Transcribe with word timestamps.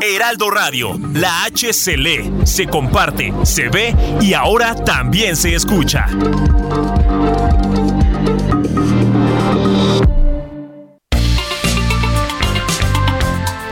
Heraldo 0.00 0.50
Radio, 0.50 0.98
la 1.14 1.44
H 1.44 1.72
se 1.72 1.96
lee, 1.96 2.30
se 2.44 2.66
comparte, 2.66 3.32
se 3.44 3.68
ve 3.68 3.94
y 4.20 4.34
ahora 4.34 4.74
también 4.74 5.36
se 5.36 5.54
escucha. 5.54 6.06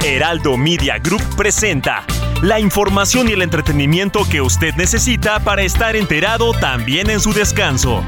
Heraldo 0.02 0.56
Media 0.56 0.98
Group 0.98 1.22
presenta 1.36 2.04
la 2.42 2.60
información 2.60 3.28
y 3.28 3.32
el 3.32 3.42
entretenimiento 3.42 4.26
que 4.28 4.40
usted 4.40 4.74
necesita 4.74 5.40
para 5.40 5.62
estar 5.62 5.96
enterado 5.96 6.52
también 6.52 7.10
en 7.10 7.20
su 7.20 7.32
descanso. 7.32 8.04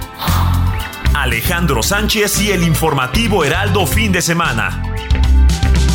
Alejandro 1.14 1.83
Sánchez 1.83 2.41
y 2.42 2.53
el 2.53 2.62
informativo 2.62 3.45
Heraldo 3.45 3.87
fin 3.87 4.12
de 4.12 4.23
semana 4.23 4.83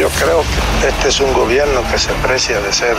Yo 0.00 0.08
creo 0.18 0.42
que 0.80 0.88
este 0.88 1.08
es 1.08 1.20
un 1.20 1.30
gobierno 1.34 1.82
que 1.90 1.98
se 1.98 2.10
aprecia 2.10 2.58
de 2.58 2.72
ser 2.72 2.96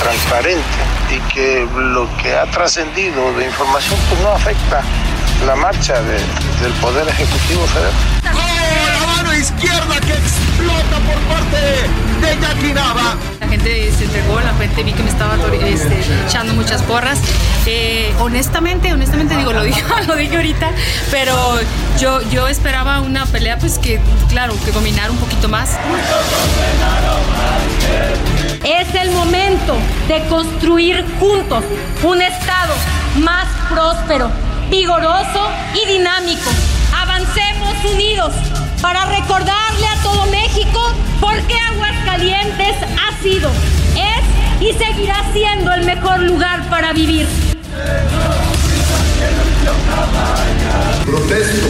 transparente 0.00 0.62
y 1.10 1.18
que 1.34 1.66
lo 1.74 2.08
que 2.22 2.32
ha 2.32 2.48
trascendido 2.48 3.32
de 3.32 3.44
información 3.44 3.98
pues 4.08 4.20
no 4.20 4.30
afecta 4.30 4.84
la 5.44 5.56
marcha 5.56 6.00
de, 6.00 6.14
del 6.62 6.72
Poder 6.80 7.08
Ejecutivo 7.08 7.66
Federal. 7.66 8.17
¡Oh, 9.38 9.40
la 9.40 9.46
mano 9.46 9.54
izquierda 9.54 10.00
que 10.00 10.12
explota 10.12 10.98
por 11.06 11.20
parte 11.28 11.56
de 12.20 12.40
Jackie 12.40 12.72
Nava! 12.72 13.16
La 13.40 13.48
gente 13.48 13.92
se 13.92 14.04
entregó, 14.04 14.40
la 14.40 14.52
gente 14.54 14.82
vi 14.82 14.92
que 14.92 15.02
me 15.02 15.10
estaba 15.10 15.36
este, 15.64 16.00
echando 16.26 16.54
muchas 16.54 16.82
porras. 16.82 17.20
Eh, 17.66 18.12
honestamente, 18.18 18.92
honestamente 18.92 19.36
digo, 19.36 19.52
lo 19.52 19.62
dije, 19.62 19.82
lo 20.06 20.16
dije 20.16 20.36
ahorita, 20.36 20.70
pero 21.10 21.34
yo, 22.00 22.20
yo 22.30 22.48
esperaba 22.48 23.00
una 23.00 23.26
pelea, 23.26 23.58
pues 23.58 23.78
que, 23.78 24.00
claro, 24.28 24.54
que 24.64 24.72
dominar 24.72 25.10
un 25.10 25.18
poquito 25.18 25.48
más. 25.48 25.78
Es 28.64 28.94
el 28.94 29.10
momento 29.12 29.76
de 30.08 30.26
construir 30.28 31.04
juntos 31.20 31.64
un 32.02 32.22
Estado 32.22 32.74
más 33.20 33.46
próspero, 33.70 34.30
vigoroso 34.70 35.48
y 35.74 35.86
dinámico. 35.86 36.50
Avancemos 36.92 37.84
unidos 37.84 38.34
para 38.80 39.04
recordarle 39.06 39.86
a 39.86 40.02
todo 40.02 40.26
México 40.26 40.94
por 41.20 41.34
qué 41.42 41.54
Aguascalientes 41.72 42.76
ha 42.82 43.22
sido, 43.22 43.50
es 43.94 44.60
y 44.60 44.72
seguirá 44.72 45.24
siendo 45.32 45.72
el 45.72 45.84
mejor 45.84 46.20
lugar 46.20 46.68
para 46.68 46.92
vivir. 46.92 47.26
Protesto 51.04 51.68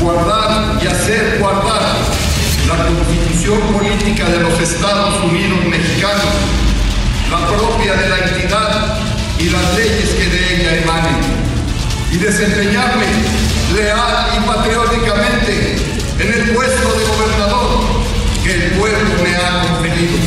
guardar 0.00 0.82
y 0.82 0.86
hacer 0.86 1.38
guardar 1.38 1.82
la 2.68 2.84
constitución 2.84 3.60
política 3.72 4.28
de 4.30 4.40
los 4.40 4.58
Estados 4.60 5.22
Unidos 5.24 5.64
mexicanos, 5.66 6.24
la 7.30 7.46
propia 7.46 7.94
de 7.94 8.08
la 8.08 8.18
entidad 8.18 8.98
y 9.38 9.50
las 9.50 9.74
leyes 9.74 10.10
que 10.10 10.26
de 10.26 10.54
ella 10.56 10.76
emanen, 10.82 11.16
y 12.12 12.16
desempeñarme 12.16 13.06
leal 13.74 14.26
y 14.36 14.46
patrióticamente 14.46 15.89
en 16.20 16.32
el 16.32 16.54
puesto 16.54 16.98
de 16.98 17.04
gobernador 17.06 17.80
que 18.44 18.52
el 18.52 18.70
pueblo 18.72 19.22
me 19.22 19.36
ha 19.36 19.62
conferido. 19.62 20.18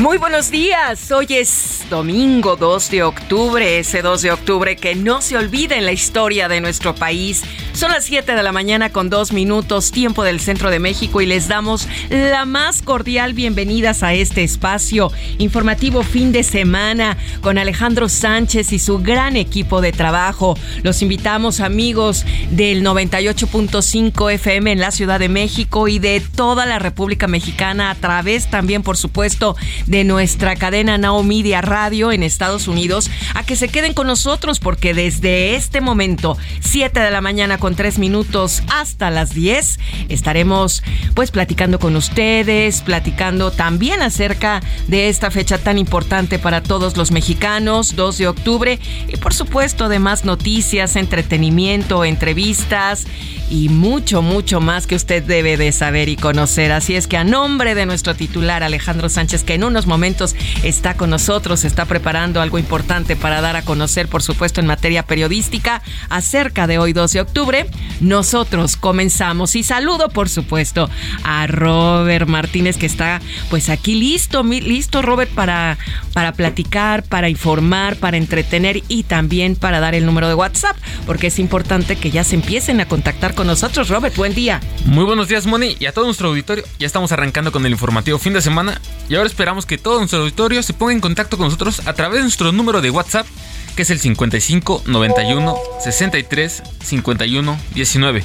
Muy 0.00 0.18
buenos 0.18 0.50
días, 0.50 1.10
hoy 1.12 1.26
es 1.30 1.77
domingo 1.88 2.56
2 2.56 2.90
de 2.90 3.02
octubre, 3.02 3.78
ese 3.78 4.02
2 4.02 4.22
de 4.22 4.30
octubre 4.32 4.76
que 4.76 4.94
no 4.94 5.22
se 5.22 5.36
olvida 5.36 5.76
en 5.76 5.86
la 5.86 5.92
historia 5.92 6.48
de 6.48 6.60
nuestro 6.60 6.94
país. 6.94 7.42
Son 7.72 7.90
las 7.90 8.04
7 8.04 8.34
de 8.34 8.42
la 8.42 8.52
mañana 8.52 8.90
con 8.90 9.08
dos 9.08 9.32
minutos, 9.32 9.90
tiempo 9.90 10.24
del 10.24 10.40
centro 10.40 10.70
de 10.70 10.80
México 10.80 11.20
y 11.20 11.26
les 11.26 11.48
damos 11.48 11.88
la 12.10 12.44
más 12.44 12.82
cordial 12.82 13.32
bienvenidas 13.32 14.02
a 14.02 14.12
este 14.12 14.42
espacio 14.42 15.10
informativo 15.38 16.02
fin 16.02 16.32
de 16.32 16.42
semana 16.42 17.16
con 17.40 17.56
Alejandro 17.56 18.08
Sánchez 18.08 18.72
y 18.72 18.78
su 18.78 18.98
gran 18.98 19.36
equipo 19.36 19.80
de 19.80 19.92
trabajo. 19.92 20.58
Los 20.82 21.00
invitamos 21.02 21.60
amigos 21.60 22.26
del 22.50 22.84
98.5 22.84 24.32
FM 24.32 24.72
en 24.72 24.80
la 24.80 24.90
Ciudad 24.90 25.18
de 25.18 25.28
México 25.28 25.88
y 25.88 25.98
de 25.98 26.20
toda 26.20 26.66
la 26.66 26.78
República 26.78 27.28
Mexicana 27.28 27.90
a 27.90 27.94
través 27.94 28.50
también 28.50 28.82
por 28.82 28.96
supuesto 28.96 29.56
de 29.86 30.04
nuestra 30.04 30.56
cadena 30.56 30.98
Now 30.98 31.22
Media 31.22 31.60
Radio 31.60 31.77
en 31.86 32.24
Estados 32.24 32.66
Unidos 32.66 33.08
a 33.34 33.44
que 33.44 33.54
se 33.54 33.68
queden 33.68 33.94
con 33.94 34.08
nosotros 34.08 34.58
porque 34.58 34.94
desde 34.94 35.54
este 35.54 35.80
momento 35.80 36.36
7 36.58 36.98
de 36.98 37.10
la 37.12 37.20
mañana 37.20 37.58
con 37.58 37.76
tres 37.76 38.00
minutos 38.00 38.62
hasta 38.68 39.10
las 39.10 39.32
10. 39.32 39.78
Estaremos 40.08 40.82
pues 41.14 41.30
platicando 41.30 41.78
con 41.78 41.94
ustedes, 41.94 42.82
platicando 42.82 43.52
también 43.52 44.02
acerca 44.02 44.60
de 44.88 45.08
esta 45.08 45.30
fecha 45.30 45.56
tan 45.56 45.78
importante 45.78 46.40
para 46.40 46.64
todos 46.64 46.96
los 46.96 47.12
mexicanos, 47.12 47.94
2 47.94 48.18
de 48.18 48.26
octubre, 48.26 48.80
y 49.06 49.16
por 49.16 49.32
supuesto 49.32 49.88
de 49.88 50.00
más 50.00 50.24
noticias, 50.24 50.96
entretenimiento, 50.96 52.04
entrevistas 52.04 53.06
y 53.50 53.68
mucho, 53.68 54.20
mucho 54.20 54.60
más 54.60 54.88
que 54.88 54.96
usted 54.96 55.22
debe 55.22 55.56
de 55.56 55.70
saber 55.70 56.08
y 56.08 56.16
conocer. 56.16 56.72
Así 56.72 56.96
es 56.96 57.06
que 57.06 57.16
a 57.16 57.24
nombre 57.24 57.76
de 57.76 57.86
nuestro 57.86 58.16
titular 58.16 58.64
Alejandro 58.64 59.08
Sánchez, 59.08 59.44
que 59.44 59.54
en 59.54 59.64
unos 59.64 59.86
momentos 59.86 60.34
está 60.64 60.94
con 60.94 61.10
nosotros, 61.10 61.64
está 61.68 61.84
preparando 61.84 62.40
algo 62.40 62.58
importante 62.58 63.14
para 63.14 63.40
dar 63.40 63.56
a 63.56 63.62
conocer, 63.62 64.08
por 64.08 64.22
supuesto, 64.22 64.60
en 64.60 64.66
materia 64.66 65.04
periodística 65.04 65.82
acerca 66.08 66.66
de 66.66 66.78
hoy 66.78 66.92
2 66.92 67.12
de 67.12 67.20
octubre, 67.20 67.66
nosotros 68.00 68.76
comenzamos. 68.76 69.54
Y 69.54 69.62
saludo, 69.62 70.08
por 70.08 70.28
supuesto, 70.28 70.90
a 71.22 71.46
Robert 71.46 72.28
Martínez, 72.28 72.76
que 72.76 72.86
está 72.86 73.20
pues 73.50 73.68
aquí 73.68 73.94
listo, 73.94 74.42
listo, 74.42 75.02
Robert, 75.02 75.30
para, 75.30 75.78
para 76.12 76.32
platicar, 76.32 77.04
para 77.04 77.28
informar, 77.28 77.96
para 77.96 78.16
entretener 78.16 78.82
y 78.88 79.04
también 79.04 79.56
para 79.56 79.80
dar 79.80 79.94
el 79.94 80.06
número 80.06 80.28
de 80.28 80.34
WhatsApp, 80.34 80.76
porque 81.06 81.28
es 81.28 81.38
importante 81.38 81.96
que 81.96 82.10
ya 82.10 82.24
se 82.24 82.34
empiecen 82.34 82.80
a 82.80 82.88
contactar 82.88 83.34
con 83.34 83.46
nosotros. 83.46 83.88
Robert, 83.88 84.16
buen 84.16 84.34
día. 84.34 84.60
Muy 84.84 85.04
buenos 85.04 85.28
días, 85.28 85.46
Moni, 85.46 85.76
y 85.78 85.86
a 85.86 85.92
todo 85.92 86.06
nuestro 86.06 86.28
auditorio. 86.28 86.64
Ya 86.78 86.86
estamos 86.86 87.12
arrancando 87.12 87.52
con 87.52 87.64
el 87.66 87.72
informativo 87.72 88.18
fin 88.18 88.32
de 88.32 88.42
semana 88.42 88.80
y 89.08 89.14
ahora 89.14 89.26
esperamos 89.26 89.66
que 89.66 89.78
todo 89.78 89.98
nuestro 89.98 90.20
auditorio 90.20 90.62
se 90.62 90.72
ponga 90.72 90.92
en 90.92 91.00
contacto 91.00 91.36
con 91.36 91.46
nosotros 91.46 91.57
a 91.86 91.92
través 91.92 92.18
de 92.18 92.22
nuestro 92.22 92.52
número 92.52 92.80
de 92.80 92.90
WhatsApp 92.90 93.26
que 93.74 93.82
es 93.82 93.90
el 93.90 94.00
55 94.00 94.82
91 94.86 95.56
63 95.80 96.62
51 96.84 97.58
19, 97.74 98.24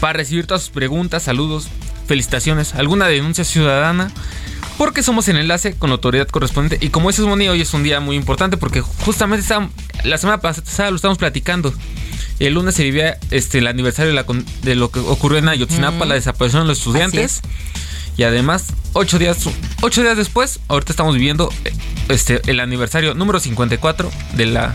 para 0.00 0.14
recibir 0.14 0.46
todas 0.46 0.62
sus 0.62 0.70
preguntas, 0.70 1.24
saludos, 1.24 1.68
felicitaciones, 2.06 2.74
alguna 2.74 3.06
denuncia 3.08 3.44
ciudadana 3.44 4.10
porque 4.78 5.02
somos 5.02 5.28
el 5.28 5.36
enlace 5.36 5.74
con 5.74 5.90
la 5.90 5.96
autoridad 5.96 6.26
correspondiente. 6.28 6.84
Y 6.84 6.88
como 6.88 7.10
ese 7.10 7.22
es 7.22 7.28
Moni, 7.28 7.48
hoy 7.48 7.60
es 7.60 7.74
un 7.74 7.82
día 7.82 8.00
muy 8.00 8.16
importante 8.16 8.56
porque 8.56 8.80
justamente 8.80 9.46
la 10.04 10.18
semana 10.18 10.40
pasada 10.40 10.90
lo 10.90 10.96
estamos 10.96 11.18
platicando. 11.18 11.72
El 12.40 12.54
lunes 12.54 12.74
se 12.74 12.82
vivía 12.82 13.18
este, 13.30 13.58
el 13.58 13.66
aniversario 13.66 14.12
de, 14.62 14.74
lo 14.74 14.90
que 14.90 14.98
ocurrió 15.00 15.38
en 15.38 15.48
Ayotzinapa, 15.48 16.04
la 16.04 16.14
desaparición 16.14 16.62
de 16.62 16.68
los 16.68 16.78
estudiantes. 16.78 17.42
Y 18.16 18.22
además, 18.22 18.72
ocho 18.92 19.18
días, 19.18 19.38
días 20.02 20.16
después, 20.16 20.60
ahorita 20.68 20.92
estamos 20.92 21.14
viviendo 21.14 21.52
este, 22.08 22.40
el 22.46 22.60
aniversario 22.60 23.14
número 23.14 23.40
54 23.40 24.10
de 24.34 24.46
la 24.46 24.74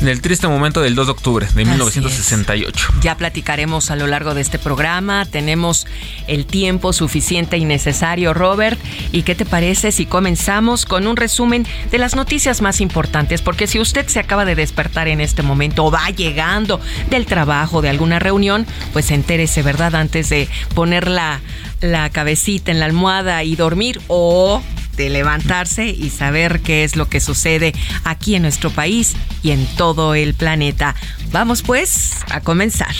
en 0.00 0.08
el 0.08 0.20
triste 0.20 0.48
momento 0.48 0.80
del 0.80 0.94
2 0.94 1.06
de 1.06 1.12
octubre 1.12 1.46
de 1.54 1.64
1968. 1.64 2.88
Ya 3.02 3.16
platicaremos 3.16 3.90
a 3.90 3.96
lo 3.96 4.06
largo 4.06 4.34
de 4.34 4.40
este 4.40 4.58
programa. 4.58 5.24
Tenemos 5.24 5.86
el 6.26 6.46
tiempo 6.46 6.92
suficiente 6.92 7.56
y 7.56 7.64
necesario, 7.64 8.34
Robert. 8.34 8.78
¿Y 9.12 9.22
qué 9.22 9.34
te 9.34 9.46
parece 9.46 9.92
si 9.92 10.06
comenzamos 10.06 10.84
con 10.84 11.06
un 11.06 11.16
resumen 11.16 11.66
de 11.90 11.98
las 11.98 12.14
noticias 12.14 12.60
más 12.62 12.80
importantes? 12.80 13.42
Porque 13.42 13.66
si 13.66 13.78
usted 13.78 14.06
se 14.06 14.20
acaba 14.20 14.44
de 14.44 14.54
despertar 14.54 15.08
en 15.08 15.20
este 15.20 15.42
momento 15.42 15.84
o 15.84 15.90
va 15.90 16.08
llegando 16.10 16.80
del 17.10 17.26
trabajo, 17.26 17.82
de 17.82 17.88
alguna 17.88 18.18
reunión, 18.18 18.66
pues 18.92 19.10
entérese, 19.10 19.62
¿verdad? 19.62 19.94
Antes 19.94 20.28
de 20.28 20.48
poner 20.74 21.08
la, 21.08 21.40
la 21.80 22.10
cabecita 22.10 22.70
en 22.70 22.80
la 22.80 22.86
almohada 22.86 23.42
y 23.44 23.56
dormir 23.56 24.00
o 24.08 24.62
de 24.96 25.10
levantarse 25.10 25.86
y 25.86 26.10
saber 26.10 26.60
qué 26.60 26.84
es 26.84 26.96
lo 26.96 27.08
que 27.08 27.20
sucede 27.20 27.74
aquí 28.04 28.34
en 28.34 28.42
nuestro 28.42 28.70
país 28.70 29.14
y 29.42 29.50
en 29.50 29.66
todo 29.76 30.14
el 30.14 30.34
planeta. 30.34 30.94
Vamos 31.32 31.62
pues 31.62 32.12
a 32.30 32.40
comenzar. 32.40 32.94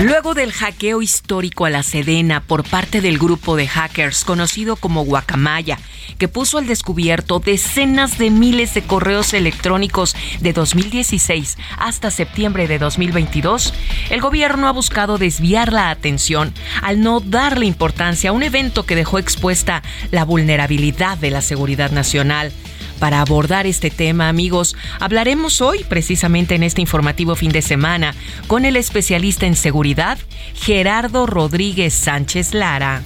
Luego 0.00 0.34
del 0.34 0.52
hackeo 0.52 1.02
histórico 1.02 1.64
a 1.64 1.70
la 1.70 1.82
Sedena 1.82 2.40
por 2.40 2.62
parte 2.62 3.00
del 3.00 3.18
grupo 3.18 3.56
de 3.56 3.66
hackers 3.66 4.24
conocido 4.24 4.76
como 4.76 5.04
Guacamaya, 5.04 5.76
que 6.18 6.28
puso 6.28 6.58
al 6.58 6.68
descubierto 6.68 7.40
decenas 7.40 8.16
de 8.16 8.30
miles 8.30 8.74
de 8.74 8.82
correos 8.82 9.34
electrónicos 9.34 10.14
de 10.38 10.52
2016 10.52 11.58
hasta 11.78 12.12
septiembre 12.12 12.68
de 12.68 12.78
2022, 12.78 13.74
el 14.10 14.20
gobierno 14.20 14.68
ha 14.68 14.72
buscado 14.72 15.18
desviar 15.18 15.72
la 15.72 15.90
atención 15.90 16.54
al 16.80 17.00
no 17.00 17.18
darle 17.18 17.66
importancia 17.66 18.30
a 18.30 18.32
un 18.32 18.44
evento 18.44 18.86
que 18.86 18.94
dejó 18.94 19.18
expuesta 19.18 19.82
la 20.12 20.24
vulnerabilidad 20.24 21.18
de 21.18 21.32
la 21.32 21.42
seguridad 21.42 21.90
nacional. 21.90 22.52
Para 22.98 23.20
abordar 23.20 23.66
este 23.66 23.90
tema, 23.90 24.28
amigos, 24.28 24.76
hablaremos 24.98 25.60
hoy, 25.60 25.84
precisamente 25.88 26.56
en 26.56 26.62
este 26.62 26.80
informativo 26.80 27.36
fin 27.36 27.52
de 27.52 27.62
semana, 27.62 28.14
con 28.46 28.64
el 28.64 28.76
especialista 28.76 29.46
en 29.46 29.54
seguridad, 29.54 30.18
Gerardo 30.54 31.26
Rodríguez 31.26 31.94
Sánchez 31.94 32.54
Lara. 32.54 33.02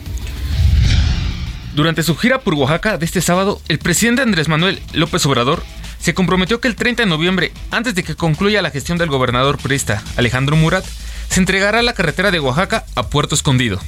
Durante 1.75 2.03
su 2.03 2.17
gira 2.17 2.41
por 2.41 2.55
Oaxaca 2.55 2.97
de 2.97 3.05
este 3.05 3.21
sábado, 3.21 3.61
el 3.69 3.79
presidente 3.79 4.23
Andrés 4.23 4.49
Manuel 4.49 4.81
López 4.93 5.25
Obrador 5.27 5.63
se 5.99 6.15
comprometió 6.15 6.61
que 6.61 6.69
el 6.69 6.77
30 6.77 7.05
de 7.05 7.09
noviembre, 7.09 7.53
antes 7.71 7.95
de 7.95 8.03
que 8.03 8.15
concluya 8.15 8.63
la 8.63 8.71
gestión 8.71 8.99
del 8.99 9.09
gobernador 9.09 9.59
priista 9.59 10.03
Alejandro 10.17 10.57
Murat, 10.57 10.85
se 11.29 11.41
entregará 11.41 11.81
la 11.83 11.95
carretera 11.95 12.31
de 12.31 12.41
Oaxaca 12.41 12.85
a 12.95 13.05
Puerto 13.05 13.35
Escondido. 13.35 13.79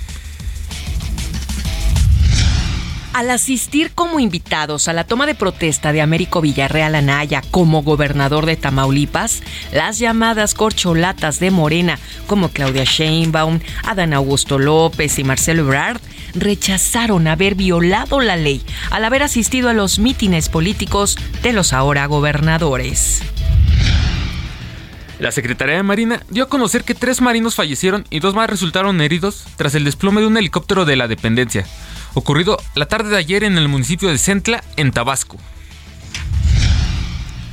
Al 3.14 3.31
asistir 3.31 3.93
como 3.94 4.19
invitados 4.19 4.88
a 4.88 4.93
la 4.93 5.05
toma 5.05 5.25
de 5.26 5.37
protesta 5.37 5.93
de 5.93 6.02
Américo 6.02 6.40
Villarreal 6.40 6.96
Anaya 6.96 7.43
como 7.52 7.84
gobernador 7.84 8.44
de 8.44 8.56
Tamaulipas, 8.56 9.40
las 9.72 10.00
llamadas 10.00 10.52
corcholatas 10.55 11.38
de 11.38 11.52
Morena, 11.52 12.00
como 12.26 12.49
Claudia 12.49 12.82
Sheinbaum, 12.82 13.61
Adán 13.84 14.14
Augusto 14.14 14.58
López 14.58 15.16
y 15.20 15.22
Marcelo 15.22 15.62
Ebrard, 15.62 16.00
rechazaron 16.34 17.28
haber 17.28 17.55
violado 17.55 18.20
la 18.20 18.34
ley 18.34 18.64
al 18.90 19.05
haber 19.05 19.22
asistido 19.22 19.69
a 19.69 19.75
los 19.75 20.00
mítines 20.00 20.49
políticos 20.49 21.16
de 21.44 21.52
los 21.52 21.72
ahora 21.72 22.06
gobernadores. 22.06 23.22
La 25.20 25.31
Secretaría 25.31 25.76
de 25.76 25.84
Marina 25.84 26.20
dio 26.31 26.43
a 26.43 26.49
conocer 26.49 26.82
que 26.82 26.96
tres 26.96 27.20
marinos 27.20 27.55
fallecieron 27.55 28.06
y 28.11 28.19
dos 28.19 28.34
más 28.34 28.50
resultaron 28.50 29.00
heridos 29.00 29.44
tras 29.55 29.76
el 29.76 29.84
desplome 29.84 30.20
de 30.20 30.26
un 30.26 30.37
helicóptero 30.37 30.84
de 30.84 30.96
la 30.96 31.06
dependencia 31.06 31.64
ocurrido 32.14 32.58
la 32.75 32.87
tarde 32.87 33.11
de 33.11 33.19
ayer 33.19 33.44
en 33.44 33.58
el 33.58 33.69
municipio 33.69 34.08
de 34.08 34.19
Centla, 34.19 34.64
en 34.76 34.93
Tabasco. 34.93 35.38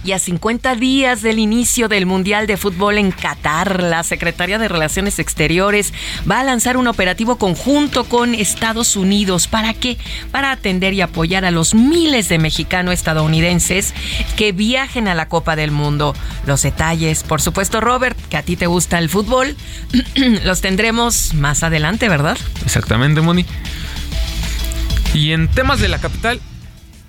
Y 0.04 0.14
a 0.14 0.20
50 0.20 0.76
días 0.76 1.22
del 1.22 1.38
inicio 1.38 1.88
del 1.88 2.08
Mundial 2.08 2.48
de 2.48 2.58
Fútbol 2.58 2.98
en 2.98 3.12
Qatar, 3.12 3.84
la 3.84 4.02
Secretaría 4.02 4.58
de 4.58 4.68
Relaciones 4.68 5.20
Exteriores 5.20 5.94
va 6.30 6.40
a 6.40 6.44
lanzar 6.44 6.76
un 6.78 6.88
operativo 6.88 7.36
conjunto 7.36 8.06
con 8.06 8.34
Estados 8.34 8.96
Unidos. 8.96 9.48
¿Para 9.48 9.76
qué? 9.76 10.00
Para 10.32 10.52
atender 10.52 10.94
y 10.96 11.02
apoyar 11.02 11.46
a 11.46 11.52
los 11.52 11.76
miles 11.76 12.30
de 12.30 12.40
mexicanos 12.40 12.96
estadounidenses 12.96 13.94
que 14.38 14.54
viajen 14.54 15.08
a 15.08 15.14
la 15.14 15.28
Copa 15.28 15.56
del 15.56 15.70
Mundo. 15.70 16.16
Los 16.48 16.64
detalles, 16.64 17.22
por 17.22 17.40
supuesto, 17.40 17.80
Robert, 17.80 18.18
que 18.30 18.38
a 18.38 18.44
ti 18.44 18.56
te 18.56 18.66
gusta 18.66 18.98
el 18.98 19.08
fútbol, 19.08 19.56
los 20.44 20.62
tendremos 20.62 21.36
más 21.36 21.62
adelante, 21.62 22.10
¿verdad? 22.10 22.40
Exactamente, 22.66 23.22
Moni. 23.22 23.46
Y 25.14 25.34
en 25.34 25.50
temas 25.50 25.80
de 25.82 25.90
la 25.90 26.00
capital, 26.00 26.40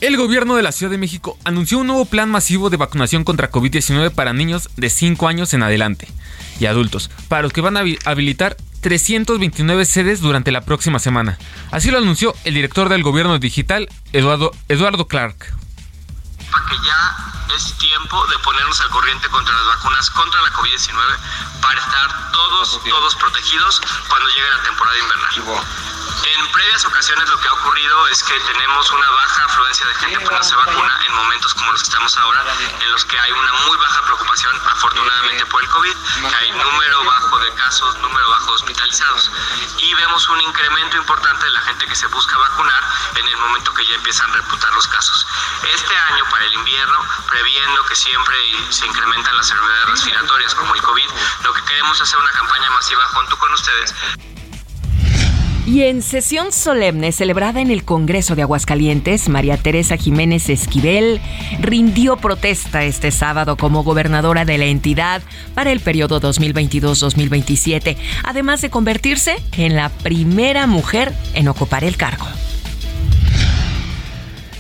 el 0.01 0.17
gobierno 0.17 0.57
de 0.57 0.63
la 0.63 0.73
Ciudad 0.73 0.91
de 0.91 0.99
México 0.99 1.39
anunció 1.45 1.79
un 1.79 1.87
nuevo 1.87 2.05
plan 2.05 2.29
masivo 2.29 2.69
de 2.69 2.77
vacunación 2.77 3.23
contra 3.23 3.53
COVID-19 3.53 4.11
para 4.11 4.33
niños 4.33 4.69
de 4.77 4.91
5 4.91 5.29
años 5.29 5.55
en 5.55 5.63
adelante 5.63 6.09
y 6.59 6.67
adultos, 6.67 7.11
para 7.29 7.43
los 7.43 7.53
que 7.53 7.61
van 7.61 7.77
a 7.77 7.85
habilitar 8.05 8.57
329 8.81 9.85
sedes 9.85 10.21
durante 10.21 10.51
la 10.51 10.63
próxima 10.63 10.99
semana. 10.99 11.39
Así 11.71 11.93
lo 11.93 11.99
anunció 11.99 12.35
el 12.43 12.55
director 12.55 12.89
del 12.89 13.05
gobierno 13.05 13.39
digital, 13.39 13.89
Eduardo, 14.13 14.51
Eduardo 14.69 15.07
Clark. 15.07 15.62
Que 16.61 16.79
ya 16.85 17.17
es 17.55 17.77
tiempo 17.79 18.27
de 18.27 18.39
ponernos 18.39 18.81
al 18.81 18.91
corriente 18.91 19.29
contra 19.29 19.55
las 19.55 19.67
vacunas 19.67 20.11
contra 20.11 20.41
la 20.43 20.53
COVID-19 20.53 21.19
para 21.61 21.81
estar 21.81 22.33
todos, 22.33 22.81
todos 22.85 23.17
protegidos 23.17 23.81
cuando 24.09 24.29
llegue 24.29 24.51
la 24.51 24.63
temporada 24.63 24.99
invernal. 24.99 25.65
En 26.25 26.53
previas 26.53 26.85
ocasiones 26.85 27.29
lo 27.29 27.39
que 27.41 27.49
ha 27.49 27.53
ocurrido 27.53 28.09
es 28.09 28.23
que 28.23 28.39
tenemos 28.41 28.91
una 28.91 29.11
baja 29.11 29.45
afluencia 29.45 29.87
de 29.87 29.95
gente 29.95 30.19
que 30.19 30.35
no 30.35 30.43
se 30.43 30.55
vacuna 30.55 31.01
en 31.07 31.15
momentos 31.15 31.55
como 31.55 31.73
los 31.73 31.83
que 31.83 31.89
estamos 31.89 32.17
ahora, 32.19 32.45
en 32.81 32.93
los 32.93 33.05
que 33.05 33.19
hay 33.19 33.33
una 33.33 33.53
muy 33.67 33.77
baja 33.77 34.03
preocupación, 34.03 34.57
afortunadamente 34.71 35.47
por 35.47 35.63
el 35.63 35.69
COVID, 35.71 35.97
que 36.29 36.35
hay 36.37 36.53
número 36.53 37.05
bajo 37.05 37.39
de 37.41 37.53
casos, 37.55 37.99
número 37.99 38.29
bajo 38.31 38.47
de 38.47 38.53
hospitalizados. 38.53 39.31
Y 39.79 39.95
vemos 39.95 40.29
un 40.29 40.41
incremento 40.43 40.97
importante 40.97 41.45
de 41.45 41.51
la 41.51 41.61
gente 41.63 41.87
que 41.87 41.95
se 41.97 42.07
busca 42.07 42.37
vacunar 42.39 42.85
en 43.17 43.27
el 43.27 43.37
momento 43.39 43.75
que 43.75 43.87
ya 43.87 43.95
empiezan 43.95 44.31
a 44.31 44.35
reputar 44.35 44.73
los 44.75 44.87
casos. 44.87 45.27
Este 45.75 45.97
año, 45.97 46.25
para 46.31 46.42
el 46.43 46.55
invierno, 46.55 46.99
previendo 47.31 47.85
que 47.87 47.95
siempre 47.95 48.35
se 48.71 48.87
incrementan 48.87 49.37
las 49.37 49.51
enfermedades 49.51 49.89
respiratorias 49.91 50.55
como 50.55 50.75
el 50.75 50.83
COVID, 50.83 51.09
lo 51.45 51.53
que 51.53 51.65
queremos 51.65 51.97
es 51.97 52.03
hacer 52.03 52.19
una 52.19 52.33
campaña 52.33 52.71
masiva 52.71 53.05
junto 53.09 53.39
con 53.39 53.53
ustedes 53.53 53.95
y 55.67 55.83
en 55.85 56.03
sesión 56.03 56.53
solemne 56.53 57.13
celebrada 57.13 57.61
en 57.61 57.71
el 57.71 57.85
Congreso 57.85 58.35
de 58.35 58.43
Aguascalientes, 58.43 59.29
María 59.29 59.57
Teresa 59.57 59.97
Jiménez 59.97 60.49
Esquivel 60.49 61.21
rindió 61.61 62.17
protesta 62.17 62.85
este 62.85 63.11
sábado 63.11 63.57
como 63.57 63.85
gobernadora 63.85 64.45
de 64.45 64.59
la 64.59 64.65
entidad 64.65 65.23
para 65.55 65.71
el 65.71 65.81
periodo 65.81 66.21
2022-2027, 66.21 67.97
además 68.25 68.61
de 68.61 68.71
convertirse 68.71 69.37
en 69.57 69.77
la 69.77 69.89
primera 69.89 70.67
mujer 70.67 71.15
en 71.35 71.49
ocupar 71.49 71.85
el 71.85 71.97
cargo. 71.97 72.27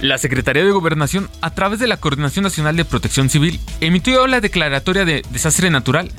La 0.02 0.18
Secretaría 0.18 0.64
de 0.64 0.72
Gobernación, 0.72 1.30
a 1.42 1.54
través 1.54 1.78
de 1.78 1.86
la 1.86 1.96
Coordinación 1.96 2.42
Nacional 2.42 2.76
de 2.76 2.84
Protección 2.84 3.30
Civil, 3.30 3.60
emitió 3.80 4.26
la 4.26 4.40
declaratoria 4.40 5.04
de 5.04 5.22
desastre 5.30 5.70
natural 5.70 6.10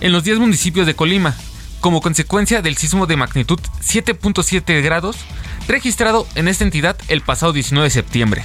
en 0.00 0.12
los 0.12 0.24
10 0.24 0.38
municipios 0.38 0.86
de 0.86 0.94
Colima, 0.94 1.36
como 1.80 2.00
consecuencia 2.00 2.62
del 2.62 2.78
sismo 2.78 3.06
de 3.06 3.18
magnitud 3.18 3.60
7.7 3.82 4.82
grados 4.82 5.18
registrado 5.68 6.26
en 6.34 6.48
esta 6.48 6.64
entidad 6.64 6.96
el 7.08 7.20
pasado 7.20 7.52
19 7.52 7.84
de 7.84 7.90
septiembre. 7.90 8.44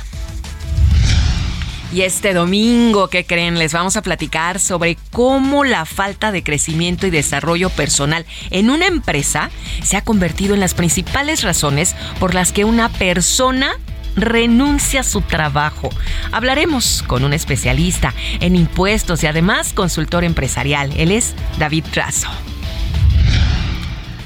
Y 1.93 2.01
este 2.01 2.33
domingo, 2.33 3.07
¿qué 3.07 3.25
creen? 3.25 3.59
Les 3.59 3.71
vamos 3.71 3.95
a 3.95 4.01
platicar 4.01 4.59
sobre 4.59 4.97
cómo 5.11 5.63
la 5.63 5.85
falta 5.85 6.33
de 6.33 6.43
crecimiento 6.43 7.07
y 7.07 7.11
desarrollo 7.11 7.69
personal 7.69 8.25
en 8.49 8.69
una 8.69 8.87
empresa 8.87 9.51
se 9.83 9.95
ha 9.95 10.03
convertido 10.03 10.53
en 10.53 10.59
las 10.59 10.73
principales 10.73 11.43
razones 11.43 11.95
por 12.19 12.33
las 12.33 12.51
que 12.51 12.65
una 12.65 12.89
persona 12.89 13.77
renuncia 14.15 15.01
a 15.01 15.03
su 15.03 15.21
trabajo. 15.21 15.89
Hablaremos 16.31 17.03
con 17.07 17.23
un 17.23 17.33
especialista 17.33 18.13
en 18.39 18.55
impuestos 18.55 19.23
y 19.23 19.27
además 19.27 19.73
consultor 19.73 20.23
empresarial. 20.23 20.91
Él 20.97 21.11
es 21.11 21.35
David 21.59 21.85
Trazo. 21.91 22.29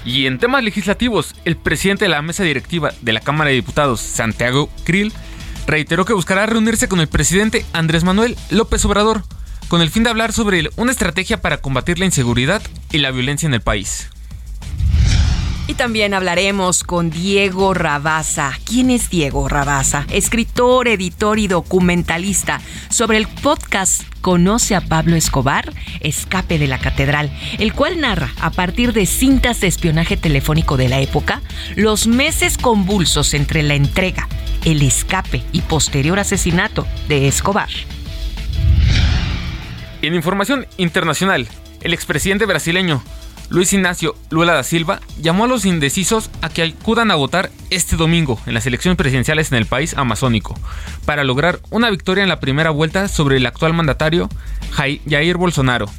Y 0.05 0.27
en 0.27 0.37
temas 0.37 0.63
legislativos, 0.63 1.33
el 1.45 1.57
presidente 1.57 2.05
de 2.05 2.09
la 2.09 2.21
mesa 2.21 2.43
directiva 2.43 2.93
de 3.01 3.13
la 3.13 3.21
Cámara 3.21 3.49
de 3.49 3.55
Diputados, 3.55 4.01
Santiago 4.01 4.69
Krill, 4.83 5.11
reiteró 5.65 6.05
que 6.05 6.13
buscará 6.13 6.45
reunirse 6.45 6.87
con 6.87 6.99
el 6.99 7.07
presidente 7.07 7.65
Andrés 7.73 8.03
Manuel 8.03 8.37
López 8.51 8.85
Obrador 8.85 9.23
con 9.67 9.81
el 9.81 9.89
fin 9.89 10.03
de 10.03 10.11
hablar 10.11 10.31
sobre 10.31 10.69
una 10.75 10.91
estrategia 10.91 11.41
para 11.41 11.57
combatir 11.57 11.97
la 11.99 12.05
inseguridad 12.05 12.61
y 12.91 12.99
la 12.99 13.11
violencia 13.11 13.47
en 13.47 13.53
el 13.53 13.61
país. 13.61 14.09
Y 15.67 15.73
también 15.73 16.13
hablaremos 16.13 16.83
con 16.83 17.09
Diego 17.09 17.73
Rabasa. 17.73 18.53
¿Quién 18.65 18.91
es 18.91 19.09
Diego 19.09 19.47
Rabasa? 19.47 20.05
Escritor, 20.11 20.87
editor 20.87 21.39
y 21.39 21.47
documentalista 21.47 22.61
sobre 22.89 23.17
el 23.17 23.27
podcast 23.27 24.03
Conoce 24.21 24.75
a 24.75 24.81
Pablo 24.81 25.15
Escobar, 25.15 25.73
Escape 26.01 26.59
de 26.59 26.67
la 26.67 26.77
Catedral, 26.77 27.35
el 27.57 27.73
cual 27.73 27.99
narra, 27.99 28.31
a 28.41 28.51
partir 28.51 28.93
de 28.93 29.07
cintas 29.07 29.59
de 29.59 29.67
espionaje 29.67 30.17
telefónico 30.17 30.77
de 30.77 30.87
la 30.87 30.99
época, 30.99 31.41
los 31.75 32.05
meses 32.05 32.59
convulsos 32.59 33.33
entre 33.33 33.63
la 33.63 33.73
entrega, 33.73 34.27
el 34.65 34.83
escape 34.83 35.41
y 35.51 35.61
posterior 35.61 36.19
asesinato 36.19 36.85
de 37.07 37.27
Escobar. 37.27 37.69
En 40.03 40.13
información 40.13 40.67
internacional, 40.77 41.47
el 41.81 41.93
expresidente 41.93 42.45
brasileño 42.45 43.01
Luis 43.49 43.71
Ignacio 43.73 44.15
Lula 44.29 44.53
da 44.53 44.63
Silva 44.63 44.99
llamó 45.21 45.45
a 45.45 45.47
los 45.47 45.65
indecisos 45.65 46.29
a 46.41 46.49
que 46.49 46.63
acudan 46.63 47.11
a 47.11 47.15
votar 47.15 47.51
este 47.69 47.95
domingo 47.95 48.39
en 48.45 48.53
las 48.53 48.65
elecciones 48.65 48.97
presidenciales 48.97 49.51
en 49.51 49.57
el 49.57 49.65
país 49.65 49.93
amazónico 49.95 50.55
para 51.05 51.23
lograr 51.23 51.59
una 51.69 51.89
victoria 51.89 52.23
en 52.23 52.29
la 52.29 52.39
primera 52.39 52.71
vuelta 52.71 53.07
sobre 53.07 53.37
el 53.37 53.45
actual 53.45 53.73
mandatario 53.73 54.29
Jair 54.71 55.37
Bolsonaro. 55.37 55.89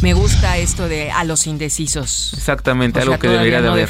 Me 0.00 0.14
gusta 0.14 0.58
esto 0.58 0.88
de 0.88 1.10
a 1.10 1.24
los 1.24 1.46
indecisos. 1.46 2.32
Exactamente, 2.34 3.00
algo 3.00 3.18
que 3.18 3.28
debería 3.28 3.60
de 3.60 3.68
haber. 3.68 3.88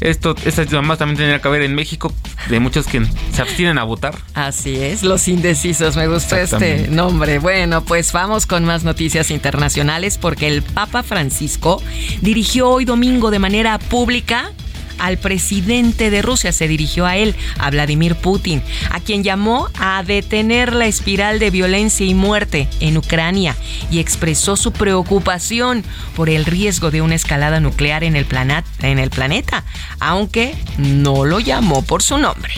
Esto, 0.00 0.34
estas 0.44 0.70
llamadas 0.70 0.98
también 0.98 1.18
tendría 1.18 1.40
que 1.40 1.48
haber 1.48 1.62
en 1.62 1.74
México, 1.74 2.12
de 2.48 2.60
muchos 2.60 2.86
que 2.86 3.04
se 3.32 3.42
abstienen 3.42 3.78
a 3.78 3.84
votar. 3.84 4.14
Así 4.34 4.76
es, 4.76 5.02
los 5.02 5.28
indecisos, 5.28 5.96
me 5.96 6.06
gustó 6.08 6.36
este 6.36 6.88
nombre. 6.88 7.38
Bueno, 7.38 7.84
pues 7.84 8.12
vamos 8.12 8.46
con 8.46 8.64
más 8.64 8.84
noticias 8.84 9.30
internacionales 9.30 10.18
porque 10.18 10.48
el 10.48 10.62
Papa 10.62 11.02
Francisco 11.02 11.82
dirigió 12.22 12.70
hoy 12.70 12.84
domingo 12.84 13.30
de 13.30 13.38
manera 13.38 13.78
pública 13.78 14.52
al 15.00 15.18
presidente 15.18 16.10
de 16.10 16.22
Rusia, 16.22 16.52
se 16.52 16.68
dirigió 16.68 17.06
a 17.06 17.16
él, 17.16 17.34
a 17.58 17.70
Vladimir 17.70 18.16
Putin, 18.16 18.62
a 18.90 19.00
quien 19.00 19.24
llamó 19.24 19.68
a 19.78 20.02
detener 20.02 20.72
la 20.72 20.86
espiral 20.86 21.38
de 21.38 21.50
violencia 21.50 22.06
y 22.06 22.14
muerte 22.14 22.68
en 22.80 22.96
Ucrania 22.96 23.56
y 23.90 23.98
expresó 23.98 24.56
su 24.56 24.72
preocupación 24.72 25.84
por 26.14 26.28
el 26.28 26.44
riesgo 26.44 26.90
de 26.90 27.02
una 27.02 27.14
escalada 27.14 27.60
nuclear 27.60 28.04
en 28.04 28.16
el, 28.16 28.26
planeta, 28.26 29.64
aunque 29.98 30.54
no 30.78 31.24
lo 31.24 31.40
llamó 31.40 31.82
por 31.82 32.02
su 32.02 32.18
nombre. 32.18 32.52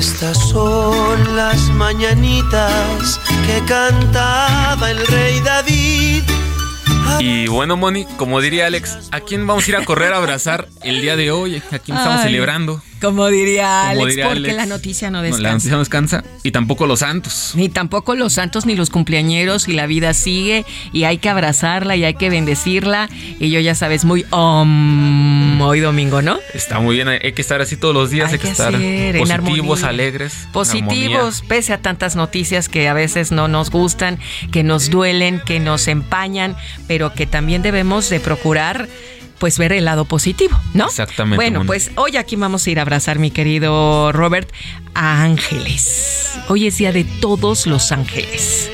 Estas 0.00 0.38
son 0.48 1.36
las 1.36 1.68
mañanitas 1.72 3.20
que 3.44 3.62
cantaba 3.66 4.90
el 4.90 5.06
rey 5.06 5.40
David. 5.40 6.22
Y 7.18 7.48
bueno, 7.48 7.76
Moni, 7.76 8.06
como 8.16 8.40
diría 8.40 8.64
Alex, 8.64 9.10
¿a 9.12 9.20
quién 9.20 9.46
vamos 9.46 9.66
a 9.66 9.68
ir 9.68 9.76
a 9.76 9.84
correr 9.84 10.14
a 10.14 10.16
abrazar 10.16 10.68
el 10.82 11.02
día 11.02 11.16
de 11.16 11.30
hoy? 11.30 11.62
¿A 11.70 11.78
quién 11.78 11.98
estamos 11.98 12.22
celebrando? 12.22 12.80
Como 13.00 13.28
diría 13.28 13.88
Alex, 13.88 14.16
porque 14.22 14.52
la 14.52 14.66
noticia 14.66 15.10
no 15.10 15.22
descansa. 15.22 15.42
la 15.42 15.52
noticia 15.52 15.72
no 15.72 15.78
descansa. 15.78 16.24
Y 16.42 16.50
tampoco 16.50 16.86
los 16.86 17.00
santos. 17.00 17.52
Ni 17.54 17.68
tampoco 17.68 18.14
los 18.14 18.34
santos 18.34 18.66
ni 18.66 18.74
los 18.74 18.90
cumpleañeros 18.90 19.68
y 19.68 19.72
la 19.72 19.86
vida 19.86 20.12
sigue 20.12 20.64
y 20.92 21.04
hay 21.04 21.18
que 21.18 21.28
abrazarla 21.28 21.96
y 21.96 22.04
hay 22.04 22.14
que 22.14 22.28
bendecirla. 22.28 23.08
Y 23.38 23.50
yo 23.50 23.60
ya 23.60 23.74
sabes, 23.74 24.04
muy 24.04 24.26
hoy 24.30 25.80
domingo, 25.80 26.22
¿no? 26.22 26.38
Está 26.54 26.80
muy 26.80 26.96
bien, 26.96 27.08
hay 27.08 27.32
que 27.32 27.42
estar 27.42 27.60
así 27.60 27.76
todos 27.76 27.94
los 27.94 28.10
días, 28.10 28.32
hay, 28.32 28.38
que, 28.38 28.48
estar 28.48 28.72
positivos, 28.72 29.82
alegres. 29.82 30.48
Positivos, 30.52 31.42
pese 31.46 31.72
a 31.72 31.78
tantas 31.78 32.16
noticias 32.16 32.68
que 32.68 32.88
a 32.88 32.94
veces 32.94 33.32
no 33.32 33.48
nos 33.48 33.70
gustan, 33.70 34.18
que 34.52 34.62
nos 34.62 34.90
duelen, 34.90 35.40
que 35.44 35.60
nos 35.60 35.88
empañan, 35.88 36.56
pero 36.86 37.14
que 37.14 37.26
también 37.26 37.62
debemos 37.62 38.10
de 38.10 38.20
procurar 38.20 38.88
pues 39.40 39.58
ver 39.58 39.72
el 39.72 39.86
lado 39.86 40.04
positivo, 40.04 40.56
¿no? 40.74 40.86
Exactamente. 40.86 41.36
Bueno, 41.36 41.64
pues 41.66 41.90
hoy 41.96 42.16
aquí 42.16 42.36
vamos 42.36 42.66
a 42.66 42.70
ir 42.70 42.78
a 42.78 42.82
abrazar, 42.82 43.18
mi 43.18 43.32
querido 43.32 44.12
Robert, 44.12 44.52
a 44.94 45.24
ángeles. 45.24 46.38
Hoy 46.48 46.68
es 46.68 46.76
día 46.76 46.92
de 46.92 47.04
todos 47.04 47.66
los 47.66 47.90
ángeles. 47.90 48.70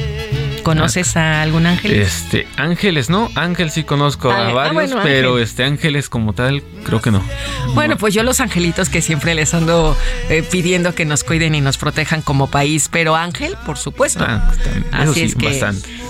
¿Conoces 0.65 1.17
a 1.17 1.43
algún 1.43 1.65
ángel? 1.65 1.93
Este, 1.93 2.49
ángeles, 2.57 3.09
¿no? 3.09 3.31
Ángel 3.37 3.71
sí 3.71 3.85
conozco 3.85 4.33
a, 4.33 4.49
ah, 4.49 4.53
varios, 4.53 4.97
pero 5.05 5.39
este 5.39 5.63
ángeles 5.63 6.09
como 6.09 6.33
tal, 6.33 6.65
creo 6.83 7.01
que 7.01 7.13
no. 7.13 7.23
Bueno, 7.75 7.97
pues 7.97 8.13
yo 8.13 8.25
los 8.25 8.41
angelitos 8.41 8.89
que 8.89 9.01
siempre 9.01 9.37
les 9.37 9.55
ando 9.55 9.97
eh, 10.29 10.43
pidiendo 10.43 10.93
que 10.97 11.05
nos 11.05 11.23
cuiden 11.23 11.55
y 11.55 11.61
nos 11.61 11.79
protejan 11.79 12.21
como 12.21 12.51
país, 12.51 12.89
pero 12.91 13.15
ángel, 13.15 13.57
por 13.65 13.79
supuesto. 13.79 14.25
Ah, 14.27 14.53
Así 14.91 15.23
es 15.23 15.37
que 15.37 15.63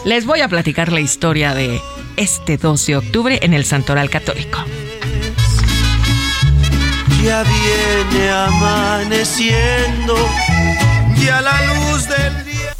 les 0.06 0.24
voy 0.24 0.40
a 0.40 0.48
platicar 0.48 0.90
la 0.90 1.00
historia 1.00 1.54
de 1.54 1.78
este 2.16 2.56
2 2.56 2.86
de 2.86 2.96
octubre 2.96 3.38
en 3.42 3.54
el 3.54 3.64
Santoral 3.64 4.10
Católico. 4.10 4.58
Ya 7.22 7.42
viene 7.42 8.30
amaneciendo, 8.30 10.16
ya 11.16 11.40
la 11.40 11.60
luz 11.74 12.08
del 12.08 12.44
día. 12.44 12.72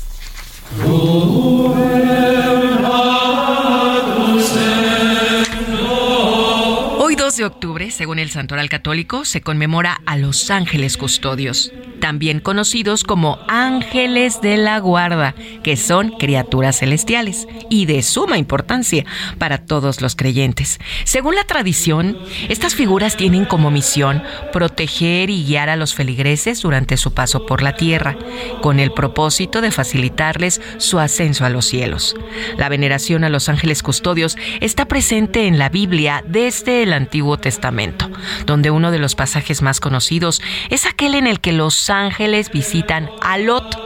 2 7.37 7.39
de 7.39 7.45
octubre, 7.45 7.91
según 7.91 8.19
el 8.19 8.31
Santoral 8.31 8.71
Católico, 8.71 9.27
se 9.27 9.43
conmemora 9.43 10.01
a 10.07 10.17
los 10.17 10.51
ángeles 10.51 10.97
custodios 10.97 11.71
también 11.97 12.39
conocidos 12.39 13.03
como 13.03 13.41
ángeles 13.49 14.41
de 14.41 14.57
la 14.57 14.79
guarda, 14.79 15.35
que 15.65 15.77
son 15.77 16.11
criaturas 16.11 16.79
celestiales 16.79 17.49
y 17.69 17.87
de 17.87 18.01
suma 18.03 18.39
importancia 18.39 19.05
para 19.39 19.59
todos 19.59 20.01
los 20.01 20.15
creyentes. 20.15 20.79
Según 21.03 21.35
la 21.35 21.43
tradición, 21.43 22.17
estas 22.49 22.77
figuras 22.77 23.17
tienen 23.17 23.45
como 23.45 23.73
misión 23.73 24.23
proteger 24.53 25.31
y 25.31 25.45
guiar 25.45 25.69
a 25.69 25.75
los 25.75 25.95
feligreses 25.95 26.63
durante 26.63 26.97
su 26.97 27.13
paso 27.13 27.45
por 27.45 27.61
la 27.61 27.75
tierra, 27.75 28.17
con 28.63 28.79
el 28.79 28.93
propósito 28.93 29.61
de 29.61 29.73
facilitarles 29.73 30.61
su 30.79 31.01
ascenso 31.01 31.45
a 31.45 31.51
los 31.51 31.67
cielos. 31.67 32.15
La 32.57 32.69
veneración 32.69 33.25
a 33.25 33.31
los 33.31 33.49
ángeles 33.49 33.83
custodios 33.83 34.37
está 34.61 34.87
presente 34.87 35.49
en 35.49 35.59
la 35.59 35.71
Biblia 35.71 36.23
desde 36.25 36.85
el 36.85 36.93
Antiguo 36.93 37.26
Testamento, 37.37 38.09
donde 38.47 38.71
uno 38.71 38.93
de 38.93 39.01
los 39.01 39.17
pasajes 39.17 39.61
más 39.63 39.81
conocidos 39.81 40.41
es 40.71 40.87
aquel 40.87 41.17
en 41.17 41.27
el 41.27 41.41
que 41.41 41.53
los 41.53 41.91
ángeles 41.91 42.51
visitan 42.53 43.11
a 43.21 43.39
Lot, 43.39 43.77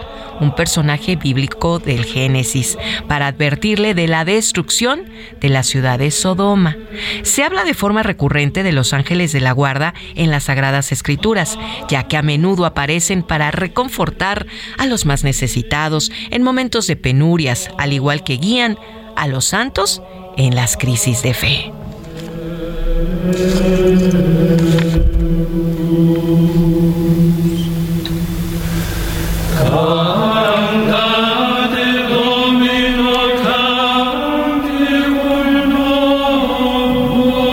un 0.40 0.54
personaje 0.54 1.16
bíblico 1.16 1.78
del 1.78 2.04
Génesis, 2.04 2.78
para 3.08 3.26
advertirle 3.26 3.94
de 3.94 4.08
la 4.08 4.24
destrucción 4.24 5.04
de 5.40 5.48
la 5.48 5.62
ciudad 5.62 5.98
de 5.98 6.10
Sodoma. 6.10 6.76
Se 7.22 7.42
habla 7.42 7.64
de 7.64 7.74
forma 7.74 8.02
recurrente 8.02 8.62
de 8.62 8.72
los 8.72 8.92
ángeles 8.92 9.32
de 9.32 9.40
la 9.40 9.52
guarda 9.52 9.94
en 10.14 10.30
las 10.30 10.44
Sagradas 10.44 10.92
Escrituras, 10.92 11.58
ya 11.88 12.08
que 12.08 12.16
a 12.16 12.22
menudo 12.22 12.64
aparecen 12.64 13.22
para 13.22 13.50
reconfortar 13.50 14.46
a 14.78 14.86
los 14.86 15.04
más 15.04 15.24
necesitados 15.24 16.10
en 16.30 16.42
momentos 16.42 16.86
de 16.86 16.96
penurias, 16.96 17.70
al 17.78 17.92
igual 17.92 18.24
que 18.24 18.36
guían 18.36 18.78
a 19.16 19.26
los 19.28 19.44
santos 19.44 20.02
en 20.36 20.54
las 20.54 20.76
crisis 20.76 21.22
de 21.22 21.34
fe. 21.34 21.79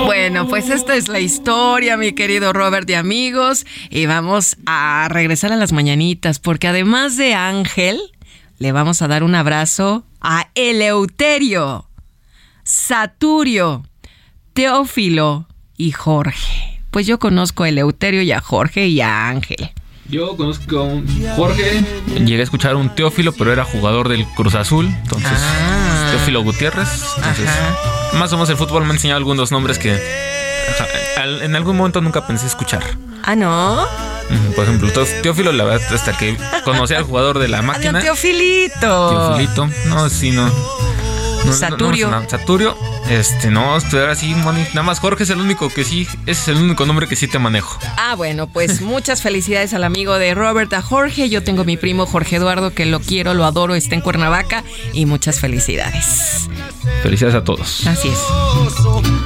Bueno, 0.05 0.47
pues 0.47 0.69
esta 0.69 0.95
es 0.95 1.07
la 1.07 1.19
historia, 1.19 1.97
mi 1.97 2.13
querido 2.13 2.53
Robert 2.53 2.87
de 2.87 2.95
amigos. 2.95 3.65
Y 3.89 4.05
vamos 4.05 4.57
a 4.65 5.07
regresar 5.09 5.51
a 5.51 5.55
las 5.55 5.71
mañanitas, 5.71 6.39
porque 6.39 6.67
además 6.67 7.17
de 7.17 7.33
Ángel, 7.33 7.99
le 8.59 8.71
vamos 8.71 9.01
a 9.01 9.07
dar 9.07 9.23
un 9.23 9.35
abrazo 9.35 10.05
a 10.21 10.49
Eleuterio, 10.55 11.87
Saturio, 12.63 13.85
Teófilo 14.57 15.45
y 15.77 15.91
Jorge. 15.91 16.81
Pues 16.89 17.05
yo 17.05 17.19
conozco 17.19 17.63
a 17.63 17.69
Eleuterio 17.69 18.23
y 18.23 18.31
a 18.31 18.41
Jorge 18.41 18.87
y 18.87 19.01
a 19.01 19.27
Ángel. 19.27 19.69
Yo 20.09 20.35
conozco 20.35 20.79
a 20.79 20.81
un 20.81 21.05
Jorge. 21.35 21.85
Llegué 22.25 22.39
a 22.39 22.43
escuchar 22.43 22.71
a 22.71 22.77
un 22.77 22.95
Teófilo, 22.95 23.33
pero 23.33 23.53
era 23.53 23.63
jugador 23.65 24.09
del 24.09 24.25
Cruz 24.29 24.55
Azul. 24.55 24.87
Entonces, 24.87 25.29
ah. 25.31 26.07
Teófilo 26.09 26.41
Gutiérrez. 26.41 26.89
Entonces, 27.17 27.47
más 28.13 28.33
o 28.33 28.37
menos 28.37 28.49
el 28.49 28.57
fútbol 28.57 28.81
me 28.85 28.89
ha 28.89 28.93
enseñado 28.93 29.19
algunos 29.19 29.51
nombres 29.51 29.77
que 29.77 29.95
en 31.43 31.55
algún 31.55 31.77
momento 31.77 32.01
nunca 32.01 32.25
pensé 32.25 32.47
escuchar. 32.47 32.81
Ah, 33.21 33.35
no. 33.35 33.85
Por 34.55 34.63
ejemplo, 34.63 34.89
Teófilo, 35.21 35.51
la 35.51 35.65
verdad, 35.65 35.93
hasta 35.93 36.17
que 36.17 36.35
conocí 36.65 36.95
al 36.95 37.03
jugador 37.03 37.37
de 37.37 37.47
la 37.47 37.61
máquina. 37.61 37.99
Teofilito. 37.99 39.37
Teofilito. 39.37 39.69
No, 39.85 40.09
sí, 40.09 40.31
no. 40.31 40.51
Saturio. 41.51 42.09
Saturio, 42.27 42.75
este, 43.09 43.49
no, 43.51 43.77
estoy 43.77 44.01
así, 44.01 44.33
Moni. 44.35 44.61
Nada 44.69 44.83
más 44.83 44.99
Jorge 44.99 45.23
es 45.23 45.29
el 45.29 45.39
único 45.39 45.69
que 45.69 45.83
sí, 45.83 46.07
ese 46.25 46.41
es 46.41 46.47
el 46.49 46.57
único 46.57 46.85
nombre 46.85 47.07
que 47.07 47.15
sí 47.15 47.27
te 47.27 47.39
manejo. 47.39 47.79
Ah, 47.97 48.15
bueno, 48.15 48.47
pues 48.47 48.81
muchas 48.87 49.21
felicidades 49.21 49.73
al 49.73 49.83
amigo 49.83 50.17
de 50.19 50.33
Robert, 50.33 50.71
a 50.73 50.81
Jorge. 50.81 51.29
Yo 51.29 51.43
tengo 51.43 51.63
mi 51.63 51.77
primo 51.77 52.05
Jorge 52.05 52.37
Eduardo, 52.37 52.73
que 52.73 52.85
lo 52.85 52.99
quiero, 52.99 53.33
lo 53.33 53.45
adoro, 53.45 53.75
está 53.75 53.95
en 53.95 54.01
Cuernavaca. 54.01 54.63
Y 54.93 55.05
muchas 55.05 55.39
felicidades. 55.39 56.49
Felicidades 57.01 57.35
a 57.35 57.43
todos. 57.43 57.85
Así 57.87 58.09
es. 58.09 58.19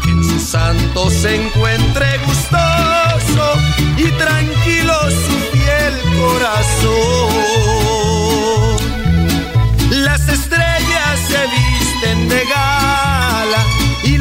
En 0.07 0.23
su 0.23 0.39
santo 0.39 1.09
se 1.09 1.35
encuentre 1.35 2.17
gustoso 2.25 3.53
y 3.97 4.11
tranquilo 4.11 4.93
su 5.09 5.57
fiel 5.57 5.93
corazón. 6.19 7.70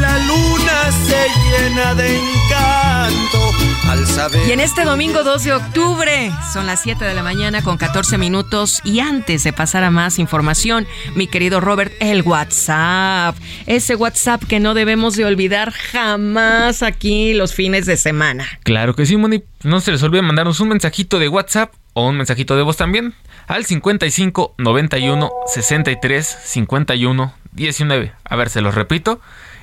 La 0.00 0.18
luna 0.18 0.90
se 1.06 1.26
llena 1.50 1.94
de 1.94 2.16
encanto 2.16 3.52
al 3.88 4.06
saber. 4.06 4.48
Y 4.48 4.52
en 4.52 4.60
este 4.60 4.84
domingo 4.84 5.22
2 5.22 5.44
de 5.44 5.52
octubre 5.52 6.30
son 6.52 6.66
las 6.66 6.82
7 6.82 7.04
de 7.04 7.14
la 7.14 7.22
mañana 7.22 7.62
con 7.62 7.76
14 7.76 8.18
minutos 8.18 8.80
y 8.84 9.00
antes 9.00 9.44
de 9.44 9.52
pasar 9.52 9.84
a 9.84 9.90
más 9.90 10.18
información, 10.18 10.86
mi 11.14 11.26
querido 11.26 11.60
Robert, 11.60 11.92
el 12.00 12.22
WhatsApp, 12.22 13.36
ese 13.66 13.94
WhatsApp 13.94 14.42
que 14.44 14.60
no 14.60 14.74
debemos 14.74 15.16
de 15.16 15.24
olvidar 15.24 15.70
jamás 15.70 16.82
aquí 16.82 17.34
los 17.34 17.54
fines 17.54 17.86
de 17.86 17.96
semana. 17.96 18.46
Claro 18.62 18.94
que 18.94 19.06
sí, 19.06 19.16
Moni. 19.16 19.42
No 19.62 19.80
se 19.80 19.92
les 19.92 20.02
olvide 20.02 20.22
mandarnos 20.22 20.60
un 20.60 20.68
mensajito 20.68 21.18
de 21.18 21.28
WhatsApp 21.28 21.74
o 21.92 22.08
un 22.08 22.16
mensajito 22.16 22.56
de 22.56 22.62
voz 22.62 22.76
también 22.76 23.14
al 23.46 23.64
55 23.64 24.54
91 24.58 25.30
63 25.46 26.38
51 26.44 27.34
19. 27.52 28.12
A 28.24 28.36
ver, 28.36 28.48
se 28.48 28.60
los 28.60 28.74
repito. 28.74 29.20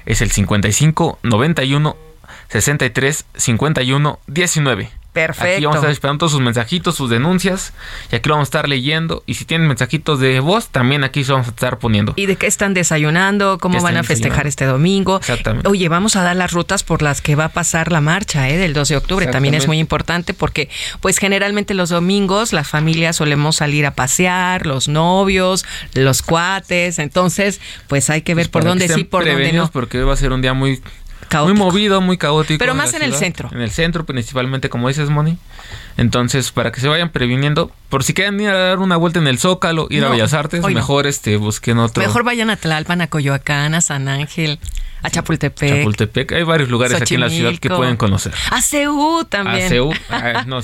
Es 0.08 0.22
el 0.22 0.32
55 0.32 1.20
91 1.22 1.98
63 2.48 3.26
51 3.36 4.20
19. 4.28 4.97
Perfecto. 5.17 5.55
Aquí 5.55 5.65
vamos 5.65 5.75
a 5.75 5.79
estar 5.79 5.91
esperando 5.91 6.19
todos 6.19 6.31
sus 6.31 6.41
mensajitos, 6.41 6.95
sus 6.95 7.09
denuncias. 7.09 7.74
Y 8.12 8.15
aquí 8.15 8.29
lo 8.29 8.36
vamos 8.36 8.47
a 8.47 8.50
estar 8.50 8.69
leyendo. 8.69 9.24
Y 9.25 9.33
si 9.33 9.45
tienen 9.45 9.67
mensajitos 9.67 10.19
de 10.19 10.39
voz, 10.39 10.69
también 10.69 11.03
aquí 11.03 11.24
se 11.24 11.31
vamos 11.31 11.47
a 11.47 11.51
estar 11.51 11.79
poniendo. 11.79 12.13
¿Y 12.15 12.25
de 12.25 12.36
qué 12.36 12.47
están 12.47 12.74
desayunando? 12.74 13.57
¿Cómo 13.59 13.77
¿Qué 13.77 13.83
van 13.83 13.97
a 13.97 14.03
festejar 14.03 14.47
este 14.47 14.65
domingo? 14.65 15.17
Exactamente. 15.17 15.67
Oye, 15.67 15.89
vamos 15.89 16.15
a 16.15 16.24
dar 16.24 16.36
las 16.36 16.51
rutas 16.51 16.83
por 16.83 17.01
las 17.01 17.21
que 17.21 17.36
va 17.36 17.45
a 17.45 17.50
pasar 17.50 17.91
la 17.91 18.01
marcha 18.01 18.50
¿eh? 18.50 18.57
del 18.57 18.74
2 18.74 18.89
de 18.89 18.97
octubre. 18.97 19.27
También 19.27 19.53
es 19.53 19.67
muy 19.67 19.79
importante 19.79 20.33
porque, 20.33 20.69
pues, 21.01 21.17
generalmente 21.17 21.74
los 21.74 21.89
domingos 21.89 22.53
las 22.53 22.67
familias 22.67 23.15
solemos 23.15 23.57
salir 23.57 23.86
a 23.86 23.91
pasear, 23.91 24.65
los 24.65 24.88
novios, 24.88 25.65
los 25.93 26.21
cuates. 26.21 27.00
Entonces, 27.00 27.59
pues 27.88 28.09
hay 28.09 28.21
que 28.21 28.36
ver 28.36 28.50
por 28.50 28.62
Para 28.62 28.71
dónde 28.71 28.88
sí, 28.88 29.03
por 29.03 29.25
dónde 29.25 29.53
no. 29.53 29.69
Porque 29.71 30.01
va 30.03 30.13
a 30.13 30.17
ser 30.17 30.31
un 30.31 30.41
día 30.41 30.53
muy, 30.53 30.81
Caótico. 31.29 31.53
muy 31.55 31.65
movido, 31.65 32.01
muy 32.01 32.17
caótico. 32.17 32.60
Pero 32.60 32.75
más 32.75 32.93
en 32.93 33.01
el 33.03 33.13
centro. 33.13 33.50
En 33.51 33.62
el 33.62 33.72
centro, 33.72 34.05
principalmente, 34.05 34.69
como 34.69 34.88
dices, 34.88 35.10
Moni. 35.10 35.38
Entonces, 35.98 36.51
para 36.51 36.72
que 36.72 36.79
se 36.79 36.88
vayan 36.88 37.10
previniendo, 37.10 37.72
por 37.89 38.03
si 38.03 38.13
quieren 38.13 38.39
ir 38.39 38.50
a 38.50 38.57
dar 38.57 38.79
una 38.79 38.98
vuelta 38.98 39.19
en 39.19 39.27
el 39.27 39.39
Zócalo, 39.39 39.88
ir 39.89 40.01
No, 40.01 40.07
a 40.07 40.12
Bellas 40.12 40.34
Artes, 40.34 40.63
hoy 40.63 40.74
no. 40.74 40.79
mejor 40.79 41.07
este 41.07 41.38
busquen 41.38 41.79
otro. 41.79 42.01
Mejor 42.03 42.24
vayan 42.24 42.50
a 42.50 42.55
Tlalpan, 42.55 43.01
a 43.01 43.07
Coyoacán, 43.07 43.74
a 43.74 43.81
San 43.81 44.07
Ángel, 44.07 44.60
a 45.04 45.10
Chapultepec. 45.10 45.77
Chapultepec. 45.77 46.32
Hay 46.34 46.44
varios 46.44 46.70
lugares 46.70 47.01
aquí 47.01 47.16
en 47.16 47.22
la 47.22 47.30
ciudad 47.30 47.54
que 47.60 47.70
pueden 47.70 47.98
conocer. 47.98 48.34
A 48.51 48.62
CEU 48.62 49.25
también. 49.25 49.66
A 49.66 49.70
CEU. 49.70 49.92
Ah, 50.10 50.44
no, 50.48 50.60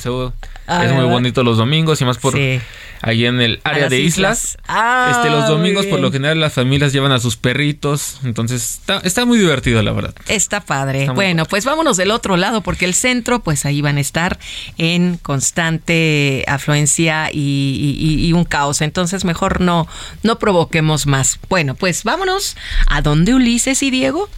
Ah, 0.67 0.85
es 0.85 0.91
muy 0.93 1.05
bonito 1.05 1.43
los 1.43 1.57
domingos 1.57 2.01
y 2.01 2.05
más 2.05 2.17
por 2.17 2.33
Sí. 2.33 2.59
ahí 3.01 3.25
en 3.25 3.41
el 3.41 3.59
área 3.65 3.89
de 3.89 3.99
islas. 3.99 4.55
islas. 4.55 4.57
Ah, 4.67 5.09
este, 5.11 5.29
los 5.29 5.47
domingos 5.47 5.85
por 5.87 5.99
lo 5.99 6.09
general 6.11 6.39
las 6.39 6.53
familias 6.53 6.93
llevan 6.93 7.11
a 7.11 7.19
sus 7.19 7.35
perritos. 7.37 8.19
Entonces 8.23 8.79
está, 8.79 8.99
está 8.99 9.25
muy 9.25 9.37
divertido, 9.37 9.81
la 9.83 9.91
verdad. 9.91 10.15
Está 10.27 10.61
padre. 10.61 11.01
Está 11.01 11.11
bueno, 11.13 11.45
pues 11.45 11.65
vámonos 11.65 11.97
del 11.97 12.11
otro 12.11 12.37
lado, 12.37 12.61
porque 12.61 12.85
el 12.85 12.93
centro, 12.93 13.43
pues 13.43 13.65
ahí 13.65 13.81
van 13.81 13.97
a 13.97 14.01
estar 14.01 14.39
en 14.77 15.17
constante 15.17 16.43
afluencia 16.47 17.29
y, 17.31 17.37
y- 17.99 18.25
y 18.27 18.33
un 18.33 18.45
caos. 18.45 18.81
Entonces, 18.81 19.25
mejor 19.25 19.61
no, 19.61 19.87
no 20.23 20.39
provoquemos 20.39 21.05
más. 21.07 21.39
Bueno, 21.49 21.75
pues 21.75 22.03
vámonos. 22.03 22.55
¿A 22.87 23.01
dónde 23.01 23.33
Ulises 23.33 23.83
y 23.83 23.91
Diego? 23.91 24.29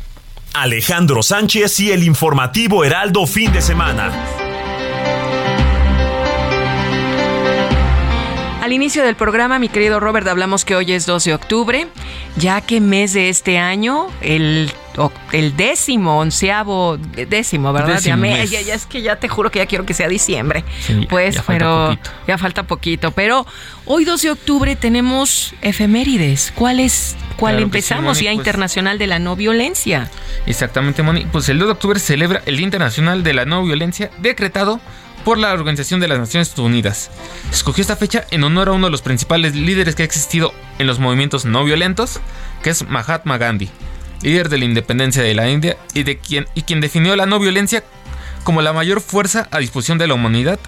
Alejandro 0.55 1.21
Sánchez 1.21 1.79
y 1.81 1.91
el 1.91 2.03
informativo 2.03 2.85
Heraldo 2.85 3.27
fin 3.27 3.51
de 3.51 3.61
semana. 3.61 4.44
Al 8.65 8.73
inicio 8.73 9.03
del 9.03 9.15
programa, 9.15 9.59
mi 9.59 9.69
querido 9.69 9.99
Robert, 9.99 10.27
hablamos 10.27 10.65
que 10.65 10.75
hoy 10.75 10.91
es 10.91 11.05
2 11.05 11.23
de 11.25 11.35
octubre, 11.35 11.87
ya 12.35 12.61
que 12.61 12.81
mes 12.81 13.13
de 13.13 13.29
este 13.29 13.59
año, 13.59 14.07
el, 14.21 14.71
o- 14.97 15.11
el 15.33 15.55
décimo, 15.55 16.17
onceavo, 16.17 16.97
décimo, 16.97 17.71
¿verdad? 17.73 17.97
Décimo 17.97 18.25
ya, 18.25 18.73
es 18.73 18.87
que 18.87 19.03
ya 19.03 19.17
te 19.17 19.27
juro 19.27 19.51
que 19.51 19.59
ya 19.59 19.67
quiero 19.67 19.85
que 19.85 19.93
sea 19.93 20.07
diciembre. 20.07 20.63
Sí, 20.79 21.05
pues, 21.07 21.35
ya 21.35 21.43
falta 21.43 21.53
pero 21.59 21.85
poquito. 21.89 22.11
ya 22.27 22.37
falta 22.39 22.63
poquito. 22.63 23.11
Pero 23.11 23.45
hoy 23.85 24.03
2 24.03 24.19
de 24.23 24.31
octubre 24.31 24.75
tenemos 24.75 25.53
efemérides. 25.61 26.51
¿Cuál 26.55 26.79
es? 26.79 27.15
¿Cuál 27.37 27.51
Claro 27.53 27.57
sí, 27.59 27.63
empezamos? 27.65 28.03
Moni, 28.05 28.19
Día 28.21 28.29
pues- 28.31 28.37
Internacional 28.39 28.97
de 28.97 29.05
la 29.05 29.19
No 29.19 29.35
Violencia. 29.35 30.09
Exactamente, 30.47 31.03
Moni. 31.03 31.25
Pues 31.31 31.49
el 31.49 31.59
2 31.59 31.67
de 31.67 31.71
octubre 31.73 31.99
se 31.99 32.07
celebra 32.07 32.41
el 32.47 32.57
Día 32.57 32.63
Internacional 32.65 33.21
de 33.23 33.33
la 33.35 33.45
No 33.45 33.63
Violencia, 33.63 34.09
decretado 34.17 34.81
por 35.25 35.37
la 35.39 35.51
Organización 35.53 35.99
de 35.99 36.07
las 36.07 36.19
Naciones 36.19 36.57
Unidas. 36.57 37.09
Escogió 37.51 37.81
esta 37.81 37.95
fecha 37.97 38.25
en 38.31 38.43
honor 38.43 38.69
a 38.69 38.73
uno 38.73 38.87
de 38.87 38.91
los 38.91 39.01
principales 39.01 39.55
líderes 39.55 39.95
que 39.95 40.03
ha 40.03 40.05
existido 40.05 40.53
en 40.79 40.87
los 40.87 40.99
movimientos 40.99 41.43
no 41.45 41.63
violentos, 41.65 42.21
que 42.63 42.69
es 42.69 42.87
Mahatma 42.87 43.37
Gandhi, 43.37 43.69
líder 44.21 44.49
de 44.49 44.59
la 44.59 44.65
independencia 44.65 45.23
de 45.23 45.33
la 45.33 45.49
India 45.49 45.77
y, 45.93 46.03
de 46.03 46.19
quien, 46.19 46.47
y 46.53 46.61
quien 46.61 46.79
definió 46.79 47.15
la 47.15 47.25
no 47.25 47.39
violencia 47.39 47.83
como 48.43 48.61
la 48.61 48.71
mayor 48.71 49.01
fuerza 49.01 49.47
a 49.51 49.57
disposición 49.57 49.97
de 49.97 50.07
la 50.07 50.13
humanidad, 50.13 50.59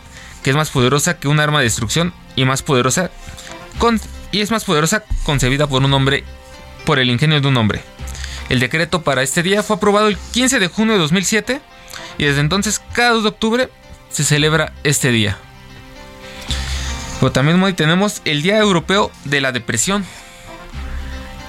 que 0.44 0.50
es 0.50 0.56
más 0.56 0.72
poderosa 0.72 1.20
que 1.20 1.28
un 1.28 1.40
arma 1.40 1.60
de 1.60 1.66
destrucción 1.66 2.12
y 2.36 2.44
más 2.46 2.64
poderosa 2.64 3.12
con- 3.78 4.02
y 4.32 4.42
es 4.42 4.50
más 4.50 4.66
poderosa 4.66 5.04
concebida 5.24 5.68
por 5.68 5.84
un 5.84 5.94
hombre 5.94 6.24
por 6.86 6.98
el 6.98 7.12
ingenio 7.12 7.40
de 7.40 7.48
un 7.48 7.58
hombre. 7.58 7.82
El 8.50 8.60
decreto 8.60 9.04
para 9.04 9.22
este 9.22 9.44
día 9.44 9.62
fue 9.62 9.76
aprobado 9.76 10.08
el 10.08 10.18
15 10.18 10.60
de 10.60 10.68
junio 10.68 10.94
de 10.94 11.00
2007 11.00 11.62
y 12.18 12.24
desde 12.26 12.40
entonces 12.42 12.82
cada 12.94 13.12
2 13.12 13.24
de 13.24 13.30
octubre 13.30 13.70
se 14.18 14.24
celebra 14.24 14.74
este 14.84 15.12
día. 15.12 15.38
Pero 17.20 17.32
también 17.32 17.62
hoy 17.62 17.74
tenemos 17.74 18.24
el 18.26 18.42
Día 18.42 18.58
Europeo 18.58 19.12
de 19.26 19.42
la 19.42 19.52
Depresión. 19.52 20.08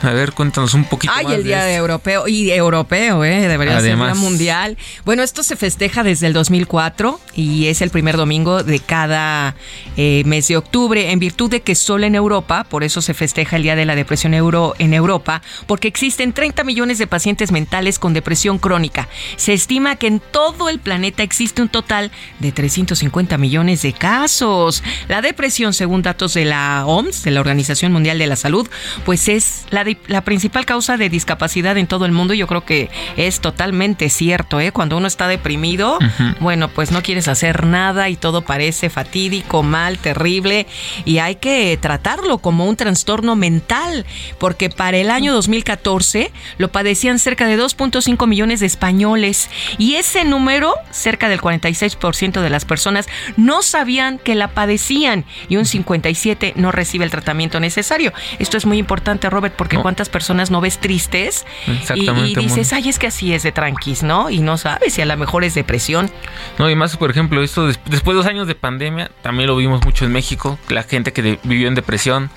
A 0.02 0.12
ver, 0.12 0.32
cuéntanos 0.32 0.74
un 0.74 0.84
poquito 0.84 1.12
Ay, 1.16 1.24
más 1.24 1.34
el 1.34 1.42
de 1.42 1.48
Día 1.48 1.58
esto. 1.58 1.68
de 1.68 1.74
Europeo, 1.74 2.28
y 2.28 2.50
Europeo, 2.52 3.24
¿eh? 3.24 3.48
Debería 3.48 3.80
ser. 3.80 3.96
Día 3.96 4.14
Mundial. 4.14 4.76
Bueno, 5.04 5.22
esto 5.22 5.42
se 5.42 5.56
festeja 5.56 6.04
desde 6.04 6.28
el 6.28 6.32
2004 6.32 7.20
y 7.34 7.66
es 7.66 7.82
el 7.82 7.90
primer 7.90 8.16
domingo 8.16 8.62
de 8.62 8.78
cada 8.78 9.56
eh, 9.96 10.22
mes 10.24 10.46
de 10.48 10.56
octubre, 10.56 11.10
en 11.10 11.18
virtud 11.18 11.50
de 11.50 11.62
que 11.62 11.74
solo 11.74 12.06
en 12.06 12.14
Europa, 12.14 12.64
por 12.64 12.84
eso 12.84 13.02
se 13.02 13.12
festeja 13.12 13.56
el 13.56 13.62
Día 13.62 13.74
de 13.74 13.86
la 13.86 13.96
Depresión 13.96 14.34
Euro 14.34 14.74
en 14.78 14.94
Europa, 14.94 15.42
porque 15.66 15.88
existen 15.88 16.32
30 16.32 16.62
millones 16.62 16.98
de 16.98 17.06
pacientes 17.06 17.50
mentales 17.50 17.98
con 17.98 18.12
depresión 18.12 18.58
crónica. 18.58 19.08
Se 19.36 19.52
estima 19.52 19.96
que 19.96 20.06
en 20.06 20.20
todo 20.20 20.68
el 20.68 20.78
planeta 20.78 21.22
existe 21.24 21.60
un 21.60 21.68
total 21.68 22.12
de 22.38 22.52
350 22.52 23.36
millones 23.38 23.82
de 23.82 23.92
casos. 23.92 24.82
La 25.08 25.22
depresión, 25.22 25.72
según 25.72 26.02
datos 26.02 26.34
de 26.34 26.44
la 26.44 26.84
OMS, 26.86 27.24
de 27.24 27.32
la 27.32 27.40
Organización 27.40 27.92
Mundial 27.92 28.18
de 28.18 28.26
la 28.28 28.36
Salud, 28.36 28.68
pues 29.04 29.28
es 29.28 29.64
la, 29.70 29.84
la 30.06 30.22
principal 30.22 30.66
causa 30.66 30.96
de 30.96 31.08
discapacidad 31.08 31.76
en 31.78 31.86
todo 31.86 32.04
el 32.04 32.12
mundo. 32.12 32.34
Yo 32.34 32.46
creo 32.46 32.64
que 32.64 32.90
es 33.16 33.40
totalmente 33.40 34.10
cierto, 34.10 34.60
¿eh? 34.60 34.72
Cuando 34.72 34.96
uno 34.96 35.06
está 35.06 35.28
deprimido, 35.28 35.98
bueno, 36.40 36.68
pues 36.68 36.90
no 36.90 37.02
quieres 37.02 37.28
hacer 37.28 37.64
nada 37.64 38.08
y 38.08 38.16
todo 38.16 38.42
parece 38.42 38.90
fatídico, 38.90 39.62
mal, 39.62 39.98
terrible 39.98 40.66
y 41.04 41.18
hay 41.18 41.36
que 41.36 41.78
tratarlo 41.80 42.38
como 42.38 42.66
un 42.66 42.76
trastorno 42.76 43.36
mental, 43.36 44.04
porque 44.38 44.70
para 44.70 44.98
el 44.98 45.10
año 45.10 45.32
2014 45.32 46.32
lo 46.58 46.70
padecían 46.70 47.18
cerca 47.18 47.46
de 47.46 47.58
2.5 47.58 48.26
millones 48.26 48.60
de 48.60 48.66
españoles 48.66 49.48
y 49.78 49.94
ese 49.94 50.24
número, 50.24 50.74
cerca 50.90 51.28
del 51.28 51.40
46% 51.40 52.40
de 52.40 52.50
las 52.50 52.64
personas 52.64 53.06
no 53.36 53.62
sabían 53.62 54.18
que 54.18 54.34
la 54.34 54.48
padecían 54.48 55.24
y 55.48 55.56
un 55.56 55.64
57 55.64 56.54
no 56.56 56.72
recibe 56.72 57.04
el 57.04 57.10
tratamiento 57.10 57.60
necesario. 57.60 58.12
Esto 58.38 58.56
es 58.56 58.66
muy 58.66 58.78
importante, 58.78 59.30
Robert, 59.30 59.54
porque 59.56 59.77
No. 59.78 59.82
cuántas 59.82 60.08
personas 60.08 60.50
no 60.50 60.60
ves 60.60 60.78
tristes 60.78 61.46
y- 61.94 62.08
y, 62.10 62.34
dices, 62.34 62.72
ay, 62.72 62.88
es 62.88 62.98
que 62.98 63.06
así 63.08 63.32
es 63.32 63.42
de 63.42 63.52
tranquis, 63.52 64.02
¿no? 64.02 64.30
Y 64.30 64.40
no 64.40 64.58
sabes 64.58 64.94
si 64.94 65.02
a 65.02 65.06
lo 65.06 65.16
mejor 65.16 65.44
es 65.44 65.54
depresión. 65.54 66.10
No, 66.58 66.68
y 66.70 66.74
más, 66.76 66.96
por 66.96 67.10
ejemplo, 67.10 67.42
esto 67.42 67.66
des- 67.66 67.80
después 67.86 68.14
de 68.14 68.22
dos 68.22 68.26
años 68.26 68.46
de 68.46 68.54
pandemia, 68.54 69.10
también 69.22 69.46
lo 69.48 69.56
vimos 69.56 69.84
mucho 69.84 70.04
en 70.04 70.12
México, 70.12 70.58
la 70.68 70.82
gente 70.82 71.12
que 71.12 71.38
vivió 71.42 71.68
en 71.68 71.74
depresión, 71.74 72.30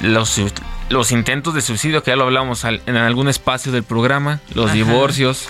los, 0.00 0.40
los 0.90 1.12
intentos 1.12 1.54
de 1.54 1.60
suicidio, 1.60 2.02
que 2.02 2.12
ya 2.12 2.16
lo 2.16 2.24
hablamos 2.24 2.64
al- 2.64 2.82
en 2.86 2.96
algún 2.96 3.28
espacio 3.28 3.72
del 3.72 3.82
programa, 3.82 4.40
los 4.54 4.66
Ajá. 4.66 4.74
divorcios, 4.74 5.48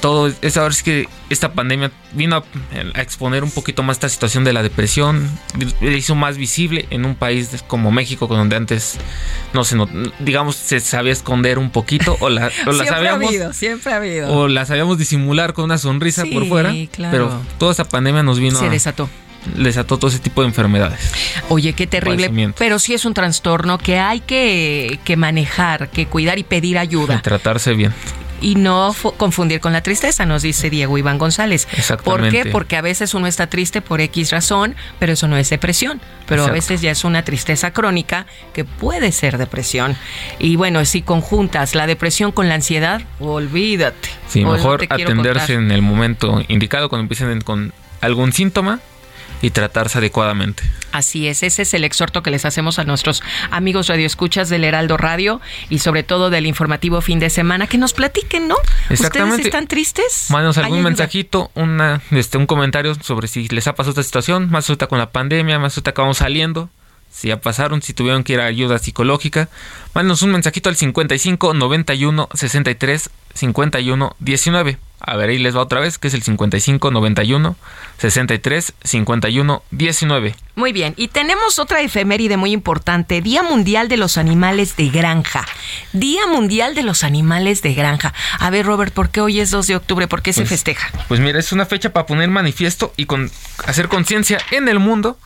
todo 0.00 0.32
es 0.40 0.56
ahora 0.56 0.72
es 0.72 0.82
que 0.82 1.08
esta 1.28 1.52
pandemia 1.52 1.90
vino 2.12 2.36
a, 2.36 2.44
a, 2.94 3.02
exponer 3.02 3.44
un 3.44 3.50
poquito 3.50 3.82
más 3.82 3.96
esta 3.96 4.08
situación 4.08 4.44
de 4.44 4.52
la 4.52 4.62
depresión, 4.62 5.30
le 5.80 5.96
hizo 5.96 6.14
más 6.14 6.36
visible 6.36 6.86
en 6.90 7.04
un 7.04 7.14
país 7.14 7.64
como 7.66 7.90
México, 7.92 8.26
donde 8.26 8.56
antes 8.56 8.98
no 9.52 9.64
se 9.64 9.76
digamos 10.18 10.56
se 10.56 10.80
sabía 10.80 11.12
esconder 11.12 11.58
un 11.58 11.70
poquito 11.70 12.16
o 12.20 12.28
la, 12.28 12.50
o 12.66 12.72
la 12.72 12.86
sabíamos 12.86 13.24
ha 13.24 13.28
habido, 13.28 13.52
siempre 13.52 13.92
ha 13.92 13.96
habido. 13.96 14.32
o 14.32 14.48
la 14.48 14.64
sabíamos 14.66 14.98
disimular 14.98 15.52
con 15.52 15.66
una 15.66 15.78
sonrisa 15.78 16.24
por 16.32 16.46
fuera, 16.46 16.74
claro. 16.92 17.12
pero 17.12 17.42
toda 17.58 17.72
esta 17.72 17.84
pandemia 17.84 18.22
nos 18.22 18.38
vino 18.38 18.58
se 18.58 18.66
a, 18.66 18.70
desató 18.70 19.08
desató 19.56 19.98
todo 19.98 20.10
ese 20.10 20.18
tipo 20.18 20.42
de 20.42 20.48
enfermedades. 20.48 21.00
Oye, 21.48 21.72
qué 21.72 21.86
terrible. 21.86 22.52
Pero 22.58 22.78
sí 22.78 22.92
es 22.92 23.06
un 23.06 23.14
trastorno 23.14 23.78
que 23.78 23.98
hay 23.98 24.20
que, 24.20 25.00
que 25.02 25.16
manejar, 25.16 25.88
que 25.88 26.04
cuidar 26.04 26.38
y 26.38 26.42
pedir 26.42 26.76
ayuda. 26.76 27.16
Y 27.16 27.22
tratarse 27.22 27.72
bien 27.72 27.94
y 28.40 28.54
no 28.54 28.94
confundir 29.16 29.60
con 29.60 29.72
la 29.72 29.82
tristeza, 29.82 30.26
nos 30.26 30.42
dice 30.42 30.70
Diego 30.70 30.98
Iván 30.98 31.18
González. 31.18 31.68
¿Por 32.04 32.28
qué? 32.30 32.46
Porque 32.46 32.76
a 32.76 32.80
veces 32.80 33.14
uno 33.14 33.26
está 33.26 33.48
triste 33.48 33.80
por 33.82 34.00
X 34.00 34.30
razón, 34.30 34.74
pero 34.98 35.12
eso 35.12 35.28
no 35.28 35.36
es 35.36 35.50
depresión. 35.50 36.00
Pero 36.26 36.42
Exacto. 36.42 36.50
a 36.50 36.54
veces 36.54 36.80
ya 36.80 36.90
es 36.90 37.04
una 37.04 37.24
tristeza 37.24 37.72
crónica 37.72 38.26
que 38.52 38.64
puede 38.64 39.12
ser 39.12 39.38
depresión. 39.38 39.96
Y 40.38 40.56
bueno, 40.56 40.84
si 40.84 41.02
conjuntas 41.02 41.74
la 41.74 41.86
depresión 41.86 42.32
con 42.32 42.48
la 42.48 42.54
ansiedad, 42.54 43.02
olvídate. 43.18 44.08
Sí, 44.28 44.44
mejor 44.44 44.86
atenderse 44.88 45.54
en 45.54 45.70
el 45.70 45.82
momento 45.82 46.42
indicado 46.48 46.88
cuando 46.88 47.02
empiecen 47.02 47.40
con 47.40 47.72
algún 48.00 48.32
síntoma 48.32 48.80
y 49.42 49.50
tratarse 49.50 49.98
adecuadamente. 49.98 50.62
Así 50.92 51.28
es, 51.28 51.42
ese 51.42 51.62
es 51.62 51.74
el 51.74 51.84
exhorto 51.84 52.22
que 52.22 52.30
les 52.30 52.44
hacemos 52.44 52.78
a 52.78 52.84
nuestros 52.84 53.22
amigos 53.50 53.88
radioescuchas 53.88 54.48
del 54.48 54.64
Heraldo 54.64 54.96
Radio 54.96 55.40
y 55.68 55.78
sobre 55.78 56.02
todo 56.02 56.30
del 56.30 56.46
informativo 56.46 57.00
fin 57.00 57.18
de 57.20 57.30
semana, 57.30 57.66
que 57.66 57.78
nos 57.78 57.92
platiquen, 57.92 58.48
¿no? 58.48 58.56
Exactamente. 58.88 59.36
¿Ustedes 59.36 59.46
están 59.46 59.66
tristes? 59.68 60.26
Mándanos 60.30 60.58
algún 60.58 60.82
mensajito, 60.82 61.50
una, 61.54 62.02
este, 62.10 62.38
un 62.38 62.46
comentario 62.46 62.94
sobre 62.94 63.28
si 63.28 63.48
les 63.48 63.66
ha 63.66 63.74
pasado 63.74 63.92
esta 63.92 64.02
situación, 64.02 64.50
más 64.50 64.68
ahorita 64.68 64.88
con 64.88 64.98
la 64.98 65.10
pandemia, 65.10 65.58
más 65.58 65.76
ahorita 65.76 65.92
que 65.92 66.00
vamos 66.00 66.18
saliendo, 66.18 66.68
si 67.10 67.28
ya 67.28 67.40
pasaron, 67.40 67.82
si 67.82 67.92
tuvieron 67.92 68.24
que 68.24 68.34
ir 68.34 68.40
a 68.40 68.46
ayuda 68.46 68.78
psicológica, 68.78 69.48
mándanos 69.94 70.22
un 70.22 70.32
mensajito 70.32 70.68
al 70.68 70.76
55 70.76 71.54
91 71.54 72.28
63 72.34 73.10
51 73.34 74.16
19. 74.18 74.78
A 75.00 75.16
ver, 75.16 75.30
ahí 75.30 75.38
les 75.38 75.56
va 75.56 75.62
otra 75.62 75.80
vez, 75.80 75.98
que 75.98 76.08
es 76.08 76.14
el 76.14 76.22
55 76.22 76.90
91 76.90 77.56
63 77.98 78.74
51 78.82 79.62
19. 79.70 80.36
Muy 80.56 80.72
bien, 80.72 80.94
y 80.96 81.08
tenemos 81.08 81.58
otra 81.58 81.80
efeméride 81.80 82.36
muy 82.36 82.52
importante, 82.52 83.22
Día 83.22 83.42
Mundial 83.42 83.88
de 83.88 83.96
los 83.96 84.18
Animales 84.18 84.76
de 84.76 84.90
Granja. 84.90 85.46
Día 85.92 86.26
Mundial 86.26 86.74
de 86.74 86.82
los 86.82 87.02
Animales 87.02 87.62
de 87.62 87.74
Granja. 87.74 88.12
A 88.38 88.50
ver, 88.50 88.66
Robert, 88.66 88.92
¿por 88.92 89.10
qué 89.10 89.20
hoy 89.20 89.40
es 89.40 89.50
2 89.50 89.66
de 89.66 89.76
octubre? 89.76 90.06
¿Por 90.06 90.22
qué 90.22 90.32
pues, 90.32 90.36
se 90.36 90.54
festeja? 90.54 90.90
Pues 91.08 91.20
mira, 91.20 91.38
es 91.38 91.52
una 91.52 91.66
fecha 91.66 91.92
para 91.92 92.06
poner 92.06 92.28
manifiesto 92.28 92.92
y 92.96 93.06
con, 93.06 93.30
hacer 93.66 93.88
conciencia 93.88 94.38
en 94.50 94.68
el 94.68 94.78
mundo 94.78 95.18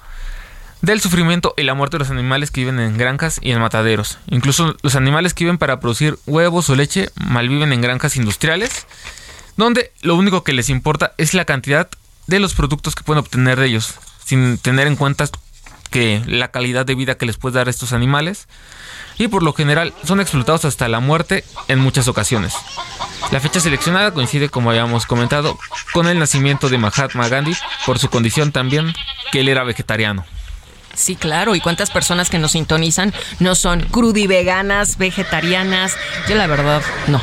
del 0.84 1.00
sufrimiento 1.00 1.54
y 1.56 1.62
la 1.62 1.74
muerte 1.74 1.96
de 1.96 2.00
los 2.00 2.10
animales 2.10 2.50
que 2.50 2.60
viven 2.60 2.78
en 2.78 2.96
granjas 2.98 3.38
y 3.42 3.50
en 3.50 3.60
mataderos. 3.60 4.18
Incluso 4.28 4.76
los 4.82 4.94
animales 4.94 5.34
que 5.34 5.44
viven 5.44 5.58
para 5.58 5.80
producir 5.80 6.18
huevos 6.26 6.68
o 6.70 6.76
leche 6.76 7.10
malviven 7.16 7.72
en 7.72 7.80
granjas 7.80 8.16
industriales, 8.16 8.86
donde 9.56 9.92
lo 10.02 10.16
único 10.16 10.44
que 10.44 10.52
les 10.52 10.68
importa 10.68 11.12
es 11.18 11.34
la 11.34 11.44
cantidad 11.44 11.88
de 12.26 12.40
los 12.40 12.54
productos 12.54 12.94
que 12.94 13.04
pueden 13.04 13.20
obtener 13.20 13.58
de 13.58 13.66
ellos, 13.66 13.94
sin 14.24 14.58
tener 14.58 14.86
en 14.86 14.96
cuenta 14.96 15.28
que 15.90 16.22
la 16.26 16.48
calidad 16.48 16.86
de 16.86 16.94
vida 16.94 17.16
que 17.16 17.26
les 17.26 17.36
puede 17.36 17.56
dar 17.56 17.68
estos 17.68 17.92
animales 17.92 18.48
y 19.16 19.28
por 19.28 19.42
lo 19.42 19.52
general 19.52 19.94
son 20.04 20.20
explotados 20.20 20.64
hasta 20.64 20.88
la 20.88 21.00
muerte 21.00 21.44
en 21.68 21.78
muchas 21.78 22.08
ocasiones. 22.08 22.54
La 23.30 23.40
fecha 23.40 23.60
seleccionada 23.60 24.12
coincide, 24.12 24.48
como 24.48 24.70
habíamos 24.70 25.06
comentado, 25.06 25.58
con 25.92 26.08
el 26.08 26.18
nacimiento 26.18 26.68
de 26.68 26.78
Mahatma 26.78 27.28
Gandhi 27.28 27.54
por 27.86 27.98
su 27.98 28.08
condición 28.08 28.50
también 28.50 28.92
que 29.30 29.40
él 29.40 29.48
era 29.48 29.62
vegetariano. 29.62 30.24
Sí, 30.94 31.16
claro. 31.16 31.54
¿Y 31.54 31.60
cuántas 31.60 31.90
personas 31.90 32.30
que 32.30 32.38
nos 32.38 32.52
sintonizan 32.52 33.12
no 33.40 33.54
son 33.54 33.80
crudiveganas, 33.80 34.98
vegetarianas? 34.98 35.96
Yo 36.28 36.36
la 36.36 36.46
verdad, 36.46 36.82
no. 37.06 37.20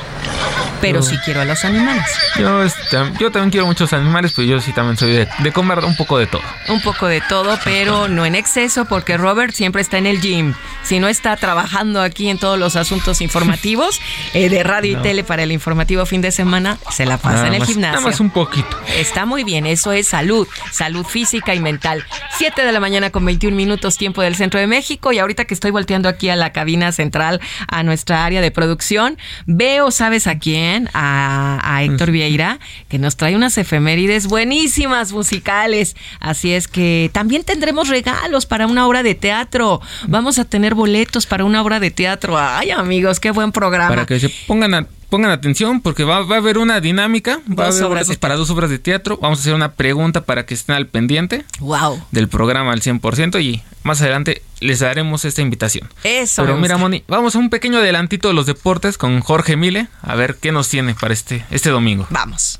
Pero 0.81 1.03
sí 1.03 1.15
quiero 1.23 1.41
a 1.41 1.45
los 1.45 1.63
animales. 1.63 2.05
Yo, 2.39 2.63
este, 2.63 2.97
yo 3.19 3.31
también 3.31 3.51
quiero 3.51 3.67
muchos 3.67 3.93
animales, 3.93 4.33
pero 4.35 4.47
yo 4.47 4.61
sí 4.61 4.73
también 4.73 4.97
soy 4.97 5.11
de, 5.11 5.27
de, 5.37 5.51
comer 5.51 5.77
un 5.85 5.95
poco 5.95 6.17
de 6.17 6.25
todo. 6.25 6.41
Un 6.69 6.81
poco 6.81 7.05
de 7.05 7.21
todo, 7.21 7.59
pero 7.63 8.07
no 8.07 8.25
en 8.25 8.33
exceso, 8.33 8.85
porque 8.85 9.15
Robert 9.15 9.53
siempre 9.53 9.83
está 9.83 9.99
en 9.99 10.07
el 10.07 10.19
gym. 10.19 10.55
Si 10.83 10.99
no 10.99 11.07
está 11.07 11.37
trabajando 11.37 12.01
aquí 12.01 12.29
en 12.29 12.39
todos 12.39 12.57
los 12.57 12.75
asuntos 12.75 13.21
informativos 13.21 14.01
eh, 14.33 14.49
de 14.49 14.63
radio 14.63 14.93
no. 14.95 14.99
y 15.01 15.03
tele 15.03 15.23
para 15.23 15.43
el 15.43 15.51
informativo 15.51 16.03
fin 16.07 16.21
de 16.21 16.31
semana, 16.31 16.79
se 16.89 17.05
la 17.05 17.19
pasa 17.19 17.35
nada 17.35 17.47
en 17.47 17.53
el 17.53 17.59
más, 17.59 17.69
gimnasio. 17.69 17.99
Nada 17.99 18.09
más 18.09 18.19
un 18.19 18.31
poquito. 18.31 18.75
Está 18.97 19.27
muy 19.27 19.43
bien, 19.43 19.67
eso 19.67 19.91
es 19.91 20.07
salud, 20.07 20.47
salud 20.71 21.05
física 21.05 21.53
y 21.53 21.59
mental. 21.59 22.03
7 22.39 22.65
de 22.65 22.71
la 22.71 22.79
mañana 22.79 23.11
con 23.11 23.23
21 23.23 23.55
minutos 23.55 23.60
tiempo 23.97 24.21
del 24.21 24.35
centro 24.35 24.59
de 24.59 24.67
México 24.67 25.11
y 25.11 25.19
ahorita 25.19 25.45
que 25.45 25.53
estoy 25.53 25.71
volteando 25.71 26.09
aquí 26.09 26.29
a 26.29 26.35
la 26.35 26.51
cabina 26.51 26.91
central, 26.91 27.39
a 27.67 27.83
nuestra 27.83 28.25
área 28.25 28.41
de 28.41 28.51
producción, 28.51 29.17
veo, 29.45 29.91
¿sabes 29.91 30.27
a 30.27 30.39
quién? 30.39 30.89
A, 30.93 31.59
a 31.63 31.83
Héctor 31.83 32.11
Vieira, 32.11 32.59
que 32.89 32.99
nos 32.99 33.17
trae 33.17 33.35
unas 33.35 33.57
efemérides 33.57 34.27
buenísimas 34.27 35.11
musicales. 35.11 35.95
Así 36.19 36.53
es 36.53 36.67
que 36.67 37.09
también 37.13 37.43
tendremos 37.43 37.89
regalos 37.89 38.45
para 38.45 38.67
una 38.67 38.87
obra 38.87 39.03
de 39.03 39.15
teatro. 39.15 39.81
Vamos 40.07 40.39
a 40.39 40.45
tener 40.45 40.75
boletos 40.75 41.25
para 41.25 41.45
una 41.45 41.61
obra 41.61 41.79
de 41.79 41.91
teatro. 41.91 42.37
Ay, 42.37 42.71
amigos, 42.71 43.19
qué 43.19 43.31
buen 43.31 43.51
programa. 43.51 43.89
Para 43.89 44.05
que 44.05 44.19
se 44.19 44.29
pongan 44.47 44.73
a 44.73 44.87
pongan 45.11 45.29
atención 45.29 45.81
porque 45.81 46.05
va, 46.05 46.21
va, 46.21 46.35
a 46.35 46.39
haber 46.39 46.57
una 46.57 46.79
dinámica, 46.79 47.41
va 47.47 47.65
dos 47.65 47.75
a 47.75 47.77
haber 47.79 47.89
boletos 47.89 48.17
para 48.17 48.35
dos 48.37 48.49
obras 48.49 48.69
de 48.69 48.79
teatro. 48.79 49.19
Vamos 49.21 49.39
a 49.39 49.41
hacer 49.41 49.53
una 49.53 49.73
pregunta 49.73 50.21
para 50.21 50.45
que 50.45 50.53
estén 50.53 50.73
al 50.73 50.87
pendiente 50.87 51.45
wow. 51.59 52.01
del 52.11 52.29
programa 52.29 52.71
al 52.71 52.81
100% 52.81 53.43
y 53.43 53.61
más 53.83 54.01
adelante 54.01 54.41
les 54.61 54.79
daremos 54.79 55.25
esta 55.25 55.41
invitación. 55.41 55.89
Eso. 56.03 56.41
Pero 56.41 56.57
mira, 56.57 56.77
Moni, 56.77 57.03
vamos 57.07 57.35
a 57.35 57.39
un 57.39 57.49
pequeño 57.49 57.79
adelantito 57.79 58.29
de 58.29 58.33
los 58.33 58.45
deportes 58.45 58.97
con 58.97 59.19
Jorge 59.19 59.57
Mile, 59.57 59.89
a 60.01 60.15
ver 60.15 60.37
qué 60.37 60.53
nos 60.53 60.69
tiene 60.69 60.95
para 60.95 61.13
este, 61.13 61.45
este 61.51 61.69
domingo. 61.69 62.07
Vamos. 62.09 62.59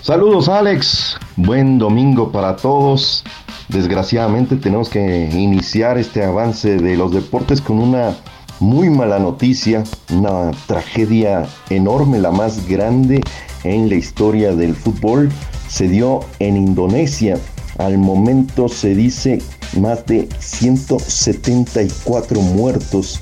Saludos 0.00 0.48
Alex, 0.48 1.18
buen 1.34 1.78
domingo 1.78 2.30
para 2.30 2.54
todos. 2.54 3.24
Desgraciadamente 3.68 4.56
tenemos 4.56 4.88
que 4.88 5.28
iniciar 5.32 5.98
este 5.98 6.24
avance 6.24 6.76
de 6.76 6.96
los 6.96 7.12
deportes 7.12 7.60
con 7.60 7.80
una 7.80 8.16
muy 8.60 8.90
mala 8.90 9.18
noticia, 9.18 9.82
una 10.10 10.52
tragedia 10.66 11.46
enorme, 11.68 12.20
la 12.20 12.30
más 12.30 12.68
grande 12.68 13.20
en 13.64 13.88
la 13.88 13.96
historia 13.96 14.54
del 14.54 14.74
fútbol. 14.74 15.30
Se 15.68 15.88
dio 15.88 16.20
en 16.38 16.56
Indonesia. 16.56 17.38
Al 17.78 17.98
momento 17.98 18.68
se 18.68 18.94
dice 18.94 19.42
más 19.78 20.06
de 20.06 20.28
174 20.38 22.40
muertos, 22.40 23.20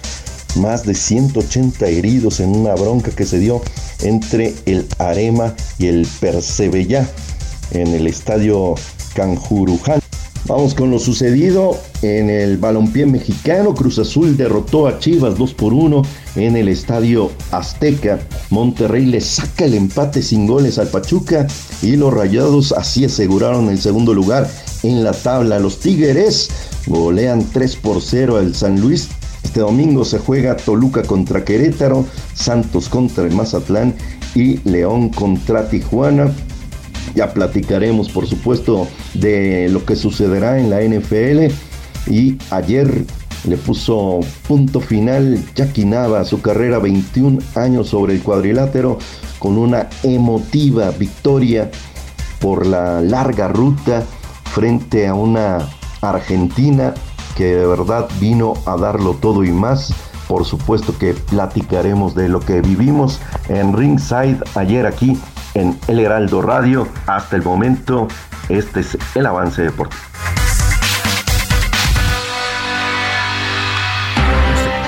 más 0.56 0.84
de 0.84 0.94
180 0.94 1.86
heridos 1.86 2.40
en 2.40 2.54
una 2.54 2.74
bronca 2.74 3.10
que 3.10 3.24
se 3.24 3.38
dio 3.38 3.62
entre 4.02 4.54
el 4.66 4.86
Arema 4.98 5.54
y 5.78 5.86
el 5.86 6.06
Persebellá 6.20 7.08
en 7.72 7.88
el 7.88 8.06
estadio 8.06 8.74
Canjurujan. 9.14 10.03
Vamos 10.46 10.74
con 10.74 10.90
lo 10.90 10.98
sucedido 10.98 11.78
en 12.02 12.28
el 12.28 12.58
balompié 12.58 13.06
mexicano. 13.06 13.74
Cruz 13.74 13.98
Azul 13.98 14.36
derrotó 14.36 14.86
a 14.86 14.98
Chivas 14.98 15.38
2 15.38 15.54
por 15.54 15.72
1 15.72 16.02
en 16.36 16.56
el 16.56 16.68
estadio 16.68 17.30
Azteca. 17.50 18.20
Monterrey 18.50 19.06
le 19.06 19.22
saca 19.22 19.64
el 19.64 19.72
empate 19.72 20.20
sin 20.20 20.46
goles 20.46 20.78
al 20.78 20.88
Pachuca 20.88 21.46
y 21.80 21.96
los 21.96 22.12
Rayados 22.12 22.72
así 22.72 23.06
aseguraron 23.06 23.70
el 23.70 23.80
segundo 23.80 24.12
lugar 24.12 24.46
en 24.82 25.02
la 25.02 25.12
tabla. 25.12 25.58
Los 25.58 25.80
Tigres 25.80 26.50
golean 26.86 27.42
3 27.50 27.76
por 27.76 28.02
0 28.02 28.36
al 28.36 28.54
San 28.54 28.78
Luis. 28.82 29.08
Este 29.42 29.60
domingo 29.60 30.04
se 30.04 30.18
juega 30.18 30.56
Toluca 30.56 31.02
contra 31.04 31.42
Querétaro, 31.42 32.04
Santos 32.34 32.90
contra 32.90 33.24
el 33.24 33.34
Mazatlán 33.34 33.94
y 34.34 34.58
León 34.68 35.08
contra 35.08 35.70
Tijuana. 35.70 36.34
Ya 37.14 37.32
platicaremos, 37.32 38.08
por 38.08 38.26
supuesto, 38.26 38.88
de 39.14 39.68
lo 39.70 39.84
que 39.84 39.96
sucederá 39.96 40.58
en 40.58 40.70
la 40.70 40.82
NFL. 40.82 41.52
Y 42.10 42.36
ayer 42.50 43.04
le 43.46 43.56
puso 43.56 44.20
punto 44.48 44.80
final 44.80 45.38
Jackie 45.54 45.84
Nava 45.84 46.20
a 46.20 46.24
su 46.24 46.40
carrera 46.40 46.78
21 46.78 47.40
años 47.54 47.88
sobre 47.88 48.14
el 48.14 48.22
cuadrilátero 48.22 48.98
con 49.38 49.58
una 49.58 49.88
emotiva 50.02 50.90
victoria 50.90 51.70
por 52.40 52.66
la 52.66 53.00
larga 53.00 53.48
ruta 53.48 54.02
frente 54.52 55.06
a 55.06 55.14
una 55.14 55.68
Argentina 56.00 56.94
que 57.36 57.56
de 57.56 57.66
verdad 57.66 58.08
vino 58.20 58.54
a 58.66 58.76
darlo 58.76 59.14
todo 59.14 59.44
y 59.44 59.50
más. 59.50 59.92
Por 60.28 60.44
supuesto 60.44 60.96
que 60.96 61.12
platicaremos 61.12 62.14
de 62.14 62.28
lo 62.28 62.40
que 62.40 62.62
vivimos 62.62 63.20
en 63.48 63.76
Ringside 63.76 64.38
ayer 64.54 64.86
aquí 64.86 65.18
en 65.54 65.78
El 65.88 66.00
Heraldo 66.00 66.42
Radio. 66.42 66.88
Hasta 67.06 67.36
el 67.36 67.42
momento, 67.42 68.08
este 68.48 68.80
es 68.80 68.98
el 69.14 69.26
avance 69.26 69.62
deportivo. 69.62 70.02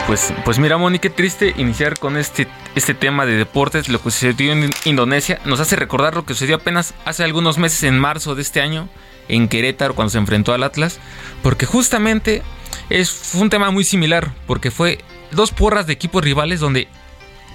Pues, 0.06 0.32
pues 0.44 0.60
mira, 0.60 0.76
Moni, 0.76 1.00
qué 1.00 1.10
triste 1.10 1.52
iniciar 1.56 1.98
con 1.98 2.16
este, 2.16 2.46
este 2.76 2.94
tema 2.94 3.26
de 3.26 3.36
deportes, 3.36 3.88
lo 3.88 4.00
que 4.00 4.12
sucedió 4.12 4.52
en 4.52 4.70
Indonesia. 4.84 5.40
Nos 5.44 5.58
hace 5.58 5.74
recordar 5.74 6.14
lo 6.14 6.24
que 6.24 6.34
sucedió 6.34 6.56
apenas 6.56 6.94
hace 7.04 7.24
algunos 7.24 7.58
meses, 7.58 7.82
en 7.82 7.98
marzo 7.98 8.36
de 8.36 8.42
este 8.42 8.60
año, 8.60 8.88
en 9.26 9.48
Querétaro, 9.48 9.96
cuando 9.96 10.10
se 10.10 10.18
enfrentó 10.18 10.54
al 10.54 10.62
Atlas. 10.62 11.00
Porque 11.42 11.66
justamente 11.66 12.42
es, 12.88 13.10
fue 13.10 13.40
un 13.40 13.50
tema 13.50 13.72
muy 13.72 13.82
similar, 13.82 14.32
porque 14.46 14.70
fue 14.70 14.98
dos 15.32 15.50
porras 15.50 15.88
de 15.88 15.94
equipos 15.94 16.22
rivales 16.22 16.60
donde 16.60 16.86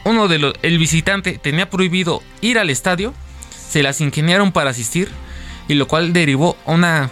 uno 0.04 0.28
de 0.28 0.40
los, 0.40 0.54
el 0.62 0.78
visitante 0.78 1.38
tenía 1.38 1.70
prohibido 1.70 2.22
ir 2.42 2.58
al 2.58 2.70
estadio, 2.70 3.14
se 3.52 3.84
las 3.84 4.02
ingeniaron 4.02 4.52
para 4.52 4.72
asistir, 4.72 5.10
y 5.68 5.76
lo 5.76 5.88
cual 5.88 6.14
derivó 6.14 6.58
a 6.66 6.72
una 6.72 7.12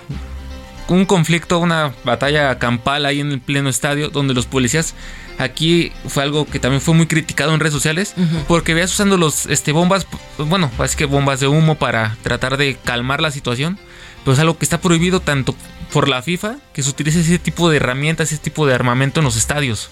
un 0.88 1.06
conflicto, 1.06 1.60
una 1.60 1.93
batalla 2.04 2.58
campal 2.58 3.06
ahí 3.06 3.19
en 3.19 3.32
el 3.32 3.41
pleno 3.41 3.69
estadio, 3.69 4.10
donde 4.10 4.34
los 4.34 4.47
policías 4.47 4.95
aquí 5.38 5.91
fue 6.08 6.23
algo 6.23 6.45
que 6.45 6.60
también 6.60 6.82
fue 6.82 6.93
muy 6.93 7.08
criticado 7.08 7.54
en 7.54 7.60
redes 7.60 7.73
sociales, 7.73 8.13
porque 8.47 8.73
veas 8.73 8.91
usando 8.91 9.17
los 9.17 9.45
este, 9.45 9.71
bombas, 9.71 10.06
bueno, 10.38 10.71
es 10.84 10.95
que 10.95 11.06
bombas 11.06 11.39
de 11.39 11.47
humo 11.47 11.75
para 11.75 12.17
tratar 12.23 12.58
de 12.58 12.75
calmar 12.84 13.21
la 13.21 13.32
situación, 13.32 13.80
pero 14.23 14.34
es 14.34 14.39
algo 14.39 14.58
que 14.58 14.65
está 14.65 14.82
prohibido 14.82 15.19
tanto 15.19 15.56
por 15.93 16.10
la 16.10 16.21
FIFA, 16.21 16.58
que 16.73 16.84
se 16.84 16.89
utilice 16.89 17.21
ese 17.21 17.39
tipo 17.39 17.69
de 17.69 17.78
herramientas, 17.78 18.32
ese 18.32 18.41
tipo 18.41 18.67
de 18.67 18.73
armamento 18.73 19.21
en 19.21 19.25
los 19.25 19.38
estadios. 19.38 19.89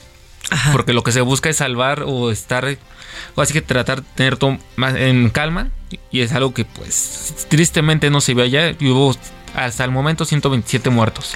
Porque 0.72 0.94
lo 0.94 1.04
que 1.04 1.12
se 1.12 1.22
busca 1.22 1.50
es 1.50 1.58
salvar 1.58 2.04
o 2.06 2.32
estar, 2.32 2.78
o 3.36 3.42
así 3.42 3.54
que 3.54 3.62
tratar 3.62 4.02
de 4.02 4.08
tener 4.16 4.38
todo 4.38 4.58
más 4.76 4.96
en 4.96 5.30
calma. 5.30 5.70
Y 6.12 6.22
es 6.22 6.34
algo 6.34 6.54
que 6.54 6.66
pues 6.66 7.48
tristemente 7.50 8.10
no 8.10 8.22
se 8.22 8.34
ve 8.34 8.44
allá. 8.44 8.76
Y 8.80 8.90
hubo 8.90 9.16
hasta 9.54 9.84
el 9.84 9.92
momento 9.92 10.26
127 10.26 10.90
muertos. 10.90 11.36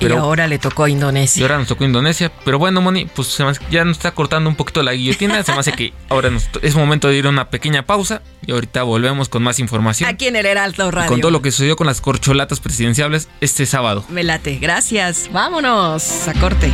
y 0.00 0.10
ahora 0.12 0.46
le 0.46 0.58
tocó 0.58 0.84
a 0.84 0.90
Indonesia. 0.90 1.40
Y 1.40 1.42
ahora 1.42 1.58
nos 1.58 1.68
tocó 1.68 1.84
a 1.84 1.86
Indonesia. 1.86 2.30
Pero 2.44 2.58
bueno, 2.58 2.80
Moni, 2.80 3.06
pues 3.06 3.38
ya 3.70 3.84
nos 3.84 3.96
está 3.96 4.12
cortando 4.12 4.48
un 4.48 4.56
poquito 4.56 4.82
la 4.82 4.92
guillotina. 4.92 5.42
Se 5.42 5.52
me 5.52 5.58
hace 5.58 5.72
que 5.72 5.92
ahora 6.08 6.30
es 6.62 6.74
momento 6.74 7.08
de 7.08 7.16
ir 7.16 7.26
a 7.26 7.30
una 7.30 7.48
pequeña 7.48 7.84
pausa. 7.84 8.22
Y 8.46 8.52
ahorita 8.52 8.82
volvemos 8.82 9.28
con 9.28 9.42
más 9.42 9.58
información. 9.58 10.08
Aquí 10.08 10.26
en 10.26 10.36
el 10.36 10.46
Heraldo 10.46 10.90
Radio. 10.90 11.10
Con 11.10 11.20
todo 11.20 11.30
lo 11.30 11.42
que 11.42 11.50
sucedió 11.50 11.76
con 11.76 11.86
las 11.86 12.00
corcholatas 12.00 12.60
presidenciales 12.60 13.28
este 13.40 13.66
sábado. 13.66 14.04
Me 14.08 14.22
late. 14.24 14.58
Gracias. 14.58 15.28
Vámonos 15.32 16.28
a 16.28 16.34
corte. 16.34 16.70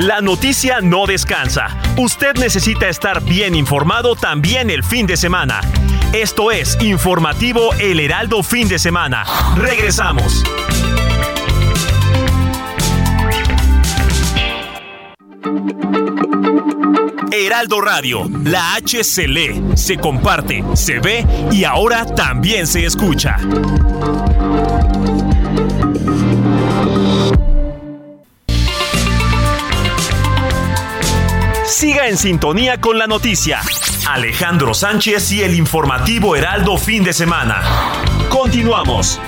La 0.00 0.20
noticia 0.20 0.80
no 0.80 1.06
descansa. 1.06 1.76
Usted 1.96 2.36
necesita 2.36 2.88
estar 2.88 3.20
bien 3.20 3.56
informado 3.56 4.14
también 4.14 4.70
el 4.70 4.84
fin 4.84 5.08
de 5.08 5.16
semana. 5.16 5.60
Esto 6.12 6.52
es 6.52 6.80
Informativo 6.80 7.74
El 7.80 7.98
Heraldo 7.98 8.44
Fin 8.44 8.68
de 8.68 8.78
Semana. 8.78 9.24
Regresamos. 9.56 10.44
Heraldo 17.32 17.80
Radio, 17.80 18.30
la 18.44 18.74
H 18.74 19.02
se 19.02 19.26
lee, 19.26 19.60
se 19.74 19.96
comparte, 19.96 20.62
se 20.74 21.00
ve 21.00 21.26
y 21.50 21.64
ahora 21.64 22.06
también 22.06 22.68
se 22.68 22.86
escucha. 22.86 23.36
Siga 31.68 32.08
en 32.08 32.16
sintonía 32.16 32.80
con 32.80 32.98
la 32.98 33.06
noticia. 33.06 33.60
Alejandro 34.08 34.72
Sánchez 34.72 35.32
y 35.32 35.42
el 35.42 35.54
informativo 35.54 36.34
Heraldo 36.34 36.78
fin 36.78 37.04
de 37.04 37.12
semana. 37.12 37.62
Continuamos. 38.30 39.20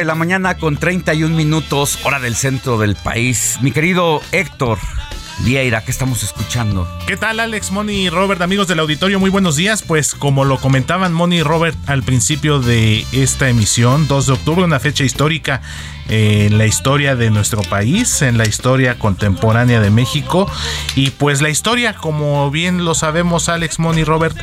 De 0.00 0.04
la 0.04 0.14
mañana 0.14 0.56
con 0.56 0.76
31 0.76 1.34
minutos, 1.34 1.98
hora 2.04 2.20
del 2.20 2.36
centro 2.36 2.78
del 2.78 2.96
país. 2.96 3.58
Mi 3.60 3.72
querido 3.72 4.20
Héctor 4.30 4.78
Vieira, 5.40 5.82
¿qué 5.84 5.90
estamos 5.90 6.22
escuchando? 6.22 6.86
¿Qué 7.06 7.16
tal 7.16 7.40
Alex, 7.40 7.70
Moni 7.70 8.04
y 8.04 8.10
Robert, 8.10 8.40
amigos 8.42 8.68
del 8.68 8.78
auditorio? 8.78 9.18
Muy 9.18 9.30
buenos 9.30 9.56
días. 9.56 9.82
Pues 9.82 10.14
como 10.14 10.44
lo 10.44 10.58
comentaban 10.58 11.12
Moni 11.12 11.38
y 11.38 11.42
Robert 11.42 11.76
al 11.86 12.02
principio 12.02 12.60
de 12.60 13.06
esta 13.12 13.48
emisión, 13.48 14.06
2 14.06 14.26
de 14.26 14.32
octubre, 14.32 14.64
una 14.64 14.80
fecha 14.80 15.02
histórica 15.04 15.62
en 16.10 16.58
la 16.58 16.66
historia 16.66 17.16
de 17.16 17.30
nuestro 17.30 17.62
país, 17.62 18.20
en 18.22 18.36
la 18.36 18.46
historia 18.46 18.98
contemporánea 18.98 19.80
de 19.80 19.90
México. 19.90 20.50
Y 20.96 21.10
pues 21.10 21.40
la 21.40 21.48
historia, 21.48 21.94
como 21.94 22.50
bien 22.50 22.84
lo 22.84 22.94
sabemos 22.94 23.48
Alex, 23.48 23.78
Moni, 23.78 24.04
Robert, 24.04 24.36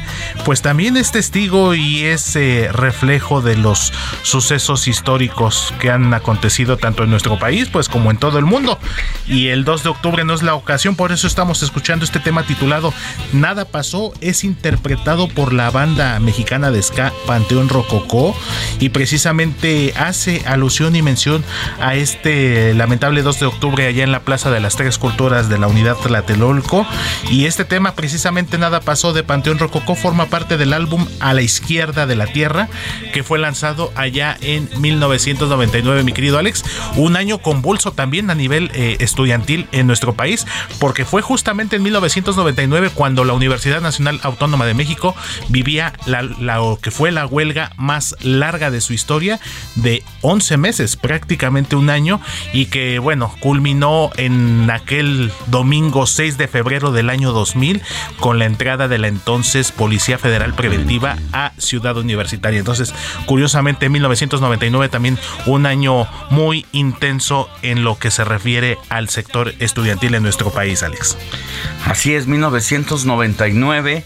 pues 0.45 0.61
también 0.61 0.97
es 0.97 1.11
testigo 1.11 1.75
y 1.75 2.05
es 2.05 2.35
eh, 2.35 2.69
reflejo 2.71 3.41
de 3.41 3.57
los 3.57 3.93
sucesos 4.23 4.87
históricos 4.87 5.73
que 5.79 5.91
han 5.91 6.13
acontecido 6.13 6.77
tanto 6.77 7.03
en 7.03 7.09
nuestro 7.09 7.37
país, 7.37 7.67
pues 7.69 7.89
como 7.89 8.11
en 8.11 8.17
todo 8.17 8.39
el 8.39 8.45
mundo. 8.45 8.79
Y 9.27 9.49
el 9.49 9.65
2 9.65 9.83
de 9.83 9.89
octubre 9.89 10.23
no 10.23 10.33
es 10.33 10.43
la 10.43 10.55
ocasión, 10.55 10.95
por 10.95 11.11
eso 11.11 11.27
estamos 11.27 11.63
escuchando 11.63 12.05
este 12.05 12.19
tema 12.19 12.43
titulado 12.43 12.93
Nada 13.33 13.65
pasó, 13.65 14.13
es 14.21 14.43
interpretado 14.43 15.27
por 15.27 15.51
la 15.51 15.69
banda 15.69 16.19
mexicana 16.19 16.71
de 16.71 16.81
ska 16.81 17.11
Panteón 17.25 17.67
Rococó 17.67 18.35
y 18.79 18.89
precisamente 18.89 19.93
hace 19.97 20.43
alusión 20.45 20.95
y 20.95 21.01
mención 21.01 21.43
a 21.79 21.95
este 21.95 22.73
lamentable 22.73 23.21
2 23.21 23.39
de 23.39 23.45
octubre 23.45 23.87
allá 23.87 24.03
en 24.03 24.11
la 24.11 24.21
Plaza 24.21 24.51
de 24.51 24.59
las 24.59 24.75
Tres 24.75 24.97
Culturas 24.97 25.49
de 25.49 25.57
la 25.57 25.67
Unidad 25.67 25.95
Tlatelolco. 25.95 26.85
Y 27.29 27.45
este 27.45 27.65
tema, 27.65 27.93
precisamente 27.93 28.57
Nada 28.57 28.81
pasó 28.81 29.13
de 29.13 29.23
Panteón 29.23 29.59
Rococó, 29.59 29.95
forma 29.95 30.25
parte 30.25 30.57
del 30.57 30.73
álbum 30.73 31.07
A 31.19 31.33
la 31.33 31.41
izquierda 31.41 32.05
de 32.05 32.15
la 32.15 32.27
Tierra, 32.27 32.69
que 33.13 33.23
fue 33.23 33.39
lanzado 33.39 33.91
allá 33.95 34.37
en 34.41 34.69
1999, 34.79 36.03
mi 36.03 36.13
querido 36.13 36.37
Alex. 36.39 36.63
Un 36.95 37.15
año 37.15 37.37
convulso 37.39 37.91
también 37.91 38.29
a 38.29 38.35
nivel 38.35 38.71
eh, 38.73 38.97
estudiantil 38.99 39.67
en 39.71 39.87
nuestro 39.87 40.13
país, 40.13 40.45
porque 40.79 41.05
fue 41.05 41.21
justamente 41.21 41.75
en 41.75 41.83
1999 41.83 42.91
cuando 42.93 43.23
la 43.23 43.33
Universidad 43.33 43.81
Nacional 43.81 44.19
Autónoma 44.23 44.65
de 44.65 44.73
México 44.73 45.15
vivía 45.49 45.93
la, 46.05 46.27
que 46.81 46.91
fue 46.91 47.11
la 47.11 47.25
huelga 47.25 47.71
más 47.77 48.15
larga 48.21 48.71
de 48.71 48.81
su 48.81 48.93
historia 48.93 49.39
de 49.75 50.03
11 50.21 50.57
meses 50.57 50.95
prácticamente 50.95 51.36
un 51.75 51.89
año 51.89 52.19
y 52.53 52.65
que 52.65 52.99
bueno, 52.99 53.33
culminó 53.39 54.11
en 54.17 54.69
aquel 54.71 55.31
domingo 55.47 56.05
6 56.05 56.37
de 56.37 56.47
febrero 56.47 56.91
del 56.91 57.09
año 57.09 57.31
2000 57.31 57.81
con 58.19 58.39
la 58.39 58.45
entrada 58.45 58.87
de 58.87 58.97
la 58.97 59.07
entonces 59.07 59.71
Policía 59.71 60.17
Federal 60.17 60.53
Preventiva 60.53 61.17
a 61.33 61.51
Ciudad 61.57 61.97
Universitaria. 61.97 62.59
Entonces, 62.59 62.93
curiosamente, 63.25 63.85
en 63.85 63.91
1999 63.93 64.89
también 64.89 65.17
un 65.45 65.65
año 65.65 66.07
muy 66.29 66.65
intenso 66.71 67.49
en 67.61 67.83
lo 67.83 67.97
que 67.97 68.11
se 68.11 68.23
refiere 68.23 68.77
al 68.89 69.09
sector 69.09 69.53
estudiantil 69.59 70.15
en 70.15 70.23
nuestro 70.23 70.51
país, 70.51 70.83
Alex. 70.83 71.17
Así 71.85 72.13
es, 72.13 72.27
1999 72.27 74.03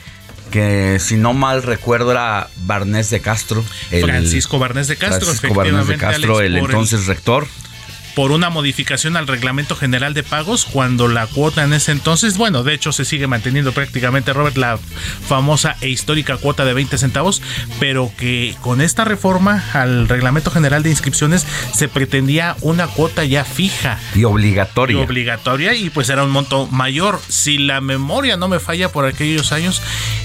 que 0.51 0.99
si 0.99 1.17
no 1.17 1.33
mal 1.33 1.63
recuerdo 1.63 2.11
era 2.11 2.49
Barnés 2.57 3.09
de 3.09 3.21
Castro. 3.21 3.63
Francisco 3.89 4.59
Barnés 4.59 4.87
de 4.87 4.97
Castro. 4.97 5.21
Francisco 5.21 5.53
Barnés 5.55 5.87
de 5.87 5.97
Castro, 5.97 6.41
el 6.41 6.57
entonces 6.57 7.07
rector. 7.07 7.47
Por 8.15 8.31
una 8.31 8.49
modificación 8.49 9.17
al 9.17 9.27
reglamento 9.27 9.75
general 9.75 10.13
de 10.13 10.23
pagos 10.23 10.65
cuando 10.65 11.07
la 11.07 11.27
cuota 11.27 11.63
en 11.63 11.73
ese 11.73 11.91
entonces, 11.91 12.37
bueno, 12.37 12.63
de 12.63 12.73
hecho 12.73 12.91
se 12.91 13.05
sigue 13.05 13.27
manteniendo 13.27 13.71
prácticamente, 13.71 14.33
Robert, 14.33 14.57
la 14.57 14.77
famosa 15.27 15.75
e 15.81 15.89
histórica 15.89 16.37
cuota 16.37 16.65
de 16.65 16.73
20 16.73 16.97
centavos, 16.97 17.41
pero 17.79 18.11
que 18.17 18.55
con 18.61 18.81
esta 18.81 19.05
reforma 19.05 19.63
al 19.73 20.07
reglamento 20.07 20.51
general 20.51 20.83
de 20.83 20.89
inscripciones 20.89 21.45
se 21.73 21.87
pretendía 21.87 22.55
una 22.61 22.87
cuota 22.87 23.23
ya 23.23 23.43
fija. 23.45 23.99
Y 24.15 24.23
obligatoria. 24.23 24.99
Y 24.99 25.03
obligatoria 25.03 25.73
y 25.73 25.89
pues 25.89 26.09
era 26.09 26.23
un 26.23 26.31
monto 26.31 26.67
mayor. 26.67 27.19
Si 27.27 27.57
la 27.57 27.81
memoria 27.81 28.37
no 28.37 28.47
me 28.47 28.59
falla 28.59 28.89
por 28.89 29.05
aquellos 29.05 29.51
años, 29.51 29.81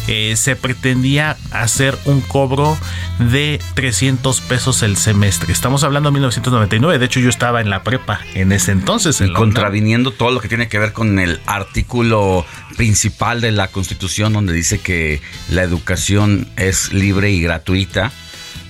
eh, 0.09 0.35
se 0.37 0.57
pretendía 0.57 1.37
hacer 1.51 1.97
un 2.05 2.21
cobro 2.21 2.77
de 3.19 3.61
300 3.75 4.41
pesos 4.43 4.83
el 4.83 4.97
semestre. 4.97 5.53
Estamos 5.53 5.85
hablando 5.85 6.11
de 6.11 6.15
1999, 6.15 6.99
de 6.99 7.07
hecho 7.07 7.21
yo 7.21 7.29
estaba 7.29 7.61
en 7.61 7.71
la 7.71 7.76
prepa 7.83 8.21
en 8.35 8.53
ese 8.53 8.73
entonces. 8.73 9.21
En 9.21 9.33
contraviniendo 9.33 10.11
todo 10.11 10.31
lo 10.31 10.41
que 10.41 10.49
tiene 10.49 10.69
que 10.69 10.79
ver 10.79 10.93
con 10.93 11.19
el 11.19 11.41
artículo 11.47 12.45
principal 12.77 13.41
de 13.41 13.53
la 13.53 13.69
Constitución 13.69 14.33
donde 14.33 14.53
dice 14.53 14.81
que 14.81 15.21
la 15.49 15.63
educación 15.63 16.49
es 16.57 16.93
libre 16.93 17.31
y 17.31 17.41
gratuita. 17.41 18.13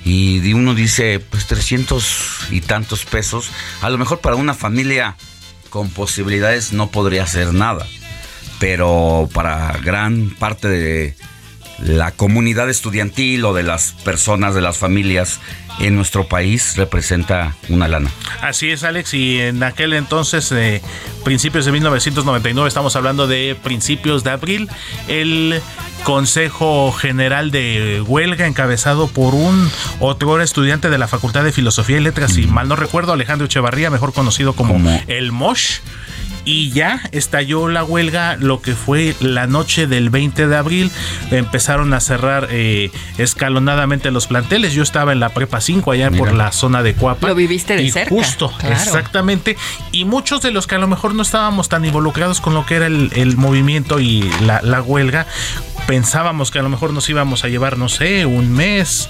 Y 0.04 0.52
uno 0.52 0.74
dice, 0.74 1.18
pues 1.18 1.46
300 1.46 2.48
y 2.50 2.60
tantos 2.60 3.04
pesos, 3.04 3.50
a 3.80 3.90
lo 3.90 3.98
mejor 3.98 4.20
para 4.20 4.36
una 4.36 4.54
familia 4.54 5.16
con 5.68 5.90
posibilidades 5.90 6.72
no 6.72 6.90
podría 6.92 7.24
hacer 7.24 7.52
nada, 7.52 7.84
pero 8.60 9.28
para 9.32 9.76
gran 9.78 10.30
parte 10.30 10.68
de 10.68 11.16
la 11.78 12.12
comunidad 12.12 12.70
estudiantil 12.70 13.44
o 13.44 13.52
de 13.52 13.62
las 13.62 13.92
personas, 14.04 14.54
de 14.54 14.62
las 14.62 14.78
familias 14.78 15.40
en 15.80 15.96
nuestro 15.96 16.26
país 16.26 16.76
representa 16.76 17.54
una 17.68 17.88
lana. 17.88 18.10
Así 18.40 18.70
es, 18.70 18.84
Alex, 18.84 19.14
y 19.14 19.40
en 19.40 19.62
aquel 19.62 19.92
entonces, 19.92 20.50
eh, 20.52 20.82
principios 21.24 21.64
de 21.64 21.72
1999, 21.72 22.68
estamos 22.68 22.96
hablando 22.96 23.26
de 23.26 23.56
principios 23.62 24.24
de 24.24 24.30
abril, 24.30 24.68
el 25.08 25.60
Consejo 26.04 26.92
General 26.92 27.50
de 27.50 28.02
Huelga, 28.06 28.46
encabezado 28.46 29.08
por 29.08 29.34
un 29.34 29.70
otro 30.00 30.40
estudiante 30.40 30.88
de 30.88 30.98
la 30.98 31.08
Facultad 31.08 31.44
de 31.44 31.52
Filosofía 31.52 31.96
y 31.96 32.00
Letras, 32.00 32.36
y 32.38 32.46
mal 32.46 32.68
no 32.68 32.76
recuerdo, 32.76 33.12
Alejandro 33.12 33.46
Echevarría, 33.46 33.90
mejor 33.90 34.12
conocido 34.12 34.52
como 34.52 34.78
el 35.08 35.32
Mosh 35.32 35.78
y 36.46 36.70
ya 36.70 37.02
estalló 37.12 37.68
la 37.68 37.84
huelga 37.84 38.36
lo 38.36 38.62
que 38.62 38.74
fue 38.74 39.14
la 39.20 39.46
noche 39.46 39.86
del 39.86 40.08
20 40.08 40.46
de 40.46 40.56
abril. 40.56 40.90
Empezaron 41.30 41.92
a 41.92 42.00
cerrar 42.00 42.48
eh, 42.50 42.90
escalonadamente 43.18 44.10
los 44.12 44.28
planteles. 44.28 44.72
Yo 44.72 44.82
estaba 44.82 45.12
en 45.12 45.20
la 45.20 45.30
prepa 45.30 45.60
5 45.60 45.90
allá 45.90 46.10
por 46.12 46.32
la 46.32 46.52
zona 46.52 46.82
de 46.82 46.94
Cuapa. 46.94 47.26
Lo 47.26 47.34
viviste 47.34 47.76
de 47.76 47.82
y 47.82 47.90
cerca. 47.90 48.14
Justo, 48.14 48.52
exactamente. 48.62 49.56
Y 49.90 50.04
muchos 50.04 50.40
de 50.40 50.52
los 50.52 50.66
que 50.68 50.76
a 50.76 50.78
lo 50.78 50.86
mejor 50.86 51.14
no 51.14 51.22
estábamos 51.22 51.68
tan 51.68 51.84
involucrados 51.84 52.40
con 52.40 52.54
lo 52.54 52.64
que 52.64 52.76
era 52.76 52.86
el, 52.86 53.36
movimiento 53.36 53.98
y 53.98 54.22
la, 54.42 54.62
la 54.62 54.80
huelga, 54.80 55.26
pensábamos 55.88 56.52
que 56.52 56.60
a 56.60 56.62
lo 56.62 56.68
mejor 56.68 56.92
nos 56.92 57.08
íbamos 57.10 57.44
a 57.44 57.48
llevar, 57.48 57.76
no 57.76 57.88
sé, 57.88 58.24
un 58.24 58.52
mes, 58.52 59.08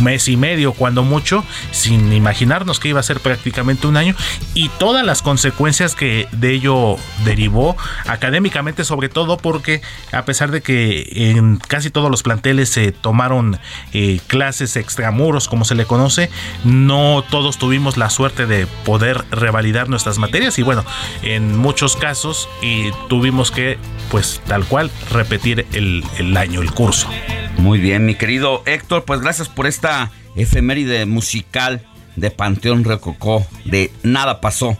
mes 0.00 0.28
y 0.28 0.36
medio, 0.36 0.72
cuando 0.72 1.02
mucho, 1.02 1.44
sin 1.70 2.12
imaginarnos 2.12 2.80
que 2.80 2.88
iba 2.88 3.00
a 3.00 3.02
ser 3.02 3.20
prácticamente 3.20 3.86
un 3.86 3.96
año 3.96 4.14
y 4.54 4.68
todas 4.78 5.04
las 5.04 5.22
consecuencias 5.22 5.94
que 5.94 6.28
de 6.32 6.52
ello 6.52 6.96
derivó 7.24 7.76
académicamente, 8.06 8.84
sobre 8.84 9.08
todo 9.08 9.36
porque 9.36 9.82
a 10.12 10.24
pesar 10.24 10.50
de 10.50 10.62
que 10.62 11.30
en 11.30 11.56
casi 11.56 11.90
todos 11.90 12.10
los 12.10 12.22
planteles 12.22 12.68
se 12.70 12.92
tomaron 12.92 13.58
eh, 13.92 14.20
clases 14.26 14.76
extramuros, 14.76 15.48
como 15.48 15.64
se 15.64 15.74
le 15.74 15.84
conoce, 15.84 16.30
no 16.64 17.24
todos 17.30 17.58
tuvimos 17.58 17.96
la 17.96 18.10
suerte 18.10 18.46
de 18.46 18.66
poder 18.84 19.24
revalidar 19.30 19.88
nuestras 19.88 20.18
materias 20.18 20.58
y 20.58 20.62
bueno, 20.62 20.84
en 21.22 21.56
muchos 21.56 21.96
casos 21.96 22.48
y 22.62 22.90
tuvimos 23.08 23.50
que, 23.50 23.78
pues 24.10 24.40
tal 24.46 24.64
cual, 24.64 24.90
repetir 25.10 25.66
el, 25.72 26.04
el 26.18 26.36
año, 26.36 26.62
el 26.62 26.72
curso. 26.72 27.08
Muy 27.58 27.78
bien, 27.78 28.06
mi 28.06 28.14
querido 28.14 28.62
Héctor, 28.64 29.04
pues 29.04 29.20
gracias 29.20 29.48
por 29.48 29.66
esta 29.66 29.89
efeméride 30.36 31.06
musical 31.06 31.82
de 32.16 32.30
Panteón 32.30 32.84
Recocó, 32.84 33.46
de 33.64 33.90
Nada 34.02 34.40
Pasó. 34.40 34.76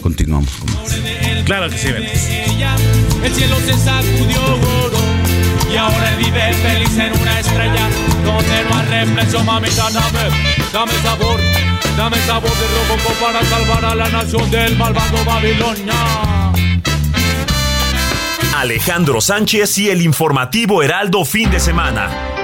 Continuamos 0.00 0.50
con 0.56 0.74
más. 0.74 1.00
Claro 1.44 1.68
que 1.68 1.78
sí, 1.78 1.88
El 1.88 3.34
cielo 3.34 3.56
se 3.60 3.74
sacudió 3.74 4.40
oro 4.84 4.98
y 5.72 5.76
ahora 5.76 6.16
vive 6.16 6.52
feliz 6.54 6.98
en 6.98 7.20
una 7.20 7.40
estrella 7.40 7.88
donde 8.24 8.64
no 8.68 8.76
hay 8.76 8.86
reflexión, 9.06 9.46
mamita, 9.46 9.90
dame, 9.90 10.30
dame 10.72 10.92
sabor, 11.02 11.40
dame 11.96 12.16
sabor 12.18 12.50
de 12.50 12.66
Rococó 12.68 13.14
para 13.24 13.44
salvar 13.44 13.84
a 13.84 13.94
la 13.94 14.08
nación 14.08 14.50
del 14.50 14.76
malvado 14.76 15.24
Babilonia. 15.24 15.94
Alejandro 18.56 19.20
Sánchez 19.20 19.78
y 19.78 19.90
el 19.90 20.00
informativo 20.02 20.82
Heraldo 20.82 21.24
fin 21.24 21.50
de 21.50 21.58
semana. 21.58 22.43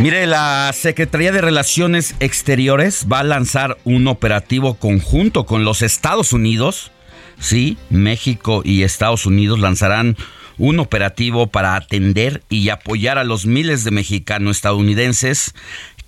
Mire, 0.00 0.26
la 0.26 0.72
Secretaría 0.72 1.30
de 1.30 1.42
Relaciones 1.42 2.14
Exteriores 2.20 3.06
va 3.12 3.18
a 3.18 3.22
lanzar 3.22 3.76
un 3.84 4.06
operativo 4.08 4.72
conjunto 4.78 5.44
con 5.44 5.62
los 5.64 5.82
Estados 5.82 6.32
Unidos. 6.32 6.90
Sí, 7.38 7.76
México 7.90 8.62
y 8.64 8.82
Estados 8.82 9.26
Unidos 9.26 9.58
lanzarán 9.58 10.16
un 10.56 10.78
operativo 10.78 11.48
para 11.48 11.76
atender 11.76 12.42
y 12.48 12.70
apoyar 12.70 13.18
a 13.18 13.24
los 13.24 13.44
miles 13.44 13.84
de 13.84 13.90
mexicanos 13.90 14.56
estadounidenses 14.56 15.54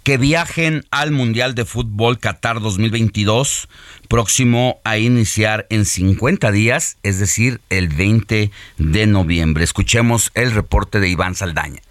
que 0.05 0.17
viajen 0.17 0.87
al 0.91 1.11
Mundial 1.11 1.55
de 1.55 1.67
Fútbol 1.67 2.19
Qatar 2.19 2.63
2022, 2.63 3.69
próximo 4.09 4.81
a 4.85 4.97
iniciar 4.97 5.67
en 5.69 5.85
50 5.85 6.51
días, 6.51 6.97
es 7.03 7.19
decir, 7.19 7.61
el 7.69 7.89
20 7.89 8.51
de 8.79 9.07
noviembre. 9.07 9.65
Escuchemos 9.65 10.31
el 10.33 10.53
reporte 10.53 10.99
de 10.99 11.11
Iván 11.11 11.35
Saldaña. 11.35 11.83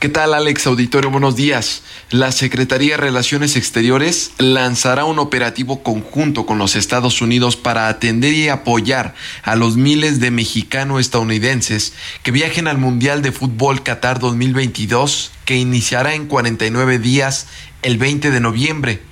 ¿Qué 0.00 0.08
tal 0.08 0.32
Alex 0.32 0.64
Auditorio? 0.68 1.10
Buenos 1.10 1.34
días. 1.34 1.82
La 2.10 2.30
Secretaría 2.30 2.92
de 2.92 2.98
Relaciones 2.98 3.56
Exteriores 3.56 4.30
lanzará 4.38 5.04
un 5.04 5.18
operativo 5.18 5.82
conjunto 5.82 6.46
con 6.46 6.56
los 6.56 6.76
Estados 6.76 7.20
Unidos 7.20 7.56
para 7.56 7.88
atender 7.88 8.32
y 8.32 8.48
apoyar 8.48 9.16
a 9.42 9.56
los 9.56 9.76
miles 9.76 10.20
de 10.20 10.30
mexicano-estadounidenses 10.30 11.94
que 12.22 12.30
viajen 12.30 12.68
al 12.68 12.78
Mundial 12.78 13.22
de 13.22 13.32
Fútbol 13.32 13.82
Qatar 13.82 14.20
2022 14.20 15.32
que 15.44 15.56
iniciará 15.56 16.14
en 16.14 16.26
49 16.26 17.00
días 17.00 17.48
el 17.82 17.98
20 17.98 18.30
de 18.30 18.38
noviembre. 18.38 19.07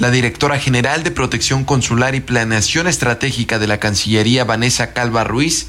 La 0.00 0.10
directora 0.10 0.58
general 0.58 1.02
de 1.04 1.10
Protección 1.10 1.66
Consular 1.66 2.14
y 2.14 2.20
Planeación 2.20 2.86
Estratégica 2.86 3.58
de 3.58 3.66
la 3.66 3.78
Cancillería, 3.78 4.44
Vanessa 4.44 4.94
Calva 4.94 5.24
Ruiz, 5.24 5.66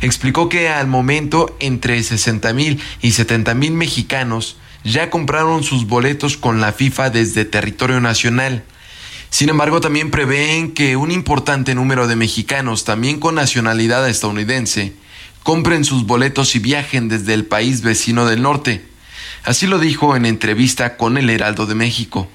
explicó 0.00 0.48
que 0.48 0.70
al 0.70 0.86
momento 0.86 1.54
entre 1.60 2.02
60 2.02 2.54
mil 2.54 2.80
y 3.02 3.10
70 3.10 3.52
mil 3.52 3.72
mexicanos 3.72 4.56
ya 4.84 5.10
compraron 5.10 5.62
sus 5.64 5.86
boletos 5.86 6.38
con 6.38 6.62
la 6.62 6.72
FIFA 6.72 7.10
desde 7.10 7.44
territorio 7.44 8.00
nacional. 8.00 8.64
Sin 9.28 9.50
embargo, 9.50 9.82
también 9.82 10.10
prevén 10.10 10.72
que 10.72 10.96
un 10.96 11.10
importante 11.10 11.74
número 11.74 12.08
de 12.08 12.16
mexicanos, 12.16 12.84
también 12.84 13.20
con 13.20 13.34
nacionalidad 13.34 14.08
estadounidense, 14.08 14.94
compren 15.42 15.84
sus 15.84 16.06
boletos 16.06 16.56
y 16.56 16.58
viajen 16.58 17.10
desde 17.10 17.34
el 17.34 17.44
país 17.44 17.82
vecino 17.82 18.24
del 18.24 18.40
norte. 18.40 18.82
Así 19.44 19.66
lo 19.66 19.78
dijo 19.78 20.16
en 20.16 20.24
entrevista 20.24 20.96
con 20.96 21.18
el 21.18 21.28
Heraldo 21.28 21.66
de 21.66 21.74
México. 21.74 22.30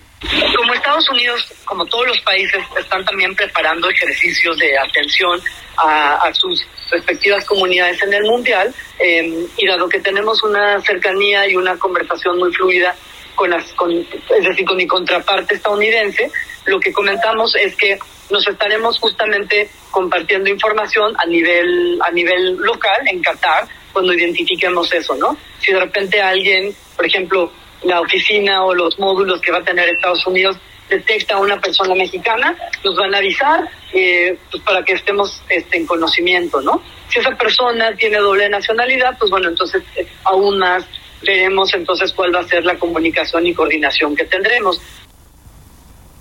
Estados 1.00 1.10
Unidos, 1.12 1.54
como 1.64 1.86
todos 1.86 2.08
los 2.08 2.20
países, 2.22 2.62
están 2.78 3.06
también 3.06 3.34
preparando 3.34 3.90
ejercicios 3.90 4.58
de 4.58 4.78
atención 4.78 5.40
a, 5.78 6.30
sus 6.34 6.66
respectivas 6.92 7.46
comunidades 7.46 8.02
en 8.04 8.14
el 8.14 8.24
Mundial 8.24 8.74
em, 9.00 9.48
y 9.58 9.66
dado 9.66 9.88
que 9.88 10.00
tenemos 10.00 10.44
una 10.44 10.82
cercanía 10.82 11.48
y 11.48 11.56
una 11.56 11.78
conversación 11.78 12.38
muy 12.38 12.54
fluida 12.54 12.94
con, 13.36 13.50
las, 13.50 13.72
con, 13.74 13.92
es 13.92 14.44
decir, 14.44 14.66
con 14.66 14.76
mi 14.76 14.86
contraparte 14.86 15.56
estadounidense, 15.56 16.30
lo 16.66 16.80
que 16.80 16.92
comentamos 16.92 17.56
es 17.56 17.76
que 17.78 17.98
nos 18.30 18.46
estaremos 18.46 19.00
justamente 19.00 19.70
compartiendo 19.92 20.50
información 20.50 21.16
a 21.18 21.26
nivel 21.26 21.98
a 22.06 22.12
nivel 22.12 22.58
local 22.58 23.08
en 23.08 23.22
Qatar 23.22 23.68
cuando 23.94 24.14
identifiquemos 24.14 24.92
eso, 24.94 25.16
¿no? 25.16 25.38
Si 25.60 25.72
de 25.72 25.80
repente 25.80 26.22
alguien, 26.22 26.76
por 26.96 27.06
ejemplo, 27.06 27.52
la 27.84 28.02
oficina 28.02 28.66
o 28.66 28.74
los 28.74 29.00
módulos 29.00 29.40
que 29.42 29.52
va 29.52 29.60
a 29.60 29.64
tener 29.64 29.88
Estados 29.88 30.28
Unidos 30.28 30.58
detecta 30.90 31.38
una 31.38 31.60
persona 31.60 31.96
mexicana, 31.96 32.56
nos 32.84 32.96
van 32.96 33.14
a 33.14 33.20
avisar 33.20 33.70
eh, 33.94 34.38
pues 34.52 34.64
para 34.64 34.84
que 34.84 34.94
estemos 34.94 35.42
este, 35.50 35.78
en 35.78 35.86
conocimiento, 35.86 36.62
¿no? 36.62 36.82
Si 37.10 37.20
esa 37.20 37.36
persona 37.38 37.96
tiene 37.96 38.18
doble 38.18 38.50
nacionalidad, 38.50 39.18
pues 39.18 39.32
bueno, 39.32 39.50
entonces 39.50 39.84
eh, 39.96 40.08
aún 40.24 40.60
más 40.60 40.86
veremos 41.22 41.74
entonces 41.74 42.14
cuál 42.14 42.34
va 42.34 42.40
a 42.40 42.48
ser 42.48 42.64
la 42.64 42.78
comunicación 42.78 43.46
y 43.46 43.54
coordinación 43.54 44.16
que 44.16 44.26
tendremos. 44.26 44.82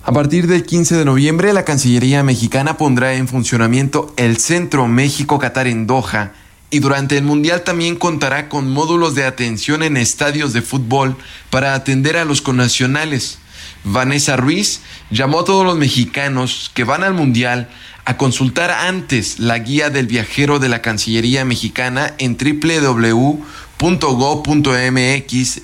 A 0.02 0.12
partir 0.12 0.46
del 0.46 0.64
15 0.64 0.96
de 0.96 1.04
noviembre, 1.04 1.52
la 1.52 1.64
Cancillería 1.64 2.22
mexicana 2.22 2.76
pondrá 2.76 3.14
en 3.14 3.28
funcionamiento 3.28 4.12
el 4.16 4.38
Centro 4.38 4.86
México-Qatar 4.86 5.66
en 5.66 5.86
Doha 5.86 6.32
y 6.70 6.80
durante 6.80 7.16
el 7.16 7.24
Mundial 7.24 7.62
también 7.62 7.96
contará 7.96 8.48
con 8.48 8.70
módulos 8.70 9.14
de 9.14 9.24
atención 9.24 9.82
en 9.82 9.96
estadios 9.96 10.52
de 10.52 10.62
fútbol 10.62 11.16
para 11.50 11.74
atender 11.74 12.16
a 12.16 12.24
los 12.24 12.42
connacionales. 12.42 13.38
Vanessa 13.84 14.36
Ruiz 14.36 14.82
llamó 15.10 15.40
a 15.40 15.44
todos 15.44 15.64
los 15.64 15.76
mexicanos 15.76 16.70
que 16.74 16.84
van 16.84 17.04
al 17.04 17.14
Mundial 17.14 17.68
a 18.04 18.16
consultar 18.16 18.70
antes 18.70 19.38
la 19.38 19.58
guía 19.58 19.90
del 19.90 20.06
viajero 20.06 20.58
de 20.58 20.68
la 20.68 20.80
Cancillería 20.80 21.44
mexicana 21.44 22.14
en 22.18 22.38
www.go.mx 22.38 23.50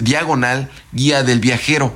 diagonal 0.05 0.71
guía 0.93 1.23
del 1.23 1.41
viajero. 1.41 1.95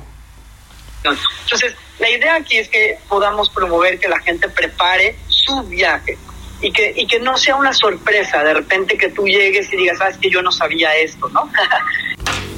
Entonces, 1.03 1.75
la 1.99 2.09
idea 2.09 2.35
aquí 2.35 2.57
es 2.57 2.67
que 2.69 2.97
podamos 3.07 3.49
promover 3.49 3.99
que 3.99 4.07
la 4.07 4.19
gente 4.21 4.49
prepare 4.49 5.15
su 5.27 5.63
viaje 5.63 6.17
y 6.61 6.71
que, 6.71 6.93
y 6.95 7.07
que 7.07 7.19
no 7.19 7.37
sea 7.37 7.55
una 7.55 7.73
sorpresa 7.73 8.43
de 8.43 8.53
repente 8.53 8.97
que 8.97 9.09
tú 9.09 9.27
llegues 9.27 9.71
y 9.71 9.77
digas, 9.77 9.97
sabes 9.97 10.17
que 10.17 10.29
yo 10.29 10.41
no 10.41 10.51
sabía 10.51 10.95
esto, 10.95 11.29
¿no? 11.29 11.49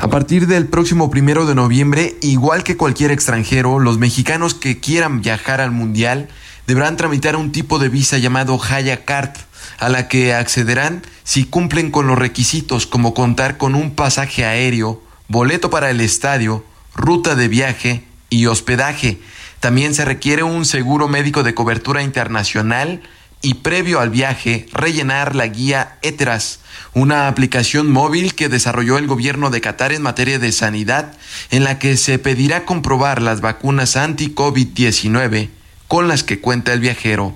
A 0.00 0.08
partir 0.08 0.46
del 0.46 0.66
próximo 0.66 1.10
primero 1.10 1.44
de 1.44 1.54
noviembre, 1.54 2.16
igual 2.22 2.64
que 2.64 2.78
cualquier 2.78 3.10
extranjero, 3.10 3.78
los 3.78 3.98
mexicanos 3.98 4.54
que 4.54 4.80
quieran 4.80 5.20
viajar 5.20 5.60
al 5.60 5.72
Mundial 5.72 6.30
deberán 6.66 6.96
tramitar 6.96 7.36
un 7.36 7.52
tipo 7.52 7.78
de 7.78 7.90
visa 7.90 8.16
llamado 8.16 8.58
Haya 8.58 9.04
Card, 9.04 9.32
a 9.78 9.90
la 9.90 10.08
que 10.08 10.32
accederán 10.32 11.02
si 11.22 11.44
cumplen 11.44 11.90
con 11.90 12.06
los 12.06 12.18
requisitos 12.18 12.86
como 12.86 13.12
contar 13.12 13.58
con 13.58 13.74
un 13.74 13.90
pasaje 13.90 14.46
aéreo, 14.46 15.02
boleto 15.28 15.68
para 15.68 15.90
el 15.90 16.00
estadio, 16.00 16.64
ruta 16.94 17.34
de 17.34 17.48
viaje 17.48 18.04
y 18.30 18.46
hospedaje. 18.46 19.20
También 19.60 19.92
se 19.92 20.06
requiere 20.06 20.42
un 20.42 20.64
seguro 20.64 21.08
médico 21.08 21.42
de 21.42 21.52
cobertura 21.52 22.02
internacional 22.02 23.02
y 23.42 23.54
previo 23.54 24.00
al 24.00 24.10
viaje 24.10 24.66
rellenar 24.72 25.34
la 25.34 25.46
guía 25.46 25.98
ETRAS, 26.02 26.60
una 26.92 27.28
aplicación 27.28 27.90
móvil 27.90 28.34
que 28.34 28.48
desarrolló 28.48 28.98
el 28.98 29.06
gobierno 29.06 29.50
de 29.50 29.60
Qatar 29.60 29.92
en 29.92 30.02
materia 30.02 30.38
de 30.38 30.52
sanidad, 30.52 31.16
en 31.50 31.64
la 31.64 31.78
que 31.78 31.96
se 31.96 32.18
pedirá 32.18 32.64
comprobar 32.64 33.22
las 33.22 33.40
vacunas 33.40 33.96
anti-COVID-19 33.96 35.48
con 35.88 36.08
las 36.08 36.22
que 36.22 36.40
cuenta 36.40 36.72
el 36.72 36.80
viajero. 36.80 37.34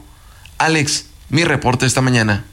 Alex, 0.58 1.06
mi 1.30 1.44
reporte 1.44 1.86
esta 1.86 2.00
mañana. 2.00 2.44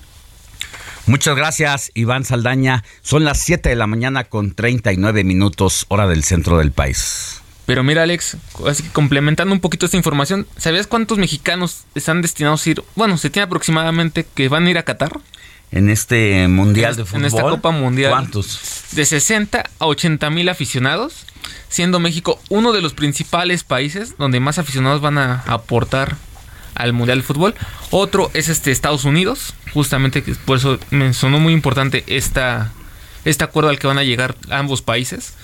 Muchas 1.06 1.36
gracias, 1.36 1.92
Iván 1.94 2.24
Saldaña. 2.24 2.84
Son 3.02 3.24
las 3.24 3.40
7 3.40 3.70
de 3.70 3.76
la 3.76 3.88
mañana 3.88 4.26
con 4.26 4.54
39 4.54 5.24
minutos, 5.24 5.86
hora 5.90 6.08
del 6.08 6.24
centro 6.24 6.58
del 6.58 6.72
país. 6.72 7.41
Pero 7.66 7.84
mira, 7.84 8.04
Alex, 8.04 8.38
así 8.68 8.84
que 8.84 8.90
complementando 8.90 9.54
un 9.54 9.60
poquito 9.60 9.86
esta 9.86 9.98
información, 9.98 10.48
¿sabías 10.58 10.88
cuántos 10.88 11.18
mexicanos 11.18 11.84
están 11.96 12.22
destinados 12.22 12.66
a 12.66 12.70
ir? 12.70 12.84
Bueno, 12.96 13.18
se 13.18 13.30
tiene 13.30 13.46
aproximadamente 13.46 14.26
que 14.34 14.50
van 14.50 14.66
a 14.66 14.70
ir 14.72 14.78
a 14.78 14.84
Qatar 14.84 15.20
en 15.72 15.90
este 15.90 16.48
mundial 16.48 16.96
de 16.96 17.06
fútbol. 17.06 17.22
En 17.22 17.26
esta 17.28 17.42
Copa 17.44 17.72
Mundial. 17.72 18.12
¿Cuántos? 18.12 18.60
De 18.92 19.06
60 19.06 19.70
a 19.80 19.86
80 19.86 20.30
mil 20.30 20.50
aficionados, 20.50 21.26
siendo 21.70 22.00
México 22.00 22.40
uno 22.50 22.74
de 22.74 22.82
los 22.82 22.94
principales 22.94 23.64
países 23.64 24.18
donde 24.18 24.40
más 24.40 24.60
aficionados 24.60 25.02
van 25.02 25.18
a 25.18 25.44
aportar 25.48 26.18
al 26.76 26.94
Mundial 26.94 27.20
de 27.20 27.24
Fútbol. 27.24 27.56
Otro 27.90 28.32
es 28.34 28.50
este 28.50 28.72
Estados 28.72 29.06
Unidos, 29.06 29.54
justamente 29.74 30.22
por 30.46 30.58
eso 30.58 30.78
me 30.90 31.14
sonó 31.14 31.40
muy 31.40 31.54
importante 31.54 32.04
esta, 32.08 32.72
este 33.24 33.44
acuerdo 33.44 33.70
al 33.70 33.80
que 33.80 33.88
van 33.88 33.98
a 33.98 34.04
llegar 34.04 34.36
ambos 34.50 34.82
países. 34.82 35.36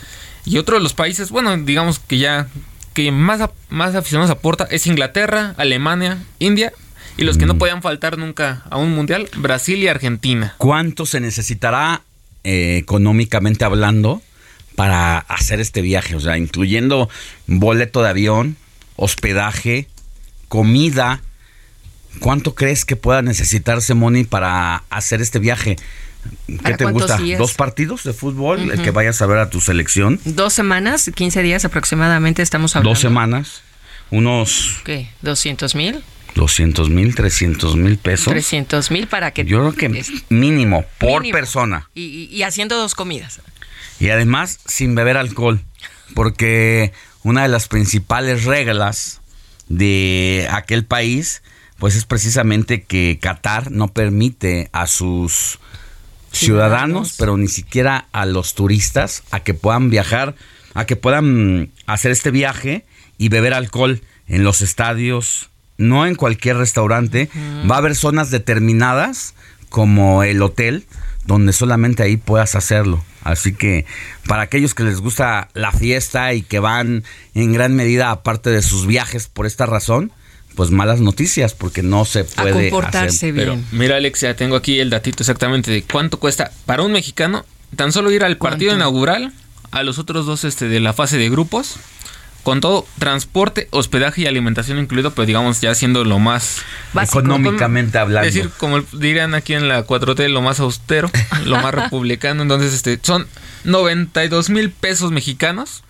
Y 0.47 0.57
otro 0.57 0.77
de 0.77 0.83
los 0.83 0.93
países, 0.93 1.29
bueno, 1.29 1.57
digamos 1.57 1.99
que 1.99 2.17
ya 2.17 2.47
que 2.93 3.11
más, 3.11 3.47
más 3.69 3.93
aficionados 3.95 4.31
aporta 4.31 4.67
es 4.71 4.87
Inglaterra, 4.87 5.53
Alemania, 5.57 6.23
India 6.39 6.73
y 7.17 7.23
los 7.23 7.37
que 7.37 7.45
no 7.45 7.55
mm. 7.55 7.57
podían 7.57 7.81
faltar 7.81 8.17
nunca 8.17 8.63
a 8.69 8.77
un 8.77 8.91
mundial, 8.95 9.29
Brasil 9.35 9.77
y 9.79 9.87
Argentina. 9.87 10.55
¿Cuánto 10.57 11.05
se 11.05 11.19
necesitará 11.19 12.01
eh, 12.43 12.77
económicamente 12.77 13.65
hablando 13.65 14.21
para 14.75 15.17
hacer 15.17 15.59
este 15.59 15.81
viaje? 15.81 16.15
O 16.15 16.19
sea, 16.19 16.37
incluyendo 16.37 17.09
boleto 17.45 18.01
de 18.01 18.09
avión, 18.09 18.55
hospedaje, 18.95 19.87
comida. 20.47 21.21
¿Cuánto 22.19 22.55
crees 22.55 22.85
que 22.85 22.95
pueda 22.95 23.21
necesitarse, 23.21 23.93
Moni, 23.93 24.23
para 24.23 24.83
hacer 24.89 25.21
este 25.21 25.39
viaje? 25.39 25.75
¿Qué 26.63 26.73
te 26.75 26.85
gusta? 26.85 27.17
¿Dos 27.37 27.53
partidos 27.53 28.03
de 28.03 28.13
fútbol? 28.13 28.71
El 28.71 28.81
que 28.81 28.91
vayas 28.91 29.21
a 29.21 29.25
ver 29.25 29.37
a 29.39 29.49
tu 29.49 29.61
selección. 29.61 30.19
Dos 30.25 30.53
semanas, 30.53 31.11
15 31.13 31.41
días 31.43 31.65
aproximadamente 31.65 32.41
estamos 32.41 32.75
hablando. 32.75 32.89
Dos 32.91 32.99
semanas, 32.99 33.61
unos... 34.09 34.81
¿Qué? 34.83 35.09
¿200 35.23 35.75
mil? 35.75 36.03
200 36.37 36.89
mil, 36.89 37.15
300 37.15 37.75
mil 37.75 37.97
pesos. 37.97 38.31
300 38.31 38.91
mil 38.91 39.07
para 39.07 39.31
que... 39.31 39.43
Yo 39.43 39.59
creo 39.59 39.73
que 39.73 40.03
mínimo, 40.29 40.85
por 40.97 41.29
persona. 41.31 41.89
Y, 41.93 42.41
haciendo 42.43 42.77
dos 42.77 42.95
comidas. 42.95 43.41
Y 43.99 44.09
además 44.09 44.59
sin 44.65 44.95
beber 44.95 45.17
alcohol, 45.17 45.61
porque 46.13 46.93
una 47.23 47.41
de 47.41 47.47
las 47.49 47.67
principales 47.67 48.45
reglas 48.45 49.21
de 49.67 50.47
aquel 50.51 50.85
país, 50.85 51.41
pues 51.79 51.95
es 51.95 52.05
precisamente 52.05 52.83
que 52.83 53.17
Qatar 53.19 53.71
no 53.71 53.87
permite 53.89 54.69
a 54.71 54.87
sus 54.87 55.59
ciudadanos, 56.31 57.15
pero 57.17 57.37
ni 57.37 57.47
siquiera 57.47 58.07
a 58.11 58.25
los 58.25 58.53
turistas, 58.53 59.23
a 59.31 59.41
que 59.41 59.53
puedan 59.53 59.89
viajar, 59.89 60.35
a 60.73 60.85
que 60.85 60.95
puedan 60.95 61.71
hacer 61.85 62.11
este 62.11 62.31
viaje 62.31 62.85
y 63.17 63.29
beber 63.29 63.53
alcohol 63.53 64.01
en 64.27 64.43
los 64.43 64.61
estadios, 64.61 65.49
no 65.77 66.05
en 66.05 66.15
cualquier 66.15 66.57
restaurante. 66.57 67.29
Va 67.69 67.75
a 67.75 67.79
haber 67.79 67.95
zonas 67.95 68.31
determinadas, 68.31 69.33
como 69.69 70.23
el 70.23 70.41
hotel, 70.41 70.85
donde 71.25 71.53
solamente 71.53 72.03
ahí 72.03 72.17
puedas 72.17 72.55
hacerlo. 72.55 73.03
Así 73.23 73.53
que 73.53 73.85
para 74.25 74.43
aquellos 74.43 74.73
que 74.73 74.83
les 74.83 75.01
gusta 75.01 75.49
la 75.53 75.71
fiesta 75.71 76.33
y 76.33 76.41
que 76.41 76.59
van 76.59 77.03
en 77.33 77.51
gran 77.51 77.75
medida 77.75 78.11
aparte 78.11 78.49
de 78.49 78.61
sus 78.61 78.87
viajes 78.87 79.27
por 79.27 79.45
esta 79.45 79.65
razón, 79.65 80.11
pues 80.57 80.71
malas 80.71 80.99
noticias 80.99 81.53
porque 81.53 81.83
no 81.83 82.03
se 82.03 82.23
puede 82.23 82.71
comportarse 82.71 83.31
bien. 83.31 83.45
Pero 83.47 83.61
mira 83.71 83.95
Alex, 83.97 84.21
ya 84.21 84.35
tengo 84.35 84.55
aquí 84.55 84.79
el 84.79 84.89
datito 84.89 85.21
exactamente 85.21 85.69
de 85.69 85.83
cuánto 85.83 86.19
cuesta 86.19 86.51
para 86.65 86.81
un 86.81 86.91
mexicano 86.91 87.45
tan 87.75 87.91
solo 87.91 88.11
ir 88.11 88.23
al 88.23 88.37
partido 88.37 88.73
inaugural, 88.73 89.31
a 89.69 89.83
los 89.83 89.99
otros 89.99 90.25
dos 90.25 90.43
este 90.45 90.67
de 90.67 90.79
la 90.79 90.93
fase 90.93 91.19
de 91.19 91.29
grupos 91.29 91.75
con 92.41 92.59
todo 92.59 92.87
transporte, 92.97 93.67
hospedaje 93.69 94.21
y 94.21 94.25
alimentación 94.25 94.79
incluido, 94.79 95.11
pero 95.11 95.27
digamos 95.27 95.61
ya 95.61 95.75
siendo 95.75 96.03
lo 96.03 96.17
más 96.17 96.63
económicamente 96.99 97.99
hablando. 97.99 98.27
Es 98.27 98.33
decir, 98.33 98.49
como 98.57 98.79
dirían 98.93 99.35
aquí 99.35 99.53
en 99.53 99.67
la 99.67 99.85
4T, 99.85 100.27
lo 100.29 100.41
más 100.41 100.59
austero, 100.59 101.11
lo 101.45 101.57
más 101.57 101.75
republicano. 101.75 102.41
Entonces, 102.41 102.73
este, 102.73 102.99
son 103.03 103.27
92 103.65 104.49
mil 104.49 104.71
pesos 104.71 105.11
mexicanos 105.11 105.83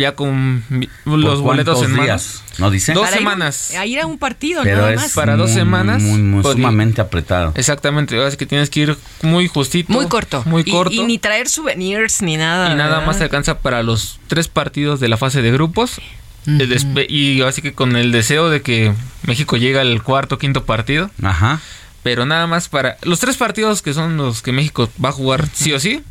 ya 0.00 0.16
con 0.16 0.64
los 1.04 1.40
boletos 1.40 1.82
en 1.84 1.94
días? 1.94 2.42
¿No 2.58 2.70
dice? 2.70 2.92
Dos 2.92 3.08
semanas. 3.10 3.72
a 3.78 3.86
ir 3.86 4.00
a 4.00 4.06
un 4.06 4.18
partido, 4.18 4.62
Pero 4.62 4.78
nada 4.78 4.94
es 4.94 5.00
más. 5.00 5.12
Para 5.12 5.36
dos 5.36 5.50
semanas. 5.50 6.02
Muy, 6.02 6.20
muy, 6.20 6.42
sumamente 6.42 7.00
apretado. 7.00 7.52
Exactamente. 7.54 8.26
Es 8.26 8.36
que 8.36 8.46
tienes 8.46 8.70
que 8.70 8.80
ir 8.80 8.96
muy 9.22 9.46
justito. 9.48 9.92
Muy 9.92 10.06
corto. 10.08 10.42
Muy 10.46 10.64
corto. 10.64 10.92
Y, 10.92 11.04
ni 11.04 11.18
traer 11.18 11.48
souvenirs 11.48 12.22
ni 12.22 12.36
nada. 12.36 12.72
Y 12.72 12.74
nada 12.74 13.00
más 13.02 13.18
te 13.18 13.24
alcanza 13.24 13.60
para 13.60 13.82
los 13.82 14.18
tres 14.26 14.48
partidos 14.48 15.00
de 15.00 15.08
la 15.08 15.16
fase 15.16 15.42
de 15.42 15.52
grupos. 15.52 16.00
Y 16.46 17.42
así 17.42 17.62
que 17.62 17.72
con 17.72 17.96
el 17.96 18.12
deseo 18.12 18.50
de 18.50 18.62
que 18.62 18.92
México 19.22 19.56
llegue 19.56 19.78
al 19.78 20.02
cuarto 20.02 20.38
quinto 20.38 20.64
partido. 20.64 21.10
Ajá 21.22 21.60
pero 22.02 22.26
nada 22.26 22.46
más 22.46 22.68
para 22.68 22.96
los 23.02 23.20
tres 23.20 23.36
partidos 23.36 23.82
que 23.82 23.92
son 23.92 24.16
los 24.16 24.42
que 24.42 24.52
México 24.52 24.88
va 25.02 25.10
a 25.10 25.12
jugar 25.12 25.48
sí 25.52 25.72
o 25.72 25.80
sí 25.80 26.02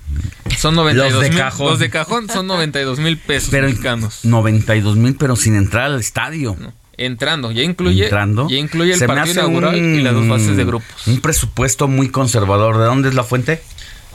son 0.58 0.76
92 0.76 1.14
los 1.14 1.22
de 1.22 1.30
mil, 1.30 1.38
cajón. 1.40 1.68
los 1.68 1.80
de 1.80 1.90
cajón 1.90 2.30
son 2.30 2.48
92 2.48 3.00
mil 3.00 3.18
pesos 3.18 3.50
pero, 3.50 3.68
mexicanos. 3.68 4.20
92 4.24 4.98
mil 4.98 5.16
pero 5.16 5.36
sin 5.36 5.56
entrar 5.56 5.86
al 5.86 6.00
estadio. 6.00 6.56
Entrando 6.98 7.52
ya 7.52 7.64
incluye 7.64 8.04
entrando. 8.04 8.50
ya 8.50 8.58
incluye 8.58 8.94
el 8.94 9.06
partido 9.06 9.34
inaugural 9.34 9.78
y 9.78 10.02
las 10.02 10.14
dos 10.14 10.28
fases 10.28 10.58
de 10.58 10.66
grupos. 10.66 11.08
un 11.08 11.22
presupuesto 11.22 11.88
muy 11.88 12.10
conservador. 12.10 12.78
De 12.78 12.86
dónde 12.86 13.10
es 13.10 13.16
la 13.16 13.24
fuente 13.24 13.62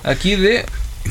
aquí 0.02 0.36
de 0.36 0.66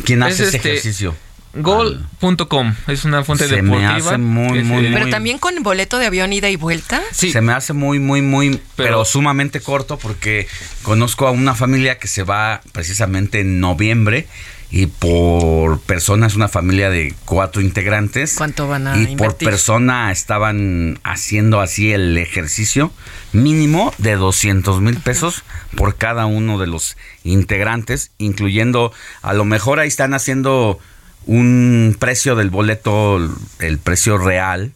quién 0.05 0.21
hace 0.21 0.43
ese 0.43 0.57
este, 0.57 0.69
ejercicio 0.69 1.15
Gol.com 1.55 2.73
es 2.87 3.05
una 3.05 3.23
fuente 3.23 3.47
se 3.47 3.57
deportiva. 3.57 3.91
Me 3.91 3.97
hace 3.97 4.17
muy, 4.17 4.63
muy, 4.63 4.91
pero 4.91 5.09
también 5.09 5.37
con 5.37 5.61
boleto 5.61 5.99
de 5.99 6.07
avión 6.07 6.33
ida 6.33 6.49
y 6.49 6.55
vuelta. 6.55 7.01
Sí. 7.11 7.31
Se 7.31 7.41
me 7.41 7.53
hace 7.53 7.73
muy, 7.73 7.99
muy, 7.99 8.21
muy, 8.21 8.59
pero, 8.75 9.05
sumamente 9.05 9.59
corto 9.59 9.97
porque 9.97 10.47
conozco 10.81 11.27
a 11.27 11.31
una 11.31 11.53
familia 11.53 11.99
que 11.99 12.07
se 12.07 12.23
va 12.23 12.61
precisamente 12.71 13.41
en 13.41 13.59
noviembre 13.59 14.27
y 14.71 14.87
por 14.87 15.79
persona 15.81 16.25
es 16.25 16.33
una 16.33 16.47
familia 16.47 16.89
de 16.89 17.13
cuatro 17.25 17.61
integrantes. 17.61 18.33
¿Cuánto 18.35 18.67
van 18.67 18.87
a 18.87 18.97
Y 18.97 19.15
por 19.15 19.37
persona 19.37 20.11
estaban 20.11 20.99
haciendo 21.03 21.61
así 21.61 21.91
el 21.91 22.17
ejercicio 22.17 22.91
mínimo 23.31 23.93
de 23.99 24.15
200 24.15 24.81
mil 24.81 24.97
pesos 24.97 25.43
por 25.75 25.95
cada 25.97 26.25
uno 26.25 26.57
de 26.57 26.65
los 26.65 26.97
integrantes, 27.23 28.09
incluyendo, 28.17 28.91
a 29.21 29.33
lo 29.33 29.45
mejor 29.45 29.79
ahí 29.79 29.87
están 29.87 30.15
haciendo 30.15 30.79
un 31.25 31.95
precio 31.99 32.35
del 32.35 32.49
boleto, 32.49 33.17
el 33.59 33.77
precio 33.79 34.17
real, 34.17 34.71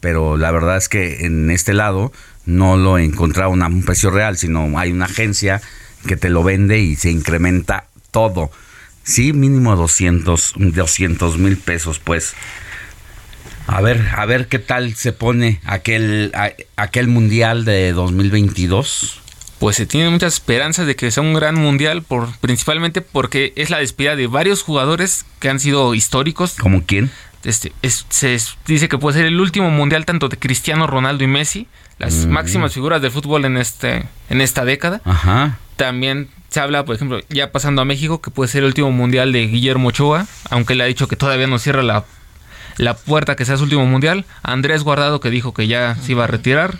pero 0.00 0.36
la 0.36 0.50
verdad 0.50 0.76
es 0.76 0.88
que 0.88 1.26
en 1.26 1.50
este 1.50 1.74
lado 1.74 2.12
no 2.44 2.76
lo 2.76 2.98
he 2.98 3.04
encontrado 3.04 3.52
a 3.52 3.66
un 3.66 3.84
precio 3.84 4.10
real, 4.10 4.36
sino 4.36 4.78
hay 4.78 4.92
una 4.92 5.06
agencia 5.06 5.60
que 6.06 6.16
te 6.16 6.30
lo 6.30 6.42
vende 6.42 6.78
y 6.78 6.96
se 6.96 7.10
incrementa 7.10 7.86
todo. 8.10 8.50
Sí, 9.02 9.32
mínimo 9.32 9.76
200 9.76 10.54
mil 11.38 11.56
pesos, 11.58 11.98
pues. 11.98 12.34
A 13.66 13.80
ver, 13.80 14.08
a 14.16 14.26
ver 14.26 14.46
qué 14.46 14.60
tal 14.60 14.94
se 14.94 15.12
pone 15.12 15.60
aquel, 15.64 16.32
aquel 16.76 17.08
mundial 17.08 17.64
de 17.64 17.92
2022. 17.92 19.22
Pues 19.58 19.76
se 19.76 19.86
tienen 19.86 20.12
muchas 20.12 20.34
esperanzas 20.34 20.86
de 20.86 20.96
que 20.96 21.10
sea 21.10 21.22
un 21.22 21.32
gran 21.32 21.54
mundial, 21.54 22.02
por, 22.02 22.36
principalmente 22.38 23.00
porque 23.00 23.52
es 23.56 23.70
la 23.70 23.78
despedida 23.78 24.14
de 24.14 24.26
varios 24.26 24.62
jugadores 24.62 25.24
que 25.40 25.48
han 25.48 25.60
sido 25.60 25.94
históricos. 25.94 26.54
¿Como 26.54 26.84
quién? 26.84 27.10
Este, 27.42 27.72
se 28.08 28.38
dice 28.66 28.88
que 28.88 28.98
puede 28.98 29.18
ser 29.18 29.26
el 29.26 29.40
último 29.40 29.70
mundial 29.70 30.04
tanto 30.04 30.28
de 30.28 30.36
Cristiano 30.36 30.86
Ronaldo 30.86 31.24
y 31.24 31.28
Messi, 31.28 31.68
las 31.98 32.26
mm. 32.26 32.30
máximas 32.30 32.74
figuras 32.74 33.00
del 33.00 33.12
fútbol 33.12 33.44
en 33.44 33.56
este 33.56 34.04
en 34.28 34.40
esta 34.40 34.64
década. 34.64 35.00
Ajá. 35.04 35.58
También 35.76 36.28
se 36.48 36.60
habla, 36.60 36.84
por 36.84 36.96
ejemplo, 36.96 37.20
ya 37.28 37.52
pasando 37.52 37.82
a 37.82 37.84
México, 37.84 38.20
que 38.20 38.30
puede 38.30 38.50
ser 38.50 38.60
el 38.62 38.66
último 38.66 38.90
mundial 38.90 39.32
de 39.32 39.46
Guillermo 39.46 39.88
Ochoa, 39.88 40.26
aunque 40.50 40.74
le 40.74 40.84
ha 40.84 40.86
dicho 40.86 41.08
que 41.08 41.16
todavía 41.16 41.46
no 41.46 41.58
cierra 41.58 41.82
la, 41.82 42.04
la 42.78 42.94
puerta 42.94 43.36
que 43.36 43.44
sea 43.44 43.56
su 43.56 43.64
último 43.64 43.86
mundial. 43.86 44.24
Andrés 44.42 44.82
Guardado, 44.82 45.20
que 45.20 45.30
dijo 45.30 45.54
que 45.54 45.66
ya 45.66 45.96
se 46.02 46.12
iba 46.12 46.24
a 46.24 46.26
retirar 46.26 46.78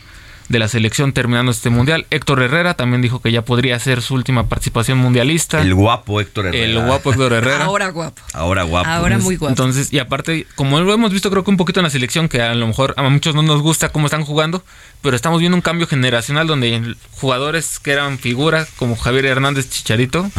de 0.48 0.58
la 0.58 0.68
selección 0.68 1.12
terminando 1.12 1.50
este 1.50 1.70
mundial. 1.70 2.06
Héctor 2.10 2.42
Herrera 2.42 2.74
también 2.74 3.02
dijo 3.02 3.20
que 3.20 3.32
ya 3.32 3.42
podría 3.42 3.78
ser 3.78 4.02
su 4.02 4.14
última 4.14 4.48
participación 4.48 4.98
mundialista. 4.98 5.60
El 5.60 5.74
guapo 5.74 6.20
Héctor 6.20 6.46
Herrera. 6.46 6.64
El 6.64 6.86
guapo 6.86 7.10
Héctor 7.10 7.32
Herrera. 7.32 7.64
Ahora 7.64 7.88
guapo. 7.90 8.22
Ahora 8.32 8.62
guapo. 8.62 8.88
Ahora 8.88 9.18
muy 9.18 9.36
guapo. 9.36 9.50
Entonces, 9.50 9.92
y 9.92 9.98
aparte, 9.98 10.46
como 10.54 10.80
lo 10.80 10.92
hemos 10.92 11.12
visto 11.12 11.30
creo 11.30 11.44
que 11.44 11.50
un 11.50 11.56
poquito 11.56 11.80
en 11.80 11.84
la 11.84 11.90
selección, 11.90 12.28
que 12.28 12.42
a 12.42 12.54
lo 12.54 12.66
mejor 12.66 12.94
a 12.96 13.02
muchos 13.02 13.34
no 13.34 13.42
nos 13.42 13.62
gusta 13.62 13.88
cómo 13.88 14.06
están 14.06 14.24
jugando, 14.24 14.62
pero 15.02 15.16
estamos 15.16 15.40
viendo 15.40 15.56
un 15.56 15.62
cambio 15.62 15.86
generacional 15.86 16.46
donde 16.46 16.94
jugadores 17.12 17.78
que 17.78 17.92
eran 17.92 18.18
figuras 18.18 18.68
como 18.76 18.96
Javier 18.96 19.26
Hernández 19.26 19.70
Chicharito 19.70 20.30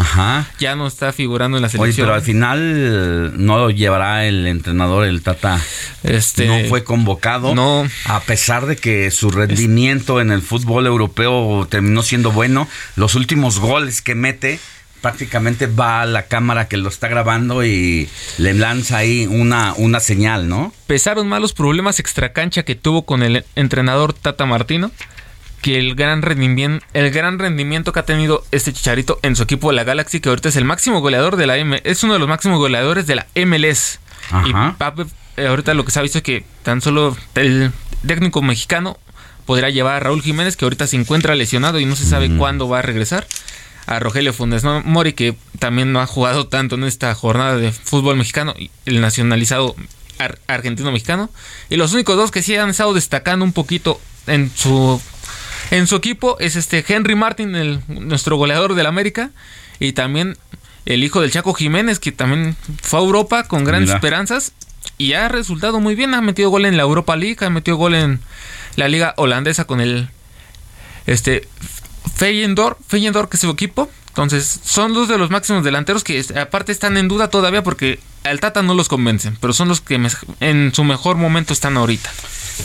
ya 0.59 0.75
no 0.75 0.87
está 0.87 1.13
figurando 1.13 1.57
en 1.57 1.63
la 1.63 1.69
selección. 1.69 1.89
Oye, 1.89 2.03
pero 2.03 2.13
al 2.13 2.21
final 2.21 3.45
no 3.45 3.57
lo 3.57 3.69
llevará 3.69 4.25
el 4.25 4.47
entrenador, 4.47 5.05
el 5.05 5.21
Tata. 5.21 5.61
Este, 6.03 6.47
no 6.47 6.69
fue 6.69 6.83
convocado. 6.83 7.55
No. 7.55 7.87
A 8.05 8.19
pesar 8.21 8.65
de 8.65 8.75
que 8.75 9.11
su 9.11 9.31
rendimiento 9.31 9.96
en 10.21 10.31
el 10.31 10.41
fútbol 10.41 10.85
europeo 10.85 11.67
terminó 11.69 12.03
siendo 12.03 12.31
bueno, 12.31 12.67
los 12.95 13.15
últimos 13.15 13.59
goles 13.59 14.01
que 14.01 14.15
mete 14.15 14.59
prácticamente 15.01 15.67
va 15.67 16.01
a 16.01 16.05
la 16.05 16.23
cámara 16.23 16.67
que 16.67 16.77
lo 16.77 16.89
está 16.89 17.07
grabando 17.07 17.63
y 17.63 18.09
le 18.37 18.53
lanza 18.53 18.97
ahí 18.97 19.27
una, 19.27 19.73
una 19.77 19.99
señal, 19.99 20.49
¿no? 20.49 20.73
Pesaron 20.87 21.27
más 21.27 21.41
los 21.41 21.53
problemas 21.53 21.99
extracancha 21.99 22.63
que 22.63 22.75
tuvo 22.75 23.05
con 23.05 23.23
el 23.23 23.45
entrenador 23.55 24.13
Tata 24.13 24.45
Martino 24.45 24.91
que 25.61 25.79
el 25.79 25.95
gran 25.95 26.21
rendimiento, 26.21 26.85
el 26.93 27.11
gran 27.11 27.39
rendimiento 27.39 27.91
que 27.91 27.99
ha 27.99 28.05
tenido 28.05 28.43
este 28.51 28.73
Chicharito 28.73 29.19
en 29.23 29.35
su 29.35 29.43
equipo 29.43 29.69
de 29.69 29.75
la 29.75 29.83
Galaxy, 29.83 30.19
que 30.19 30.29
ahorita 30.29 30.49
es 30.49 30.55
el 30.55 30.65
máximo 30.65 31.01
goleador 31.01 31.35
de 31.35 31.47
la 31.47 31.57
M, 31.57 31.81
es 31.83 32.03
uno 32.03 32.13
de 32.13 32.19
los 32.19 32.27
máximos 32.27 32.59
goleadores 32.59 33.07
de 33.07 33.15
la 33.15 33.27
MLS. 33.35 33.99
Y 34.45 34.51
eh, 35.37 35.47
ahorita 35.47 35.73
lo 35.73 35.85
que 35.85 35.91
se 35.91 35.99
ha 35.99 36.03
visto 36.03 36.19
es 36.19 36.23
que 36.23 36.43
tan 36.63 36.81
solo 36.81 37.15
el 37.35 37.71
técnico 38.05 38.41
mexicano 38.41 38.97
podrá 39.47 39.71
llevar 39.71 39.95
a 39.95 39.99
Raúl 40.01 40.21
Jiménez, 40.21 40.55
que 40.55 40.65
ahorita 40.65 40.85
se 40.85 40.97
encuentra 40.97 41.33
lesionado 41.33 41.79
y 41.79 41.85
no 41.85 41.95
se 41.95 42.05
sabe 42.05 42.29
cuándo 42.37 42.69
va 42.69 42.79
a 42.79 42.81
regresar 42.83 43.25
a 43.87 43.99
Rogelio 43.99 44.33
Funes 44.33 44.63
Mori, 44.83 45.13
que 45.13 45.35
también 45.57 45.93
no 45.93 46.01
ha 46.01 46.05
jugado 46.05 46.47
tanto 46.47 46.75
en 46.75 46.83
esta 46.83 47.15
jornada 47.15 47.55
de 47.55 47.71
fútbol 47.71 48.17
mexicano, 48.17 48.53
el 48.85 49.01
nacionalizado 49.01 49.75
argentino-mexicano. 50.47 51.29
Y 51.69 51.77
los 51.77 51.93
únicos 51.93 52.17
dos 52.17 52.29
que 52.29 52.43
sí 52.43 52.55
han 52.57 52.69
estado 52.69 52.93
destacando 52.93 53.45
un 53.45 53.53
poquito 53.53 54.01
en 54.27 54.51
su, 54.53 55.01
en 55.71 55.87
su 55.87 55.95
equipo 55.95 56.37
es 56.39 56.57
este 56.57 56.83
Henry 56.85 57.15
Martin, 57.15 57.55
el, 57.55 57.79
nuestro 57.87 58.35
goleador 58.35 58.75
del 58.75 58.85
América, 58.85 59.31
y 59.79 59.93
también 59.93 60.37
el 60.85 61.05
hijo 61.05 61.21
del 61.21 61.31
Chaco 61.31 61.53
Jiménez, 61.53 61.99
que 61.99 62.11
también 62.11 62.57
fue 62.81 62.99
a 62.99 63.03
Europa 63.03 63.47
con 63.47 63.63
grandes 63.63 63.95
esperanzas 63.95 64.51
y 64.97 65.13
ha 65.13 65.29
resultado 65.29 65.79
muy 65.79 65.95
bien. 65.95 66.13
Ha 66.13 66.21
metido 66.21 66.49
gol 66.49 66.65
en 66.65 66.75
la 66.75 66.83
Europa 66.83 67.15
League, 67.15 67.37
ha 67.45 67.49
metido 67.49 67.77
gol 67.77 67.95
en 67.95 68.19
la 68.77 68.87
liga 68.87 69.13
holandesa 69.17 69.65
con 69.65 69.81
el 69.81 70.07
este 71.05 71.47
Feyendor, 72.15 72.77
Feyendor 72.87 73.27
que 73.27 73.35
es 73.35 73.41
su 73.41 73.49
equipo. 73.49 73.91
Entonces, 74.07 74.61
son 74.63 74.93
dos 74.93 75.07
de 75.07 75.17
los 75.17 75.29
máximos 75.29 75.63
delanteros 75.63 76.03
que 76.03 76.23
aparte 76.41 76.71
están 76.71 76.97
en 76.97 77.07
duda 77.07 77.29
todavía 77.29 77.61
porque 77.61 77.99
al 78.23 78.39
Tata 78.39 78.63
no 78.63 78.73
los 78.73 78.87
convencen, 78.87 79.37
pero 79.39 79.53
son 79.53 79.67
los 79.67 79.81
que 79.81 80.01
en 80.39 80.73
su 80.73 80.83
mejor 80.83 81.17
momento 81.17 81.53
están 81.53 81.77
ahorita. 81.77 82.09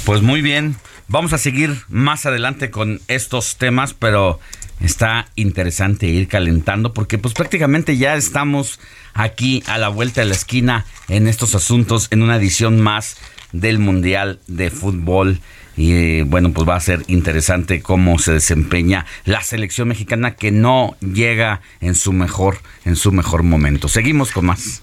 Pues 0.04 0.22
muy 0.22 0.40
bien, 0.40 0.76
vamos 1.08 1.34
a 1.34 1.38
seguir 1.38 1.82
más 1.88 2.24
adelante 2.24 2.70
con 2.70 3.02
estos 3.08 3.56
temas, 3.56 3.92
pero 3.92 4.40
está 4.80 5.28
interesante 5.36 6.06
ir 6.06 6.26
calentando 6.26 6.94
porque 6.94 7.18
pues 7.18 7.34
prácticamente 7.34 7.98
ya 7.98 8.14
estamos 8.14 8.80
aquí 9.14 9.62
a 9.66 9.78
la 9.78 9.88
vuelta 9.88 10.22
de 10.22 10.28
la 10.28 10.34
esquina 10.34 10.86
en 11.08 11.28
estos 11.28 11.54
asuntos 11.54 12.08
en 12.10 12.22
una 12.22 12.36
edición 12.36 12.80
más 12.80 13.16
del 13.52 13.78
Mundial 13.78 14.40
de 14.46 14.70
Fútbol 14.70 15.40
y 15.82 15.94
eh, 15.94 16.24
bueno, 16.24 16.52
pues 16.52 16.68
va 16.68 16.76
a 16.76 16.80
ser 16.80 17.02
interesante 17.08 17.82
cómo 17.82 18.16
se 18.20 18.34
desempeña 18.34 19.04
la 19.24 19.42
selección 19.42 19.88
mexicana 19.88 20.36
que 20.36 20.52
no 20.52 20.94
llega 21.00 21.60
en 21.80 21.96
su 21.96 22.12
mejor, 22.12 22.58
en 22.84 22.94
su 22.94 23.10
mejor 23.10 23.42
momento. 23.42 23.88
Seguimos 23.88 24.30
con 24.30 24.46
más. 24.46 24.80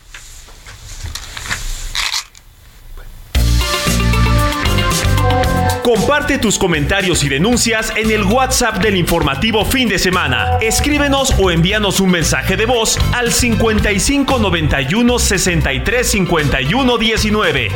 Comparte 5.85 6.37
tus 6.37 6.59
comentarios 6.59 7.23
y 7.23 7.29
denuncias 7.29 7.93
en 7.95 8.11
el 8.11 8.23
WhatsApp 8.23 8.83
del 8.83 8.97
informativo 8.97 9.63
fin 9.63 9.87
de 9.87 9.99
semana. 9.99 10.57
Escríbenos 10.59 11.33
o 11.39 11.49
envíanos 11.49 12.01
un 12.01 12.11
mensaje 12.11 12.57
de 12.57 12.65
voz 12.65 12.99
al 13.13 13.31
55 13.31 14.37
91 14.37 15.17
63 15.17 16.11
51 16.11 16.97
19. 16.97 17.69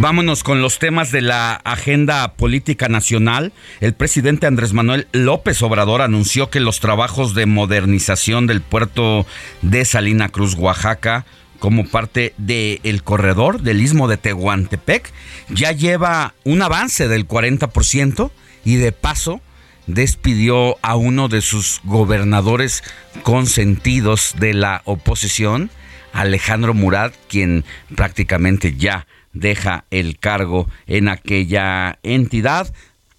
Vámonos 0.00 0.44
con 0.44 0.62
los 0.62 0.78
temas 0.78 1.10
de 1.10 1.22
la 1.22 1.54
agenda 1.54 2.34
política 2.34 2.88
nacional. 2.88 3.52
El 3.80 3.94
presidente 3.94 4.46
Andrés 4.46 4.72
Manuel 4.72 5.08
López 5.10 5.60
Obrador 5.60 6.02
anunció 6.02 6.50
que 6.50 6.60
los 6.60 6.78
trabajos 6.78 7.34
de 7.34 7.46
modernización 7.46 8.46
del 8.46 8.60
puerto 8.60 9.26
de 9.60 9.84
Salina 9.84 10.28
Cruz, 10.28 10.54
Oaxaca, 10.54 11.26
como 11.58 11.84
parte 11.84 12.32
del 12.36 13.02
corredor 13.02 13.60
del 13.62 13.80
istmo 13.80 14.06
de 14.06 14.18
Tehuantepec, 14.18 15.10
ya 15.48 15.72
lleva 15.72 16.32
un 16.44 16.62
avance 16.62 17.08
del 17.08 17.26
40% 17.26 18.30
y 18.64 18.76
de 18.76 18.92
paso 18.92 19.40
despidió 19.88 20.76
a 20.80 20.94
uno 20.94 21.26
de 21.26 21.40
sus 21.40 21.80
gobernadores 21.82 22.84
consentidos 23.24 24.36
de 24.38 24.54
la 24.54 24.82
oposición, 24.84 25.72
Alejandro 26.12 26.72
Murat, 26.72 27.14
quien 27.28 27.64
prácticamente 27.96 28.76
ya 28.76 29.08
deja 29.40 29.84
el 29.90 30.18
cargo 30.18 30.68
en 30.86 31.08
aquella 31.08 31.98
entidad 32.02 32.72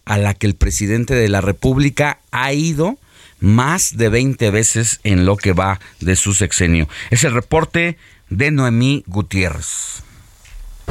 a 0.06 0.18
la 0.18 0.34
que 0.34 0.48
el 0.48 0.56
presidente 0.56 1.14
de 1.14 1.30
la 1.30 1.42
República 1.42 2.20
ha 2.32 2.54
ido 2.54 2.98
más 3.40 3.96
de 3.98 4.10
20 4.10 4.50
veces 4.52 5.00
en 5.04 5.26
lo 5.26 5.38
que 5.38 5.54
va 5.54 5.80
de 6.00 6.16
su 6.16 6.34
sexenio. 6.34 6.90
Es 7.10 7.24
el 7.24 7.34
reporte 7.34 7.98
de 8.30 8.52
Noemí 8.52 9.04
Gutiérrez. 9.08 10.04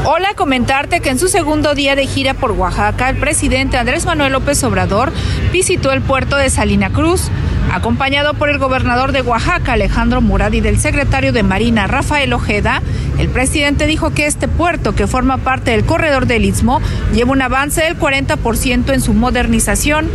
Hola, 0.04 0.34
comentarte 0.34 1.00
que 1.00 1.10
en 1.10 1.18
su 1.18 1.28
segundo 1.28 1.74
día 1.74 1.96
de 1.96 2.06
gira 2.06 2.32
por 2.32 2.52
Oaxaca, 2.52 3.10
el 3.10 3.16
presidente 3.16 3.76
Andrés 3.76 4.06
Manuel 4.06 4.32
López 4.32 4.62
Obrador 4.62 5.12
visitó 5.52 5.90
el 5.92 6.02
puerto 6.02 6.36
de 6.36 6.50
Salina 6.50 6.90
Cruz, 6.90 7.30
acompañado 7.72 8.34
por 8.34 8.48
el 8.48 8.58
gobernador 8.58 9.10
de 9.10 9.22
Oaxaca, 9.22 9.72
Alejandro 9.72 10.20
Murad, 10.20 10.52
y 10.52 10.60
del 10.60 10.78
secretario 10.78 11.32
de 11.32 11.42
Marina, 11.42 11.88
Rafael 11.88 12.32
Ojeda. 12.32 12.80
El 13.18 13.28
presidente 13.28 13.86
dijo 13.86 14.10
que 14.10 14.26
este 14.26 14.46
puerto, 14.46 14.94
que 14.94 15.08
forma 15.08 15.38
parte 15.38 15.72
del 15.72 15.84
corredor 15.84 16.26
del 16.26 16.44
Istmo, 16.44 16.80
lleva 17.12 17.32
un 17.32 17.42
avance 17.42 17.82
del 17.82 17.98
40% 17.98 18.94
en 18.94 19.00
su 19.00 19.14
modernización. 19.14 20.08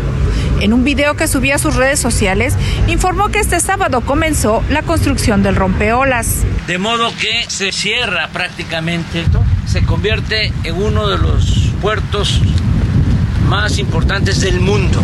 En 0.61 0.73
un 0.73 0.83
video 0.83 1.15
que 1.15 1.27
subió 1.27 1.55
a 1.55 1.57
sus 1.57 1.75
redes 1.75 1.99
sociales, 1.99 2.55
informó 2.87 3.29
que 3.29 3.39
este 3.39 3.59
sábado 3.59 4.01
comenzó 4.01 4.63
la 4.69 4.81
construcción 4.83 5.43
del 5.43 5.55
rompeolas. 5.55 6.43
De 6.67 6.77
modo 6.77 7.11
que 7.19 7.45
se 7.49 7.71
cierra 7.71 8.29
prácticamente, 8.29 9.25
se 9.65 9.83
convierte 9.83 10.53
en 10.63 10.75
uno 10.75 11.07
de 11.07 11.17
los 11.17 11.71
puertos 11.81 12.41
más 13.47 13.77
importantes 13.77 14.41
del 14.41 14.59
mundo 14.59 15.01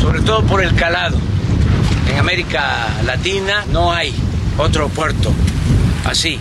sobre 0.00 0.22
todo 0.22 0.42
por 0.44 0.62
el 0.62 0.74
calado. 0.74 1.18
En 2.10 2.18
América 2.18 2.88
Latina 3.04 3.64
no 3.70 3.92
hay 3.92 4.14
otro 4.58 4.88
puerto 4.88 5.32
así, 6.04 6.38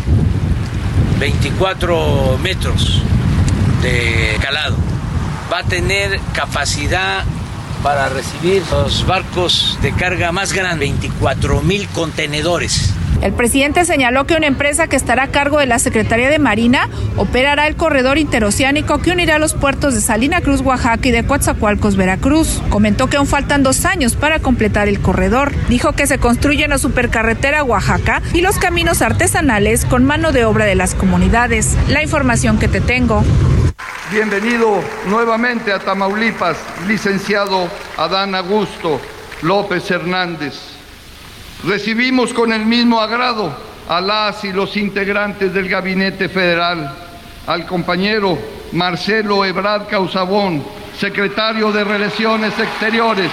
24 1.19 2.39
metros 2.41 3.01
de 3.82 4.38
calado. 4.41 4.77
Va 5.51 5.59
a 5.59 5.63
tener 5.63 6.19
capacidad 6.34 7.23
para 7.84 8.09
recibir 8.09 8.63
los 8.71 9.05
barcos 9.05 9.77
de 9.82 9.93
carga 9.93 10.32
más 10.32 10.53
grandes, 10.53 10.89
24 10.89 11.61
mil 11.61 11.88
contenedores. 11.89 12.93
El 13.22 13.34
presidente 13.34 13.84
señaló 13.84 14.26
que 14.26 14.36
una 14.36 14.47
empresa 14.47 14.88
que 14.88 14.95
estará 14.95 15.24
a 15.24 15.28
cargo 15.28 15.59
de 15.59 15.65
la 15.65 15.78
Secretaría 15.78 16.30
de 16.30 16.39
Marina 16.39 16.89
operará 17.17 17.67
el 17.67 17.76
corredor 17.76 18.17
interoceánico 18.17 18.99
que 18.99 19.11
unirá 19.11 19.39
los 19.39 19.53
puertos 19.53 19.93
de 19.93 20.01
Salina 20.01 20.39
Cruz, 20.39 20.61
Oaxaca 20.61 21.07
y 21.07 21.11
de 21.11 21.26
Coatzacoalcos, 21.26 21.97
Veracruz. 21.97 22.61
Comentó 22.70 23.07
que 23.07 23.17
aún 23.17 23.28
faltan 23.28 23.61
dos 23.61 23.84
años 23.84 24.15
para 24.15 24.39
completar 24.39 24.88
el 24.88 25.01
corredor. 25.01 25.51
Dijo 25.67 25.91
que 25.91 26.07
se 26.07 26.17
construye 26.17 26.67
la 26.70 26.78
supercarretera 26.78 27.63
Oaxaca 27.63 28.22
y 28.34 28.41
los 28.41 28.57
caminos 28.57 29.01
artesanales 29.01 29.84
con 29.84 30.05
mano 30.05 30.32
de 30.32 30.45
obra 30.45 30.63
de 30.63 30.76
las 30.76 30.95
comunidades. 30.95 31.78
La 31.89 32.01
información 32.01 32.57
que 32.57 32.70
te 32.70 32.80
tengo. 32.80 33.24
Bienvenido 34.11 34.82
nuevamente 35.07 35.74
a 35.74 35.80
Tamaulipas, 35.80 36.57
licenciado 36.88 37.67
Adán 37.97 38.34
Augusto 38.34 38.99
López 39.41 39.91
Hernández. 39.91 40.78
Recibimos 41.64 42.34
con 42.34 42.53
el 42.53 42.66
mismo 42.66 43.01
agrado 43.01 43.53
a 43.89 43.99
las 43.99 44.45
y 44.45 44.53
los 44.53 44.78
integrantes 44.78 45.53
del 45.53 45.68
Gabinete 45.68 46.30
Federal, 46.30 46.95
al 47.47 47.66
compañero 47.66 48.38
Marcelo 48.72 49.43
Ebrard 49.43 49.88
Causabón, 49.88 50.64
secretario 50.97 51.72
de 51.74 51.84
Relaciones 51.84 52.57
Exteriores. 52.57 53.30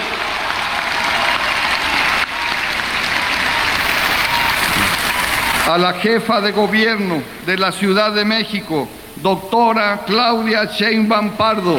A 5.70 5.78
la 5.78 5.92
jefa 5.94 6.40
de 6.40 6.50
gobierno 6.50 7.22
de 7.46 7.58
la 7.58 7.70
Ciudad 7.70 8.10
de 8.12 8.24
México, 8.24 8.88
doctora 9.22 10.00
Claudia 10.04 10.64
Sheinbaum 10.64 11.30
Pardo. 11.30 11.78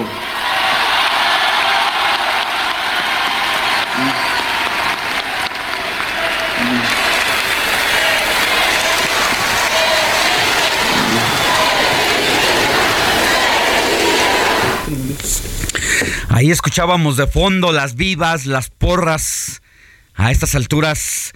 Ahí 16.37 16.51
escuchábamos 16.51 17.17
de 17.17 17.25
fondo 17.25 17.71
las 17.71 17.95
vivas, 17.95 18.45
las 18.45 18.69
porras. 18.69 19.63
A 20.13 20.29
estas 20.29 20.53
alturas, 20.53 21.33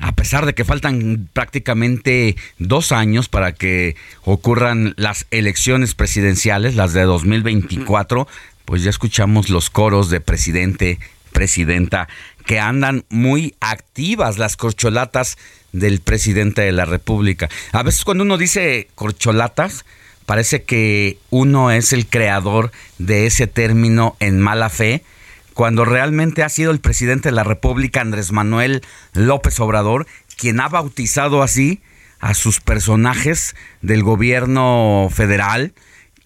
a 0.00 0.12
pesar 0.12 0.46
de 0.46 0.54
que 0.54 0.64
faltan 0.64 1.28
prácticamente 1.32 2.36
dos 2.56 2.92
años 2.92 3.28
para 3.28 3.54
que 3.54 3.96
ocurran 4.22 4.94
las 4.98 5.26
elecciones 5.32 5.96
presidenciales, 5.96 6.76
las 6.76 6.92
de 6.92 7.02
2024, 7.02 8.28
pues 8.64 8.84
ya 8.84 8.90
escuchamos 8.90 9.50
los 9.50 9.68
coros 9.68 10.10
de 10.10 10.20
presidente, 10.20 11.00
presidenta, 11.32 12.06
que 12.44 12.60
andan 12.60 13.04
muy 13.08 13.56
activas 13.58 14.38
las 14.38 14.56
corcholatas 14.56 15.38
del 15.72 15.98
presidente 15.98 16.62
de 16.62 16.70
la 16.70 16.84
República. 16.84 17.48
A 17.72 17.82
veces 17.82 18.04
cuando 18.04 18.22
uno 18.22 18.38
dice 18.38 18.86
corcholatas, 18.94 19.84
parece 20.26 20.64
que 20.64 21.18
uno 21.30 21.70
es 21.70 21.92
el 21.92 22.06
creador 22.06 22.72
de 22.98 23.26
ese 23.26 23.46
término 23.46 24.16
en 24.20 24.40
mala 24.40 24.68
fe, 24.68 25.02
cuando 25.54 25.86
realmente 25.86 26.42
ha 26.42 26.48
sido 26.50 26.70
el 26.70 26.80
presidente 26.80 27.30
de 27.30 27.34
la 27.34 27.44
República, 27.44 28.02
Andrés 28.02 28.30
Manuel 28.32 28.82
López 29.14 29.58
Obrador, 29.60 30.06
quien 30.36 30.60
ha 30.60 30.68
bautizado 30.68 31.42
así 31.42 31.80
a 32.20 32.34
sus 32.34 32.60
personajes 32.60 33.56
del 33.80 34.02
gobierno 34.02 35.08
federal, 35.10 35.72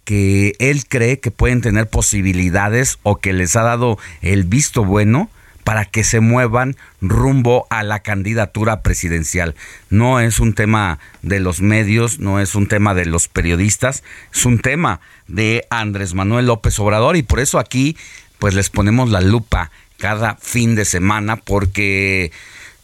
que 0.04 0.54
él 0.58 0.86
cree 0.88 1.20
que 1.20 1.30
pueden 1.30 1.60
tener 1.60 1.88
posibilidades 1.88 2.98
o 3.04 3.16
que 3.16 3.32
les 3.32 3.54
ha 3.54 3.62
dado 3.62 3.98
el 4.22 4.44
visto 4.44 4.84
bueno 4.84 5.30
para 5.70 5.84
que 5.84 6.02
se 6.02 6.18
muevan 6.18 6.74
rumbo 7.00 7.68
a 7.70 7.84
la 7.84 8.00
candidatura 8.00 8.82
presidencial. 8.82 9.54
No 9.88 10.18
es 10.18 10.40
un 10.40 10.52
tema 10.52 10.98
de 11.22 11.38
los 11.38 11.60
medios, 11.60 12.18
no 12.18 12.40
es 12.40 12.56
un 12.56 12.66
tema 12.66 12.92
de 12.92 13.06
los 13.06 13.28
periodistas, 13.28 14.02
es 14.34 14.46
un 14.46 14.58
tema 14.58 15.00
de 15.28 15.68
Andrés 15.70 16.12
Manuel 16.12 16.46
López 16.46 16.76
Obrador 16.80 17.16
y 17.16 17.22
por 17.22 17.38
eso 17.38 17.60
aquí 17.60 17.96
pues 18.40 18.54
les 18.54 18.68
ponemos 18.68 19.10
la 19.10 19.20
lupa 19.20 19.70
cada 19.96 20.34
fin 20.40 20.74
de 20.74 20.84
semana 20.84 21.36
porque 21.36 22.32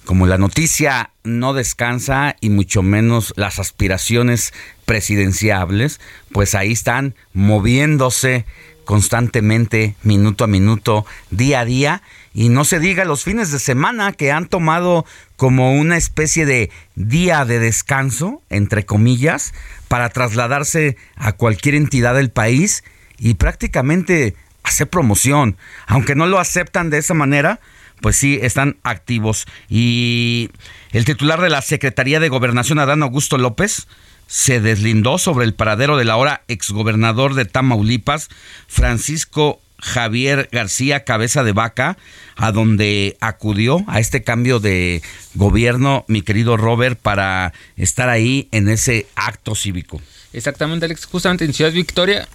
como 0.05 0.28
la 0.28 0.39
noticia 0.39 1.11
no 1.24 1.55
descansa 1.55 2.37
y 2.41 2.51
mucho 2.51 2.84
menos 2.84 3.32
las 3.34 3.59
aspiraciones 3.59 4.55
presidenciables, 4.84 5.99
pues 6.30 6.55
ahí 6.55 6.70
están 6.70 7.16
moviéndose 7.32 8.45
constantemente, 8.87 9.97
minuto 10.05 10.45
a 10.45 10.47
minuto, 10.47 11.05
día 11.30 11.61
a 11.61 11.64
día, 11.64 12.03
y 12.37 12.51
no 12.51 12.66
se 12.66 12.80
diga 12.80 13.07
los 13.07 13.24
fines 13.24 13.51
de 13.51 13.59
semana 13.59 14.12
que 14.12 14.30
han 14.30 14.47
tomado 14.47 15.07
como 15.37 15.72
una 15.72 15.97
especie 15.97 16.45
de 16.45 16.70
día 16.95 17.47
de 17.47 17.59
descanso, 17.59 18.43
entre 18.51 18.84
comillas, 18.84 19.55
para 19.89 20.11
trasladarse 20.11 20.99
a 21.16 21.32
cualquier 21.32 21.74
entidad 21.74 22.14
del 22.14 22.28
país 22.28 22.84
y 23.16 23.34
prácticamente 23.34 24.37
hacer 24.64 24.87
promoción. 24.87 25.57
Aunque 25.87 26.14
no 26.14 26.26
lo 26.26 26.39
aceptan 26.39 26.91
de 26.91 26.99
esa 26.99 27.14
manera, 27.14 27.59
pues 28.03 28.16
sí, 28.16 28.39
están 28.43 28.76
activos. 28.82 29.47
Y 29.70 30.51
el 30.93 31.07
titular 31.07 31.41
de 31.41 31.49
la 31.49 31.62
Secretaría 31.62 32.20
de 32.20 32.28
Gobernación, 32.28 32.78
Adán 32.78 33.03
Augusto 33.03 33.39
López, 33.39 33.89
se 34.26 34.61
deslindó 34.61 35.16
sobre 35.16 35.47
el 35.47 35.55
paradero 35.55 35.97
del 35.97 36.11
ahora 36.11 36.43
exgobernador 36.49 37.32
de 37.32 37.47
Tamaulipas, 37.47 38.28
Francisco 38.68 39.62
Javier 39.79 40.49
García 40.53 41.05
Cabeza 41.05 41.45
de 41.45 41.53
Vaca, 41.53 41.97
a 42.37 42.53
donde 42.53 43.16
acudió 43.20 43.85
a 43.87 44.01
este 44.01 44.22
cambio 44.22 44.61
de 44.61 45.03
gobierno, 45.35 46.05
mi 46.09 46.22
querido 46.22 46.57
Robert, 46.57 46.99
para 47.01 47.53
estar 47.77 48.09
ahí 48.09 48.49
en 48.53 48.68
ese 48.68 49.07
acto 49.14 49.55
cívico. 49.55 50.01
Exactamente, 50.33 50.87
Alex. 50.87 51.07
Justamente 51.07 51.45
en 51.45 51.53
Ciudad 51.55 51.72
Victoria 51.72 52.29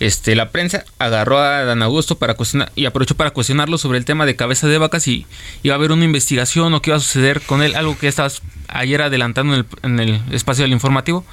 este, 0.00 0.34
la 0.34 0.50
prensa 0.50 0.84
agarró 0.98 1.38
a 1.38 1.64
Dan 1.64 1.82
Augusto 1.82 2.16
para 2.18 2.34
cuestionar 2.34 2.72
y 2.74 2.86
aprovechó 2.86 3.16
para 3.16 3.30
cuestionarlo 3.30 3.78
sobre 3.78 3.98
el 3.98 4.04
tema 4.04 4.26
de 4.26 4.36
cabeza 4.36 4.66
de 4.66 4.78
vacas 4.78 5.06
y 5.08 5.26
iba 5.62 5.74
a 5.74 5.78
haber 5.78 5.92
una 5.92 6.04
investigación 6.04 6.74
o 6.74 6.82
qué 6.82 6.90
iba 6.90 6.96
a 6.96 7.00
suceder 7.00 7.40
con 7.40 7.62
él, 7.62 7.74
algo 7.74 7.98
que 7.98 8.08
estabas 8.08 8.42
ayer 8.68 9.02
adelantando 9.02 9.54
en 9.54 9.60
el, 9.60 9.66
en 9.82 10.00
el 10.00 10.34
espacio 10.34 10.62
del 10.62 10.72
informativo 10.72 11.24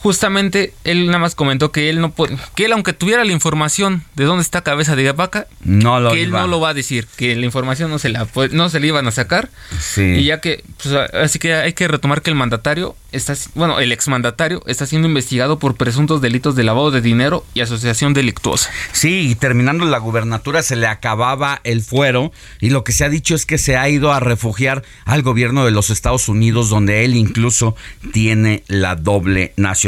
justamente 0.00 0.72
él 0.84 1.06
nada 1.06 1.18
más 1.18 1.34
comentó 1.34 1.72
que 1.72 1.90
él 1.90 2.00
no 2.00 2.10
puede, 2.10 2.36
que 2.54 2.66
él 2.66 2.72
aunque 2.72 2.92
tuviera 2.92 3.24
la 3.24 3.32
información 3.32 4.04
de 4.14 4.24
dónde 4.24 4.42
está 4.42 4.62
cabeza 4.62 4.94
de 4.94 5.10
vaca, 5.12 5.46
no 5.64 6.00
lo 6.00 6.12
que 6.12 6.22
él 6.22 6.30
no 6.30 6.46
lo 6.46 6.60
va 6.60 6.70
a 6.70 6.74
decir, 6.74 7.06
que 7.16 7.34
la 7.34 7.44
información 7.44 7.90
no 7.90 7.98
se 7.98 8.08
la 8.08 8.26
no 8.52 8.68
se 8.68 8.80
le 8.80 8.86
iban 8.86 9.06
a 9.06 9.10
sacar. 9.10 9.48
Y 9.96 10.24
ya 10.24 10.40
que 10.40 10.64
pues, 10.82 10.94
así 10.94 11.38
que 11.38 11.54
hay 11.54 11.72
que 11.72 11.88
retomar 11.88 12.22
que 12.22 12.30
el 12.30 12.36
mandatario 12.36 12.94
está 13.10 13.34
bueno, 13.54 13.80
el 13.80 13.90
exmandatario 13.90 14.62
está 14.66 14.86
siendo 14.86 15.08
investigado 15.08 15.58
por 15.58 15.76
presuntos 15.76 16.20
delitos 16.20 16.54
de 16.54 16.64
lavado 16.64 16.90
de 16.90 17.00
dinero 17.00 17.44
y 17.54 17.60
asociación 17.60 18.14
delictuosa. 18.14 18.70
Sí, 18.92 19.30
y 19.30 19.34
terminando 19.34 19.84
la 19.84 19.98
gubernatura 19.98 20.62
se 20.62 20.76
le 20.76 20.86
acababa 20.86 21.60
el 21.64 21.82
fuero 21.82 22.32
y 22.60 22.70
lo 22.70 22.84
que 22.84 22.92
se 22.92 23.04
ha 23.04 23.08
dicho 23.08 23.34
es 23.34 23.46
que 23.46 23.58
se 23.58 23.76
ha 23.76 23.88
ido 23.88 24.12
a 24.12 24.20
refugiar 24.20 24.84
al 25.04 25.22
gobierno 25.22 25.64
de 25.64 25.70
los 25.70 25.90
Estados 25.90 26.28
Unidos 26.28 26.68
donde 26.68 27.04
él 27.04 27.16
incluso 27.16 27.74
tiene 28.12 28.62
la 28.68 28.94
doble 28.94 29.54
nacionalidad 29.56 29.87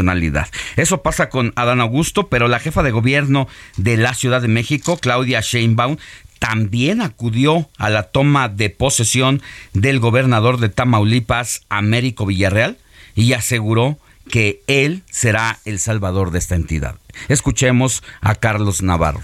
eso 0.76 1.02
pasa 1.02 1.28
con 1.28 1.52
Adán 1.56 1.80
Augusto, 1.80 2.28
pero 2.28 2.48
la 2.48 2.60
jefa 2.60 2.82
de 2.82 2.90
gobierno 2.90 3.48
de 3.76 3.96
la 3.96 4.14
Ciudad 4.14 4.42
de 4.42 4.48
México, 4.48 4.98
Claudia 4.98 5.40
Sheinbaum, 5.40 5.96
también 6.38 7.02
acudió 7.02 7.68
a 7.76 7.90
la 7.90 8.04
toma 8.04 8.48
de 8.48 8.70
posesión 8.70 9.42
del 9.74 10.00
gobernador 10.00 10.58
de 10.58 10.70
Tamaulipas, 10.70 11.62
Américo 11.68 12.26
Villarreal, 12.26 12.78
y 13.14 13.34
aseguró 13.34 13.98
que 14.30 14.62
él 14.66 15.02
será 15.10 15.58
el 15.64 15.78
salvador 15.78 16.30
de 16.30 16.38
esta 16.38 16.54
entidad. 16.54 16.96
Escuchemos 17.28 18.02
a 18.20 18.34
Carlos 18.34 18.82
Navarro. 18.82 19.20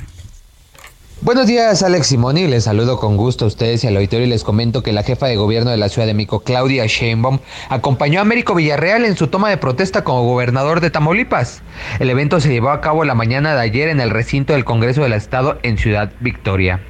Buenos 1.22 1.46
días, 1.46 1.82
Alex 1.82 2.08
Simoni. 2.08 2.46
Les 2.46 2.64
saludo 2.64 2.98
con 2.98 3.16
gusto 3.16 3.46
a 3.46 3.48
ustedes 3.48 3.82
y 3.82 3.86
al 3.86 3.96
auditorio 3.96 4.26
y 4.26 4.28
les 4.28 4.44
comento 4.44 4.82
que 4.82 4.92
la 4.92 5.02
jefa 5.02 5.26
de 5.26 5.36
gobierno 5.36 5.70
de 5.70 5.78
la 5.78 5.88
Ciudad 5.88 6.06
de 6.06 6.12
México, 6.12 6.40
Claudia 6.40 6.84
Sheinbaum, 6.86 7.38
acompañó 7.70 8.18
a 8.18 8.22
Américo 8.22 8.54
Villarreal 8.54 9.06
en 9.06 9.16
su 9.16 9.28
toma 9.28 9.48
de 9.48 9.56
protesta 9.56 10.04
como 10.04 10.24
gobernador 10.24 10.80
de 10.80 10.90
Tamaulipas. 10.90 11.62
El 12.00 12.10
evento 12.10 12.38
se 12.38 12.50
llevó 12.50 12.68
a 12.68 12.82
cabo 12.82 13.02
la 13.04 13.14
mañana 13.14 13.54
de 13.54 13.62
ayer 13.62 13.88
en 13.88 14.00
el 14.00 14.10
recinto 14.10 14.52
del 14.52 14.66
Congreso 14.66 15.04
del 15.04 15.14
Estado 15.14 15.58
en 15.62 15.78
Ciudad 15.78 16.12
Victoria. 16.20 16.80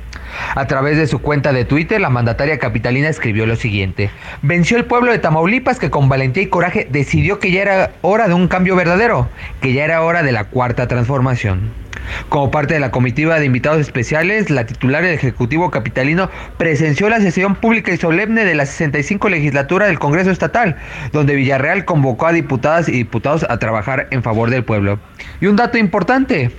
A 0.57 0.67
través 0.67 0.99
de 0.99 1.07
su 1.07 1.21
cuenta 1.21 1.53
de 1.53 1.65
Twitter, 1.65 2.01
la 2.01 2.11
mandataria 2.11 2.59
capitalina 2.59 3.09
escribió 3.09 3.47
lo 3.47 3.55
siguiente. 3.55 4.11
Venció 4.43 4.77
el 4.77 4.87
pueblo 4.87 5.13
de 5.13 5.21
Tamaulipas 5.21 5.79
que 5.79 5.91
con 5.91 6.09
valentía 6.09 6.43
y 6.43 6.49
coraje 6.49 6.89
decidió 6.91 7.39
que 7.39 7.53
ya 7.53 7.63
era 7.63 7.93
hora 8.03 8.27
de 8.27 8.35
un 8.35 8.49
cambio 8.49 8.75
verdadero, 8.75 9.29
que 9.61 9.73
ya 9.73 9.85
era 9.85 10.03
hora 10.03 10.25
de 10.25 10.33
la 10.33 10.45
cuarta 10.45 10.89
transformación. 10.89 11.86
Como 12.29 12.51
parte 12.51 12.75
de 12.75 12.81
la 12.81 12.91
comitiva 12.91 13.39
de 13.39 13.47
invitados 13.47 13.81
especiales, 13.81 14.51
la 14.51 14.67
titular 14.67 15.03
del 15.03 15.15
Ejecutivo 15.15 15.71
Capitalino 15.71 16.31
presenció 16.59 17.09
la 17.09 17.21
sesión 17.21 17.55
pública 17.55 17.93
y 17.93 17.97
solemne 17.97 18.45
de 18.45 18.55
la 18.55 18.67
65 18.67 19.29
legislatura 19.29 19.87
del 19.87 19.99
Congreso 19.99 20.31
Estatal, 20.31 20.77
donde 21.13 21.35
Villarreal 21.35 21.85
convocó 21.85 22.27
a 22.27 22.33
diputadas 22.33 22.89
y 22.89 22.93
diputados 22.93 23.47
a 23.49 23.59
trabajar 23.59 24.09
en 24.11 24.23
favor 24.23 24.51
del 24.51 24.65
pueblo. 24.65 24.99
Y 25.41 25.47
un 25.47 25.57
dato 25.57 25.79
importante, 25.79 26.51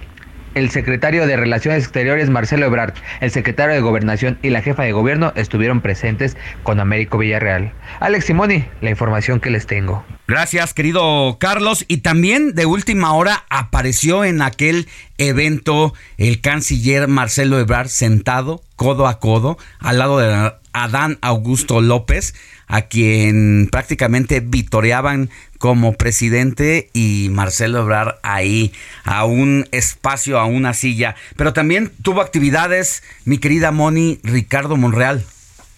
el 0.57 0.71
secretario 0.71 1.27
de 1.27 1.37
Relaciones 1.37 1.83
Exteriores 1.83 2.31
Marcelo 2.31 2.65
Ebrard, 2.65 2.95
el 3.21 3.29
secretario 3.29 3.75
de 3.75 3.81
Gobernación 3.81 4.39
y 4.41 4.49
la 4.49 4.63
jefa 4.63 4.83
de 4.83 4.91
gobierno 4.91 5.31
estuvieron 5.35 5.81
presentes 5.81 6.35
con 6.63 6.79
Américo 6.79 7.19
Villarreal. 7.19 7.73
Alex 7.99 8.25
Simoni, 8.25 8.65
la 8.81 8.89
información 8.89 9.39
que 9.39 9.51
les 9.51 9.67
tengo. 9.67 10.03
Gracias, 10.27 10.73
querido 10.73 11.37
Carlos. 11.39 11.85
Y 11.87 11.97
también 11.97 12.55
de 12.55 12.65
última 12.65 13.13
hora 13.13 13.45
apareció 13.49 14.25
en 14.25 14.41
aquel 14.41 14.87
evento 15.19 15.93
el 16.17 16.41
canciller 16.41 17.07
Marcelo 17.07 17.59
Ebrard 17.59 17.89
sentado 17.89 18.61
codo 18.75 19.07
a 19.07 19.19
codo 19.19 19.57
al 19.79 19.99
lado 19.99 20.17
de 20.19 20.53
Adán 20.73 21.17
Augusto 21.21 21.81
López, 21.81 22.33
a 22.67 22.83
quien 22.83 23.69
prácticamente 23.71 24.41
vitoreaban 24.41 25.29
como 25.57 25.93
presidente 25.93 26.89
y 26.93 27.29
Marcelo 27.31 27.79
Ebrard 27.79 28.15
ahí 28.23 28.73
a 29.03 29.25
un 29.25 29.67
espacio, 29.71 30.39
a 30.39 30.45
una 30.45 30.73
silla. 30.73 31.15
Pero 31.35 31.53
también 31.53 31.91
tuvo 32.01 32.21
actividades 32.21 33.03
mi 33.25 33.37
querida 33.37 33.71
Moni 33.71 34.19
Ricardo 34.23 34.77
Monreal. 34.77 35.23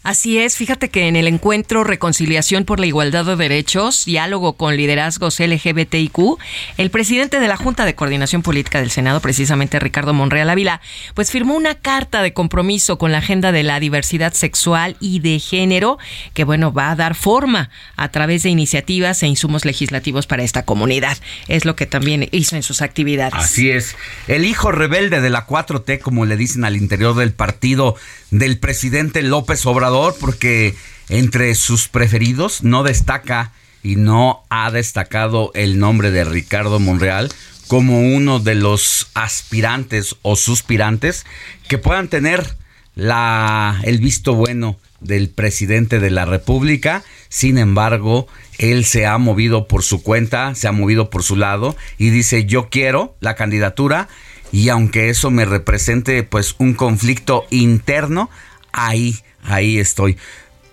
Así 0.09 0.39
es, 0.39 0.57
fíjate 0.57 0.89
que 0.89 1.07
en 1.07 1.15
el 1.15 1.27
encuentro 1.27 1.83
Reconciliación 1.83 2.65
por 2.65 2.79
la 2.79 2.87
Igualdad 2.87 3.25
de 3.25 3.35
Derechos, 3.35 4.05
diálogo 4.05 4.53
con 4.53 4.75
liderazgos 4.75 5.39
LGBTIQ, 5.39 6.39
el 6.77 6.89
presidente 6.89 7.39
de 7.39 7.47
la 7.47 7.57
Junta 7.57 7.85
de 7.85 7.93
Coordinación 7.93 8.41
Política 8.41 8.79
del 8.79 8.89
Senado, 8.89 9.19
precisamente 9.19 9.79
Ricardo 9.79 10.15
Monreal 10.15 10.49
Ávila, 10.49 10.81
pues 11.13 11.29
firmó 11.29 11.53
una 11.53 11.75
carta 11.75 12.23
de 12.23 12.33
compromiso 12.33 12.97
con 12.97 13.11
la 13.11 13.19
agenda 13.19 13.51
de 13.51 13.61
la 13.61 13.79
diversidad 13.79 14.33
sexual 14.33 14.97
y 14.99 15.19
de 15.19 15.37
género, 15.37 15.99
que 16.33 16.43
bueno, 16.43 16.73
va 16.73 16.89
a 16.89 16.95
dar 16.95 17.13
forma 17.13 17.69
a 17.95 18.09
través 18.09 18.41
de 18.41 18.49
iniciativas 18.49 19.21
e 19.21 19.27
insumos 19.27 19.63
legislativos 19.63 20.25
para 20.25 20.41
esta 20.41 20.65
comunidad. 20.65 21.19
Es 21.47 21.65
lo 21.65 21.75
que 21.75 21.85
también 21.85 22.29
hizo 22.31 22.55
en 22.55 22.63
sus 22.63 22.81
actividades. 22.81 23.35
Así 23.35 23.69
es. 23.69 23.95
El 24.27 24.45
hijo 24.45 24.71
rebelde 24.71 25.21
de 25.21 25.29
la 25.29 25.45
4T, 25.45 25.99
como 25.99 26.25
le 26.25 26.35
dicen 26.35 26.65
al 26.65 26.77
interior 26.77 27.15
del 27.15 27.31
partido 27.31 27.95
del 28.31 28.57
presidente 28.57 29.21
López 29.21 29.65
Obrador, 29.65 29.98
porque 30.19 30.75
entre 31.09 31.53
sus 31.55 31.87
preferidos 31.87 32.63
no 32.63 32.83
destaca 32.83 33.51
y 33.83 33.95
no 33.95 34.43
ha 34.49 34.71
destacado 34.71 35.51
el 35.55 35.79
nombre 35.79 36.11
de 36.11 36.23
Ricardo 36.23 36.79
Monreal 36.79 37.29
como 37.67 38.01
uno 38.01 38.39
de 38.39 38.55
los 38.55 39.09
aspirantes 39.13 40.15
o 40.21 40.35
suspirantes 40.35 41.25
que 41.67 41.77
puedan 41.77 42.07
tener 42.07 42.55
la, 42.95 43.79
el 43.83 43.99
visto 43.99 44.33
bueno 44.33 44.77
del 44.99 45.29
presidente 45.29 45.99
de 45.99 46.09
la 46.09 46.25
República. 46.25 47.03
Sin 47.29 47.57
embargo, 47.57 48.27
él 48.57 48.85
se 48.85 49.05
ha 49.05 49.17
movido 49.17 49.67
por 49.67 49.83
su 49.83 50.01
cuenta, 50.01 50.55
se 50.55 50.67
ha 50.67 50.71
movido 50.71 51.09
por 51.09 51.23
su 51.23 51.35
lado 51.35 51.75
y 51.97 52.09
dice 52.09 52.45
yo 52.45 52.69
quiero 52.69 53.15
la 53.19 53.35
candidatura 53.35 54.09
y 54.51 54.69
aunque 54.69 55.09
eso 55.09 55.29
me 55.29 55.45
represente 55.45 56.23
pues 56.23 56.55
un 56.57 56.73
conflicto 56.73 57.45
interno, 57.51 58.29
ahí 58.71 59.19
ahí 59.43 59.79
estoy. 59.79 60.17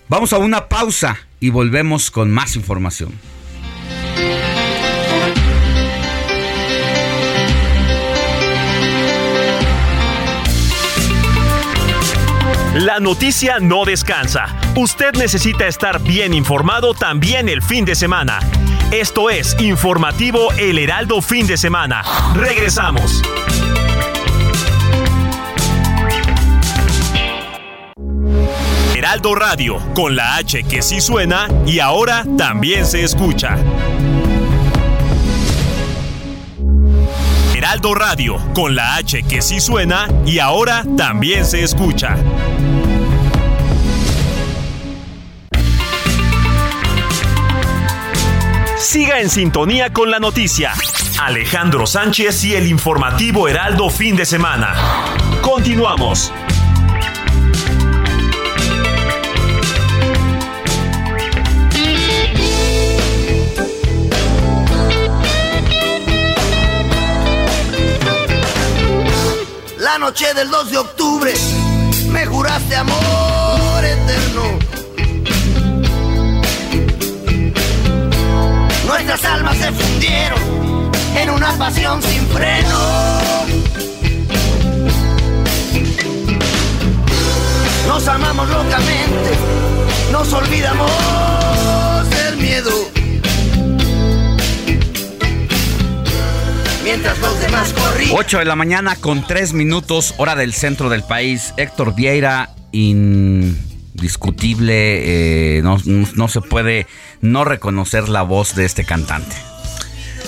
Vamos 0.09 0.33
a 0.33 0.37
una 0.37 0.69
pausa 0.69 1.17
y 1.39 1.49
volvemos 1.49 2.11
con 2.11 2.31
más 2.31 2.55
información. 2.55 3.13
La 12.73 12.99
noticia 12.99 13.57
no 13.59 13.85
descansa. 13.85 14.55
Usted 14.75 15.13
necesita 15.15 15.65
estar 15.65 15.99
bien 15.99 16.35
informado 16.35 16.93
también 16.93 17.49
el 17.49 17.63
fin 17.63 17.85
de 17.85 17.95
semana. 17.95 18.39
Esto 18.91 19.31
es 19.31 19.59
Informativo 19.59 20.51
El 20.53 20.77
Heraldo 20.77 21.21
Fin 21.23 21.47
de 21.47 21.57
Semana. 21.57 22.03
Regresamos. 22.35 23.23
Heraldo 28.97 29.35
Radio, 29.35 29.77
con 29.93 30.15
la 30.15 30.37
H 30.37 30.63
que 30.63 30.81
sí 30.81 31.01
suena 31.01 31.47
y 31.67 31.77
ahora 31.77 32.25
también 32.35 32.83
se 32.83 33.03
escucha. 33.03 33.55
Heraldo 37.55 37.93
Radio, 37.93 38.37
con 38.55 38.75
la 38.75 38.95
H 38.95 39.21
que 39.21 39.43
sí 39.43 39.59
suena 39.59 40.07
y 40.25 40.39
ahora 40.39 40.83
también 40.97 41.45
se 41.45 41.61
escucha. 41.61 42.17
Siga 48.79 49.19
en 49.21 49.29
sintonía 49.29 49.93
con 49.93 50.09
la 50.09 50.17
noticia. 50.17 50.73
Alejandro 51.21 51.85
Sánchez 51.85 52.45
y 52.45 52.55
el 52.55 52.65
informativo 52.65 53.47
Heraldo 53.47 53.91
fin 53.91 54.15
de 54.15 54.25
semana. 54.25 54.73
Continuamos. 55.41 56.33
Noche 69.99 70.31
del 70.35 70.49
2 70.51 70.71
de 70.71 70.77
octubre 70.77 71.33
me 72.11 72.25
juraste 72.27 72.75
amor 72.75 73.83
eterno. 73.83 74.59
Nuestras 78.85 79.25
almas 79.25 79.57
se 79.57 79.71
fundieron 79.71 80.91
en 81.15 81.29
una 81.31 81.51
pasión 81.57 82.01
sin 82.03 82.27
freno. 82.27 82.79
Nos 87.87 88.07
amamos 88.07 88.49
locamente, 88.49 89.31
nos 90.11 90.31
olvidamos 90.31 90.91
del 92.11 92.37
miedo. 92.37 92.96
Mientras 96.87 97.19
los 97.19 97.39
demás 97.41 97.73
corrían. 97.73 98.11
8 98.13 98.39
de 98.39 98.45
la 98.45 98.55
mañana 98.55 98.95
con 98.95 99.27
3 99.27 99.51
minutos, 99.51 100.13
hora 100.15 100.37
del 100.37 100.53
centro 100.53 100.87
del 100.87 101.03
país. 101.03 101.53
Héctor 101.57 101.93
Vieira, 101.93 102.55
indiscutible, 102.71 105.57
eh, 105.57 105.61
no, 105.63 105.77
no 105.83 106.27
se 106.29 106.39
puede 106.39 106.87
no 107.19 107.43
reconocer 107.43 108.07
la 108.07 108.21
voz 108.21 108.55
de 108.55 108.63
este 108.63 108.85
cantante. 108.85 109.35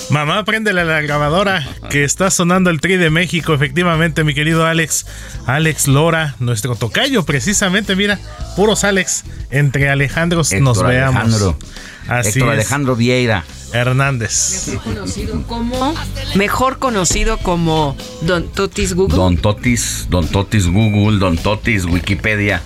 Mamá, 0.10 0.44
préndele 0.44 0.82
a 0.82 0.84
la 0.84 1.00
grabadora 1.00 1.66
que 1.90 2.04
está 2.04 2.30
sonando 2.30 2.72
el 2.72 2.82
Tri 2.82 2.98
de 2.98 3.10
México, 3.10 3.54
efectivamente, 3.54 4.26
mi 4.26 4.34
querido 4.34 4.66
Alex. 4.66 5.06
Alex 5.46 5.88
Lora, 5.88 6.36
nuestro 6.40 6.76
tocayo, 6.76 7.24
precisamente, 7.24 7.96
mira, 7.96 8.20
puros 8.58 8.84
Alex. 8.84 9.24
Entre 9.50 9.88
Alejandros 9.88 10.52
Héctor 10.52 10.64
nos 10.64 10.84
veamos. 10.84 11.24
Alejandro. 11.24 11.58
Así 12.10 12.40
Héctor 12.40 12.50
es. 12.50 12.54
Alejandro 12.56 12.98
Vieira. 12.98 13.46
Hernández. 13.74 14.68
Mejor 14.68 14.80
conocido 14.94 15.44
como, 15.48 15.94
mejor 16.36 16.80
conocido 16.80 17.38
como 17.38 17.96
Don 18.22 18.48
Totis 18.50 18.94
Google. 18.94 19.18
Don 19.18 19.38
Totis, 19.38 20.08
Don 20.10 20.28
Totis 20.28 20.68
Google, 20.68 21.20
Don 21.20 21.38
Totis 21.38 21.86
Wikipedia. 21.86 22.62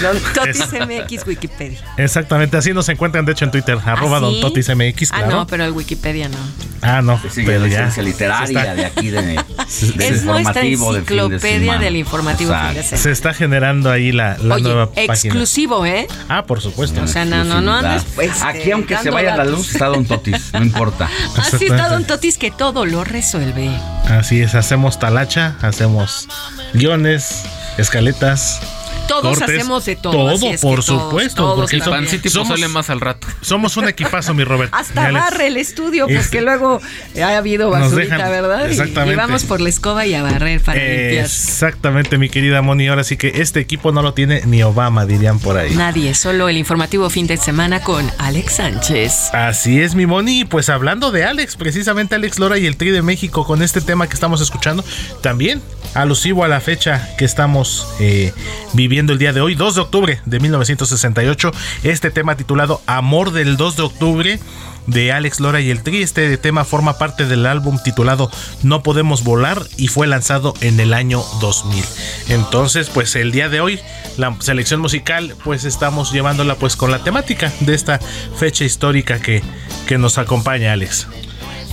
Don 0.00 0.16
Totis 0.34 0.66
MX 0.72 1.26
Wikipedia. 1.26 1.78
Exactamente, 1.96 2.56
así 2.56 2.72
nos 2.72 2.88
encuentran, 2.88 3.24
de 3.24 3.32
hecho, 3.32 3.44
en 3.44 3.50
Twitter, 3.50 3.78
arroba 3.84 4.16
¿Ah, 4.18 4.20
Don 4.20 4.34
sí? 4.34 4.40
Totis 4.40 4.68
MX, 4.74 5.12
Ah, 5.12 5.22
no, 5.28 5.46
pero 5.46 5.64
el 5.64 5.72
Wikipedia 5.72 6.28
no. 6.28 6.38
Ah, 6.84 7.00
no, 7.00 7.20
Sigue 7.30 7.46
pero 7.46 7.60
la 7.66 7.68
ya. 7.68 8.02
literaria 8.02 8.46
Se 8.46 8.52
está- 8.52 8.74
de 8.74 8.84
aquí 8.86 9.10
de, 9.10 9.22
del 9.96 10.14
Es 10.14 10.24
nuestra 10.24 10.62
de 10.62 10.68
de 10.68 10.74
enciclopedia 10.74 11.78
del 11.78 11.96
informativo 11.96 12.52
fin 12.54 12.74
de. 12.74 12.82
Se 12.82 13.10
está 13.12 13.32
generando 13.34 13.90
ahí 13.90 14.10
la, 14.12 14.36
la 14.38 14.56
Oye, 14.56 14.64
nueva 14.64 14.86
página. 14.90 15.12
exclusivo, 15.14 15.86
¿eh? 15.86 16.08
Ah, 16.28 16.44
por 16.46 16.60
supuesto. 16.60 17.00
O 17.02 17.06
sea, 17.06 17.24
no, 17.24 17.44
no, 17.44 17.60
no 17.60 17.72
andes, 17.74 18.02
pues, 18.16 18.42
Aquí, 18.42 18.70
eh, 18.70 18.72
aunque 18.72 18.96
se 18.98 19.10
vaya 19.10 19.36
la 19.36 19.44
luz, 19.44 19.72
está 19.72 19.86
Don 19.86 20.04
Totis, 20.04 20.52
no 20.52 20.62
importa. 20.62 21.08
Así 21.36 21.66
está 21.66 21.88
Don 21.88 22.04
Totis 22.04 22.36
que 22.38 22.50
todo 22.50 22.84
lo 22.84 23.04
resuelve. 23.04 23.70
Así 24.08 24.40
es, 24.40 24.54
hacemos 24.56 24.98
talacha, 24.98 25.56
hacemos 25.62 26.28
guiones, 26.74 27.42
escaletas. 27.78 28.60
Todos 29.08 29.38
cortes, 29.38 29.56
hacemos 29.56 29.84
de 29.84 29.96
todo. 29.96 30.12
Todo, 30.12 30.30
es 30.32 30.40
que 30.40 30.58
por 30.58 30.84
todos, 30.84 30.86
supuesto. 30.86 31.42
todos 31.42 31.56
porque 31.56 31.78
somos- 31.80 31.90
Pancito 31.98 32.30
somos, 32.30 32.48
pozole 32.48 32.68
más 32.68 32.90
al 32.90 33.00
rato. 33.00 33.26
somos 33.40 33.76
un 33.76 33.88
equipazo, 33.88 34.34
mi 34.34 34.44
Robert. 34.44 34.72
Hasta 34.74 35.10
barre 35.10 35.48
el 35.48 35.56
estudio, 35.56 36.04
porque 36.06 36.18
Este- 36.20 36.40
luego 36.40 36.80
ha 37.22 37.36
habido 37.36 37.70
basurita, 37.70 38.16
dejan- 38.16 38.30
¿verdad? 38.30 38.70
Exactamente. 38.70 39.12
Y, 39.14 39.16
vamos 39.16 39.44
por 39.44 39.60
la 39.60 39.68
escoba 39.68 40.06
y 40.06 40.14
a 40.14 40.22
barrer 40.22 40.60
para 40.60 40.78
limpiar. 40.78 41.24
Exactamente, 41.24 42.18
mi 42.18 42.28
querida 42.28 42.62
Moni. 42.62 42.88
Ahora 42.88 43.04
sí 43.04 43.16
que 43.16 43.32
este 43.36 43.60
equipo 43.60 43.92
no 43.92 44.02
lo 44.02 44.14
tiene 44.14 44.42
ni 44.46 44.62
Obama, 44.62 45.04
dirían 45.06 45.38
por 45.38 45.56
ahí. 45.58 45.74
Nadie, 45.74 46.14
solo 46.14 46.48
el 46.48 46.56
informativo 46.56 47.10
fin 47.10 47.26
de 47.26 47.36
semana 47.36 47.80
con 47.80 48.10
Alex 48.18 48.54
Sánchez. 48.54 49.30
Así 49.34 49.80
es, 49.80 49.94
mi 49.94 50.06
Moni. 50.06 50.44
Pues 50.44 50.68
hablando 50.68 51.10
de 51.10 51.24
Alex, 51.24 51.56
precisamente 51.56 52.14
Alex 52.14 52.38
Lora 52.38 52.58
y 52.58 52.66
el 52.66 52.76
Tri 52.76 52.90
de 52.90 53.02
México 53.02 53.44
con 53.44 53.62
este 53.62 53.80
tema 53.80 54.06
que 54.08 54.14
estamos 54.14 54.40
escuchando, 54.40 54.84
también 55.20 55.60
alusivo 55.94 56.44
a 56.44 56.48
la 56.48 56.60
fecha 56.60 57.08
que 57.18 57.24
estamos 57.24 57.86
eh, 58.00 58.32
viviendo 58.72 58.91
el 58.98 59.18
día 59.18 59.32
de 59.32 59.40
hoy, 59.40 59.54
2 59.54 59.74
de 59.74 59.80
octubre 59.80 60.20
de 60.26 60.38
1968. 60.38 61.50
Este 61.82 62.10
tema 62.10 62.36
titulado 62.36 62.82
Amor 62.86 63.32
del 63.32 63.56
2 63.56 63.76
de 63.76 63.82
octubre 63.82 64.40
de 64.86 65.12
Alex 65.12 65.40
Lora 65.40 65.62
y 65.62 65.70
el 65.70 65.82
Tri. 65.82 66.02
Este 66.02 66.36
tema 66.36 66.64
forma 66.64 66.98
parte 66.98 67.24
del 67.24 67.46
álbum 67.46 67.78
titulado 67.82 68.30
No 68.62 68.82
Podemos 68.82 69.24
Volar 69.24 69.62
y 69.78 69.88
fue 69.88 70.06
lanzado 70.06 70.52
en 70.60 70.78
el 70.78 70.92
año 70.92 71.22
2000. 71.40 71.82
Entonces, 72.28 72.90
pues 72.90 73.16
el 73.16 73.32
día 73.32 73.48
de 73.48 73.62
hoy, 73.62 73.80
la 74.18 74.36
selección 74.40 74.80
musical, 74.80 75.34
pues 75.42 75.64
estamos 75.64 76.12
llevándola 76.12 76.56
pues 76.56 76.76
con 76.76 76.90
la 76.90 77.02
temática 77.02 77.50
de 77.60 77.74
esta 77.74 77.98
fecha 78.36 78.64
histórica 78.64 79.20
que, 79.20 79.42
que 79.86 79.96
nos 79.96 80.18
acompaña, 80.18 80.72
Alex. 80.72 81.08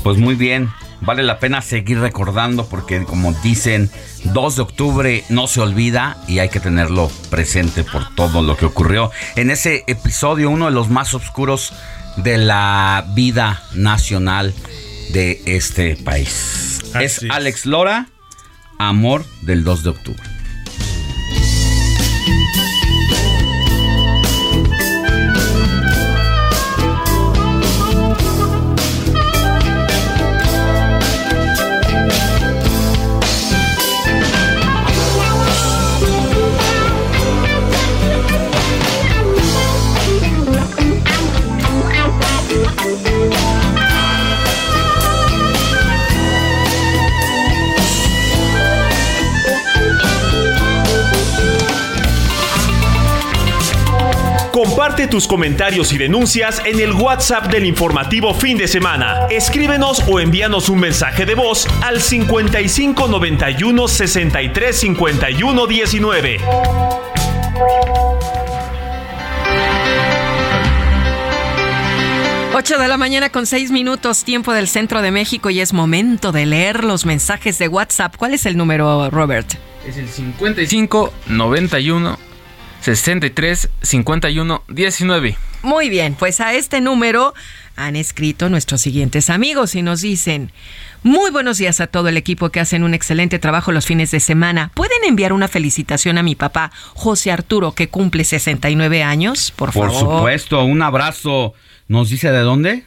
Pues 0.03 0.17
muy 0.17 0.35
bien, 0.35 0.69
vale 1.01 1.23
la 1.23 1.39
pena 1.39 1.61
seguir 1.61 1.99
recordando 1.99 2.67
porque 2.67 3.03
como 3.03 3.33
dicen, 3.33 3.89
2 4.25 4.55
de 4.55 4.61
octubre 4.61 5.23
no 5.29 5.47
se 5.47 5.61
olvida 5.61 6.17
y 6.27 6.39
hay 6.39 6.49
que 6.49 6.59
tenerlo 6.59 7.11
presente 7.29 7.83
por 7.83 8.13
todo 8.15 8.41
lo 8.41 8.57
que 8.57 8.65
ocurrió 8.65 9.11
en 9.35 9.51
ese 9.51 9.83
episodio, 9.87 10.49
uno 10.49 10.65
de 10.65 10.71
los 10.71 10.89
más 10.89 11.13
oscuros 11.13 11.73
de 12.17 12.37
la 12.37 13.05
vida 13.13 13.63
nacional 13.73 14.53
de 15.13 15.41
este 15.45 15.95
país. 15.95 16.81
es 16.99 17.21
Alex 17.29 17.65
Lora, 17.65 18.07
Amor 18.77 19.25
del 19.41 19.63
2 19.63 19.83
de 19.83 19.89
octubre. 19.89 20.23
Comparte 54.99 55.15
tus 55.15 55.27
comentarios 55.29 55.93
y 55.93 55.97
denuncias 55.97 56.61
en 56.65 56.77
el 56.77 56.91
WhatsApp 56.91 57.45
del 57.49 57.65
informativo 57.65 58.33
fin 58.33 58.57
de 58.57 58.67
semana. 58.67 59.27
Escríbenos 59.29 60.03
o 60.09 60.19
envíanos 60.19 60.67
un 60.67 60.81
mensaje 60.81 61.25
de 61.25 61.35
voz 61.35 61.65
al 61.81 62.01
55 62.01 63.07
91 63.07 63.87
63 63.87 64.77
51 64.77 65.67
19. 65.67 66.37
Ocho 72.53 72.77
de 72.77 72.87
la 72.89 72.97
mañana 72.97 73.29
con 73.29 73.45
seis 73.45 73.71
minutos, 73.71 74.25
tiempo 74.25 74.51
del 74.51 74.67
centro 74.67 75.01
de 75.01 75.11
México 75.11 75.49
y 75.49 75.61
es 75.61 75.71
momento 75.71 76.33
de 76.33 76.45
leer 76.45 76.83
los 76.83 77.05
mensajes 77.05 77.57
de 77.57 77.69
WhatsApp. 77.69 78.17
¿Cuál 78.17 78.33
es 78.33 78.45
el 78.45 78.57
número, 78.57 79.09
Robert? 79.09 79.47
Es 79.87 79.95
el 79.95 80.09
55 80.09 81.13
91 81.27 82.28
63 82.81 83.69
51 83.81 84.63
19. 84.67 85.37
Muy 85.61 85.89
bien, 85.89 86.15
pues 86.15 86.39
a 86.39 86.53
este 86.53 86.81
número 86.81 87.33
han 87.75 87.95
escrito 87.95 88.49
nuestros 88.49 88.81
siguientes 88.81 89.29
amigos 89.29 89.75
y 89.75 89.81
nos 89.81 90.01
dicen, 90.01 90.51
muy 91.03 91.31
buenos 91.31 91.57
días 91.57 91.79
a 91.79 91.87
todo 91.87 92.09
el 92.09 92.17
equipo 92.17 92.49
que 92.49 92.59
hacen 92.59 92.83
un 92.83 92.93
excelente 92.93 93.39
trabajo 93.39 93.71
los 93.71 93.85
fines 93.85 94.11
de 94.11 94.19
semana. 94.19 94.71
¿Pueden 94.73 95.03
enviar 95.05 95.31
una 95.33 95.47
felicitación 95.47 96.17
a 96.17 96.23
mi 96.23 96.35
papá, 96.35 96.71
José 96.93 97.31
Arturo, 97.31 97.73
que 97.73 97.87
cumple 97.89 98.23
69 98.23 99.03
años? 99.03 99.51
Por 99.55 99.71
Por 99.71 99.91
favor. 99.91 100.17
supuesto, 100.17 100.63
un 100.63 100.81
abrazo. 100.81 101.53
¿Nos 101.87 102.09
dice 102.09 102.31
de 102.31 102.39
dónde? 102.39 102.83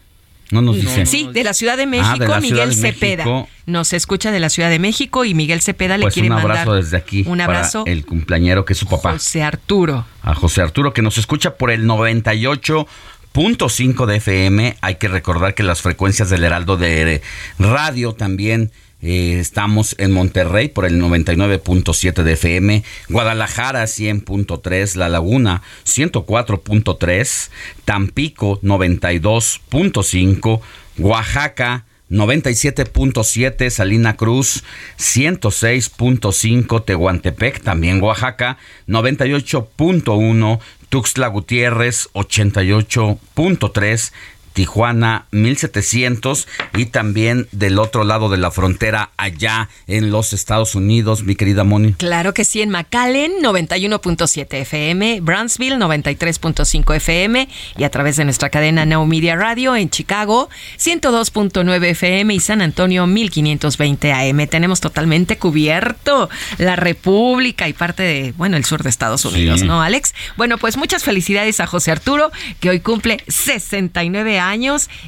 No 0.53 0.63
nos 0.63 0.77
dice. 0.77 1.05
Sí, 1.07 1.29
de 1.33 1.43
la 1.43 1.53
Ciudad 1.55 1.77
de 1.77 1.87
México, 1.87 2.27
Ah, 2.29 2.35
de 2.37 2.41
Miguel 2.41 2.69
de 2.69 2.75
Cepeda. 2.77 3.25
México. 3.25 3.49
Nos 3.67 3.93
escucha 3.93 4.31
de 4.31 4.39
la 4.39 4.51
Ciudad 4.51 4.71
de 4.71 4.79
México 4.79 5.25
y 5.25 5.35
Miguel 5.35 5.61
Cepeda 5.63 5.97
le 5.97 6.03
Pues 6.03 6.15
quiere 6.15 6.29
un 6.29 6.35
abrazo 6.39 6.67
mandar 6.67 6.85
desde 6.85 6.97
aquí. 6.97 7.21
un 7.27 7.39
para 7.39 7.45
abrazo 7.45 7.83
el 7.87 8.05
cumpleañero 8.07 8.65
que 8.65 8.75
es 8.75 8.79
su 8.79 8.87
papá. 8.87 9.13
José 9.13 9.43
Arturo. 9.43 10.05
a 10.23 10.35
José 10.35 10.63
Arturo 10.63 10.93
que 10.93 11.03
nos 11.03 11.19
escucha 11.19 11.57
por 11.57 11.71
el 11.73 11.85
98.5 11.87 14.07
de 14.07 14.17
FM. 14.17 14.77
Hay 14.81 14.97
que 14.97 15.09
recordar 15.09 15.55
que 15.55 15.63
las 15.63 15.81
frecuencias 15.81 16.29
del 16.31 16.45
Heraldo 16.45 16.77
de 16.77 17.23
Radio 17.59 18.13
también 18.13 18.71
eh, 19.03 19.39
estamos 19.41 19.97
en 19.99 20.13
Monterrey 20.13 20.69
por 20.69 20.87
el 20.87 21.03
99.7 21.03 22.23
de 22.23 22.33
FM, 22.33 22.85
Guadalajara 23.09 23.83
100.3, 23.85 24.95
La 24.95 25.09
Laguna 25.09 25.63
104.3, 25.85 27.51
Tampico 27.85 28.61
92.5, 28.63 30.61
Oaxaca 30.99 31.85
97.7 32.13 33.71
Salina 33.71 34.17
Cruz, 34.17 34.63
106.5 34.99 36.85
Tehuantepec, 36.85 37.63
también 37.63 38.03
Oaxaca, 38.03 38.59
98.1 38.87 40.61
Tuxtla 40.91 41.29
Gutiérrez, 41.29 42.11
88.3 42.13 44.13
Tijuana 44.53 45.27
1700 45.31 46.47
y 46.77 46.87
también 46.87 47.49
del 47.53 47.79
otro 47.79 48.05
lado 48.05 48.29
de 48.29 48.37
la 48.39 48.51
frontera 48.51 49.11
allá 49.17 49.69
en 49.87 50.11
los 50.11 50.33
Estados 50.33 50.75
Unidos, 50.75 51.23
mi 51.25 51.35
querida 51.35 51.65
Moni. 51.65 51.95
Claro 51.95 52.35
que 52.35 52.45
sí, 52.45 52.61
en 52.63 52.71
McAllen 52.71 53.33
91.7 53.43 54.47
FM, 54.61 55.21
Brownsville 55.23 55.77
93.5 55.77 56.95
FM 56.97 57.49
y 57.79 57.85
a 57.85 57.91
través 57.91 58.17
de 58.17 58.25
nuestra 58.25 58.51
cadena 58.51 58.85
Now 58.85 59.07
Media 59.07 59.37
Radio 59.37 59.75
en 59.77 59.91
Chicago 59.91 60.49
102.9 60.79 61.85
FM 61.91 62.35
y 62.35 62.41
San 62.41 62.61
Antonio 62.63 63.07
1520 63.07 64.13
AM. 64.13 64.47
Tenemos 64.47 64.81
totalmente 64.81 65.39
cubierto 65.39 66.29
la 66.59 66.77
República 66.77 67.69
y 67.69 67.73
parte 67.73 68.03
de, 68.03 68.33
bueno, 68.37 68.57
el 68.57 68.65
sur 68.65 68.83
de 68.83 68.91
Estados 68.91 69.25
Unidos, 69.25 69.61
Sí. 69.61 69.67
¿no, 69.67 69.83
Alex? 69.83 70.15
Bueno, 70.37 70.59
pues 70.59 70.77
muchas 70.77 71.03
felicidades 71.05 71.61
a 71.61 71.67
José 71.67 71.91
Arturo, 71.91 72.31
que 72.61 72.71
hoy 72.71 72.81
cumple 72.81 73.23
69 73.29 74.39
años 74.39 74.42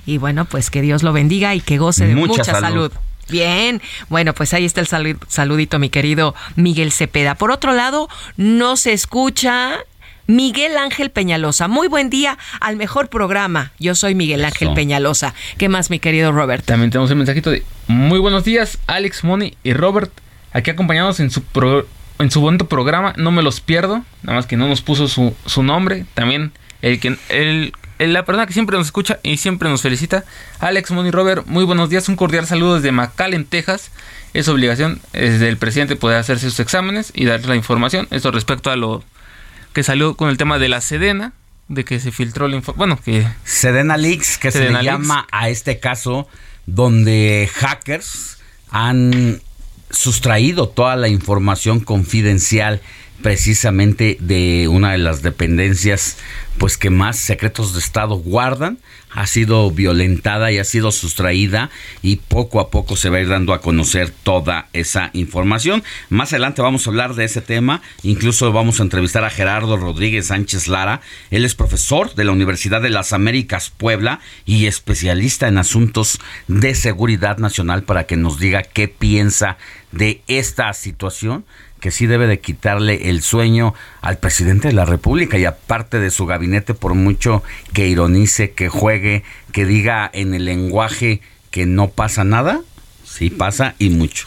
y 0.06 0.18
bueno, 0.18 0.44
pues 0.44 0.70
que 0.70 0.82
Dios 0.82 1.02
lo 1.02 1.12
bendiga 1.12 1.54
y 1.54 1.60
que 1.60 1.78
goce 1.78 2.06
de 2.06 2.14
Mucha 2.14 2.28
mucha, 2.32 2.44
salud. 2.44 2.62
salud. 2.62 2.92
Bien, 3.28 3.80
bueno, 4.10 4.34
pues 4.34 4.52
ahí 4.52 4.64
está 4.66 4.80
el 4.82 4.86
salu- 4.88 5.18
saludito, 5.28 5.78
mi 5.78 5.88
querido 5.88 6.34
Miguel 6.56 6.92
Cepeda. 6.92 7.34
Por 7.36 7.50
otro 7.50 7.72
lado, 7.72 8.08
no 8.36 8.76
se 8.76 8.92
escucha 8.92 9.78
Miguel 10.26 10.76
Ángel 10.76 11.10
Peñalosa. 11.10 11.66
Muy 11.68 11.88
buen 11.88 12.10
día 12.10 12.36
al 12.60 12.76
mejor 12.76 13.08
programa. 13.08 13.72
Yo 13.78 13.94
soy 13.94 14.14
Miguel 14.14 14.44
Ángel 14.44 14.68
Eso. 14.68 14.74
Peñalosa. 14.74 15.34
¿Qué 15.58 15.68
más, 15.70 15.88
mi 15.90 15.98
querido 16.00 16.32
Robert? 16.32 16.64
También 16.66 16.90
tenemos 16.90 17.10
el 17.10 17.16
mensajito 17.16 17.50
de 17.50 17.62
muy 17.86 18.18
buenos 18.18 18.44
días, 18.44 18.78
Alex, 18.86 19.24
Moni 19.24 19.56
y 19.64 19.72
Robert, 19.72 20.12
aquí 20.52 20.70
acompañados 20.70 21.18
en 21.20 21.30
su 21.30 21.42
pro- 21.42 21.86
en 22.18 22.30
su 22.30 22.40
bonito 22.40 22.68
programa, 22.68 23.12
no 23.16 23.30
me 23.32 23.42
los 23.42 23.60
pierdo, 23.60 24.04
nada 24.22 24.36
más 24.36 24.46
que 24.46 24.56
no 24.56 24.68
nos 24.68 24.82
puso 24.82 25.08
su, 25.08 25.34
su 25.46 25.62
nombre, 25.62 26.04
también 26.14 26.52
el 26.80 27.00
que 27.00 27.16
el- 27.30 27.72
la 27.98 28.24
persona 28.24 28.46
que 28.46 28.52
siempre 28.52 28.76
nos 28.76 28.86
escucha 28.86 29.20
y 29.22 29.36
siempre 29.36 29.68
nos 29.68 29.82
felicita, 29.82 30.24
Alex, 30.60 30.90
Moni 30.90 31.10
Robert, 31.10 31.46
muy 31.46 31.64
buenos 31.64 31.90
días, 31.90 32.08
un 32.08 32.16
cordial 32.16 32.46
saludo 32.46 32.76
desde 32.76 32.92
McAllen, 32.92 33.44
Texas. 33.44 33.90
Es 34.32 34.48
obligación 34.48 35.00
es 35.12 35.38
del 35.38 35.56
presidente 35.58 35.94
poder 35.94 36.18
hacerse 36.18 36.50
sus 36.50 36.58
exámenes 36.58 37.12
y 37.14 37.24
darles 37.24 37.46
la 37.48 37.56
información. 37.56 38.08
Esto 38.10 38.32
respecto 38.32 38.70
a 38.70 38.76
lo 38.76 39.04
que 39.72 39.84
salió 39.84 40.16
con 40.16 40.28
el 40.28 40.36
tema 40.36 40.58
de 40.58 40.68
la 40.68 40.80
Sedena, 40.80 41.32
de 41.68 41.84
que 41.84 42.00
se 42.00 42.10
filtró 42.10 42.48
la 42.48 42.56
información. 42.56 42.78
Bueno, 42.78 43.00
que 43.02 43.26
Sedena 43.44 43.96
Leaks, 43.96 44.38
que 44.38 44.50
Sedena 44.50 44.78
se 44.78 44.84
le 44.84 44.90
llama 44.90 45.26
a 45.30 45.48
este 45.48 45.78
caso 45.78 46.28
donde 46.66 47.48
hackers 47.54 48.38
han 48.70 49.40
sustraído 49.90 50.68
toda 50.68 50.96
la 50.96 51.08
información 51.08 51.80
confidencial 51.80 52.80
precisamente 53.24 54.18
de 54.20 54.68
una 54.68 54.92
de 54.92 54.98
las 54.98 55.22
dependencias 55.22 56.18
pues 56.58 56.76
que 56.76 56.90
más 56.90 57.16
secretos 57.16 57.72
de 57.72 57.80
Estado 57.80 58.16
guardan, 58.16 58.78
ha 59.10 59.26
sido 59.26 59.70
violentada 59.70 60.52
y 60.52 60.58
ha 60.58 60.64
sido 60.64 60.92
sustraída 60.92 61.70
y 62.02 62.16
poco 62.16 62.60
a 62.60 62.68
poco 62.68 62.96
se 62.96 63.08
va 63.08 63.16
a 63.16 63.20
ir 63.20 63.28
dando 63.28 63.54
a 63.54 63.62
conocer 63.62 64.10
toda 64.10 64.68
esa 64.74 65.08
información. 65.14 65.82
Más 66.10 66.34
adelante 66.34 66.60
vamos 66.60 66.86
a 66.86 66.90
hablar 66.90 67.14
de 67.14 67.24
ese 67.24 67.40
tema, 67.40 67.80
incluso 68.02 68.52
vamos 68.52 68.78
a 68.78 68.82
entrevistar 68.82 69.24
a 69.24 69.30
Gerardo 69.30 69.78
Rodríguez 69.78 70.26
Sánchez 70.26 70.68
Lara, 70.68 71.00
él 71.30 71.46
es 71.46 71.54
profesor 71.54 72.14
de 72.14 72.24
la 72.24 72.32
Universidad 72.32 72.82
de 72.82 72.90
las 72.90 73.14
Américas 73.14 73.70
Puebla 73.70 74.20
y 74.44 74.66
especialista 74.66 75.48
en 75.48 75.56
asuntos 75.56 76.20
de 76.46 76.74
seguridad 76.74 77.38
nacional 77.38 77.84
para 77.84 78.04
que 78.04 78.18
nos 78.18 78.38
diga 78.38 78.62
qué 78.64 78.86
piensa 78.86 79.56
de 79.92 80.20
esta 80.26 80.70
situación 80.74 81.46
que 81.84 81.90
sí 81.90 82.06
debe 82.06 82.26
de 82.26 82.40
quitarle 82.40 83.10
el 83.10 83.20
sueño 83.20 83.74
al 84.00 84.16
presidente 84.16 84.68
de 84.68 84.72
la 84.72 84.86
República 84.86 85.36
y 85.36 85.44
aparte 85.44 85.98
de 85.98 86.10
su 86.10 86.24
gabinete, 86.24 86.72
por 86.72 86.94
mucho 86.94 87.42
que 87.74 87.88
ironice, 87.88 88.52
que 88.52 88.70
juegue, 88.70 89.22
que 89.52 89.66
diga 89.66 90.10
en 90.14 90.32
el 90.32 90.46
lenguaje 90.46 91.20
que 91.50 91.66
no 91.66 91.90
pasa 91.90 92.24
nada, 92.24 92.62
sí 93.04 93.28
pasa 93.28 93.74
y 93.78 93.90
mucho. 93.90 94.24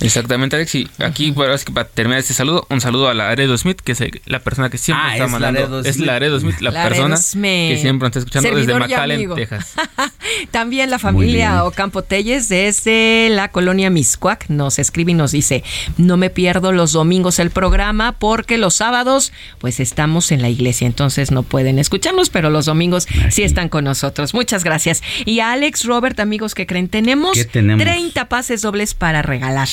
Exactamente, 0.00 0.56
Alex. 0.56 0.74
Y 0.74 0.88
aquí, 0.98 1.32
para 1.32 1.56
terminar 1.88 2.20
este 2.20 2.34
saludo, 2.34 2.66
un 2.70 2.80
saludo 2.80 3.08
a 3.08 3.14
Laredo 3.14 3.56
Smith, 3.58 3.80
que 3.82 3.92
es 3.92 4.02
la 4.26 4.40
persona 4.40 4.70
que 4.70 4.78
siempre 4.78 5.04
Ah, 5.06 5.12
está 5.14 5.24
es 5.26 5.30
mandando. 5.30 5.60
Laredo 5.60 5.80
es. 5.80 5.98
Laredo 5.98 6.40
Smith, 6.40 6.60
la 6.60 6.70
Laredo 6.70 6.90
persona 6.90 7.16
Smith. 7.16 7.70
que 7.70 7.78
siempre 7.80 8.06
nos 8.08 8.16
está 8.16 8.18
escuchando 8.20 8.48
Servidor 8.48 8.82
desde 8.82 8.94
McAllen. 8.94 9.34
Texas. 9.34 9.74
También 10.50 10.90
la 10.90 10.98
familia. 10.98 11.64
Ocampo 11.64 12.02
Telles 12.02 12.48
desde 12.48 13.28
la 13.30 13.48
colonia 13.48 13.90
Miscuac 13.90 14.48
nos 14.48 14.78
escribe 14.78 15.12
y 15.12 15.14
nos 15.14 15.32
dice, 15.32 15.64
no 15.96 16.16
me 16.16 16.30
pierdo 16.30 16.72
los 16.72 16.92
domingos 16.92 17.38
el 17.38 17.50
programa 17.50 18.12
porque 18.12 18.58
los 18.58 18.74
sábados 18.74 19.32
pues 19.58 19.80
estamos 19.80 20.30
en 20.32 20.42
la 20.42 20.48
iglesia, 20.48 20.86
entonces 20.86 21.30
no 21.30 21.42
pueden 21.42 21.78
escucharnos, 21.78 22.30
pero 22.30 22.50
los 22.50 22.66
domingos 22.66 23.06
sí 23.30 23.42
están 23.42 23.68
con 23.68 23.84
nosotros. 23.84 24.34
Muchas 24.34 24.64
gracias. 24.64 25.02
Y 25.24 25.40
a 25.40 25.52
Alex 25.52 25.84
Robert, 25.84 26.18
amigos 26.20 26.54
que 26.54 26.66
creen, 26.66 26.88
tenemos, 26.88 27.32
¿Qué 27.32 27.44
tenemos? 27.44 27.84
30 27.84 28.28
pases 28.28 28.62
dobles 28.62 28.94
para 28.94 29.22
regalar. 29.22 29.68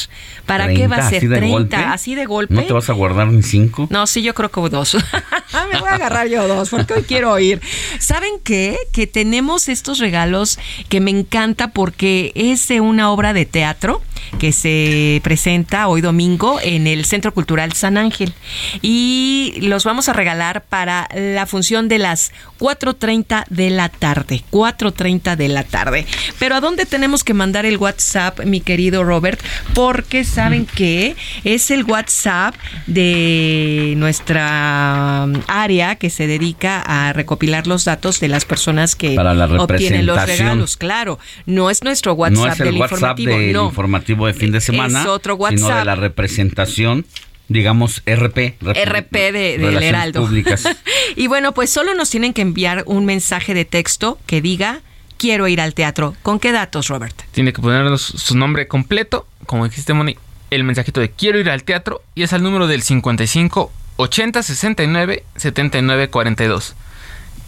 ¿Para 0.45 0.67
qué 0.73 0.87
va 0.87 0.97
a 0.97 1.09
30, 1.09 1.09
ser? 1.09 1.17
así 1.17 1.27
de 1.27 1.37
30, 1.37 1.57
golpe? 1.57 1.75
así 1.75 2.15
de 2.15 2.25
golpe. 2.25 2.53
¿No 2.53 2.63
te 2.63 2.73
vas 2.73 2.89
a 2.89 2.93
guardar 2.93 3.27
ni 3.27 3.41
cinco? 3.43 3.87
No, 3.89 4.05
sí, 4.07 4.21
yo 4.21 4.33
creo 4.33 4.49
que 4.49 4.61
dos. 4.69 4.95
Me 5.71 5.79
voy 5.79 5.89
a 5.89 5.95
agarrar 5.95 6.27
yo 6.27 6.47
dos, 6.47 6.69
porque 6.69 6.93
hoy 6.93 7.03
quiero 7.03 7.31
oír. 7.31 7.61
¿Saben 7.99 8.33
qué? 8.43 8.77
Que 8.91 9.07
tenemos 9.07 9.69
estos 9.69 9.99
regalos 9.99 10.59
que 10.89 10.99
me 10.99 11.11
encanta 11.11 11.71
porque 11.71 12.31
es 12.35 12.67
de 12.67 12.81
una 12.81 13.11
obra 13.11 13.33
de 13.33 13.45
teatro 13.45 14.01
que 14.39 14.51
se 14.51 15.21
presenta 15.23 15.87
hoy 15.87 16.01
domingo 16.01 16.59
en 16.61 16.87
el 16.87 17.05
Centro 17.05 17.33
Cultural 17.33 17.73
San 17.73 17.97
Ángel. 17.97 18.33
Y 18.81 19.55
los 19.61 19.83
vamos 19.83 20.09
a 20.09 20.13
regalar 20.13 20.63
para 20.63 21.07
la 21.13 21.45
función 21.45 21.87
de 21.87 21.99
las 21.99 22.31
4.30 22.59 23.45
de 23.49 23.69
la 23.69 23.89
tarde. 23.89 24.43
4.30 24.51 25.35
de 25.35 25.47
la 25.47 25.63
tarde. 25.63 26.05
Pero 26.39 26.55
¿a 26.55 26.61
dónde 26.61 26.85
tenemos 26.85 27.23
que 27.23 27.33
mandar 27.33 27.65
el 27.65 27.77
WhatsApp, 27.77 28.41
mi 28.45 28.61
querido 28.61 29.03
Robert? 29.03 29.39
Porque 29.73 30.04
saben 30.23 30.65
que 30.65 31.15
es 31.43 31.71
el 31.71 31.83
WhatsApp 31.83 32.55
de 32.87 33.93
nuestra 33.97 35.25
um, 35.25 35.41
área 35.47 35.95
que 35.95 36.09
se 36.09 36.27
dedica 36.27 36.81
a 36.81 37.13
recopilar 37.13 37.67
los 37.67 37.85
datos 37.85 38.19
de 38.19 38.27
las 38.27 38.45
personas 38.45 38.95
que 38.95 39.15
Para 39.15 39.33
la 39.33 39.45
obtienen 39.45 40.05
los 40.05 40.25
regalos. 40.25 40.77
Claro, 40.77 41.19
no 41.45 41.69
es 41.69 41.83
nuestro 41.83 42.13
WhatsApp 42.13 42.37
no 42.37 42.51
es 42.51 42.59
el 42.59 42.65
del 42.65 42.75
WhatsApp 42.75 43.19
informativo, 43.19 43.31
del 43.37 43.53
no. 43.53 43.65
informativo 43.65 44.27
de 44.27 44.33
fin 44.33 44.51
de 44.51 44.61
semana, 44.61 45.01
Es 45.01 45.07
otro 45.07 45.35
sino 45.35 45.49
de 45.49 45.63
WhatsApp. 45.63 45.85
la 45.85 45.95
representación, 45.95 47.05
digamos 47.47 48.01
RP. 48.05 48.55
RP 48.61 49.13
de, 49.13 49.31
del 49.31 49.59
Relaciones 49.59 49.89
Heraldo. 49.89 50.25
Públicas. 50.25 50.63
y 51.15 51.27
bueno, 51.27 51.53
pues 51.53 51.69
solo 51.69 51.93
nos 51.93 52.09
tienen 52.09 52.33
que 52.33 52.41
enviar 52.41 52.83
un 52.85 53.05
mensaje 53.05 53.53
de 53.53 53.65
texto 53.65 54.19
que 54.25 54.41
diga 54.41 54.81
quiero 55.17 55.47
ir 55.47 55.61
al 55.61 55.73
teatro. 55.73 56.15
¿Con 56.21 56.39
qué 56.39 56.51
datos, 56.51 56.87
Robert? 56.87 57.15
Tiene 57.31 57.53
que 57.53 57.61
ponernos 57.61 58.01
su 58.01 58.37
nombre 58.37 58.67
completo, 58.67 59.27
como 59.45 59.65
dijiste, 59.67 59.93
Moni, 59.93 60.17
el 60.51 60.63
mensajito 60.63 60.99
de 61.01 61.09
quiero 61.11 61.39
ir 61.39 61.49
al 61.49 61.63
teatro 61.63 62.01
y 62.15 62.23
es 62.23 62.33
al 62.33 62.43
número 62.43 62.67
del 62.67 62.81
55 62.81 63.71
80 63.97 64.43
69 64.43 65.23
79 65.35 66.09
42. 66.09 66.75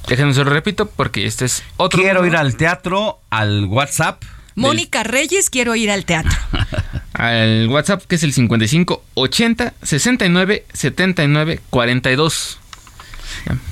Déjenme 0.08 0.34
se 0.34 0.44
lo 0.44 0.50
repito 0.52 0.86
porque 0.88 1.26
este 1.26 1.46
es 1.46 1.64
otro. 1.76 2.00
Quiero 2.02 2.20
número. 2.22 2.34
ir 2.36 2.40
al 2.40 2.56
teatro, 2.56 3.20
al 3.30 3.66
WhatsApp. 3.66 4.24
Mónica 4.56 5.04
Reyes, 5.04 5.50
quiero 5.50 5.76
ir 5.76 5.92
al 5.92 6.06
teatro. 6.06 6.32
al 7.14 7.68
WhatsApp 7.70 8.04
que 8.08 8.16
es 8.16 8.24
el 8.24 8.34
55 8.34 9.04
80 9.16 9.74
69 9.84 10.66
79 10.74 11.60
42. 11.70 12.60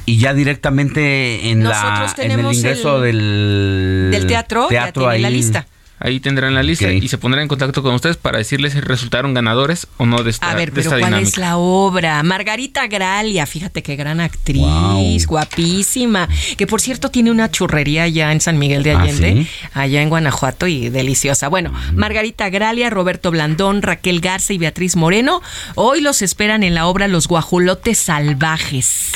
Y 0.06 0.18
ya 0.18 0.34
directamente 0.34 1.50
en, 1.50 1.64
la, 1.64 2.14
en 2.18 2.32
el 2.32 2.54
ingreso 2.54 3.04
el- 3.04 3.18
del, 3.18 4.10
del 4.12 4.28
teatro, 4.28 4.68
ya 4.70 4.92
tiene 4.92 5.20
la 5.20 5.28
ahí- 5.30 5.34
lista. 5.34 5.66
Ahí 5.98 6.20
tendrán 6.20 6.54
la 6.54 6.62
lista 6.62 6.92
y 6.92 7.08
se 7.08 7.18
pondrán 7.18 7.44
en 7.44 7.48
contacto 7.48 7.82
con 7.82 7.96
ustedes 7.96 8.18
para 8.18 8.38
decirles 8.38 8.74
si 8.74 8.82
resultaron 8.82 9.34
ganadores 9.34 9.88
o 9.98 10.06
no 10.06 10.24
de 10.24 10.30
esta, 10.32 10.52
A 10.52 10.56
ver, 10.56 10.72
de 10.74 10.82
pero 10.82 10.90
¿cuál 10.92 11.06
dinámica. 11.06 11.28
es 11.30 11.38
la 11.38 11.56
obra? 11.58 12.22
Margarita 12.22 12.86
Gralia, 12.88 13.46
fíjate 13.46 13.82
qué 13.82 13.96
gran 13.96 14.20
actriz, 14.20 15.26
guapísima. 15.26 16.28
Que 16.58 16.68
por 16.68 16.82
cierto 16.82 17.10
tiene 17.12 17.32
una 17.32 17.50
churrería 17.50 18.04
allá 18.04 18.32
en 18.34 18.42
San 18.42 18.58
Miguel 18.60 18.84
de 18.84 18.92
¿Ah, 18.92 19.02
Allende, 19.02 19.44
sí? 19.44 19.48
allá 19.74 20.02
en 20.02 20.10
Guanajuato 20.10 20.68
y 20.68 20.90
deliciosa. 20.90 21.48
Bueno, 21.48 21.74
Margarita 21.94 22.50
Gralia, 22.50 22.90
Roberto 22.90 23.32
Blandón, 23.32 23.82
Raquel 23.82 24.20
Garza 24.20 24.52
y 24.54 24.58
Beatriz 24.58 24.96
Moreno, 24.98 25.42
hoy 25.76 26.02
los 26.02 26.22
esperan 26.22 26.64
en 26.64 26.76
la 26.76 26.88
obra 26.88 27.08
Los 27.08 27.28
Guajolotes 27.28 27.98
Salvajes. 27.98 29.14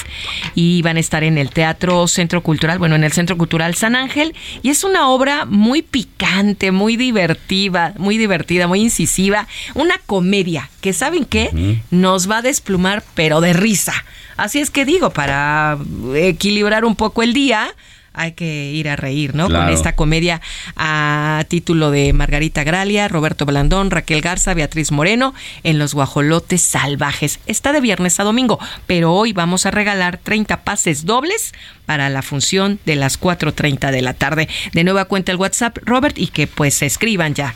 Y 0.56 0.82
van 0.82 0.98
a 0.98 1.00
estar 1.00 1.24
en 1.24 1.38
el 1.38 1.50
Teatro 1.50 2.08
Centro 2.08 2.42
Cultural, 2.42 2.80
bueno, 2.80 2.96
en 2.96 3.04
el 3.04 3.12
Centro 3.12 3.38
Cultural 3.38 3.76
San 3.76 3.96
Ángel. 3.96 4.34
Y 4.64 4.70
es 4.70 4.84
una 4.84 5.10
obra 5.10 5.46
muy 5.46 5.82
picante, 5.82 6.69
muy 6.72 6.98
divertida, 6.98 7.94
muy 7.98 8.18
divertida, 8.18 8.68
muy 8.68 8.82
incisiva. 8.82 9.48
Una 9.76 9.98
comedia 10.06 10.70
que, 10.82 10.94
¿saben 10.94 11.26
qué? 11.26 11.80
Nos 11.92 12.30
va 12.30 12.38
a 12.38 12.42
desplumar, 12.42 13.04
pero 13.16 13.42
de 13.42 13.54
risa. 13.54 13.94
Así 14.38 14.60
es 14.60 14.70
que 14.70 14.86
digo, 14.86 15.10
para 15.10 15.78
equilibrar 16.16 16.86
un 16.86 16.96
poco 16.96 17.24
el 17.24 17.34
día, 17.34 17.74
hay 18.14 18.34
que 18.34 18.72
ir 18.72 18.89
a 18.89 18.95
reír, 18.95 19.36
¿no? 19.36 19.47
Con 19.49 19.70
esta 19.70 19.95
comedia 19.95 20.41
a 20.76 21.43
título 21.47 21.91
de 21.91 22.14
Margarita 22.14 22.64
Gralia, 22.64 23.07
Roberto 23.07 23.45
Blandón, 23.45 23.91
Raquel 23.91 24.22
Garza, 24.22 24.53
Beatriz 24.53 24.91
Moreno, 24.91 25.34
en 25.64 25.80
Los 25.80 25.93
Guajolotes 25.93 26.62
Salvajes. 26.62 27.39
Está 27.45 27.72
de 27.72 27.82
viernes 27.82 28.20
a 28.20 28.24
domingo, 28.24 28.60
pero 28.88 29.14
hoy 29.14 29.34
vamos 29.34 29.66
a 29.66 29.72
regalar 29.72 30.18
30 30.18 30.64
pases 30.64 31.05
dobles 31.05 31.53
para 31.86 32.10
la 32.10 32.22
función 32.22 32.80
de 32.86 32.95
las 32.95 33.20
4.30 33.20 33.91
de 33.91 34.01
la 34.01 34.14
tarde. 34.14 34.47
De 34.74 34.84
nueva 34.84 35.05
cuenta 35.05 35.32
el 35.32 35.38
WhatsApp, 35.38 35.78
Robert, 35.84 36.18
y 36.18 36.28
que 36.28 36.47
pues 36.47 36.76
se 36.76 36.86
escriban 36.86 37.34
ya. 37.34 37.55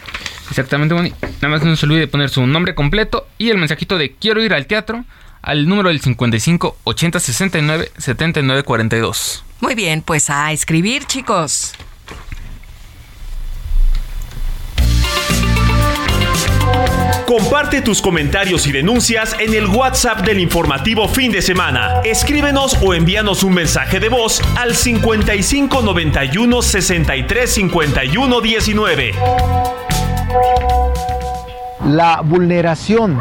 Exactamente, 0.50 0.96
Moni. 0.96 1.14
Nada 1.42 1.50
más 1.50 1.64
no 1.64 1.76
se 1.76 1.86
olvide 1.86 2.08
poner 2.08 2.30
su 2.30 2.46
nombre 2.46 2.76
completo 2.76 3.28
y 3.38 3.50
el 3.50 3.58
mensajito 3.58 3.98
de 3.98 4.14
quiero 4.14 4.44
ir 4.44 4.54
al 4.54 4.66
teatro 4.66 5.06
al 5.42 5.68
número 5.68 5.90
del 5.90 6.00
55 6.00 6.78
80 6.84 7.20
69 7.20 7.92
79 7.98 8.64
42. 8.64 9.44
Muy 9.64 9.76
bien, 9.76 10.02
pues 10.02 10.30
a 10.30 10.52
escribir, 10.52 11.06
chicos. 11.06 11.74
Comparte 17.26 17.80
tus 17.80 18.02
comentarios 18.02 18.68
y 18.68 18.74
denuncias 18.74 19.38
en 19.40 19.54
el 19.54 19.68
WhatsApp 19.68 20.20
del 20.26 20.42
informativo 20.42 21.08
fin 21.08 21.32
de 21.32 21.42
semana. 21.42 22.02
Escríbenos 22.04 22.78
o 22.82 22.94
envíanos 22.94 23.42
un 23.44 23.54
mensaje 23.54 24.02
de 24.02 24.10
voz 24.10 24.42
al 24.58 24.76
55 24.76 25.82
91 25.82 26.62
63 26.62 27.54
51 27.54 28.42
19. 28.42 29.12
la 31.86 32.20
vulneración 32.20 33.18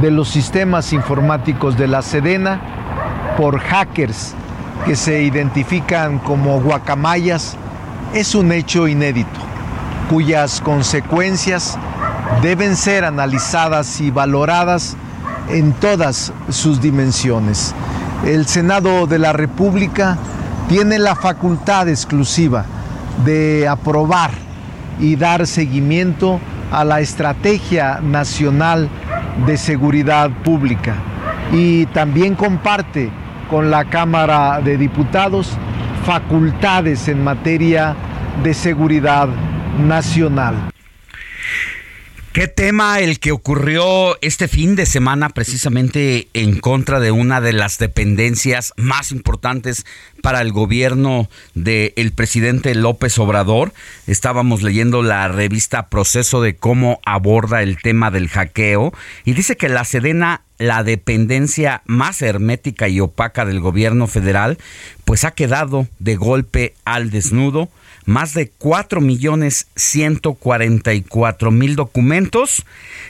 de 0.00 0.10
los 0.10 0.28
sistemas 0.28 0.92
informáticos 0.92 1.78
de 1.78 1.86
la 1.86 2.02
Sedena 2.02 3.34
por 3.36 3.60
hackers 3.60 4.34
que 4.84 4.96
se 4.96 5.22
identifican 5.22 6.18
como 6.18 6.60
guacamayas 6.60 7.56
es 8.14 8.34
un 8.34 8.52
hecho 8.52 8.88
inédito, 8.88 9.38
cuyas 10.08 10.60
consecuencias 10.60 11.78
deben 12.42 12.76
ser 12.76 13.04
analizadas 13.04 14.00
y 14.00 14.10
valoradas 14.10 14.96
en 15.50 15.72
todas 15.72 16.32
sus 16.48 16.80
dimensiones. 16.80 17.74
El 18.24 18.46
Senado 18.46 19.06
de 19.06 19.18
la 19.18 19.32
República 19.32 20.16
tiene 20.68 20.98
la 20.98 21.14
facultad 21.14 21.88
exclusiva 21.88 22.64
de 23.24 23.66
aprobar 23.68 24.30
y 25.00 25.16
dar 25.16 25.46
seguimiento 25.46 26.40
a 26.70 26.84
la 26.84 27.00
Estrategia 27.00 28.00
Nacional 28.02 28.88
de 29.46 29.56
Seguridad 29.56 30.30
Pública 30.44 30.94
y 31.52 31.86
también 31.86 32.34
comparte 32.34 33.10
con 33.48 33.70
la 33.70 33.84
Cámara 33.86 34.60
de 34.60 34.76
Diputados 34.76 35.56
facultades 36.04 37.08
en 37.08 37.22
materia 37.22 37.96
de 38.42 38.54
seguridad 38.54 39.28
nacional. 39.78 40.70
¿Qué 42.32 42.46
tema 42.46 43.00
el 43.00 43.18
que 43.18 43.32
ocurrió 43.32 44.16
este 44.20 44.46
fin 44.46 44.76
de 44.76 44.86
semana 44.86 45.30
precisamente 45.30 46.28
en 46.34 46.60
contra 46.60 47.00
de 47.00 47.10
una 47.10 47.40
de 47.40 47.52
las 47.52 47.78
dependencias 47.78 48.74
más 48.76 49.10
importantes 49.10 49.84
para 50.22 50.40
el 50.40 50.52
gobierno 50.52 51.28
del 51.54 52.12
presidente 52.12 52.74
López 52.74 53.18
Obrador? 53.18 53.72
Estábamos 54.06 54.62
leyendo 54.62 55.02
la 55.02 55.26
revista 55.28 55.88
Proceso 55.88 56.40
de 56.40 56.54
cómo 56.54 57.00
aborda 57.04 57.62
el 57.62 57.78
tema 57.82 58.10
del 58.10 58.28
hackeo 58.28 58.92
y 59.24 59.32
dice 59.32 59.56
que 59.56 59.68
la 59.68 59.84
Sedena 59.84 60.42
la 60.58 60.82
dependencia 60.82 61.82
más 61.86 62.20
hermética 62.20 62.88
y 62.88 63.00
opaca 63.00 63.44
del 63.44 63.60
gobierno 63.60 64.06
federal, 64.06 64.58
pues 65.04 65.24
ha 65.24 65.30
quedado 65.30 65.86
de 65.98 66.16
golpe 66.16 66.74
al 66.84 67.10
desnudo. 67.10 67.68
Más 68.04 68.34
de 68.34 68.50
4 68.50 69.00
millones 69.00 69.68
144 69.76 71.50
mil 71.50 71.76
documentos 71.76 72.64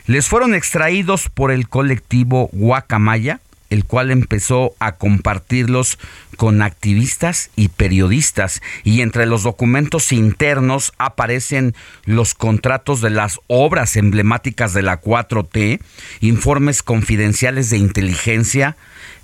les 0.06 0.26
fueron 0.26 0.54
extraídos 0.54 1.28
por 1.28 1.52
el 1.52 1.68
colectivo 1.68 2.50
Guacamaya, 2.52 3.40
el 3.70 3.84
cual 3.84 4.10
empezó 4.10 4.74
a 4.78 4.92
compartirlos 4.92 5.98
con 6.36 6.62
activistas 6.62 7.50
y 7.56 7.68
periodistas. 7.68 8.62
Y 8.84 9.02
entre 9.02 9.26
los 9.26 9.42
documentos 9.42 10.12
internos 10.12 10.92
aparecen 10.98 11.74
los 12.04 12.34
contratos 12.34 13.00
de 13.00 13.10
las 13.10 13.40
obras 13.46 13.96
emblemáticas 13.96 14.72
de 14.72 14.82
la 14.82 15.00
4T, 15.00 15.80
informes 16.20 16.82
confidenciales 16.82 17.70
de 17.70 17.78
inteligencia, 17.78 18.76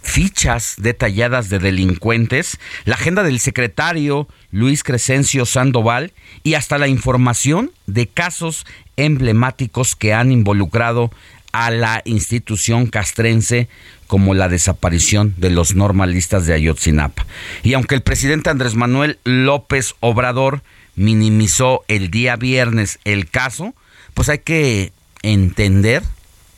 fichas 0.03 0.75
detalladas 0.77 1.49
de 1.49 1.59
delincuentes, 1.59 2.59
la 2.85 2.95
agenda 2.95 3.23
del 3.23 3.41
secretario 3.41 4.29
Luis 4.51 4.85
Crescencio 4.85 5.47
Sandoval 5.47 6.13
y 6.43 6.55
hasta 6.55 6.79
la 6.79 6.89
información 6.89 7.73
de 7.87 8.07
casos 8.07 8.67
emblemáticos 8.97 9.97
que 9.97 10.13
han 10.13 10.31
involucrado 10.31 11.11
a 11.55 11.71
la 11.71 12.03
institución 12.05 12.89
castrense 12.89 13.69
como 14.09 14.35
la 14.35 14.49
desaparición 14.49 15.35
de 15.37 15.51
los 15.51 15.77
normalistas 15.77 16.47
de 16.47 16.55
Ayotzinapa. 16.55 17.25
Y 17.63 17.75
aunque 17.75 17.95
el 17.95 18.03
presidente 18.03 18.51
Andrés 18.51 18.75
Manuel 18.75 19.21
López 19.23 19.95
Obrador 20.01 20.63
minimizó 20.97 21.85
el 21.87 22.11
día 22.11 22.35
viernes 22.35 22.99
el 23.05 23.31
caso, 23.31 23.73
pues 24.15 24.29
hay 24.29 24.41
que 24.41 24.93
entender 25.23 26.03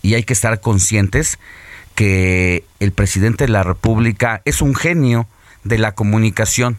y 0.01 0.15
hay 0.15 0.23
que 0.23 0.33
estar 0.33 0.63
conscientes 0.63 1.39
que 1.95 2.65
el 2.81 2.93
presidente 2.93 3.45
de 3.45 3.53
la 3.53 3.63
República 3.63 4.41
es 4.47 4.63
un 4.63 4.75
genio 4.75 5.29
de 5.63 5.77
la 5.77 5.93
comunicación 5.93 6.79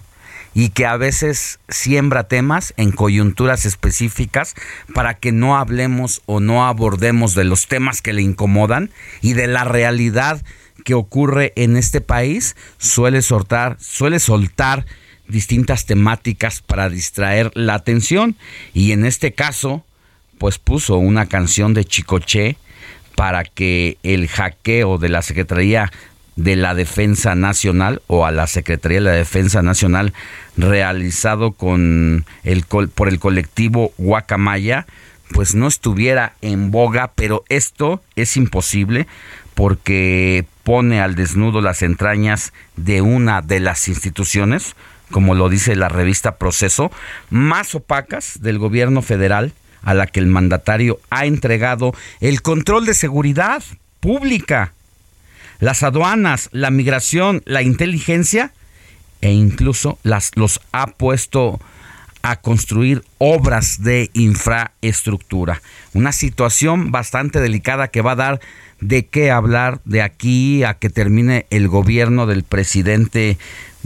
y 0.57 0.69
que 0.69 0.87
a 0.87 0.97
veces 0.97 1.59
siembra 1.69 2.27
temas 2.27 2.73
en 2.77 2.91
coyunturas 2.91 3.67
específicas 3.67 4.55
para 4.91 5.13
que 5.13 5.31
no 5.31 5.55
hablemos 5.55 6.23
o 6.25 6.39
no 6.39 6.65
abordemos 6.65 7.35
de 7.35 7.43
los 7.43 7.67
temas 7.67 8.01
que 8.01 8.11
le 8.11 8.23
incomodan 8.23 8.89
y 9.21 9.33
de 9.33 9.45
la 9.45 9.65
realidad 9.65 10.43
que 10.83 10.95
ocurre 10.95 11.53
en 11.57 11.77
este 11.77 12.01
país, 12.01 12.55
suele 12.79 13.21
soltar, 13.21 13.77
suele 13.79 14.19
soltar 14.19 14.87
distintas 15.27 15.85
temáticas 15.85 16.61
para 16.61 16.89
distraer 16.89 17.51
la 17.53 17.75
atención. 17.75 18.35
Y 18.73 18.93
en 18.93 19.05
este 19.05 19.33
caso 19.33 19.85
pues 20.39 20.57
puso 20.57 20.97
una 20.97 21.27
canción 21.27 21.75
de 21.75 21.85
Chicoche 21.85 22.57
para 23.13 23.43
que 23.43 23.99
el 24.01 24.27
hackeo 24.27 24.97
de 24.97 25.09
la 25.09 25.21
Secretaría 25.21 25.91
de 26.37 26.55
la 26.55 26.73
Defensa 26.73 27.35
Nacional 27.35 28.01
o 28.07 28.25
a 28.25 28.31
la 28.31 28.47
Secretaría 28.47 28.99
de 28.99 29.05
la 29.05 29.11
Defensa 29.11 29.61
Nacional 29.61 30.13
realizado 30.55 31.51
con 31.51 32.25
el, 32.43 32.63
por 32.63 33.09
el 33.09 33.19
colectivo 33.19 33.91
Guacamaya 33.97 34.85
pues 35.31 35.55
no 35.55 35.67
estuviera 35.67 36.33
en 36.41 36.71
boga, 36.71 37.11
pero 37.15 37.43
esto 37.49 38.01
es 38.15 38.37
imposible 38.37 39.07
porque 39.55 40.45
pone 40.63 41.01
al 41.01 41.15
desnudo 41.15 41.61
las 41.61 41.81
entrañas 41.81 42.53
de 42.75 43.01
una 43.01 43.41
de 43.41 43.59
las 43.59 43.87
instituciones, 43.87 44.75
como 45.11 45.35
lo 45.35 45.49
dice 45.49 45.75
la 45.75 45.89
revista 45.89 46.35
Proceso, 46.35 46.91
más 47.29 47.73
opacas 47.75 48.41
del 48.41 48.59
gobierno 48.59 49.01
federal 49.01 49.53
a 49.81 49.93
la 49.93 50.07
que 50.07 50.19
el 50.19 50.27
mandatario 50.27 50.99
ha 51.09 51.25
entregado 51.25 51.93
el 52.19 52.41
control 52.41 52.85
de 52.85 52.93
seguridad 52.93 53.63
pública, 53.99 54.73
las 55.59 55.83
aduanas, 55.83 56.49
la 56.51 56.71
migración, 56.71 57.41
la 57.45 57.61
inteligencia 57.61 58.53
e 59.21 59.31
incluso 59.31 59.97
las, 60.03 60.31
los 60.35 60.61
ha 60.71 60.87
puesto 60.87 61.59
a 62.21 62.35
construir 62.37 63.03
obras 63.19 63.81
de 63.83 64.09
infraestructura. 64.13 65.61
Una 65.93 66.11
situación 66.11 66.91
bastante 66.91 67.39
delicada 67.39 67.87
que 67.87 68.01
va 68.01 68.11
a 68.11 68.15
dar 68.15 68.39
de 68.81 69.05
qué 69.05 69.31
hablar 69.31 69.79
de 69.85 70.01
aquí 70.01 70.63
a 70.63 70.75
que 70.75 70.89
termine 70.89 71.45
el 71.49 71.67
gobierno 71.67 72.27
del 72.27 72.43
presidente 72.43 73.37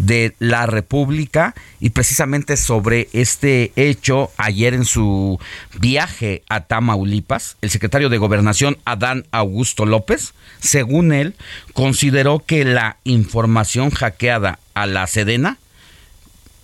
de 0.01 0.33
la 0.39 0.65
República 0.65 1.53
y 1.79 1.91
precisamente 1.91 2.57
sobre 2.57 3.07
este 3.13 3.71
hecho 3.75 4.31
ayer 4.37 4.73
en 4.73 4.85
su 4.85 5.39
viaje 5.79 6.43
a 6.49 6.61
Tamaulipas 6.61 7.57
el 7.61 7.69
secretario 7.69 8.09
de 8.09 8.17
Gobernación 8.17 8.77
Adán 8.83 9.25
Augusto 9.31 9.85
López 9.85 10.33
según 10.59 11.13
él 11.13 11.35
consideró 11.73 12.39
que 12.39 12.65
la 12.65 12.97
información 13.03 13.91
hackeada 13.91 14.59
a 14.73 14.87
la 14.87 15.05
Sedena 15.05 15.59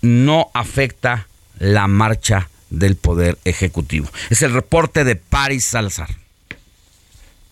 no 0.01 0.49
afecta 0.53 1.27
la 1.59 1.87
marcha 1.87 2.49
del 2.69 2.95
poder 2.95 3.37
ejecutivo. 3.45 4.09
Es 4.29 4.41
el 4.41 4.53
reporte 4.53 5.03
de 5.03 5.15
Paris 5.15 5.65
Salazar. 5.65 6.09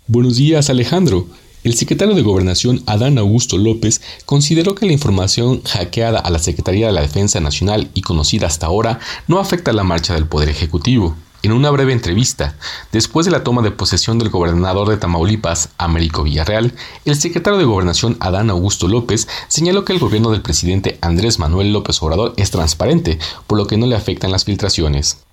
Buenos 0.07 0.37
días 0.37 0.69
Alejandro 0.69 1.27
el 1.65 1.73
secretario 1.75 2.13
de 2.13 2.21
Gobernación, 2.21 2.83
Adán 2.85 3.17
Augusto 3.17 3.57
López, 3.57 3.99
consideró 4.27 4.75
que 4.75 4.85
la 4.85 4.93
información 4.93 5.63
hackeada 5.63 6.19
a 6.19 6.29
la 6.29 6.37
Secretaría 6.37 6.85
de 6.85 6.93
la 6.93 7.01
Defensa 7.01 7.39
Nacional 7.39 7.89
y 7.95 8.03
conocida 8.03 8.45
hasta 8.45 8.67
ahora 8.67 8.99
no 9.27 9.39
afecta 9.39 9.73
la 9.73 9.83
marcha 9.83 10.13
del 10.13 10.27
Poder 10.27 10.49
Ejecutivo. 10.49 11.15
En 11.41 11.51
una 11.51 11.71
breve 11.71 11.91
entrevista, 11.91 12.55
después 12.91 13.25
de 13.25 13.31
la 13.31 13.43
toma 13.43 13.63
de 13.63 13.71
posesión 13.71 14.19
del 14.19 14.29
gobernador 14.29 14.89
de 14.89 14.97
Tamaulipas, 14.97 15.69
Américo 15.79 16.21
Villarreal, 16.21 16.71
el 17.03 17.15
secretario 17.15 17.57
de 17.57 17.65
Gobernación, 17.65 18.15
Adán 18.19 18.51
Augusto 18.51 18.87
López, 18.87 19.27
señaló 19.47 19.85
que 19.85 19.93
el 19.93 19.99
gobierno 19.99 20.29
del 20.29 20.43
presidente 20.43 20.99
Andrés 21.01 21.39
Manuel 21.39 21.73
López 21.73 21.99
Obrador 22.03 22.35
es 22.37 22.51
transparente, 22.51 23.17
por 23.47 23.57
lo 23.57 23.65
que 23.65 23.77
no 23.77 23.87
le 23.87 23.95
afectan 23.95 24.31
las 24.31 24.45
filtraciones. 24.45 25.23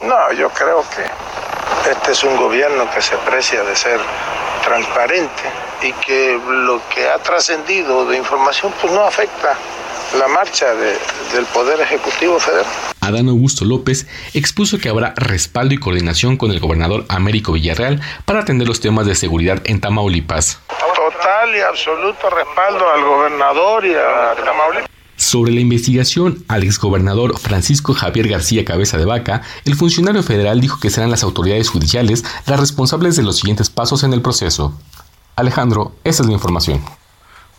No, 0.00 0.32
yo 0.32 0.48
creo 0.48 0.82
que 0.88 1.90
este 1.90 2.12
es 2.12 2.24
un 2.24 2.34
gobierno 2.38 2.84
que 2.94 3.02
se 3.02 3.16
precia 3.18 3.62
de 3.62 3.76
ser 3.76 4.00
transparente 4.64 5.71
y 5.82 5.92
que 5.92 6.38
lo 6.48 6.80
que 6.94 7.08
ha 7.08 7.18
trascendido 7.18 8.06
de 8.06 8.16
información 8.16 8.72
pues 8.80 8.92
no 8.92 9.02
afecta 9.02 9.56
la 10.18 10.28
marcha 10.28 10.74
del 10.74 11.46
Poder 11.52 11.80
Ejecutivo 11.80 12.38
Federal. 12.38 12.66
Adán 13.00 13.28
Augusto 13.28 13.64
López 13.64 14.06
expuso 14.34 14.78
que 14.78 14.88
habrá 14.88 15.14
respaldo 15.16 15.74
y 15.74 15.78
coordinación 15.78 16.36
con 16.36 16.50
el 16.50 16.60
gobernador 16.60 17.04
Américo 17.08 17.52
Villarreal 17.52 18.00
para 18.24 18.40
atender 18.40 18.68
los 18.68 18.80
temas 18.80 19.06
de 19.06 19.14
seguridad 19.14 19.60
en 19.64 19.80
Tamaulipas. 19.80 20.60
Total 20.94 21.56
y 21.56 21.60
absoluto 21.60 22.30
respaldo 22.30 22.88
al 22.90 23.02
gobernador 23.02 23.86
y 23.86 23.94
a 23.94 24.34
Tamaulipas. 24.44 24.90
Sobre 25.16 25.52
la 25.52 25.60
investigación 25.60 26.44
al 26.48 26.64
exgobernador 26.64 27.38
Francisco 27.38 27.94
Javier 27.94 28.28
García 28.28 28.64
Cabeza 28.64 28.98
de 28.98 29.04
Vaca, 29.04 29.42
el 29.64 29.76
funcionario 29.76 30.22
federal 30.22 30.60
dijo 30.60 30.80
que 30.80 30.90
serán 30.90 31.10
las 31.10 31.22
autoridades 31.22 31.68
judiciales 31.68 32.24
las 32.46 32.58
responsables 32.58 33.16
de 33.16 33.22
los 33.22 33.36
siguientes 33.36 33.70
pasos 33.70 34.02
en 34.02 34.12
el 34.12 34.20
proceso. 34.20 34.76
Alejandro, 35.36 35.94
esa 36.04 36.22
es 36.22 36.28
la 36.28 36.34
información. 36.34 36.80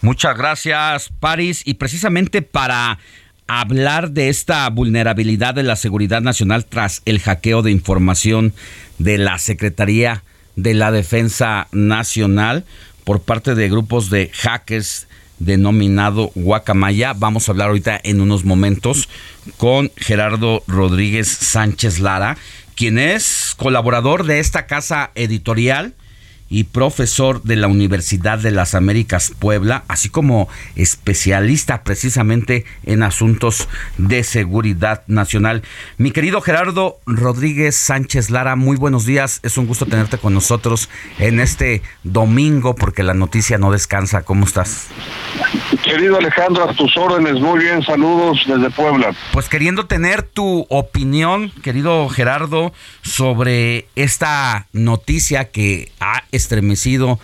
Muchas 0.02 0.38
gracias, 0.38 1.12
París. 1.20 1.62
Y 1.66 1.76
precisamente 1.76 2.42
para 2.42 3.00
hablar 3.48 4.12
de 4.12 4.30
esta 4.30 4.70
vulnerabilidad 4.70 5.54
de 5.54 5.64
la 5.64 5.76
seguridad 5.76 6.22
nacional 6.22 6.66
tras 6.66 7.02
el 7.06 7.20
hackeo 7.20 7.62
de 7.62 7.72
información 7.72 8.54
de 8.98 9.18
la 9.18 9.38
Secretaría 9.38 10.24
de 10.56 10.74
la 10.74 10.92
Defensa 10.92 11.68
Nacional 11.72 12.66
por 13.04 13.22
parte 13.22 13.56
de 13.56 13.70
grupos 13.70 14.10
de 14.10 14.30
hackers 14.34 15.08
denominado 15.40 16.32
Guacamaya. 16.36 17.14
Vamos 17.14 17.48
a 17.48 17.52
hablar 17.52 17.70
ahorita 17.70 18.00
en 18.04 18.22
unos 18.22 18.46
momentos 18.46 19.10
con 19.58 19.92
Gerardo 19.98 20.64
Rodríguez 20.68 21.28
Sánchez 21.28 22.00
Lara, 22.00 22.38
quien 22.76 22.98
es 22.98 23.54
colaborador 23.58 24.26
de 24.26 24.40
esta 24.40 24.68
casa 24.68 25.12
editorial 25.16 25.94
y 26.54 26.66
profesor 26.66 27.41
de 27.41 27.56
la 27.56 27.68
Universidad 27.68 28.38
de 28.38 28.51
las 28.51 28.76
Américas 28.76 29.34
Puebla, 29.39 29.86
así 29.88 30.10
como 30.10 30.47
especialista 30.76 31.84
precisamente 31.84 32.64
en 32.86 33.01
asuntos 33.01 33.68
de 33.97 34.24
seguridad 34.24 35.01
nacional. 35.08 35.64
Mi 35.97 36.12
querido 36.12 36.41
Gerardo 36.41 36.99
Rodríguez 37.08 37.76
Sánchez 37.76 38.30
Lara, 38.30 38.56
muy 38.56 38.78
buenos 38.78 39.08
días. 39.08 39.39
Es 39.41 39.58
un 39.58 39.66
gusto 39.66 39.88
tenerte 39.88 40.20
con 40.20 40.36
nosotros 40.36 40.89
en 41.18 41.39
este 41.39 41.82
domingo 42.04 42.76
porque 42.76 43.01
la 43.01 43.16
noticia 43.16 43.58
no 43.58 43.72
descansa. 43.72 44.22
¿Cómo 44.22 44.45
estás? 44.45 44.89
¿Qué 45.84 45.93
querido 45.93 46.18
Alejandro, 46.18 46.70
a 46.70 46.74
tus 46.74 46.95
órdenes. 46.97 47.39
Muy 47.39 47.60
bien, 47.60 47.84
saludos 47.84 48.43
desde 48.47 48.70
Puebla. 48.72 49.16
Pues 49.32 49.47
queriendo 49.47 49.86
tener 49.86 50.24
tu 50.24 50.66
opinión, 50.70 51.51
querido 51.62 52.10
Gerardo, 52.10 52.74
sobre 53.04 53.88
esta 53.95 54.68
noticia 54.73 55.52
que 55.52 55.91
ha 55.99 56.23
estremecido 56.44 57.20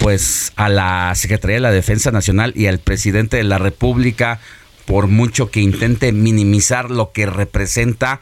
pues 0.00 0.52
a 0.56 0.68
la 0.68 1.14
Secretaría 1.14 1.56
de 1.56 1.60
la 1.60 1.70
Defensa 1.70 2.10
Nacional 2.10 2.52
y 2.56 2.66
al 2.66 2.78
presidente 2.78 3.36
de 3.36 3.44
la 3.44 3.58
República, 3.58 4.40
por 4.86 5.06
mucho 5.06 5.50
que 5.50 5.60
intente 5.60 6.12
minimizar 6.12 6.90
lo 6.90 7.12
que 7.12 7.26
representa, 7.26 8.20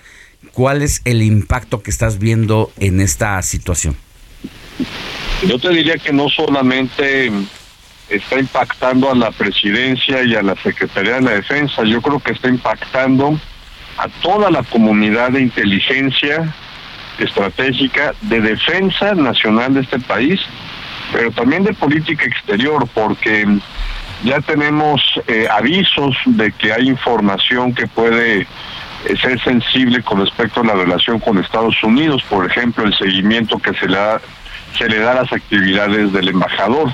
¿cuál 0.53 0.83
es 0.83 1.01
el 1.05 1.23
impacto 1.23 1.83
que 1.83 1.91
estás 1.91 2.19
viendo 2.19 2.71
en 2.79 3.01
esta 3.01 3.41
situación? 3.43 3.97
Yo 5.47 5.59
te 5.59 5.71
diría 5.71 5.97
que 5.97 6.13
no 6.13 6.29
solamente 6.29 7.33
está 8.09 8.39
impactando 8.39 9.11
a 9.11 9.15
la 9.15 9.31
presidencia 9.31 10.23
y 10.23 10.35
a 10.35 10.43
la 10.43 10.55
Secretaría 10.63 11.15
de 11.15 11.23
la 11.23 11.31
Defensa, 11.33 11.83
yo 11.85 12.03
creo 12.03 12.21
que 12.21 12.33
está 12.33 12.49
impactando 12.49 13.41
a 13.97 14.09
toda 14.23 14.51
la 14.51 14.63
comunidad 14.63 15.33
de 15.33 15.41
inteligencia 15.41 16.55
estratégica 17.19 18.15
de 18.23 18.41
defensa 18.41 19.15
nacional 19.15 19.75
de 19.75 19.81
este 19.81 19.99
país, 19.99 20.41
pero 21.13 21.31
también 21.31 21.65
de 21.65 21.75
política 21.75 22.25
exterior, 22.25 22.89
porque 22.95 23.47
ya 24.25 24.41
tenemos 24.41 25.03
eh, 25.27 25.47
avisos 25.51 26.17
de 26.27 26.53
que 26.53 26.73
hay 26.73 26.89
información 26.89 27.75
que 27.75 27.87
puede 27.87 28.41
eh, 28.41 28.47
ser 29.21 29.43
sensible 29.43 30.03
con 30.03 30.21
respecto 30.21 30.61
a 30.61 30.65
la 30.65 30.75
relación 30.75 31.19
con 31.19 31.39
Estados 31.39 31.83
Unidos, 31.83 32.23
por 32.29 32.47
ejemplo, 32.47 32.85
el 32.85 32.97
seguimiento 32.97 33.59
que 33.59 33.75
se 33.75 33.89
le 33.89 33.97
da, 33.97 34.21
se 34.79 34.89
le 34.89 34.99
da 34.99 35.13
a 35.13 35.23
las 35.23 35.33
actividades 35.33 36.13
del 36.13 36.29
embajador. 36.29 36.93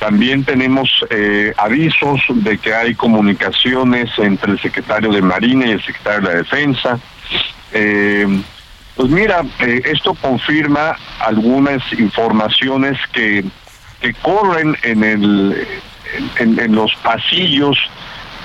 También 0.00 0.44
tenemos 0.44 0.90
eh, 1.08 1.54
avisos 1.56 2.20
de 2.28 2.58
que 2.58 2.74
hay 2.74 2.94
comunicaciones 2.94 4.10
entre 4.18 4.52
el 4.52 4.60
secretario 4.60 5.12
de 5.12 5.22
Marina 5.22 5.66
y 5.66 5.70
el 5.70 5.82
secretario 5.82 6.20
de 6.20 6.34
la 6.34 6.42
Defensa. 6.42 6.98
Pues 8.96 9.10
mira, 9.10 9.42
eh, 9.60 9.82
esto 9.86 10.14
confirma 10.14 10.96
algunas 11.20 11.82
informaciones 11.92 12.98
que, 13.12 13.44
que 14.00 14.14
corren 14.14 14.76
en, 14.82 15.04
el, 15.04 15.66
en, 16.38 16.58
en 16.58 16.74
los 16.74 16.94
pasillos 16.96 17.76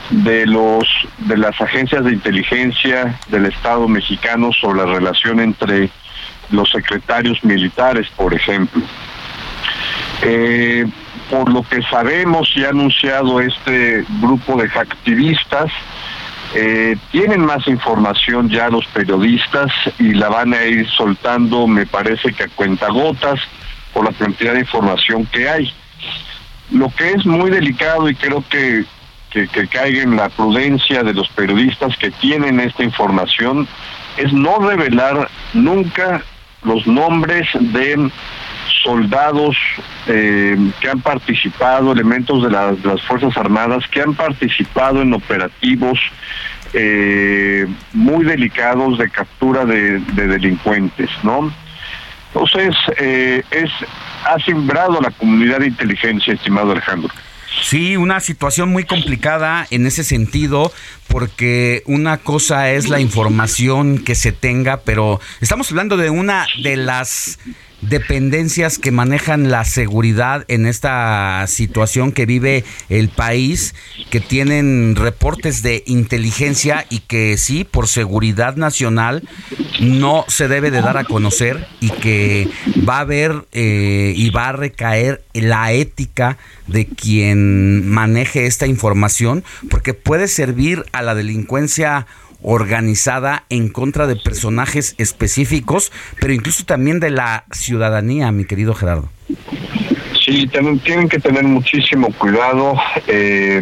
de 0.10 0.48
los 0.48 0.88
de 1.20 1.38
las 1.38 1.60
agencias 1.62 2.04
de 2.04 2.14
inteligencia 2.14 3.20
del 3.28 3.46
Estado 3.46 3.88
mexicano 3.88 4.52
sobre 4.54 4.80
la 4.80 4.94
relación 4.94 5.40
entre 5.40 5.92
los 6.50 6.70
secretarios 6.72 7.44
militares, 7.44 8.08
por 8.16 8.34
ejemplo. 8.34 8.82
Eh, 10.24 10.86
por 11.30 11.52
lo 11.54 11.62
que 11.62 11.82
sabemos 11.84 12.50
y 12.56 12.64
ha 12.64 12.70
anunciado 12.70 13.40
este 13.40 14.04
grupo 14.20 14.60
de 14.60 14.68
activistas, 14.68 15.72
eh, 16.56 16.98
tienen 17.12 17.46
más 17.46 17.68
información 17.68 18.50
ya 18.50 18.70
los 18.70 18.86
periodistas 18.88 19.72
y 20.00 20.14
la 20.14 20.30
van 20.30 20.54
a 20.54 20.66
ir 20.66 20.90
soltando, 20.90 21.68
me 21.68 21.86
parece 21.86 22.34
que 22.34 22.44
a 22.44 22.48
cuentagotas, 22.48 23.40
por 23.94 24.06
la 24.06 24.12
cantidad 24.14 24.54
de 24.54 24.62
información 24.62 25.26
que 25.26 25.50
hay. 25.50 25.74
Lo 26.72 26.90
que 26.90 27.12
es 27.12 27.26
muy 27.26 27.50
delicado 27.50 28.10
y 28.10 28.16
creo 28.16 28.44
que, 28.50 28.86
que, 29.30 29.48
que 29.48 29.68
caiga 29.68 30.04
en 30.04 30.16
la 30.16 30.30
prudencia 30.30 31.04
de 31.04 31.14
los 31.14 31.28
periodistas 31.30 31.96
que 31.98 32.12
tienen 32.12 32.60
esta 32.60 32.84
información 32.84 33.68
es 34.18 34.34
no 34.34 34.60
revelar 34.60 35.30
nunca 35.54 36.24
los 36.64 36.86
nombres 36.88 37.48
de 37.60 38.10
soldados 38.84 39.56
eh, 40.08 40.58
que 40.80 40.90
han 40.90 41.02
participado, 41.02 41.92
elementos 41.92 42.44
de, 42.44 42.50
las- 42.52 42.82
de 42.82 42.90
las 42.90 43.02
Fuerzas 43.04 43.36
Armadas 43.38 43.84
que 43.92 44.02
han 44.02 44.14
participado 44.16 45.02
en 45.02 45.14
operativos 45.14 46.00
eh, 46.74 47.66
muy 47.94 48.24
delicados 48.26 48.98
de 48.98 49.10
captura 49.10 49.66
de, 49.66 50.00
de 50.00 50.28
delincuentes, 50.28 51.10
¿no? 51.24 51.52
Entonces, 52.34 52.76
eh, 53.00 53.42
es 53.50 53.72
ha 54.26 54.38
simbrado 54.44 55.00
la 55.02 55.10
comunidad 55.12 55.60
de 55.60 55.68
inteligencia, 55.68 56.34
estimado 56.34 56.72
Alejandro. 56.74 57.10
Sí, 57.64 57.98
una 57.98 58.20
situación 58.20 58.70
muy 58.70 58.84
complicada 58.84 59.66
en 59.72 59.88
ese 59.88 60.04
sentido, 60.04 60.72
porque 61.08 61.82
una 61.88 62.18
cosa 62.18 62.70
es 62.70 62.88
la 62.90 63.00
información 63.00 63.98
que 64.04 64.14
se 64.14 64.32
tenga, 64.32 64.82
pero 64.82 65.20
estamos 65.42 65.70
hablando 65.72 65.98
de 65.98 66.12
una 66.12 66.46
de 66.62 66.78
las 66.78 67.40
dependencias 67.82 68.78
que 68.78 68.92
manejan 68.92 69.50
la 69.50 69.64
seguridad 69.66 70.46
en 70.48 70.66
esta 70.66 71.46
situación 71.48 72.12
que 72.12 72.26
vive 72.26 72.64
el 72.90 73.10
país, 73.10 73.76
que 74.10 74.20
tienen 74.20 74.96
reportes 74.96 75.64
de 75.64 75.84
inteligencia 75.86 76.86
y 76.90 77.00
que 77.00 77.38
sí, 77.38 77.64
por 77.64 77.88
seguridad 77.88 78.56
nacional, 78.56 79.28
no 79.80 80.26
se 80.28 80.48
debe 80.48 80.72
de 80.72 80.82
dar 80.82 80.98
a 80.98 81.04
conocer 81.06 81.68
y 81.80 81.90
que 81.90 82.50
va 82.88 82.98
a 82.98 83.02
haber 83.02 83.46
eh, 83.52 84.14
y 84.16 84.30
va 84.30 84.50
a 84.50 84.54
recaer 84.54 85.24
la 85.34 85.72
ética 85.72 86.38
de 86.68 86.86
quien 86.86 87.88
maneje 87.88 88.46
esta 88.46 88.68
información, 88.68 89.44
porque 89.70 89.94
puede 89.94 90.28
servir 90.28 90.86
a 90.92 91.02
la 91.02 91.16
delincuencia 91.16 92.08
organizada 92.42 93.44
en 93.50 93.70
contra 93.70 94.08
de 94.08 94.16
personajes 94.16 94.96
específicos, 94.98 95.92
pero 96.20 96.34
incluso 96.34 96.66
también 96.66 97.00
de 97.00 97.10
la 97.10 97.46
ciudadanía, 97.52 98.32
mi 98.32 98.46
querido 98.46 98.74
Gerardo. 98.74 99.10
Sí, 100.24 100.48
tienen, 100.48 101.10
que 101.10 101.20
tener 101.20 101.44
muchísimo 101.44 102.12
cuidado. 102.14 102.76
eh, 103.08 103.62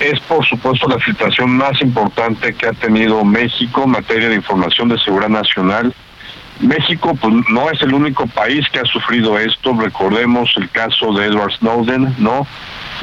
es 0.00 0.18
por 0.20 0.44
supuesto 0.46 0.88
la 0.88 0.98
situación 1.04 1.56
más 1.56 1.80
importante 1.80 2.54
que 2.54 2.66
ha 2.66 2.72
tenido 2.72 3.24
México 3.24 3.84
en 3.84 3.90
materia 3.90 4.28
de 4.28 4.34
información 4.34 4.88
de 4.88 4.98
seguridad 4.98 5.28
nacional. 5.28 5.94
México 6.60 7.14
pues, 7.20 7.34
no 7.50 7.70
es 7.70 7.80
el 7.82 7.94
único 7.94 8.26
país 8.26 8.68
que 8.70 8.80
ha 8.80 8.84
sufrido 8.84 9.38
esto. 9.38 9.72
Recordemos 9.78 10.52
el 10.56 10.70
caso 10.70 11.12
de 11.12 11.26
Edward 11.26 11.52
Snowden, 11.52 12.14
¿no? 12.18 12.46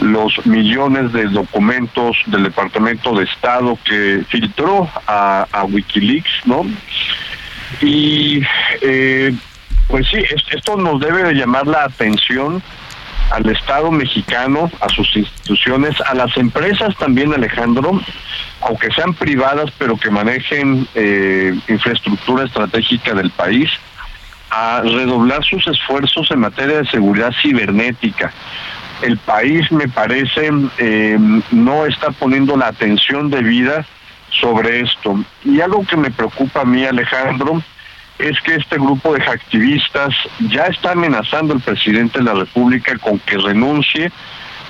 Los 0.01 0.45
millones 0.45 1.11
de 1.13 1.25
documentos 1.25 2.17
del 2.27 2.43
Departamento 2.43 3.13
de 3.15 3.25
Estado 3.25 3.77
que 3.83 4.23
filtró 4.29 4.89
a, 5.07 5.45
Wikileaks, 5.69 6.45
¿no? 6.45 6.65
Y 7.81 8.41
eh, 8.81 9.33
pues 9.87 10.07
sí, 10.07 10.17
es- 10.17 10.43
esto 10.51 10.77
nos 10.77 10.99
debe 10.99 11.23
de 11.23 11.33
llamar 11.33 11.67
la 11.67 11.83
atención 11.83 12.61
al 13.31 13.47
Estado 13.49 13.91
mexicano, 13.91 14.71
a 14.81 14.89
sus 14.89 15.15
instituciones, 15.15 15.99
a 16.01 16.15
las 16.15 16.35
empresas 16.37 16.95
también, 16.97 17.31
Alejandro, 17.33 18.01
aunque 18.61 18.89
sean 18.91 19.13
privadas, 19.13 19.69
pero 19.77 19.97
que 19.97 20.09
manejen 20.09 20.87
eh, 20.95 21.53
infraestructura 21.67 22.45
estratégica 22.45 23.13
del 23.13 23.29
país, 23.29 23.69
a 24.49 24.81
redoblar 24.81 25.43
sus 25.43 25.67
esfuerzos 25.67 26.31
en 26.31 26.39
materia 26.39 26.79
de 26.81 26.87
seguridad 26.87 27.31
cibernética. 27.39 28.33
El 29.01 29.17
país, 29.17 29.71
me 29.71 29.87
parece, 29.87 30.49
eh, 30.77 31.17
no 31.51 31.85
está 31.85 32.11
poniendo 32.11 32.57
la 32.57 32.67
atención 32.67 33.29
debida 33.29 33.85
sobre 34.29 34.81
esto. 34.81 35.23
Y 35.43 35.61
algo 35.61 35.85
que 35.85 35.97
me 35.97 36.11
preocupa 36.11 36.61
a 36.61 36.65
mí, 36.65 36.85
Alejandro, 36.85 37.61
es 38.17 38.39
que 38.41 38.55
este 38.55 38.75
grupo 38.75 39.13
de 39.13 39.23
activistas 39.23 40.13
ya 40.51 40.65
está 40.65 40.91
amenazando 40.91 41.53
al 41.53 41.61
presidente 41.61 42.19
de 42.19 42.25
la 42.25 42.33
República 42.33 42.97
con 42.97 43.17
que 43.19 43.37
renuncie 43.37 44.11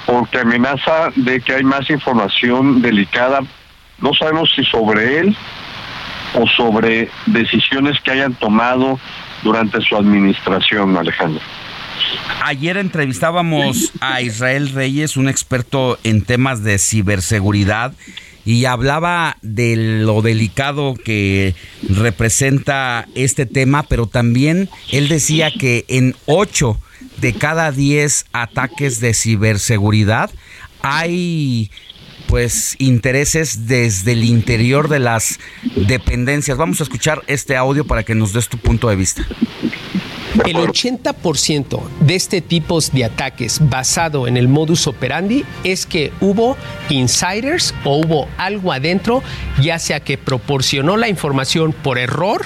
porque 0.05 0.39
amenaza 0.39 1.11
de 1.15 1.39
que 1.39 1.53
hay 1.53 1.63
más 1.63 1.89
información 1.89 2.81
delicada, 2.81 3.41
no 3.99 4.13
sabemos 4.13 4.51
si 4.55 4.63
sobre 4.65 5.19
él 5.19 5.35
o 6.33 6.47
sobre 6.47 7.09
decisiones 7.27 7.99
que 8.01 8.11
hayan 8.11 8.33
tomado 8.33 8.99
durante 9.43 9.81
su 9.81 9.95
administración, 9.95 10.97
Alejandro. 10.97 11.41
Ayer 12.43 12.77
entrevistábamos 12.77 13.91
a 13.99 14.21
Israel 14.21 14.69
Reyes, 14.69 15.17
un 15.17 15.27
experto 15.29 15.99
en 16.03 16.23
temas 16.23 16.63
de 16.63 16.77
ciberseguridad, 16.77 17.93
y 18.45 18.65
hablaba 18.65 19.37
de 19.41 19.75
lo 19.75 20.21
delicado 20.21 20.95
que 20.95 21.53
representa 21.87 23.07
este 23.13 23.45
tema, 23.45 23.83
pero 23.83 24.07
también 24.07 24.69
él 24.91 25.07
decía 25.07 25.51
que 25.51 25.85
en 25.87 26.15
8 26.25 26.79
de 27.17 27.33
cada 27.33 27.71
10 27.71 28.25
ataques 28.31 28.99
de 29.01 29.13
ciberseguridad 29.13 30.31
hay 30.81 31.69
pues 32.27 32.75
intereses 32.77 33.67
desde 33.67 34.13
el 34.13 34.23
interior 34.23 34.87
de 34.87 34.99
las 34.99 35.39
dependencias. 35.75 36.57
Vamos 36.57 36.79
a 36.79 36.83
escuchar 36.83 37.23
este 37.27 37.55
audio 37.55 37.85
para 37.85 38.03
que 38.03 38.15
nos 38.15 38.33
des 38.33 38.47
tu 38.49 38.57
punto 38.57 38.87
de 38.87 38.95
vista. 38.95 39.25
El 40.45 40.57
80% 40.57 41.81
de 42.01 42.15
este 42.15 42.41
tipo 42.41 42.79
de 42.79 43.05
ataques 43.05 43.59
basado 43.61 44.27
en 44.27 44.37
el 44.37 44.47
modus 44.47 44.85
operandi 44.87 45.43
es 45.63 45.85
que 45.85 46.11
hubo 46.21 46.55
insiders 46.89 47.73
o 47.83 47.97
hubo 47.97 48.27
algo 48.37 48.71
adentro, 48.71 49.23
ya 49.59 49.79
sea 49.79 49.99
que 50.01 50.17
proporcionó 50.17 50.97
la 50.97 51.09
información 51.09 51.73
por 51.73 51.97
error 51.97 52.45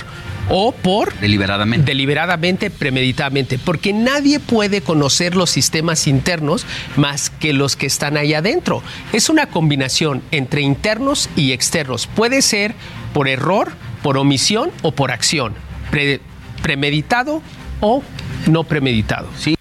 o 0.50 0.72
por 0.72 1.14
deliberadamente. 1.20 1.86
Deliberadamente, 1.86 2.70
premeditadamente, 2.70 3.60
porque 3.60 3.94
nadie 3.94 4.40
puede 4.40 4.82
conocer 4.82 5.36
los 5.36 5.50
sistemas 5.50 6.08
internos 6.08 6.66
más 6.96 7.30
que 7.30 7.54
los 7.54 7.76
que 7.76 7.86
están 7.86 8.18
ahí 8.18 8.34
adentro. 8.34 8.82
Es 9.12 9.30
una 9.30 9.48
combinación 9.48 10.22
entre 10.32 10.62
internos 10.62 11.30
y 11.36 11.52
externos. 11.52 12.08
Puede 12.08 12.42
ser 12.42 12.76
por 13.14 13.28
error, 13.28 13.74
por 14.02 14.18
omisión 14.18 14.72
o 14.82 14.92
por 14.92 15.12
acción. 15.12 15.54
premeditado 16.62 17.42
o 17.84 18.02
no 18.48 18.64
premeditado. 18.64 19.30
Sí. 19.38 19.56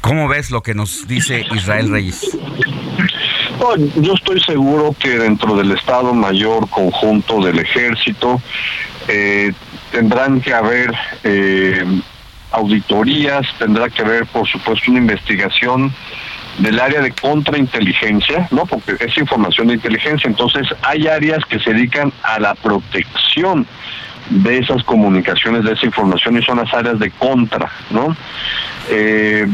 ¿Cómo 0.00 0.26
ves 0.26 0.50
lo 0.50 0.62
que 0.62 0.74
nos 0.74 1.06
dice 1.06 1.44
Israel 1.54 1.90
Reyes? 1.90 2.36
yo 3.96 4.14
estoy 4.14 4.40
seguro 4.40 4.94
que 4.98 5.10
dentro 5.10 5.54
del 5.54 5.70
Estado 5.70 6.12
Mayor 6.12 6.68
Conjunto 6.68 7.40
del 7.40 7.60
Ejército 7.60 8.42
eh, 9.06 9.52
tendrán 9.92 10.40
que 10.40 10.52
haber 10.52 10.92
eh, 11.22 11.84
auditorías, 12.50 13.46
tendrá 13.58 13.88
que 13.88 14.02
haber, 14.02 14.26
por 14.26 14.48
supuesto, 14.48 14.90
una 14.90 14.98
investigación 14.98 15.94
del 16.58 16.80
área 16.80 17.00
de 17.00 17.12
contrainteligencia, 17.12 18.48
¿no? 18.50 18.66
Porque 18.66 18.96
es 18.98 19.16
información 19.16 19.68
de 19.68 19.74
inteligencia, 19.74 20.28
entonces 20.28 20.66
hay 20.82 21.06
áreas 21.06 21.44
que 21.46 21.60
se 21.60 21.72
dedican 21.72 22.12
a 22.24 22.40
la 22.40 22.54
protección 22.56 23.66
de 24.32 24.58
esas 24.58 24.82
comunicaciones, 24.84 25.64
de 25.64 25.72
esa 25.72 25.86
información 25.86 26.38
y 26.38 26.42
son 26.42 26.58
las 26.58 26.72
áreas 26.72 26.98
de 26.98 27.10
contra, 27.10 27.70
¿no? 27.90 28.16
Eh, 28.88 29.46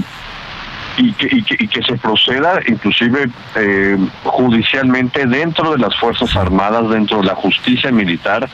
y 1.00 1.12
que, 1.12 1.82
se 1.82 1.96
proceda 1.96 2.60
inclusive 2.66 3.30
eh, 3.54 3.96
judicialmente 4.24 5.26
dentro 5.26 5.72
de 5.72 5.78
las 5.78 5.96
Fuerzas 5.96 6.34
Armadas, 6.34 6.90
dentro 6.90 7.18
de 7.18 7.24
la 7.26 7.36
justicia 7.36 7.92
militar, 7.92 8.48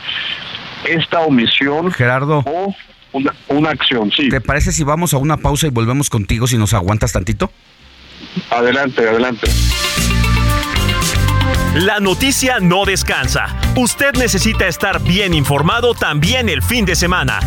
esta 0.84 1.20
omisión 1.20 1.90
Gerardo. 1.90 2.42
o 2.44 2.74
una, 3.12 3.32
una 3.48 3.70
acción, 3.70 4.10
sí. 4.10 4.28
¿Te 4.28 4.42
parece 4.42 4.72
si 4.72 4.84
vamos 4.84 5.14
a 5.14 5.16
una 5.16 5.38
pausa 5.38 5.68
y 5.68 5.70
volvemos 5.70 6.10
contigo 6.10 6.46
si 6.46 6.58
nos 6.58 6.74
aguantas 6.74 7.12
tantito? 7.12 7.50
Adelante, 8.50 9.08
adelante. 9.08 9.48
La 11.74 11.98
noticia 11.98 12.60
no 12.60 12.84
descansa. 12.84 13.46
Usted 13.74 14.12
necesita 14.14 14.68
estar 14.68 15.02
bien 15.02 15.34
informado 15.34 15.92
también 15.92 16.48
el 16.48 16.62
fin 16.62 16.84
de 16.84 16.94
semana. 16.94 17.40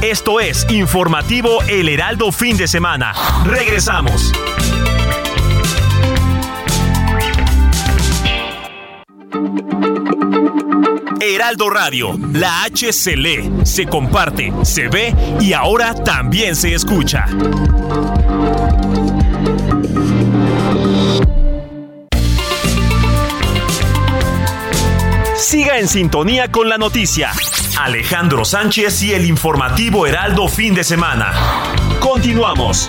Esto 0.00 0.40
es 0.40 0.66
Informativo 0.70 1.62
El 1.68 1.90
Heraldo 1.90 2.32
Fin 2.32 2.56
de 2.56 2.66
Semana. 2.66 3.12
Regresamos. 3.44 4.32
Heraldo 11.20 11.68
Radio, 11.68 12.18
la 12.32 12.62
H 12.64 12.90
se 12.90 13.16
lee, 13.18 13.50
se 13.64 13.84
comparte, 13.84 14.50
se 14.62 14.88
ve 14.88 15.14
y 15.40 15.52
ahora 15.52 15.92
también 15.92 16.56
se 16.56 16.74
escucha. 16.74 17.26
Siga 25.36 25.78
en 25.78 25.88
sintonía 25.88 26.50
con 26.50 26.68
la 26.68 26.78
noticia. 26.78 27.32
Alejandro 27.78 28.44
Sánchez 28.44 29.02
y 29.02 29.14
el 29.14 29.24
informativo 29.24 30.06
Heraldo 30.06 30.46
fin 30.48 30.74
de 30.74 30.84
semana. 30.84 31.32
Continuamos. 32.00 32.88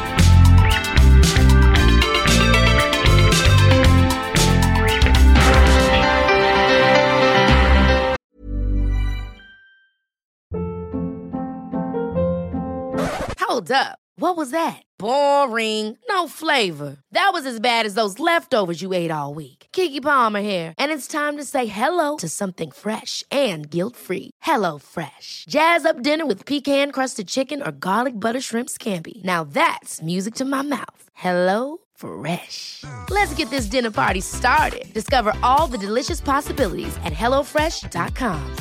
Hold 13.40 13.72
up. 13.72 13.98
What 14.18 14.38
was 14.38 14.52
that? 14.52 14.82
Boring. 14.98 15.98
No 16.10 16.28
flavor. 16.28 16.98
That 17.12 17.32
was 17.34 17.46
as 17.46 17.60
bad 17.60 17.86
as 17.86 17.96
those 17.96 18.20
leftovers 18.20 18.82
you 18.82 18.94
ate 18.94 19.12
all 19.12 19.34
week. 19.34 19.65
Kiki 19.76 20.00
Palmer 20.00 20.40
here, 20.40 20.74
and 20.80 20.90
it's 20.90 21.06
time 21.06 21.36
to 21.36 21.44
say 21.44 21.66
hello 21.66 22.16
to 22.16 22.30
something 22.30 22.72
fresh 22.72 23.26
and 23.30 23.70
guilt-free. 23.70 24.32
Hello 24.42 24.80
Fresh. 24.80 25.46
Jazz 25.50 25.86
up 25.86 26.02
dinner 26.02 26.26
with 26.26 26.46
pecan-crusted 26.46 27.28
chicken 27.28 27.62
or 27.62 27.72
garlic 27.72 28.14
butter 28.14 28.42
shrimp 28.42 28.70
scampi. 28.70 29.24
Now 29.24 29.44
that's 29.44 30.02
music 30.02 30.36
to 30.36 30.46
my 30.46 30.62
mouth. 30.62 31.02
Hello 31.14 31.80
Fresh. 31.96 32.84
Let's 33.10 33.34
get 33.38 33.50
this 33.50 33.70
dinner 33.70 33.92
party 33.92 34.22
started. 34.22 34.86
Discover 34.94 35.34
all 35.44 35.68
the 35.68 35.78
delicious 35.78 36.22
possibilities 36.22 36.96
at 37.04 37.14
hellofresh.com. 37.14 38.56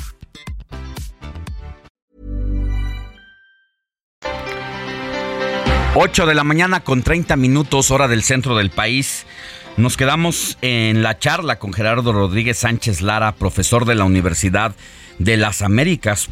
8 5.97 6.27
de 6.27 6.35
la 6.35 6.43
mañana 6.43 6.81
con 6.81 7.05
30 7.05 7.36
minutos 7.36 7.93
hora 7.93 8.09
del 8.09 8.24
centro 8.24 8.57
del 8.57 8.70
país. 8.70 9.27
Nos 9.76 9.96
quedamos 9.96 10.56
en 10.62 11.02
la 11.02 11.18
charla 11.18 11.59
con 11.59 11.72
Gerardo 11.72 12.12
Rodríguez 12.12 12.59
Sánchez 12.59 13.01
Lara, 13.01 13.34
profesor 13.34 13.86
de 13.86 13.96
la 13.96 14.05
Universidad 14.05 14.76
de 15.18 15.36
las 15.36 15.62
Américas, 15.62 16.30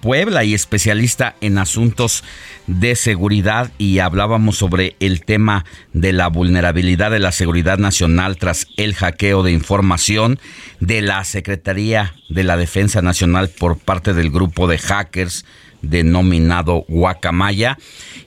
Puebla 0.00 0.42
y 0.42 0.54
especialista 0.54 1.36
en 1.40 1.58
asuntos 1.58 2.24
de 2.66 2.96
seguridad 2.96 3.70
y 3.78 4.00
hablábamos 4.00 4.56
sobre 4.56 4.96
el 4.98 5.24
tema 5.24 5.64
de 5.92 6.12
la 6.12 6.26
vulnerabilidad 6.26 7.12
de 7.12 7.20
la 7.20 7.30
seguridad 7.30 7.78
nacional 7.78 8.38
tras 8.38 8.66
el 8.76 8.94
hackeo 8.96 9.44
de 9.44 9.52
información 9.52 10.40
de 10.80 11.00
la 11.00 11.22
Secretaría 11.22 12.14
de 12.28 12.42
la 12.42 12.56
Defensa 12.56 13.02
Nacional 13.02 13.50
por 13.50 13.78
parte 13.78 14.14
del 14.14 14.30
grupo 14.30 14.66
de 14.66 14.78
hackers 14.78 15.44
denominado 15.82 16.84
Guacamaya. 16.88 17.78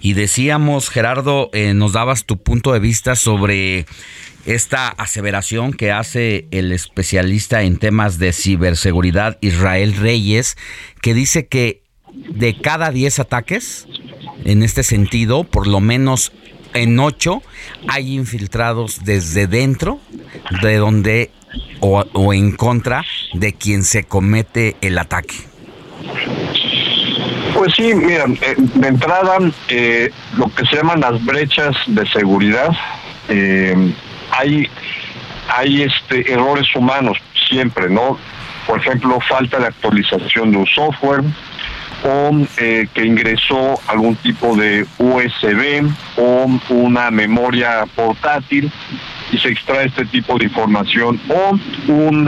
Y 0.02 0.14
decíamos, 0.14 0.90
Gerardo, 0.90 1.49
eh, 1.53 1.73
nos 1.73 1.94
dabas 1.94 2.26
tu 2.26 2.38
punto 2.38 2.73
de 2.73 2.80
vista 2.80 3.15
sobre 3.15 3.85
esta 4.45 4.90
aseveración 4.90 5.74
que 5.74 5.91
hace 5.91 6.48
el 6.52 6.72
especialista 6.72 7.64
en 7.64 7.78
temas 7.78 8.20
de 8.20 8.34
ciberseguridad 8.34 9.38
Israel 9.41 9.95
Reyes, 9.95 10.57
que 11.02 11.14
dice 11.14 11.48
que 11.48 11.84
de 12.14 12.60
cada 12.60 12.91
10 12.91 13.20
ataques, 13.20 13.88
en 14.45 14.64
este 14.64 14.84
sentido, 14.84 15.44
por 15.44 15.68
lo 15.68 15.80
menos 15.80 16.32
en 16.74 16.99
8 16.99 17.41
hay 17.88 18.14
infiltrados 18.14 19.03
desde 19.03 19.48
dentro 19.48 19.99
de 20.61 20.78
donde 20.78 21.32
o, 21.80 22.03
o 22.14 22.34
en 22.34 22.52
contra 22.52 23.03
de 23.34 23.53
quien 23.53 23.84
se 23.84 24.03
comete 24.03 24.76
el 24.82 24.98
ataque. 24.98 25.36
Pues 27.53 27.74
sí, 27.76 27.94
mira, 27.94 28.26
eh, 28.41 28.56
de 28.57 28.88
entrada, 28.88 29.38
eh, 29.70 30.10
lo 30.38 30.53
que 30.53 30.65
se 30.65 30.78
llaman 30.78 30.99
las 30.99 31.24
brechas 31.24 31.76
de 31.88 32.06
seguridad, 32.07 32.70
eh, 33.30 33.94
hay, 34.38 34.69
hay 35.49 35.84
este, 35.84 36.31
errores 36.31 36.68
humanos 36.76 37.18
siempre, 37.49 37.89
¿no? 37.89 38.18
Por 38.68 38.80
ejemplo, 38.80 39.19
falta 39.27 39.60
de 39.60 39.68
actualización 39.68 40.51
de 40.51 40.57
un 40.57 40.68
software 40.68 41.23
o 42.05 42.31
que 42.57 43.05
ingresó 43.05 43.80
algún 43.88 44.18
tipo 44.18 44.57
de 44.57 44.85
USB 44.97 45.89
o 46.18 46.49
una 46.69 47.10
memoria 47.11 47.85
portátil 47.95 48.69
y 49.31 49.38
se 49.38 49.49
extrae 49.49 49.88
este 49.88 50.05
tipo 50.07 50.38
de 50.38 50.45
información 50.45 51.18
o 51.30 51.57
un 51.88 52.27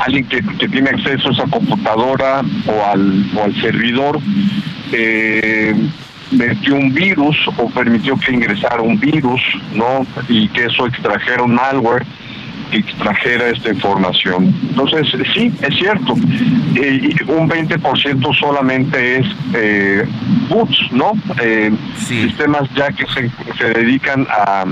alguien 0.00 0.26
que, 0.26 0.42
tiene 0.68 0.90
acceso 0.90 1.28
a 1.28 1.32
esa 1.32 1.44
computadora 1.44 2.42
o 2.66 2.84
al, 2.84 3.26
o 3.36 3.44
al 3.44 3.60
servidor 3.60 4.18
eh, 4.92 5.74
metió 6.30 6.76
un 6.76 6.92
virus 6.92 7.36
o 7.56 7.68
permitió 7.70 8.16
que 8.16 8.32
ingresara 8.32 8.82
un 8.82 8.98
virus, 8.98 9.40
¿no? 9.74 10.06
Y 10.28 10.48
que 10.48 10.66
eso 10.66 10.86
extrajera 10.86 11.42
un 11.42 11.54
malware 11.54 12.04
que 12.70 12.78
extrajera 12.78 13.48
esta 13.48 13.70
información. 13.70 14.54
Entonces, 14.68 15.06
sí, 15.34 15.52
es 15.60 15.74
cierto, 15.76 16.14
eh, 16.76 17.14
un 17.26 17.48
20% 17.48 18.38
solamente 18.38 19.18
es 19.18 19.26
eh, 19.54 20.06
boots, 20.48 20.92
¿no? 20.92 21.12
Eh, 21.42 21.72
sistemas 21.96 22.68
ya 22.74 22.92
que 22.92 23.06
se, 23.06 23.30
se 23.58 23.70
dedican 23.70 24.26
a, 24.30 24.64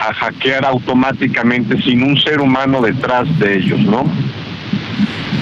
a 0.00 0.14
hackear 0.14 0.64
automáticamente 0.64 1.80
sin 1.82 2.02
un 2.02 2.20
ser 2.20 2.40
humano 2.40 2.80
detrás 2.80 3.26
de 3.38 3.58
ellos, 3.58 3.80
¿no? 3.80 4.04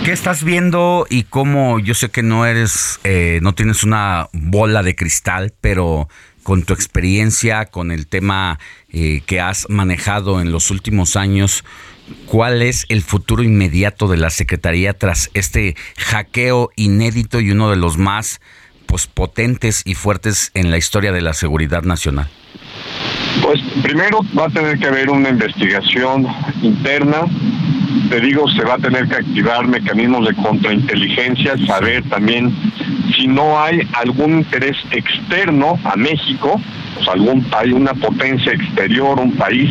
¿Qué 0.04 0.12
estás 0.12 0.42
viendo 0.42 1.06
y 1.10 1.24
cómo 1.24 1.78
yo 1.80 1.94
sé 1.94 2.08
que 2.10 2.22
no 2.22 2.46
eres, 2.46 2.98
eh, 3.04 3.40
no 3.42 3.54
tienes 3.54 3.84
una 3.84 4.28
bola 4.32 4.82
de 4.82 4.96
cristal, 4.96 5.52
pero 5.60 6.08
con 6.42 6.62
tu 6.62 6.72
experiencia, 6.72 7.66
con 7.66 7.90
el 7.90 8.06
tema 8.06 8.58
eh, 8.88 9.20
que 9.26 9.38
has 9.38 9.68
manejado 9.68 10.40
en 10.40 10.50
los 10.50 10.70
últimos 10.70 11.14
años, 11.14 11.62
¿cuál 12.24 12.62
es 12.62 12.86
el 12.88 13.02
futuro 13.02 13.42
inmediato 13.42 14.08
de 14.08 14.16
la 14.16 14.30
Secretaría 14.30 14.94
tras 14.94 15.30
este 15.34 15.76
hackeo 15.98 16.70
inédito 16.74 17.40
y 17.40 17.50
uno 17.50 17.68
de 17.68 17.76
los 17.76 17.98
más 17.98 18.40
pues, 18.86 19.06
potentes 19.06 19.82
y 19.84 19.94
fuertes 19.94 20.50
en 20.54 20.70
la 20.70 20.78
historia 20.78 21.12
de 21.12 21.20
la 21.20 21.34
seguridad 21.34 21.82
nacional? 21.82 22.30
Pues 23.42 23.60
primero 23.82 24.20
va 24.36 24.46
a 24.46 24.48
tener 24.48 24.78
que 24.78 24.86
haber 24.86 25.10
una 25.10 25.28
investigación 25.28 26.26
interna 26.62 27.26
te 28.10 28.20
digo, 28.20 28.48
se 28.48 28.64
va 28.64 28.74
a 28.74 28.78
tener 28.78 29.08
que 29.08 29.16
activar 29.16 29.66
mecanismos 29.66 30.28
de 30.28 30.34
contrainteligencia, 30.34 31.56
saber 31.66 32.02
también 32.08 32.54
si 33.16 33.26
no 33.26 33.60
hay 33.60 33.80
algún 33.94 34.38
interés 34.38 34.76
externo 34.90 35.78
a 35.84 35.96
México, 35.96 36.60
pues 36.94 37.08
algún 37.08 37.42
país, 37.44 37.72
una 37.72 37.94
potencia 37.94 38.52
exterior, 38.52 39.18
un 39.18 39.32
país 39.32 39.70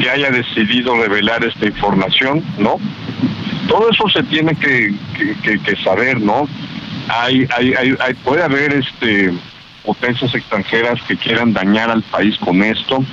que 0.00 0.10
haya 0.10 0.30
decidido 0.30 0.96
revelar 0.96 1.44
esta 1.44 1.66
información, 1.66 2.42
¿no? 2.58 2.76
Todo 3.68 3.90
eso 3.90 4.08
se 4.08 4.22
tiene 4.24 4.54
que, 4.56 4.94
que, 5.42 5.76
saber, 5.82 6.20
¿no? 6.20 6.48
Hay, 7.08 7.46
hay, 7.56 7.74
hay, 8.00 8.14
puede 8.14 8.42
haber 8.42 8.72
este 8.74 9.32
potencias 9.84 10.34
extranjeras 10.34 11.00
que 11.08 11.16
quieran 11.16 11.52
dañar 11.52 11.90
al 11.90 12.02
país 12.02 12.36
con 12.38 12.62
esto. 12.62 13.04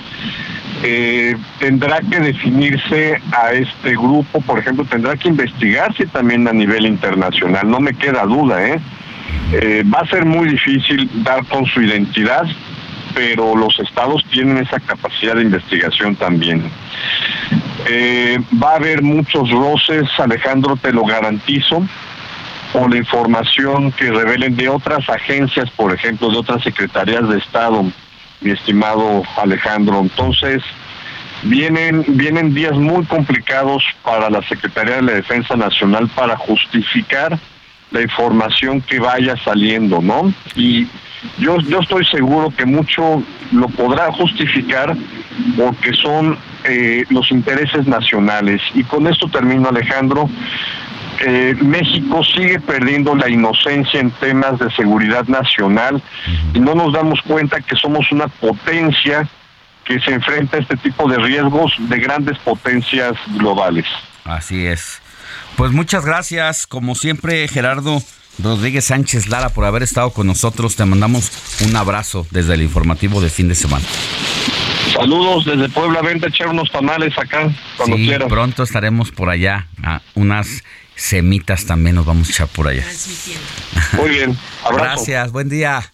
Eh, 0.82 1.36
tendrá 1.60 2.00
que 2.02 2.20
definirse 2.20 3.22
a 3.32 3.52
este 3.52 3.92
grupo, 3.92 4.40
por 4.42 4.60
ejemplo, 4.60 4.86
tendrá 4.86 5.18
que 5.18 5.28
investigarse 5.28 6.06
también 6.08 6.48
a 6.48 6.54
nivel 6.54 6.86
internacional, 6.86 7.70
no 7.70 7.80
me 7.80 7.94
queda 7.94 8.24
duda, 8.24 8.66
¿eh? 8.66 8.80
Eh, 9.52 9.84
va 9.94 10.00
a 10.00 10.08
ser 10.08 10.26
muy 10.26 10.48
difícil 10.48 11.10
dar 11.24 11.46
con 11.46 11.66
su 11.66 11.82
identidad, 11.82 12.44
pero 13.14 13.56
los 13.56 13.78
estados 13.80 14.24
tienen 14.32 14.58
esa 14.58 14.80
capacidad 14.80 15.36
de 15.36 15.42
investigación 15.44 16.16
también. 16.16 16.64
va 18.62 18.74
a 18.74 18.76
haber 18.76 19.02
muchos 19.02 19.50
roces, 19.50 20.08
Alejandro, 20.18 20.78
te 20.78 20.94
lo 20.94 21.04
garantizo, 21.04 21.84
por 22.72 22.90
la 22.92 22.98
información 22.98 23.92
que 23.92 24.12
revelen 24.12 24.56
de 24.56 24.70
otras 24.70 25.10
agencias, 25.10 25.70
por 25.72 25.94
ejemplo, 25.94 26.30
de 26.30 26.38
otras 26.38 26.64
secretarías 26.64 27.28
de 27.28 27.40
Estado 27.40 27.86
mi 28.42 28.52
estimado 28.52 29.24
Alejandro. 29.38 30.00
Entonces, 30.00 30.64
vienen, 31.44 32.04
vienen 32.08 32.54
días 32.54 32.74
muy 32.74 33.06
complicados 33.06 33.84
para 34.04 34.30
la 34.30 34.42
Secretaría 34.44 34.98
de 34.98 35.02
la 35.04 35.14
Defensa 35.14 35.56
Nacional 35.56 36.08
para 36.10 36.36
justificar 36.38 37.38
la 37.92 38.02
información 38.02 38.82
que 38.82 39.00
vaya 39.00 39.36
saliendo, 39.44 40.02
¿no? 40.02 40.32
Y 40.56 40.88
yo, 41.38 41.58
yo 41.60 41.80
estoy 41.80 42.06
seguro 42.06 42.54
que 42.56 42.66
mucho 42.66 43.24
lo 43.52 43.68
podrá 43.70 44.12
justificar 44.12 44.96
porque 45.58 45.94
son 45.94 46.38
eh, 46.64 47.06
los 47.10 47.32
intereses 47.32 47.88
nacionales. 47.88 48.62
Y 48.74 48.84
con 48.84 49.08
esto 49.08 49.28
termino, 49.28 49.70
Alejandro. 49.70 50.30
Eh, 51.22 51.56
México 51.62 52.24
sigue 52.24 52.60
perdiendo 52.60 53.14
la 53.14 53.30
inocencia 53.30 54.00
en 54.00 54.12
temas 54.12 54.58
de 54.58 54.72
seguridad 54.72 55.28
nacional 55.28 56.02
y 56.54 56.60
no 56.60 56.76
nos 56.76 56.94
damos 56.94 57.22
cuenta 57.24 57.60
que 57.60 57.76
somos 57.76 58.10
una 58.12 58.28
potencia 58.28 59.28
que 59.84 60.00
se 60.00 60.14
enfrenta 60.14 60.58
a 60.58 60.60
este 60.62 60.78
tipo 60.78 61.10
de 61.10 61.18
riesgos 61.18 61.74
de 61.78 61.98
grandes 61.98 62.38
potencias 62.40 63.14
globales. 63.38 63.86
Así 64.24 64.66
es. 64.66 65.02
Pues 65.58 65.72
muchas 65.72 66.06
gracias, 66.06 66.68
como 66.68 66.96
siempre, 66.96 67.48
Gerardo 67.48 68.02
Rodríguez 68.42 68.86
Sánchez 68.86 69.28
Lara, 69.28 69.50
por 69.50 69.66
haber 69.66 69.84
estado 69.84 70.12
con 70.12 70.28
nosotros. 70.28 70.76
Te 70.76 70.86
mandamos 70.86 71.32
un 71.66 71.76
abrazo 71.76 72.26
desde 72.32 72.54
el 72.54 72.62
informativo 72.62 73.20
de 73.20 73.30
fin 73.30 73.50
de 73.50 73.56
semana. 73.56 73.86
Saludos 74.94 75.46
desde 75.46 75.70
Puebla, 75.70 76.02
vente 76.02 76.28
a 76.28 76.30
echar 76.30 76.48
unos 76.48 76.72
tamales 76.72 77.18
acá 77.18 77.50
cuando 77.78 77.98
sí, 77.98 78.10
Pronto 78.28 78.64
estaremos 78.64 79.12
por 79.12 79.30
allá, 79.30 79.68
a 79.84 80.02
unas 80.16 80.64
semitas 81.00 81.66
también 81.66 81.96
nos 81.96 82.06
vamos 82.06 82.28
a 82.28 82.32
echar 82.32 82.48
por 82.48 82.68
allá. 82.68 82.86
Muy 83.94 84.10
bien, 84.10 84.38
abrazo. 84.64 84.84
Gracias, 85.06 85.32
buen 85.32 85.50
día. 85.50 85.92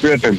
Cuídate. 0.00 0.38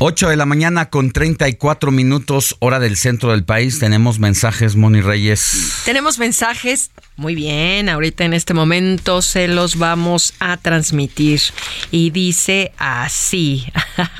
8 0.00 0.28
de 0.28 0.36
la 0.36 0.46
mañana 0.46 0.90
con 0.90 1.10
34 1.10 1.90
minutos, 1.90 2.54
hora 2.60 2.78
del 2.78 2.96
centro 2.96 3.32
del 3.32 3.42
país. 3.42 3.80
Tenemos 3.80 4.20
mensajes, 4.20 4.76
Moni 4.76 5.00
Reyes. 5.00 5.82
Tenemos 5.84 6.20
mensajes. 6.20 6.92
Muy 7.16 7.34
bien, 7.34 7.88
ahorita 7.88 8.24
en 8.24 8.32
este 8.32 8.54
momento 8.54 9.22
se 9.22 9.48
los 9.48 9.74
vamos 9.74 10.34
a 10.38 10.56
transmitir. 10.56 11.40
Y 11.90 12.10
dice 12.10 12.70
así. 12.78 13.66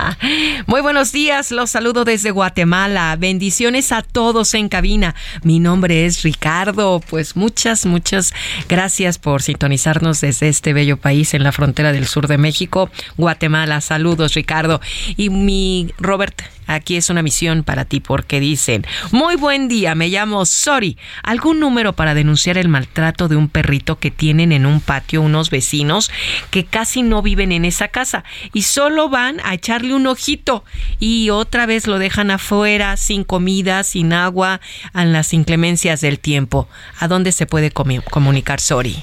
Muy 0.66 0.80
buenos 0.80 1.12
días, 1.12 1.52
los 1.52 1.70
saludo 1.70 2.05
desde 2.05 2.32
Guatemala. 2.32 3.14
Bendiciones 3.16 3.92
a 3.92 4.02
todos 4.02 4.55
en 4.55 4.68
cabina. 4.68 5.14
Mi 5.44 5.60
nombre 5.60 6.06
es 6.06 6.24
Ricardo. 6.24 7.00
Pues 7.09 7.36
muchas, 7.36 7.86
muchas 7.86 8.34
gracias 8.68 9.18
por 9.18 9.42
sintonizarnos 9.42 10.20
desde 10.20 10.48
este 10.48 10.72
bello 10.72 10.96
país 10.96 11.34
en 11.34 11.44
la 11.44 11.52
frontera 11.52 11.92
del 11.92 12.09
sur 12.09 12.26
de 12.26 12.36
México, 12.36 12.90
Guatemala. 13.16 13.80
Saludos, 13.80 14.34
Ricardo. 14.34 14.80
Y 15.16 15.30
mi 15.30 15.68
Robert 15.99 16.43
Aquí 16.69 16.97
es 16.97 17.09
una 17.09 17.23
misión 17.23 17.65
para 17.65 17.86
ti 17.86 17.99
porque 17.99 18.40
dicen, 18.40 18.86
muy 19.11 19.36
buen 19.36 19.69
día, 19.69 19.95
me 19.95 20.09
llamo 20.09 20.45
Sori. 20.45 20.99
¿Algún 21.23 21.61
número 21.61 21.95
para 21.95 22.12
denunciar 22.12 22.59
el 22.59 22.69
maltrato 22.69 23.27
de 23.27 23.36
un 23.36 23.49
perrito 23.49 23.99
que 23.99 24.11
tienen 24.11 24.53
en 24.53 24.66
un 24.66 24.81
patio 24.81 25.23
unos 25.23 25.49
vecinos 25.49 26.11
que 26.51 26.66
casi 26.66 27.03
no 27.03 27.23
viven 27.23 27.53
en 27.53 27.65
esa 27.65 27.89
casa 27.89 28.23
y 28.53 28.62
solo 28.62 29.09
van 29.09 29.40
a 29.45 29.55
echarle 29.55 29.95
un 29.95 30.07
ojito 30.07 30.62
y 31.01 31.31
otra 31.31 31.65
vez 31.65 31.86
lo 31.86 31.99
dejan 31.99 32.31
afuera 32.31 32.99
sin 32.99 33.24
comida, 33.24 33.82
sin 33.82 34.12
agua, 34.12 34.61
en 34.95 35.15
las 35.15 35.32
inclemencias 35.32 36.03
del 36.03 36.19
tiempo? 36.19 36.69
¿A 36.99 37.09
dónde 37.09 37.32
se 37.32 37.47
puede 37.47 37.70
comunicar 37.70 38.61
Sori? 38.61 39.01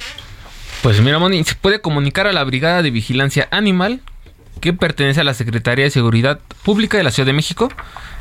Pues 0.84 1.02
mira, 1.02 1.18
Moni, 1.18 1.44
se 1.44 1.56
puede 1.56 1.82
comunicar 1.82 2.28
a 2.28 2.32
la 2.32 2.44
Brigada 2.44 2.84
de 2.84 2.92
Vigilancia 2.92 3.48
Animal 3.50 4.02
que 4.60 4.74
pertenece 4.74 5.22
a 5.22 5.24
la 5.24 5.34
Secretaría 5.34 5.86
de 5.86 5.92
Seguridad 5.92 6.40
Pública 6.64 6.98
de 6.98 7.04
la 7.04 7.12
Ciudad 7.12 7.28
de 7.28 7.34
México. 7.34 7.72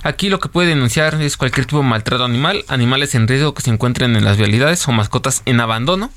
Aquí 0.02 0.28
lo 0.28 0.40
que 0.40 0.48
puede 0.48 0.68
denunciar 0.68 1.20
es 1.20 1.36
cualquier 1.36 1.66
tipo 1.66 1.78
de 1.78 1.84
maltrato 1.84 2.24
animal, 2.24 2.64
animales 2.68 3.14
en 3.14 3.26
riesgo 3.26 3.54
que 3.54 3.62
se 3.62 3.70
encuentren 3.70 4.16
en 4.16 4.24
las 4.24 4.36
vialidades 4.36 4.86
o 4.86 4.92
mascotas 4.92 5.42
en 5.46 5.60
abandono. 5.60 6.10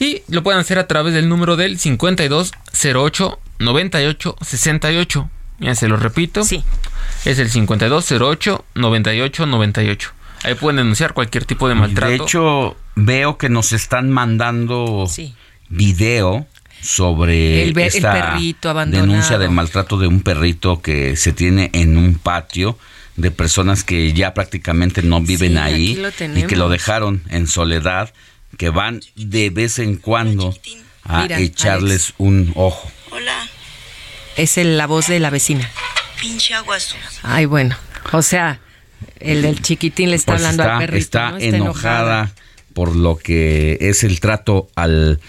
Y 0.00 0.22
lo 0.28 0.42
pueden 0.42 0.60
hacer 0.60 0.78
a 0.78 0.86
través 0.86 1.14
del 1.14 1.28
número 1.28 1.56
del 1.56 1.78
5208 1.78 3.38
98 3.58 4.36
68. 4.40 5.30
Ya 5.60 5.74
se 5.74 5.88
lo 5.88 5.96
repito. 5.96 6.44
Sí. 6.44 6.62
Es 7.24 7.38
el 7.38 7.50
5208 7.50 8.64
98 8.74 9.46
98. 9.46 10.12
Ahí 10.44 10.54
pueden 10.54 10.76
denunciar 10.76 11.14
cualquier 11.14 11.44
tipo 11.44 11.68
de 11.68 11.74
maltrato. 11.74 12.10
De 12.10 12.16
hecho, 12.16 12.76
veo 12.94 13.38
que 13.38 13.48
nos 13.48 13.72
están 13.72 14.10
mandando 14.10 15.06
sí. 15.08 15.34
video 15.68 16.46
sobre 16.80 17.64
el, 17.64 17.78
esta 17.78 18.38
denuncia 18.86 19.38
de 19.38 19.48
maltrato 19.48 19.98
de 19.98 20.06
un 20.06 20.20
perrito 20.20 20.80
que 20.80 21.16
se 21.16 21.32
tiene 21.32 21.70
en 21.72 21.96
un 21.96 22.14
patio 22.14 22.78
de 23.16 23.30
personas 23.30 23.82
que 23.82 24.12
ya 24.12 24.32
prácticamente 24.32 25.02
no 25.02 25.20
viven 25.20 25.58
ahí 25.58 26.00
y 26.36 26.42
que 26.44 26.56
lo 26.56 26.68
dejaron 26.68 27.22
en 27.30 27.48
soledad, 27.48 28.14
que 28.56 28.70
van 28.70 29.00
de 29.16 29.50
vez 29.50 29.80
en 29.80 29.96
cuando 29.96 30.56
a 31.04 31.26
echarles 31.26 32.14
un 32.18 32.52
ojo. 32.54 32.90
Hola. 33.10 33.48
Es 34.36 34.56
la 34.56 34.86
voz 34.86 35.08
de 35.08 35.18
la 35.18 35.30
vecina. 35.30 35.68
Pinche 36.20 36.54
aguas. 36.54 36.94
Ay, 37.22 37.46
bueno. 37.46 37.76
O 38.12 38.22
sea, 38.22 38.60
el 39.18 39.42
del 39.42 39.60
chiquitín 39.62 40.10
le 40.10 40.16
está 40.16 40.34
pues 40.34 40.44
hablando 40.44 40.62
al 40.62 40.78
perrito. 40.78 40.98
Está, 40.98 41.36
enojada 41.38 42.32
por 42.72 42.94
lo 42.94 43.16
que 43.16 43.78
es 43.80 44.04
el 44.04 44.20
trato 44.20 44.68
al 44.76 45.20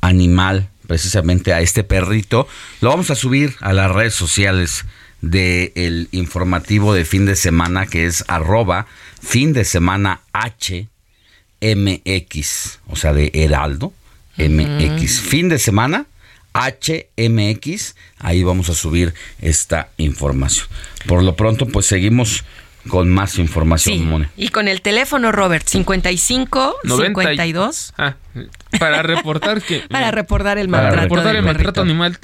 animal 0.00 0.68
precisamente 0.92 1.54
a 1.54 1.62
este 1.62 1.84
perrito. 1.84 2.46
Lo 2.82 2.90
vamos 2.90 3.10
a 3.10 3.14
subir 3.14 3.54
a 3.60 3.72
las 3.72 3.90
redes 3.90 4.12
sociales 4.12 4.84
del 5.22 6.06
informativo 6.12 6.92
de 6.92 7.06
fin 7.06 7.24
de 7.24 7.34
semana 7.34 7.86
que 7.86 8.04
es 8.04 8.26
arroba 8.28 8.86
fin 9.22 9.54
de 9.54 9.64
semana 9.64 10.20
HMX, 10.34 10.88
o 12.88 12.96
sea, 12.96 13.14
de 13.14 13.30
Heraldo 13.32 13.94
MX. 14.36 15.20
Fin 15.22 15.48
de 15.48 15.58
semana 15.58 16.04
HMX, 16.52 17.94
ahí 18.18 18.42
vamos 18.42 18.68
a 18.68 18.74
subir 18.74 19.14
esta 19.40 19.88
información. 19.96 20.66
Por 21.06 21.22
lo 21.22 21.36
pronto, 21.36 21.68
pues 21.68 21.86
seguimos 21.86 22.44
con 22.88 23.08
más 23.10 23.38
información, 23.38 24.28
Y 24.36 24.48
con 24.48 24.68
el 24.68 24.82
teléfono, 24.82 25.32
Robert, 25.32 25.66
55 25.66 26.76
52. 26.82 27.94
Ah, 27.98 28.16
para 28.78 29.02
reportar 29.02 29.62
que. 29.62 29.80
para 29.90 30.10
reportar 30.10 30.58
el 30.58 30.68
maltrato. 30.68 30.94
Para 30.94 31.02
reportar 31.02 31.36
el 31.36 31.42
maltrato 31.42 31.80
animal. 31.80 32.18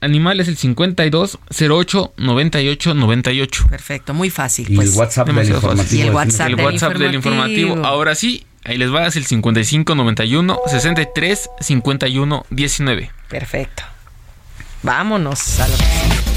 Animal 0.00 0.38
es 0.38 0.48
el 0.48 0.56
52 0.56 1.38
08 1.48 2.14
98 2.18 2.94
98. 2.94 3.66
Perfecto, 3.70 4.14
muy 4.14 4.30
fácil. 4.30 4.66
Y 4.68 4.72
el 4.72 4.76
pues. 4.76 4.96
WhatsApp 4.96 5.28
del 5.28 5.46
informativo. 5.48 5.96
Y 5.96 6.06
el 6.06 6.14
WhatsApp, 6.14 6.48
el 6.48 6.54
WhatsApp 6.56 6.94
del, 6.94 7.14
informativo. 7.14 7.84
Ahora 7.84 8.14
sí, 8.14 8.46
ahí 8.64 8.76
les 8.76 8.92
va, 8.92 9.06
es 9.06 9.16
el 9.16 9.24
55 9.24 9.94
91 9.94 10.60
63 10.66 11.50
51 11.60 12.46
19. 12.50 13.10
Perfecto. 13.28 13.82
Vámonos 14.82 15.60
a 15.60 15.68
lo 15.68 16.33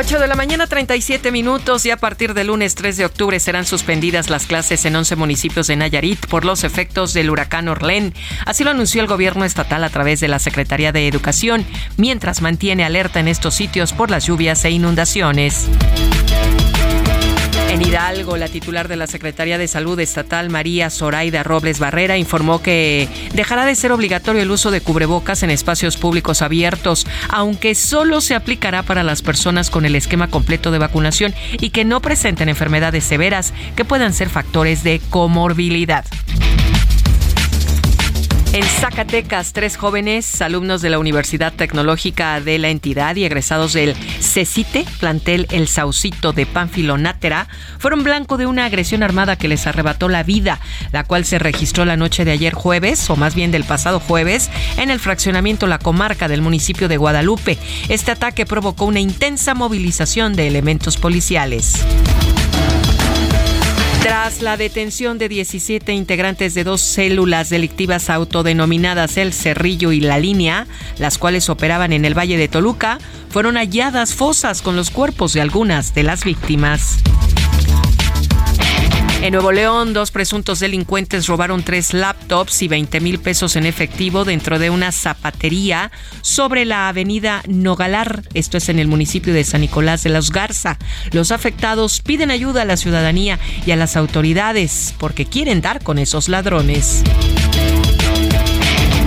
8 0.00 0.18
de 0.18 0.28
la 0.28 0.34
mañana, 0.34 0.66
37 0.66 1.30
minutos 1.30 1.84
y 1.84 1.90
a 1.90 1.98
partir 1.98 2.32
del 2.32 2.46
lunes 2.46 2.74
3 2.74 2.96
de 2.96 3.04
octubre 3.04 3.38
serán 3.38 3.66
suspendidas 3.66 4.30
las 4.30 4.46
clases 4.46 4.86
en 4.86 4.96
11 4.96 5.14
municipios 5.14 5.66
de 5.66 5.76
Nayarit 5.76 6.26
por 6.26 6.46
los 6.46 6.64
efectos 6.64 7.12
del 7.12 7.28
huracán 7.28 7.68
Orlén. 7.68 8.14
Así 8.46 8.64
lo 8.64 8.70
anunció 8.70 9.02
el 9.02 9.08
gobierno 9.08 9.44
estatal 9.44 9.84
a 9.84 9.90
través 9.90 10.20
de 10.20 10.28
la 10.28 10.38
Secretaría 10.38 10.90
de 10.92 11.06
Educación, 11.06 11.66
mientras 11.98 12.40
mantiene 12.40 12.82
alerta 12.82 13.20
en 13.20 13.28
estos 13.28 13.52
sitios 13.52 13.92
por 13.92 14.10
las 14.10 14.24
lluvias 14.24 14.64
e 14.64 14.70
inundaciones. 14.70 15.68
En 17.70 17.82
Hidalgo, 17.82 18.36
la 18.36 18.48
titular 18.48 18.88
de 18.88 18.96
la 18.96 19.06
Secretaría 19.06 19.56
de 19.56 19.68
Salud 19.68 20.00
Estatal, 20.00 20.50
María 20.50 20.90
Zoraida 20.90 21.44
Robles 21.44 21.78
Barrera, 21.78 22.18
informó 22.18 22.60
que 22.60 23.08
dejará 23.32 23.64
de 23.64 23.76
ser 23.76 23.92
obligatorio 23.92 24.42
el 24.42 24.50
uso 24.50 24.72
de 24.72 24.80
cubrebocas 24.80 25.44
en 25.44 25.50
espacios 25.50 25.96
públicos 25.96 26.42
abiertos, 26.42 27.06
aunque 27.28 27.76
solo 27.76 28.20
se 28.22 28.34
aplicará 28.34 28.82
para 28.82 29.04
las 29.04 29.22
personas 29.22 29.70
con 29.70 29.84
el 29.84 29.94
esquema 29.94 30.26
completo 30.26 30.72
de 30.72 30.78
vacunación 30.78 31.32
y 31.60 31.70
que 31.70 31.84
no 31.84 32.02
presenten 32.02 32.48
enfermedades 32.48 33.04
severas 33.04 33.54
que 33.76 33.84
puedan 33.84 34.14
ser 34.14 34.30
factores 34.30 34.82
de 34.82 35.00
comorbilidad. 35.08 36.04
En 38.52 38.64
Zacatecas, 38.64 39.52
tres 39.52 39.76
jóvenes, 39.76 40.42
alumnos 40.42 40.82
de 40.82 40.90
la 40.90 40.98
Universidad 40.98 41.52
Tecnológica 41.52 42.40
de 42.40 42.58
la 42.58 42.70
entidad 42.70 43.14
y 43.14 43.24
egresados 43.24 43.74
del 43.74 43.94
CECITE, 43.94 44.84
plantel 44.98 45.46
El 45.52 45.68
Saucito 45.68 46.32
de 46.32 46.46
Pánfilo 46.46 46.98
Nátera, 46.98 47.46
fueron 47.78 48.02
blanco 48.02 48.38
de 48.38 48.46
una 48.46 48.64
agresión 48.64 49.04
armada 49.04 49.36
que 49.36 49.46
les 49.46 49.68
arrebató 49.68 50.08
la 50.08 50.24
vida, 50.24 50.58
la 50.90 51.04
cual 51.04 51.24
se 51.24 51.38
registró 51.38 51.84
la 51.84 51.96
noche 51.96 52.24
de 52.24 52.32
ayer 52.32 52.52
jueves, 52.52 53.08
o 53.08 53.14
más 53.14 53.36
bien 53.36 53.52
del 53.52 53.62
pasado 53.62 54.00
jueves, 54.00 54.50
en 54.78 54.90
el 54.90 54.98
fraccionamiento 54.98 55.68
La 55.68 55.78
Comarca 55.78 56.26
del 56.26 56.42
municipio 56.42 56.88
de 56.88 56.96
Guadalupe. 56.96 57.56
Este 57.88 58.10
ataque 58.10 58.46
provocó 58.46 58.84
una 58.84 58.98
intensa 58.98 59.54
movilización 59.54 60.34
de 60.34 60.48
elementos 60.48 60.96
policiales. 60.96 61.84
Tras 64.02 64.40
la 64.40 64.56
detención 64.56 65.18
de 65.18 65.28
17 65.28 65.92
integrantes 65.92 66.54
de 66.54 66.64
dos 66.64 66.80
células 66.80 67.50
delictivas 67.50 68.08
autodenominadas 68.08 69.18
El 69.18 69.34
Cerrillo 69.34 69.92
y 69.92 70.00
La 70.00 70.18
Línea, 70.18 70.66
las 70.98 71.18
cuales 71.18 71.50
operaban 71.50 71.92
en 71.92 72.06
el 72.06 72.16
Valle 72.16 72.38
de 72.38 72.48
Toluca, 72.48 72.98
fueron 73.28 73.56
halladas 73.56 74.14
fosas 74.14 74.62
con 74.62 74.74
los 74.74 74.90
cuerpos 74.90 75.34
de 75.34 75.42
algunas 75.42 75.94
de 75.94 76.02
las 76.04 76.24
víctimas. 76.24 76.96
En 79.22 79.32
Nuevo 79.34 79.52
León, 79.52 79.92
dos 79.92 80.10
presuntos 80.10 80.60
delincuentes 80.60 81.26
robaron 81.26 81.62
tres 81.62 81.92
laptops 81.92 82.62
y 82.62 82.68
20 82.68 83.00
mil 83.00 83.18
pesos 83.18 83.54
en 83.54 83.66
efectivo 83.66 84.24
dentro 84.24 84.58
de 84.58 84.70
una 84.70 84.92
zapatería 84.92 85.92
sobre 86.22 86.64
la 86.64 86.88
avenida 86.88 87.42
Nogalar. 87.46 88.22
Esto 88.32 88.56
es 88.56 88.70
en 88.70 88.78
el 88.78 88.88
municipio 88.88 89.34
de 89.34 89.44
San 89.44 89.60
Nicolás 89.60 90.02
de 90.04 90.10
los 90.10 90.30
Garza. 90.30 90.78
Los 91.12 91.32
afectados 91.32 92.00
piden 92.00 92.30
ayuda 92.30 92.62
a 92.62 92.64
la 92.64 92.78
ciudadanía 92.78 93.38
y 93.66 93.72
a 93.72 93.76
las 93.76 93.94
autoridades 93.94 94.94
porque 94.98 95.26
quieren 95.26 95.60
dar 95.60 95.82
con 95.82 95.98
esos 95.98 96.30
ladrones. 96.30 97.04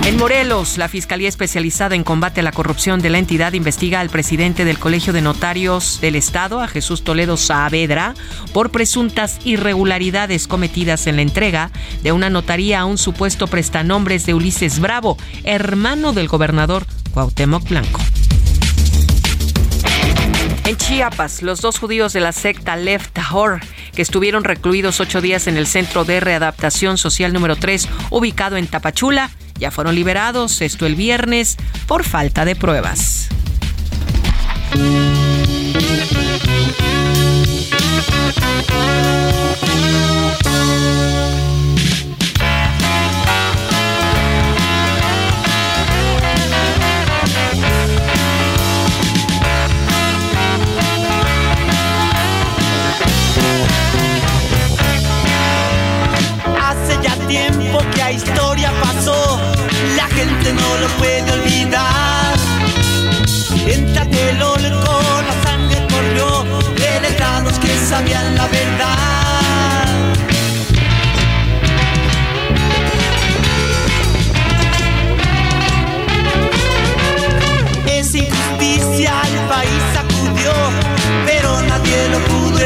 En 0.06 0.18
Morelos, 0.18 0.76
la 0.76 0.88
Fiscalía 0.88 1.30
Especializada 1.30 1.94
en 1.94 2.04
Combate 2.04 2.40
a 2.40 2.42
la 2.42 2.52
Corrupción 2.52 3.00
de 3.00 3.08
la 3.08 3.16
entidad 3.16 3.54
investiga 3.54 4.00
al 4.00 4.10
presidente 4.10 4.66
del 4.66 4.78
Colegio 4.78 5.14
de 5.14 5.22
Notarios 5.22 5.98
del 6.02 6.14
Estado, 6.14 6.60
a 6.60 6.68
Jesús 6.68 7.04
Toledo 7.04 7.38
Saavedra, 7.38 8.12
por 8.52 8.70
presuntas 8.70 9.38
irregularidades 9.46 10.46
cometidas 10.46 11.06
en 11.06 11.16
la 11.16 11.22
entrega 11.22 11.70
de 12.02 12.12
una 12.12 12.28
notaría 12.28 12.80
a 12.80 12.84
un 12.84 12.98
supuesto 12.98 13.46
prestanombres 13.46 14.26
de 14.26 14.34
Ulises 14.34 14.78
Bravo, 14.78 15.16
hermano 15.42 16.12
del 16.12 16.28
gobernador 16.28 16.84
Cuauhtémoc 17.14 17.66
Blanco. 17.66 18.00
En 20.66 20.76
Chiapas, 20.76 21.40
los 21.40 21.62
dos 21.62 21.78
judíos 21.78 22.12
de 22.12 22.20
la 22.20 22.32
secta 22.32 22.76
Lev 22.76 23.08
Tahor, 23.08 23.60
que 23.94 24.02
estuvieron 24.02 24.44
recluidos 24.44 25.00
ocho 25.00 25.22
días 25.22 25.46
en 25.46 25.56
el 25.56 25.66
Centro 25.66 26.04
de 26.04 26.20
Readaptación 26.20 26.98
Social 26.98 27.32
número 27.32 27.56
3, 27.56 27.88
ubicado 28.10 28.58
en 28.58 28.66
Tapachula, 28.66 29.30
ya 29.58 29.70
fueron 29.70 29.94
liberados, 29.94 30.60
esto 30.60 30.86
el 30.86 30.94
viernes, 30.94 31.56
por 31.86 32.04
falta 32.04 32.44
de 32.44 32.56
pruebas. 32.56 33.28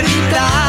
Lo 0.02 0.67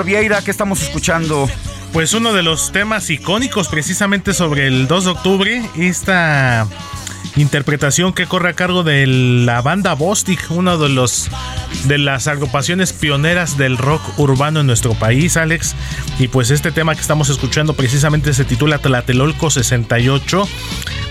Vieira, 0.00 0.40
¿qué 0.42 0.50
estamos 0.50 0.82
escuchando? 0.82 1.48
Pues 1.92 2.14
uno 2.14 2.32
de 2.32 2.42
los 2.42 2.72
temas 2.72 3.10
icónicos 3.10 3.68
precisamente 3.68 4.32
sobre 4.32 4.66
el 4.66 4.88
2 4.88 5.04
de 5.04 5.10
octubre, 5.10 5.62
esta 5.76 6.66
interpretación 7.36 8.14
que 8.14 8.26
corre 8.26 8.48
a 8.48 8.52
cargo 8.54 8.82
de 8.82 9.06
la 9.06 9.60
banda 9.60 9.94
Bostic, 9.94 10.50
uno 10.50 10.78
de 10.78 10.88
los 10.88 11.30
de 11.84 11.98
las 11.98 12.26
agrupaciones 12.26 12.94
pioneras 12.94 13.58
del 13.58 13.76
rock 13.76 14.02
urbano 14.18 14.60
en 14.60 14.66
nuestro 14.66 14.94
país, 14.94 15.36
Alex. 15.36 15.76
Y 16.18 16.28
pues 16.28 16.50
este 16.50 16.72
tema 16.72 16.94
que 16.94 17.02
estamos 17.02 17.28
escuchando 17.28 17.74
precisamente 17.74 18.32
se 18.32 18.44
titula 18.44 18.78
Tlatelolco 18.78 19.50
68. 19.50 20.48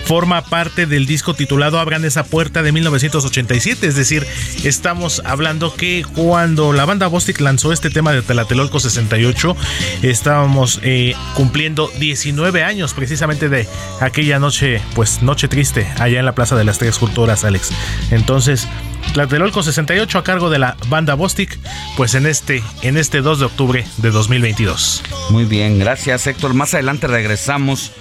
Forma 0.04 0.42
parte 0.42 0.86
del 0.86 1.06
disco 1.06 1.34
titulado 1.34 1.78
Abran 1.78 2.04
esa 2.04 2.24
puerta 2.24 2.62
de 2.62 2.72
1987. 2.72 3.86
Es 3.86 3.94
decir, 3.94 4.26
estamos 4.64 5.22
hablando 5.24 5.74
que 5.74 6.04
cuando 6.14 6.72
la 6.72 6.84
banda 6.84 7.06
Bostic 7.06 7.40
lanzó 7.40 7.72
este 7.72 7.90
tema 7.90 8.12
de 8.12 8.22
Tlatelolco 8.22 8.80
68, 8.80 9.56
estábamos 10.02 10.80
eh, 10.82 11.14
cumpliendo 11.34 11.90
19 11.98 12.62
años 12.64 12.94
precisamente 12.94 13.48
de 13.48 13.68
aquella 14.00 14.38
noche, 14.38 14.80
pues 14.94 15.22
noche 15.22 15.48
triste, 15.48 15.86
allá 15.98 16.18
en 16.18 16.24
la 16.24 16.34
Plaza 16.34 16.56
de 16.56 16.64
las 16.64 16.78
Tres 16.78 16.98
Culturas, 16.98 17.44
Alex. 17.44 17.70
Entonces, 18.10 18.68
Tlatelolco 19.12 19.62
68 19.62 20.18
a 20.18 20.24
cargo 20.24 20.48
de 20.48 20.58
la 20.58 20.76
banda 20.88 21.14
Bostic, 21.14 21.58
pues 21.96 22.14
en 22.14 22.26
este, 22.26 22.62
en 22.82 22.96
este 22.96 23.20
2 23.20 23.40
de 23.40 23.44
octubre 23.44 23.86
de 23.98 24.10
2022. 24.10 25.02
Muy 25.30 25.44
bien, 25.44 25.78
gracias 25.78 26.26
Héctor. 26.26 26.54
Más 26.54 26.72
adelante 26.72 27.06
regresamos 27.06 27.92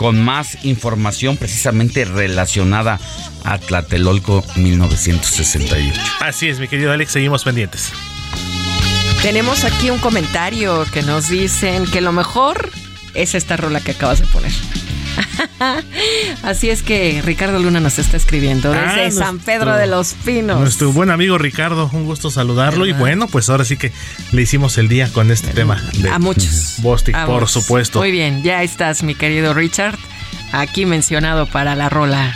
con 0.00 0.24
más 0.24 0.64
información 0.64 1.36
precisamente 1.36 2.06
relacionada 2.06 2.98
a 3.44 3.58
Tlatelolco 3.58 4.42
1968. 4.56 6.00
Así 6.20 6.48
es, 6.48 6.58
mi 6.58 6.68
querido 6.68 6.90
Alex, 6.90 7.12
seguimos 7.12 7.44
pendientes. 7.44 7.92
Tenemos 9.20 9.64
aquí 9.64 9.90
un 9.90 9.98
comentario 9.98 10.86
que 10.90 11.02
nos 11.02 11.28
dicen 11.28 11.84
que 11.84 12.00
lo 12.00 12.12
mejor 12.12 12.70
es 13.12 13.34
esta 13.34 13.58
rola 13.58 13.82
que 13.82 13.90
acabas 13.90 14.20
de 14.20 14.26
poner. 14.28 14.52
Así 16.42 16.70
es 16.70 16.82
que 16.82 17.22
Ricardo 17.24 17.58
Luna 17.58 17.80
nos 17.80 17.98
está 17.98 18.16
escribiendo 18.16 18.70
desde 18.72 18.84
Ah, 19.06 19.10
San 19.10 19.34
nuestro- 19.34 19.38
Pedro 19.44 19.76
de 19.76 19.86
los 19.86 20.14
Pinos. 20.24 20.58
Nuestro 20.60 20.92
buen 20.92 21.10
amigo 21.10 21.38
Ricardo, 21.38 21.90
un 21.92 22.04
gusto 22.04 22.30
saludarlo. 22.30 22.86
Y 22.86 22.92
bueno, 22.92 23.26
pues 23.28 23.48
ahora 23.50 23.64
sí 23.64 23.76
que 23.76 23.92
le 24.32 24.42
hicimos 24.42 24.78
el 24.78 24.88
día 24.88 25.08
con 25.12 25.30
este 25.30 25.48
tema. 25.52 25.82
De 25.94 26.10
A 26.10 26.18
muchos. 26.18 26.74
Bostic, 26.78 27.14
A 27.14 27.26
por 27.26 27.40
muchos. 27.42 27.52
supuesto. 27.52 27.98
Muy 27.98 28.10
bien, 28.10 28.42
ya 28.42 28.62
estás, 28.62 29.02
mi 29.02 29.14
querido 29.14 29.54
Richard. 29.54 29.98
Aquí 30.52 30.86
mencionado 30.86 31.46
para 31.46 31.76
la 31.76 31.88
rola. 31.88 32.34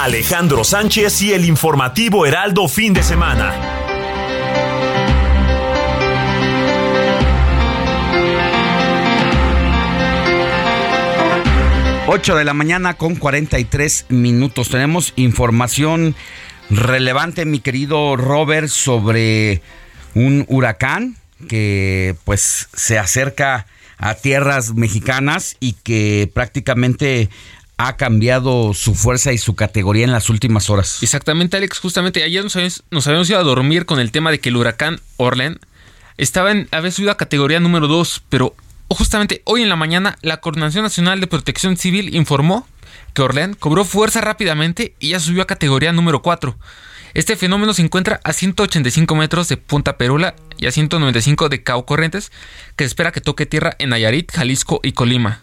Alejandro 0.00 0.64
Sánchez 0.64 1.20
y 1.22 1.32
el 1.32 1.44
informativo 1.44 2.24
Heraldo 2.24 2.68
fin 2.68 2.92
de 2.94 3.02
semana. 3.02 3.52
8 12.10 12.36
de 12.36 12.44
la 12.46 12.54
mañana 12.54 12.94
con 12.94 13.16
43 13.16 14.06
minutos. 14.08 14.70
Tenemos 14.70 15.12
información 15.16 16.14
relevante, 16.70 17.44
mi 17.44 17.60
querido 17.60 18.16
Robert, 18.16 18.68
sobre 18.68 19.60
un 20.14 20.46
huracán 20.48 21.16
que 21.50 22.16
pues 22.24 22.70
se 22.72 22.98
acerca 22.98 23.66
a 23.98 24.14
tierras 24.14 24.72
mexicanas 24.72 25.58
y 25.60 25.74
que 25.74 26.30
prácticamente 26.32 27.28
ha 27.76 27.98
cambiado 27.98 28.72
su 28.72 28.94
fuerza 28.94 29.34
y 29.34 29.38
su 29.38 29.54
categoría 29.54 30.04
en 30.04 30.12
las 30.12 30.30
últimas 30.30 30.70
horas. 30.70 31.02
Exactamente, 31.02 31.58
Alex. 31.58 31.78
Justamente 31.78 32.22
ayer 32.24 32.42
nos 32.42 32.56
habíamos, 33.06 33.28
ido 33.28 33.38
a 33.38 33.42
dormir 33.42 33.84
con 33.84 34.00
el 34.00 34.12
tema 34.12 34.30
de 34.30 34.40
que 34.40 34.48
el 34.48 34.56
huracán 34.56 34.98
Orlen 35.18 35.58
estaba 36.16 36.52
en, 36.52 36.68
había 36.70 36.90
subido 36.90 37.12
a 37.12 37.18
categoría 37.18 37.60
número 37.60 37.86
2, 37.86 38.22
pero 38.30 38.56
justamente 38.88 39.42
hoy 39.44 39.62
en 39.62 39.68
la 39.68 39.76
mañana 39.76 40.18
la 40.22 40.38
Coordinación 40.38 40.82
Nacional 40.82 41.20
de 41.20 41.26
Protección 41.26 41.76
Civil 41.76 42.14
informó 42.14 42.66
que 43.14 43.22
Orlen 43.22 43.54
cobró 43.54 43.84
fuerza 43.84 44.20
rápidamente 44.20 44.94
y 44.98 45.10
ya 45.10 45.20
subió 45.20 45.42
a 45.42 45.46
categoría 45.46 45.92
número 45.92 46.22
4. 46.22 46.56
Este 47.14 47.36
fenómeno 47.36 47.74
se 47.74 47.82
encuentra 47.82 48.20
a 48.22 48.32
185 48.32 49.14
metros 49.14 49.48
de 49.48 49.56
Punta 49.56 49.96
Perula 49.96 50.34
y 50.58 50.66
a 50.66 50.72
195 50.72 51.48
de 51.48 51.62
Cabo 51.62 51.86
Corrientes, 51.86 52.30
que 52.76 52.84
espera 52.84 53.12
que 53.12 53.20
toque 53.20 53.46
tierra 53.46 53.74
en 53.78 53.90
Nayarit, 53.90 54.30
Jalisco 54.30 54.80
y 54.82 54.92
Colima, 54.92 55.42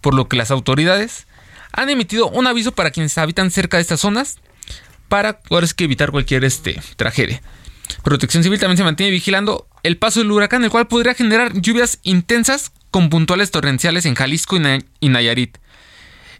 por 0.00 0.14
lo 0.14 0.28
que 0.28 0.36
las 0.36 0.50
autoridades 0.50 1.26
han 1.72 1.90
emitido 1.90 2.28
un 2.28 2.46
aviso 2.46 2.72
para 2.72 2.90
quienes 2.90 3.16
habitan 3.18 3.50
cerca 3.50 3.76
de 3.76 3.82
estas 3.82 4.00
zonas 4.00 4.38
para 5.08 5.40
evitar 5.78 6.10
cualquier 6.10 6.44
este, 6.44 6.80
tragedia. 6.96 7.42
Protección 8.02 8.42
Civil 8.42 8.60
también 8.60 8.76
se 8.76 8.84
mantiene 8.84 9.10
vigilando 9.12 9.66
el 9.82 9.96
paso 9.96 10.20
del 10.20 10.30
huracán, 10.30 10.64
el 10.64 10.70
cual 10.70 10.86
podría 10.86 11.14
generar 11.14 11.52
lluvias 11.54 11.98
intensas 12.02 12.72
con 12.90 13.10
puntuales 13.10 13.50
torrenciales 13.50 14.06
en 14.06 14.14
Jalisco 14.14 14.56
y, 15.00 15.08
Nayarit. 15.08 15.58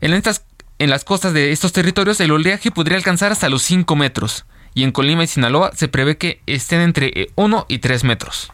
En, 0.00 0.12
estas, 0.12 0.44
en 0.78 0.90
las 0.90 1.04
costas 1.04 1.32
de 1.32 1.52
estos 1.52 1.72
territorios 1.72 2.20
el 2.20 2.30
oleaje 2.30 2.70
podría 2.70 2.96
alcanzar 2.96 3.32
hasta 3.32 3.48
los 3.48 3.62
5 3.62 3.96
metros 3.96 4.44
y 4.74 4.84
en 4.84 4.92
Colima 4.92 5.24
y 5.24 5.26
Sinaloa 5.26 5.72
se 5.74 5.88
prevé 5.88 6.16
que 6.16 6.40
estén 6.46 6.80
entre 6.80 7.28
1 7.34 7.58
eh, 7.58 7.64
y 7.68 7.78
3 7.78 8.04
metros. 8.04 8.50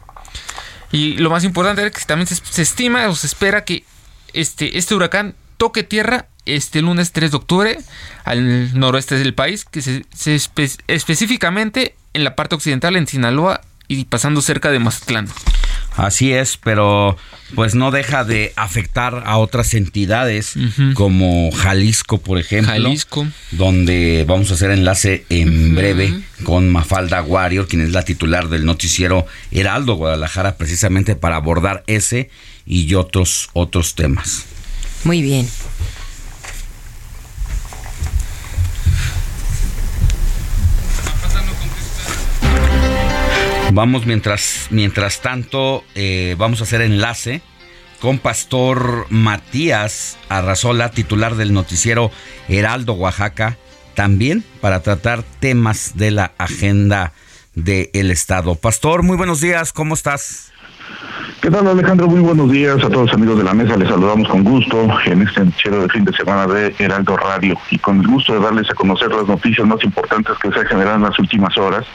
Y 0.91 1.17
lo 1.17 1.29
más 1.29 1.43
importante 1.43 1.85
es 1.85 1.91
que 1.91 2.05
también 2.05 2.27
se, 2.27 2.61
estima 2.61 3.07
o 3.07 3.15
se 3.15 3.27
espera 3.27 3.63
que 3.63 3.83
este, 4.33 4.77
este 4.77 4.95
huracán 4.95 5.35
toque 5.57 5.83
tierra 5.83 6.27
este 6.45 6.81
lunes 6.81 7.11
3 7.11 7.31
de 7.31 7.37
octubre 7.37 7.77
al 8.23 8.79
noroeste 8.79 9.15
del 9.15 9.33
país, 9.33 9.65
que 9.65 9.81
se, 9.81 10.03
específicamente 10.87 11.95
en 12.13 12.23
la 12.23 12.35
parte 12.35 12.55
occidental 12.55 12.95
en 12.95 13.07
Sinaloa 13.07 13.61
y 13.87 14.05
pasando 14.05 14.41
cerca 14.41 14.71
de 14.71 14.79
Mazatlán. 14.79 15.27
Así 15.97 16.31
es, 16.31 16.57
pero 16.57 17.17
pues 17.55 17.75
no 17.75 17.91
deja 17.91 18.23
de 18.23 18.53
afectar 18.55 19.23
a 19.25 19.37
otras 19.37 19.73
entidades 19.73 20.53
como 20.93 21.51
Jalisco, 21.51 22.19
por 22.19 22.37
ejemplo. 22.37 22.71
Jalisco. 22.71 23.27
Donde 23.51 24.23
vamos 24.25 24.51
a 24.51 24.53
hacer 24.53 24.71
enlace 24.71 25.25
en 25.29 25.75
breve 25.75 26.21
con 26.43 26.69
Mafalda 26.69 27.21
Warrior, 27.21 27.67
quien 27.67 27.81
es 27.81 27.91
la 27.91 28.03
titular 28.03 28.47
del 28.47 28.65
noticiero 28.65 29.25
Heraldo 29.51 29.95
Guadalajara, 29.95 30.55
precisamente 30.55 31.15
para 31.15 31.35
abordar 31.35 31.83
ese 31.87 32.29
y 32.65 32.93
otros, 32.93 33.49
otros 33.53 33.95
temas. 33.95 34.45
Muy 35.03 35.21
bien. 35.21 35.49
Vamos 43.71 44.07
mientras, 44.07 44.67
mientras 44.71 45.21
tanto, 45.21 45.83
eh, 45.93 46.35
vamos 46.39 46.59
a 46.59 46.63
hacer 46.63 46.81
enlace 46.81 47.41
con 48.01 48.17
Pastor 48.17 49.05
Matías 49.09 50.17
Arrazola, 50.27 50.89
titular 50.89 51.35
del 51.35 51.53
noticiero 51.53 52.09
Heraldo 52.47 52.93
Oaxaca, 52.93 53.57
también 53.93 54.43
para 54.59 54.81
tratar 54.81 55.21
temas 55.39 55.97
de 55.97 56.09
la 56.09 56.31
agenda 56.39 57.13
del 57.53 58.09
Estado. 58.09 58.55
Pastor, 58.55 59.03
muy 59.03 59.17
buenos 59.17 59.39
días, 59.39 59.71
¿cómo 59.71 59.93
estás? 59.93 60.51
¿Qué 61.39 61.51
tal 61.51 61.67
Alejandro? 61.67 62.07
Muy 62.07 62.21
buenos 62.21 62.51
días 62.51 62.77
a 62.77 62.89
todos 62.89 63.05
los 63.05 63.13
amigos 63.13 63.37
de 63.37 63.43
la 63.43 63.53
mesa. 63.53 63.77
Les 63.77 63.87
saludamos 63.87 64.27
con 64.27 64.43
gusto 64.43 64.87
en 65.05 65.21
este 65.21 65.45
noticiero 65.45 65.83
de 65.83 65.89
fin 65.89 66.03
de 66.05 66.13
semana 66.13 66.47
de 66.47 66.73
Heraldo 66.79 67.15
Radio 67.17 67.55
y 67.69 67.77
con 67.77 67.99
el 67.99 68.07
gusto 68.07 68.33
de 68.33 68.39
darles 68.39 68.69
a 68.71 68.73
conocer 68.73 69.09
las 69.09 69.27
noticias 69.27 69.65
más 69.67 69.81
importantes 69.83 70.35
que 70.41 70.51
se 70.51 70.59
han 70.59 70.65
generado 70.65 70.95
en 70.95 71.03
las 71.03 71.19
últimas 71.19 71.55
horas 71.57 71.85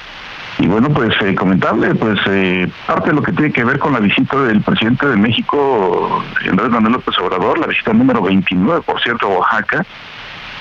y 0.65 0.67
bueno, 0.67 0.89
pues 0.89 1.15
eh, 1.21 1.35
comentarle, 1.35 1.95
pues 1.95 2.19
eh, 2.27 2.67
parte 2.87 3.11
de 3.11 3.17
lo 3.17 3.23
que 3.23 3.33
tiene 3.33 3.53
que 3.53 3.65
ver 3.65 3.79
con 3.79 3.93
la 3.93 4.01
visita 4.01 4.41
del 4.45 4.63
presidente 4.63 5.07
de 5.07 5.15
México, 5.15 6.25
Andrés 6.49 6.71
Manuel 6.71 6.95
López 6.95 7.19
Obrador, 7.19 7.59
la 7.59 7.67
visita 7.67 7.93
número 7.93 8.23
29, 8.23 8.81
por 8.81 8.99
cierto, 9.03 9.27
a 9.27 9.41
Oaxaca, 9.41 9.85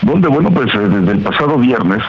donde, 0.01 0.27
bueno, 0.27 0.51
pues 0.51 0.75
eh, 0.75 0.77
desde 0.77 1.13
el 1.13 1.19
pasado 1.19 1.57
viernes 1.57 2.03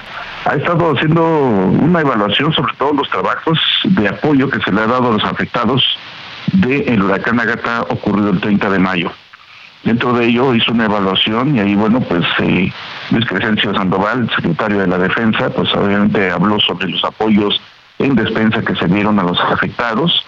ha 0.45 0.57
estado 0.57 0.93
haciendo 0.93 1.25
una 1.25 2.01
evaluación 2.01 2.53
sobre 2.53 2.75
todos 2.75 2.97
los 2.97 3.09
trabajos 3.11 3.61
de 3.85 4.09
apoyo 4.09 4.51
que 4.51 4.59
se 4.59 4.73
le 4.73 4.81
ha 4.81 4.87
dado 4.89 5.11
a 5.11 5.13
los 5.13 5.25
afectados 5.25 5.85
del 6.53 7.01
huracán 7.01 7.39
Agata 7.39 7.83
ocurrido 7.91 8.31
el 8.31 8.41
30 8.41 8.71
de 8.71 8.79
mayo. 8.81 9.13
Dentro 9.85 10.15
de 10.15 10.27
ello 10.27 10.53
hizo 10.53 10.73
una 10.73 10.87
evaluación 10.87 11.55
y 11.55 11.61
ahí, 11.61 11.77
bueno, 11.77 12.01
pues 12.01 12.25
eh, 12.41 12.73
Luis 13.11 13.27
Crescencio 13.27 13.73
Sandoval, 13.73 14.29
secretario 14.35 14.79
de 14.79 14.89
la 14.89 14.99
Defensa, 14.99 15.51
pues 15.51 15.73
obviamente 15.77 16.29
habló 16.33 16.59
sobre 16.59 16.89
los 16.89 17.05
apoyos 17.05 17.61
en 17.99 18.15
despensa 18.15 18.63
que 18.63 18.75
se 18.77 18.87
dieron 18.87 19.19
a 19.19 19.23
los 19.23 19.39
afectados. 19.41 20.25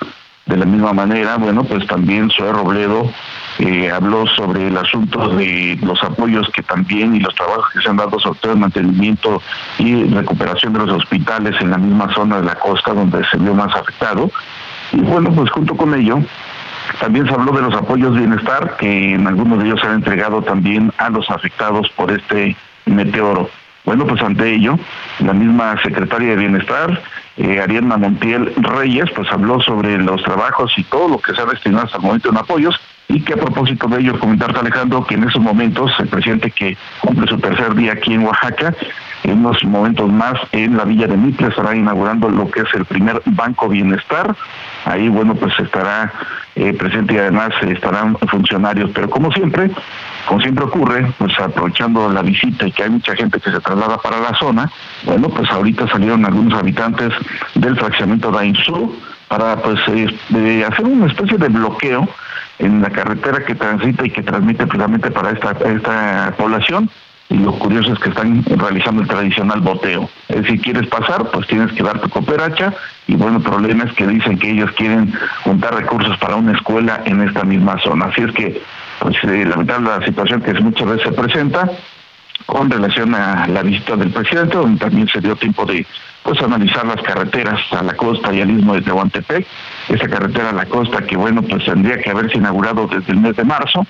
De 0.47 0.56
la 0.56 0.64
misma 0.64 0.93
manera, 0.93 1.36
bueno, 1.38 1.64
pues 1.64 1.84
también 1.88 2.30
Zoe 2.30 2.52
Robledo 2.52 3.10
eh, 3.59 3.90
habló 3.90 4.28
sobre 4.28 4.68
el 4.68 4.76
asunto 4.76 5.30
de 5.30 5.76
los 5.82 6.01
apoyos 6.05 6.48
que 6.55 6.62
también 6.62 7.16
y 7.16 7.20
los 7.20 7.34
trabajos 7.34 7.64
que 7.72 7.80
se 7.80 7.88
han 7.88 7.97
dado 7.97 8.20
sobre 8.20 8.38
todo 8.38 8.52
el 8.52 8.59
mantenimiento 8.59 9.43
y 9.78 10.05
recuperación 10.05 10.72
de 10.72 10.80
los 10.80 10.90
hospitales 10.90 11.60
en 11.60 11.72
la 11.72 11.78
misma 11.78 12.14
zona 12.14 12.40
de 12.40 12.47
la 12.47 12.55
costa 12.55 12.93
donde 12.94 13.24
se 13.28 13.38
vio 13.38 13.55
más 13.55 13.74
afectado. 13.74 14.30
Y 14.93 15.01
bueno, 15.01 15.32
pues 15.32 15.51
junto 15.51 15.76
con 15.76 15.94
ello, 15.94 16.20
también 17.01 17.26
se 17.26 17.34
habló 17.34 17.51
de 17.52 17.62
los 17.62 17.74
apoyos 17.74 18.14
de 18.14 18.20
bienestar 18.20 18.76
que 18.76 19.14
en 19.14 19.26
algunos 19.26 19.59
de 19.59 19.66
ellos 19.66 19.80
se 19.80 19.88
han 19.88 19.94
entregado 19.94 20.43
también 20.43 20.93
a 20.98 21.10
los 21.10 21.28
afectados 21.28 21.88
por 21.97 22.12
este 22.12 22.56
meteoro. 22.84 23.51
Bueno, 23.84 24.06
pues 24.06 24.20
ante 24.22 24.55
ello, 24.55 24.78
la 25.20 25.32
misma 25.32 25.80
secretaria 25.82 26.30
de 26.30 26.36
Bienestar, 26.36 27.01
eh, 27.36 27.60
Ariadna 27.60 27.96
Montiel 27.96 28.52
Reyes, 28.56 29.10
pues 29.14 29.28
habló 29.30 29.60
sobre 29.60 29.98
los 29.98 30.22
trabajos 30.22 30.72
y 30.76 30.84
todo 30.84 31.08
lo 31.08 31.18
que 31.18 31.34
se 31.34 31.42
ha 31.42 31.46
destinado 31.46 31.84
hasta 31.84 31.98
el 31.98 32.04
momento 32.04 32.30
en 32.30 32.38
apoyos 32.38 32.80
y 33.08 33.20
que 33.20 33.34
a 33.34 33.36
propósito 33.36 33.86
de 33.88 34.00
ello 34.00 34.18
comentarte 34.18 34.58
Alejandro 34.58 35.06
que 35.06 35.14
en 35.14 35.24
esos 35.24 35.40
momentos 35.40 35.92
el 35.98 36.08
presidente 36.08 36.50
que 36.50 36.76
cumple 37.00 37.26
su 37.28 37.38
tercer 37.38 37.74
día 37.74 37.92
aquí 37.92 38.14
en 38.14 38.24
Oaxaca, 38.24 38.74
en 39.22 39.38
unos 39.38 39.62
momentos 39.64 40.10
más 40.10 40.34
en 40.52 40.76
la 40.76 40.84
Villa 40.84 41.06
de 41.06 41.16
Mitre 41.16 41.48
estará 41.48 41.74
inaugurando 41.74 42.28
lo 42.28 42.50
que 42.50 42.60
es 42.60 42.74
el 42.74 42.84
primer 42.84 43.22
Banco 43.26 43.68
Bienestar. 43.68 44.34
Ahí, 44.86 45.08
bueno, 45.08 45.34
pues 45.34 45.52
estará 45.58 46.12
eh, 46.54 46.72
presente 46.72 47.14
y 47.14 47.18
además 47.18 47.50
estarán 47.62 48.16
funcionarios, 48.18 48.90
pero 48.94 49.10
como 49.10 49.32
siempre, 49.32 49.68
como 50.28 50.40
siempre 50.40 50.64
ocurre, 50.64 51.12
pues 51.18 51.32
aprovechando 51.40 52.08
la 52.08 52.22
visita 52.22 52.68
y 52.68 52.70
que 52.70 52.84
hay 52.84 52.90
mucha 52.90 53.16
gente 53.16 53.40
que 53.40 53.50
se 53.50 53.60
traslada 53.60 53.98
para 53.98 54.20
la 54.20 54.32
zona, 54.38 54.70
bueno, 55.04 55.28
pues 55.28 55.50
ahorita 55.50 55.88
salieron 55.88 56.24
algunos 56.24 56.56
habitantes 56.56 57.12
del 57.56 57.76
fraccionamiento 57.76 58.30
de 58.30 58.38
Ainsu 58.38 58.96
para 59.26 59.56
pues 59.56 59.80
eh, 59.88 60.64
hacer 60.64 60.84
una 60.84 61.06
especie 61.06 61.36
de 61.36 61.48
bloqueo 61.48 62.08
en 62.60 62.80
la 62.80 62.90
carretera 62.90 63.44
que 63.44 63.56
transita 63.56 64.06
y 64.06 64.10
que 64.10 64.22
transmite 64.22 64.68
precisamente 64.68 65.10
para 65.10 65.32
esta, 65.32 65.50
esta 65.50 66.32
población 66.38 66.88
y 67.28 67.39
lo 67.39 67.53
curioso 67.59 67.93
es 67.93 67.98
que 67.98 68.11
están 68.11 68.44
realizando 68.44 69.03
el 69.03 69.09
tradicional 69.09 69.61
boteo. 69.61 70.09
si 70.47 70.59
quieres 70.59 70.86
pasar, 70.86 71.31
pues 71.31 71.47
tienes 71.48 71.73
que 71.73 71.82
dar 71.82 72.01
tu 72.01 72.09
cooperacha 72.09 72.73
y 73.09 73.16
bueno, 73.16 73.39
el 73.39 73.43
problema 73.43 73.85
es 73.85 73.93
que 73.94 74.07
dicen 74.07 74.39
que 74.39 74.51
ellos 74.51 74.70
quieren 74.73 75.12
juntar 75.43 75.74
recursos 75.74 76.16
para 76.19 76.36
una 76.36 76.53
escuela 76.53 77.03
en 77.05 77.23
esta 77.23 77.44
misma 77.44 77.78
zona. 77.81 78.07
Así 78.07 78.23
es 78.23 78.32
que 78.32 78.62
pues 79.01 79.16
eh, 79.24 79.44
lamentable 79.44 79.90
la 79.90 80.05
situación 80.05 80.40
que 80.40 80.55
muchas 80.55 80.89
veces 80.89 81.03
se 81.03 81.12
presenta 81.12 81.70
con 82.47 82.70
relación 82.70 83.15
a 83.15 83.47
la 83.48 83.62
visita 83.62 83.97
del 83.97 84.12
presidente, 84.12 84.57
donde 84.57 84.78
también 84.78 85.09
se 85.09 85.20
dio 85.20 85.35
tiempo 85.36 85.66
de 85.66 85.85
pues 86.23 86.40
analizar 86.40 86.85
las 86.86 87.01
carreteras 87.03 87.61
a 87.73 87.82
la 87.82 87.94
costa 87.94 88.32
y 88.32 88.40
al 88.40 88.51
istmo 88.51 88.74
de 88.74 88.82
Tehuantepec, 88.82 89.47
esa 89.89 90.09
carretera 90.09 90.51
a 90.51 90.53
la 90.53 90.66
costa 90.66 91.03
que 91.03 91.16
bueno 91.16 91.43
pues 91.43 91.65
tendría 91.65 91.98
que 91.98 92.11
haberse 92.11 92.39
inaugurado 92.39 92.86
desde 92.86 93.12
el 93.12 93.20
mes 93.20 93.36
de 93.36 93.44
marzo, 93.44 93.86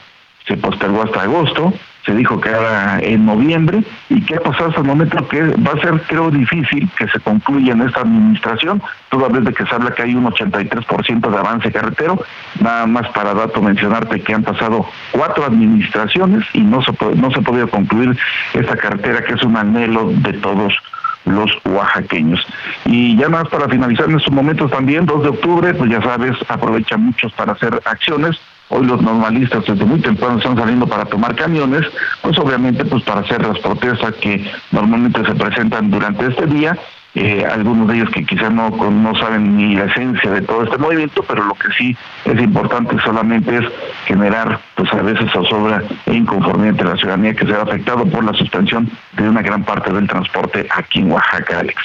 se 0.46 0.56
postergó 0.56 1.02
hasta 1.02 1.22
agosto, 1.22 1.72
se 2.04 2.14
dijo 2.14 2.40
que 2.40 2.48
era 2.48 3.00
en 3.00 3.26
noviembre 3.26 3.82
y 4.08 4.20
que 4.22 4.36
ha 4.36 4.40
pasado 4.40 4.68
hasta 4.68 4.80
el 4.80 4.86
momento 4.86 5.26
que 5.28 5.42
va 5.42 5.72
a 5.72 5.80
ser 5.80 6.00
creo 6.02 6.30
difícil 6.30 6.88
que 6.96 7.08
se 7.08 7.18
concluya 7.18 7.72
en 7.72 7.82
esta 7.82 8.02
administración, 8.02 8.80
toda 9.10 9.28
vez 9.28 9.44
de 9.44 9.52
que 9.52 9.66
se 9.66 9.74
habla 9.74 9.90
que 9.90 10.02
hay 10.02 10.14
un 10.14 10.24
83% 10.24 11.30
de 11.30 11.36
avance 11.36 11.72
carretero, 11.72 12.22
nada 12.60 12.86
más 12.86 13.08
para 13.08 13.34
dato 13.34 13.60
mencionarte 13.60 14.20
que 14.20 14.34
han 14.34 14.44
pasado 14.44 14.86
cuatro 15.10 15.44
administraciones 15.44 16.44
y 16.52 16.60
no 16.60 16.80
se, 16.82 16.92
no 17.16 17.30
se 17.32 17.40
ha 17.40 17.42
podido 17.42 17.68
concluir 17.68 18.16
esta 18.54 18.76
carretera 18.76 19.24
que 19.24 19.34
es 19.34 19.42
un 19.42 19.56
anhelo 19.56 20.12
de 20.12 20.32
todos 20.34 20.74
los 21.24 21.50
oaxaqueños. 21.64 22.46
Y 22.84 23.16
ya 23.16 23.28
más 23.28 23.48
para 23.48 23.68
finalizar 23.68 24.08
en 24.08 24.18
estos 24.18 24.32
momentos 24.32 24.70
también, 24.70 25.06
2 25.06 25.22
de 25.24 25.28
octubre, 25.30 25.74
pues 25.74 25.90
ya 25.90 26.00
sabes, 26.00 26.36
aprovechan 26.46 27.02
muchos 27.02 27.32
para 27.32 27.54
hacer 27.54 27.80
acciones 27.84 28.40
Hoy 28.68 28.84
los 28.84 29.00
normalistas 29.00 29.64
desde 29.64 29.84
muy 29.84 30.00
temprano 30.00 30.38
están 30.38 30.56
saliendo 30.56 30.86
para 30.86 31.04
tomar 31.04 31.36
camiones, 31.36 31.86
pues 32.22 32.36
obviamente 32.38 32.84
pues 32.84 33.02
para 33.04 33.20
hacer 33.20 33.46
las 33.46 33.58
protestas 33.60 34.14
que 34.16 34.44
normalmente 34.72 35.24
se 35.24 35.34
presentan 35.34 35.90
durante 35.90 36.26
este 36.26 36.46
día. 36.46 36.76
Eh, 37.14 37.46
algunos 37.50 37.88
de 37.88 37.96
ellos 37.96 38.10
que 38.10 38.26
quizás 38.26 38.52
no, 38.52 38.68
no 38.68 39.14
saben 39.14 39.56
ni 39.56 39.74
la 39.74 39.84
esencia 39.84 40.30
de 40.32 40.42
todo 40.42 40.64
este 40.64 40.76
movimiento, 40.76 41.24
pero 41.26 41.44
lo 41.44 41.54
que 41.54 41.68
sí 41.78 41.96
es 42.26 42.42
importante 42.42 42.94
solamente 43.02 43.56
es 43.56 43.64
generar 44.04 44.60
pues 44.74 44.92
a 44.92 45.00
veces 45.00 45.30
zozobra 45.32 45.82
e 46.04 46.14
inconformidad 46.14 46.70
entre 46.70 46.88
la 46.88 46.96
ciudadanía 46.96 47.34
que 47.34 47.46
se 47.46 47.54
ha 47.54 47.62
afectado 47.62 48.04
por 48.04 48.22
la 48.22 48.34
suspensión 48.34 48.90
de 49.16 49.28
una 49.28 49.40
gran 49.40 49.64
parte 49.64 49.90
del 49.92 50.06
transporte 50.06 50.66
aquí 50.76 50.98
en 50.98 51.12
Oaxaca, 51.12 51.60
Alex. 51.60 51.80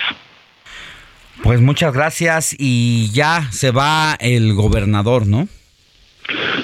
Pues 1.43 1.61
muchas 1.61 1.93
gracias 1.93 2.53
y 2.57 3.09
ya 3.13 3.47
se 3.51 3.71
va 3.71 4.15
el 4.19 4.53
gobernador, 4.53 5.27
¿no? 5.27 5.47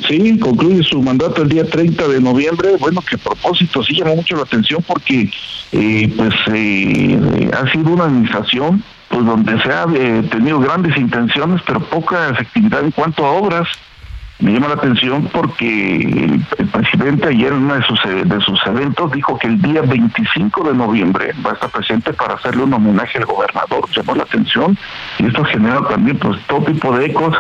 Sí, 0.07 0.37
concluye 0.39 0.83
su 0.83 1.01
mandato 1.01 1.41
el 1.41 1.49
día 1.49 1.65
30 1.65 2.07
de 2.07 2.21
noviembre. 2.21 2.69
Bueno, 2.79 3.01
que 3.01 3.15
a 3.15 3.19
propósito 3.19 3.83
sí 3.83 3.95
llamó 3.95 4.15
mucho 4.15 4.35
la 4.35 4.43
atención 4.43 4.83
porque 4.85 5.29
eh, 5.71 6.13
pues 6.15 6.33
eh, 6.53 7.51
ha 7.53 7.71
sido 7.71 7.91
una 7.91 8.05
administración 8.05 8.83
pues 9.09 9.25
donde 9.25 9.61
se 9.61 9.69
ha 9.69 9.85
eh, 9.95 10.23
tenido 10.29 10.59
grandes 10.59 10.97
intenciones 10.97 11.61
pero 11.65 11.79
poca 11.79 12.29
efectividad 12.29 12.83
en 12.83 12.91
cuanto 12.91 13.25
a 13.25 13.31
obras 13.31 13.67
me 14.39 14.51
llama 14.53 14.67
la 14.67 14.75
atención 14.75 15.27
porque 15.33 15.95
el, 16.57 16.67
presidente 16.67 17.29
ayer 17.29 17.51
en 17.53 17.63
uno 17.63 17.75
de 17.75 17.83
sus, 17.83 17.99
de 18.03 18.39
sus 18.41 18.59
eventos 18.67 19.11
dijo 19.11 19.37
que 19.39 19.47
el 19.47 19.59
día 19.61 19.81
25 19.81 20.69
de 20.69 20.75
noviembre 20.75 21.33
va 21.45 21.51
a 21.51 21.53
estar 21.53 21.69
presente 21.71 22.13
para 22.13 22.35
hacerle 22.35 22.63
un 22.63 22.73
homenaje 22.73 23.17
al 23.17 23.25
gobernador. 23.25 23.89
Llamó 23.95 24.15
la 24.15 24.23
atención 24.23 24.77
y 25.17 25.25
esto 25.25 25.43
genera 25.45 25.81
también 25.87 26.17
pues 26.17 26.39
todo 26.45 26.63
tipo 26.65 26.95
de 26.95 27.05
ecos 27.07 27.35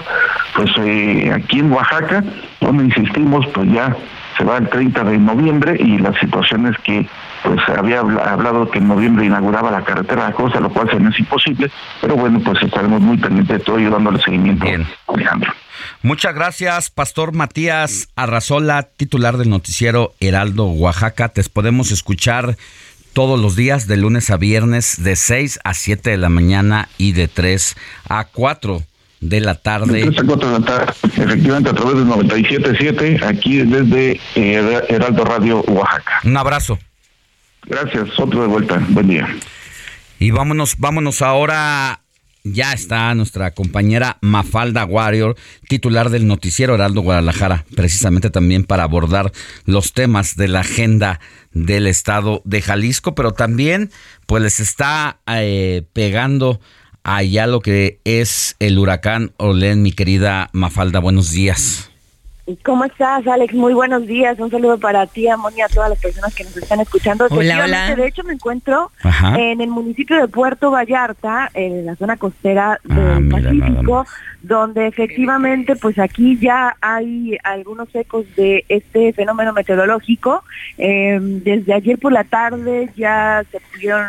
pues 0.55 0.71
eh, 0.79 1.31
aquí 1.33 1.59
en 1.59 1.71
Oaxaca, 1.71 2.23
donde 2.61 2.85
insistimos 2.85 3.45
pues 3.47 3.71
ya 3.71 3.95
se 4.37 4.43
va 4.43 4.57
el 4.57 4.69
30 4.69 5.03
de 5.03 5.17
noviembre 5.19 5.77
y 5.79 5.97
las 5.99 6.15
situaciones 6.19 6.75
que 6.79 7.07
pues 7.43 7.59
había 7.69 7.99
hablado 7.99 8.69
que 8.69 8.79
en 8.79 8.87
noviembre 8.87 9.25
inauguraba 9.25 9.71
la 9.71 9.83
carretera 9.83 10.23
de 10.23 10.29
la 10.29 10.35
costa, 10.35 10.59
lo 10.59 10.69
cual 10.69 10.89
se 10.89 10.99
me 10.99 11.09
es 11.09 11.19
imposible, 11.19 11.69
pero 12.01 12.15
bueno, 12.15 12.39
pues 12.39 12.61
estaremos 12.61 13.01
muy 13.01 13.17
pendientes 13.17 13.59
de 13.59 13.63
todo 13.63 13.79
y 13.79 13.85
dándole 13.85 14.19
seguimiento, 14.19 14.65
Alejandro. 15.07 15.53
Muchas 16.03 16.35
gracias, 16.35 16.91
Pastor 16.91 17.33
Matías 17.33 18.09
Arrazola, 18.15 18.83
titular 18.83 19.37
del 19.37 19.49
noticiero 19.49 20.13
Heraldo 20.19 20.65
Oaxaca. 20.67 21.29
Te 21.29 21.43
podemos 21.43 21.91
escuchar 21.91 22.55
todos 23.13 23.39
los 23.39 23.55
días, 23.55 23.87
de 23.87 23.97
lunes 23.97 24.29
a 24.29 24.37
viernes, 24.37 25.03
de 25.03 25.15
6 25.15 25.59
a 25.63 25.73
7 25.73 26.11
de 26.11 26.17
la 26.17 26.29
mañana 26.29 26.87
y 26.99 27.13
de 27.13 27.27
3 27.27 27.75
a 28.09 28.25
4 28.25 28.83
de 29.21 29.41
la 29.41 29.55
tarde. 29.55 30.05
De 30.05 30.11
3 30.11 30.19
a 30.19 30.23
4 30.23 30.51
de 30.51 30.59
la 30.59 30.65
tarde, 30.65 30.93
efectivamente, 31.03 31.69
a 31.71 31.73
través 31.73 31.95
del 31.95 32.05
97.7, 32.05 33.23
aquí 33.23 33.57
desde 33.63 34.21
eh, 34.35 34.83
Heraldo 34.89 35.25
Radio 35.25 35.61
Oaxaca. 35.61 36.19
Un 36.23 36.37
abrazo. 36.37 36.77
Gracias, 37.65 38.19
otro 38.19 38.43
de 38.43 38.47
vuelta. 38.47 38.79
Buen 38.89 39.07
día. 39.07 39.27
Y 40.19 40.29
vámonos, 40.29 40.77
vámonos 40.77 41.23
ahora 41.23 42.01
ya 42.53 42.73
está 42.73 43.13
nuestra 43.15 43.51
compañera 43.51 44.17
Mafalda 44.21 44.85
Warrior, 44.85 45.35
titular 45.67 46.09
del 46.09 46.27
noticiero 46.27 46.75
Heraldo 46.75 47.01
Guadalajara, 47.01 47.65
precisamente 47.75 48.29
también 48.29 48.63
para 48.63 48.83
abordar 48.83 49.31
los 49.65 49.93
temas 49.93 50.35
de 50.35 50.47
la 50.47 50.61
agenda 50.61 51.19
del 51.51 51.87
estado 51.87 52.41
de 52.45 52.61
Jalisco, 52.61 53.15
pero 53.15 53.31
también 53.31 53.91
pues 54.25 54.43
les 54.43 54.59
está 54.59 55.19
eh, 55.27 55.83
pegando 55.93 56.59
allá 57.03 57.47
lo 57.47 57.61
que 57.61 57.99
es 58.03 58.55
el 58.59 58.77
huracán 58.77 59.33
Olén, 59.37 59.81
mi 59.81 59.91
querida 59.91 60.49
Mafalda, 60.53 60.99
buenos 60.99 61.31
días. 61.31 61.89
¿Cómo 62.63 62.85
estás, 62.85 63.27
Alex? 63.27 63.53
Muy 63.53 63.73
buenos 63.73 64.07
días. 64.07 64.39
Un 64.39 64.49
saludo 64.49 64.79
para 64.79 65.05
ti, 65.05 65.27
Amonia, 65.27 65.65
a 65.65 65.69
todas 65.69 65.89
las 65.89 65.99
personas 65.99 66.33
que 66.33 66.45
nos 66.45 66.55
están 66.55 66.79
escuchando. 66.79 67.27
Hola, 67.29 67.63
hola. 67.65 67.93
De 67.93 68.07
hecho, 68.07 68.23
me 68.23 68.33
encuentro 68.33 68.89
en 69.37 69.59
el 69.59 69.69
municipio 69.69 70.15
de 70.15 70.29
Puerto 70.29 70.71
Vallarta, 70.71 71.51
en 71.53 71.85
la 71.85 71.97
zona 71.97 72.15
costera 72.15 72.79
ah, 72.89 73.19
del 73.19 73.29
Pacífico, 73.29 74.05
donde 74.41 74.87
efectivamente, 74.87 75.75
pues 75.75 75.99
aquí 75.99 76.37
ya 76.39 76.77
hay 76.79 77.37
algunos 77.43 77.93
ecos 77.93 78.25
de 78.37 78.63
este 78.69 79.11
fenómeno 79.11 79.51
meteorológico. 79.51 80.43
Em, 80.77 81.43
desde 81.43 81.73
ayer 81.73 81.97
por 81.97 82.13
la 82.13 82.23
tarde 82.23 82.89
ya 82.95 83.43
se 83.51 83.59
pudieron 83.59 84.07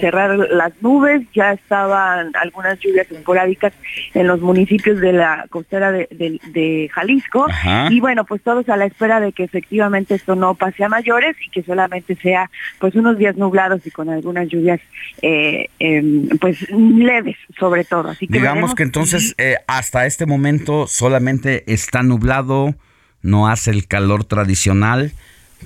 cerrar 0.00 0.38
las 0.38 0.72
nubes, 0.80 1.22
ya 1.34 1.52
estaban 1.52 2.32
algunas 2.40 2.78
lluvias 2.80 3.10
esporádicas 3.10 3.74
en 4.14 4.26
los 4.26 4.40
municipios 4.40 5.00
de 5.00 5.12
la 5.12 5.44
costera 5.50 5.92
de, 5.92 6.90
Jalisco. 6.94 7.46
Y 7.90 8.00
bueno, 8.00 8.24
pues 8.24 8.42
todos 8.42 8.68
a 8.68 8.76
la 8.76 8.86
espera 8.86 9.20
de 9.20 9.32
que 9.32 9.44
efectivamente 9.44 10.14
esto 10.14 10.34
no 10.34 10.54
pase 10.54 10.84
a 10.84 10.88
mayores 10.88 11.36
y 11.44 11.50
que 11.50 11.62
solamente 11.62 12.16
sea 12.16 12.50
pues 12.78 12.94
unos 12.94 13.18
días 13.18 13.36
nublados 13.36 13.86
y 13.86 13.90
con 13.90 14.08
algunas 14.08 14.48
lluvias 14.48 14.80
eh, 15.22 15.68
em, 15.78 16.28
pues 16.40 16.68
leves 16.70 17.36
sobre 17.58 17.84
todo. 17.84 18.10
Así 18.10 18.26
que 18.26 18.34
Digamos 18.34 18.74
que 18.74 18.82
entonces 18.82 19.34
eh, 19.38 19.56
hasta 19.66 20.06
este 20.06 20.26
momento 20.26 20.86
solamente 20.86 21.64
está 21.72 22.02
nublado, 22.02 22.74
no 23.22 23.48
hace 23.48 23.70
el 23.70 23.86
calor 23.86 24.24
tradicional, 24.24 25.12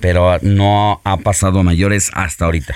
pero 0.01 0.37
no 0.41 1.01
ha 1.03 1.17
pasado 1.17 1.59
a 1.59 1.63
mayores 1.63 2.11
hasta 2.13 2.45
ahorita 2.45 2.75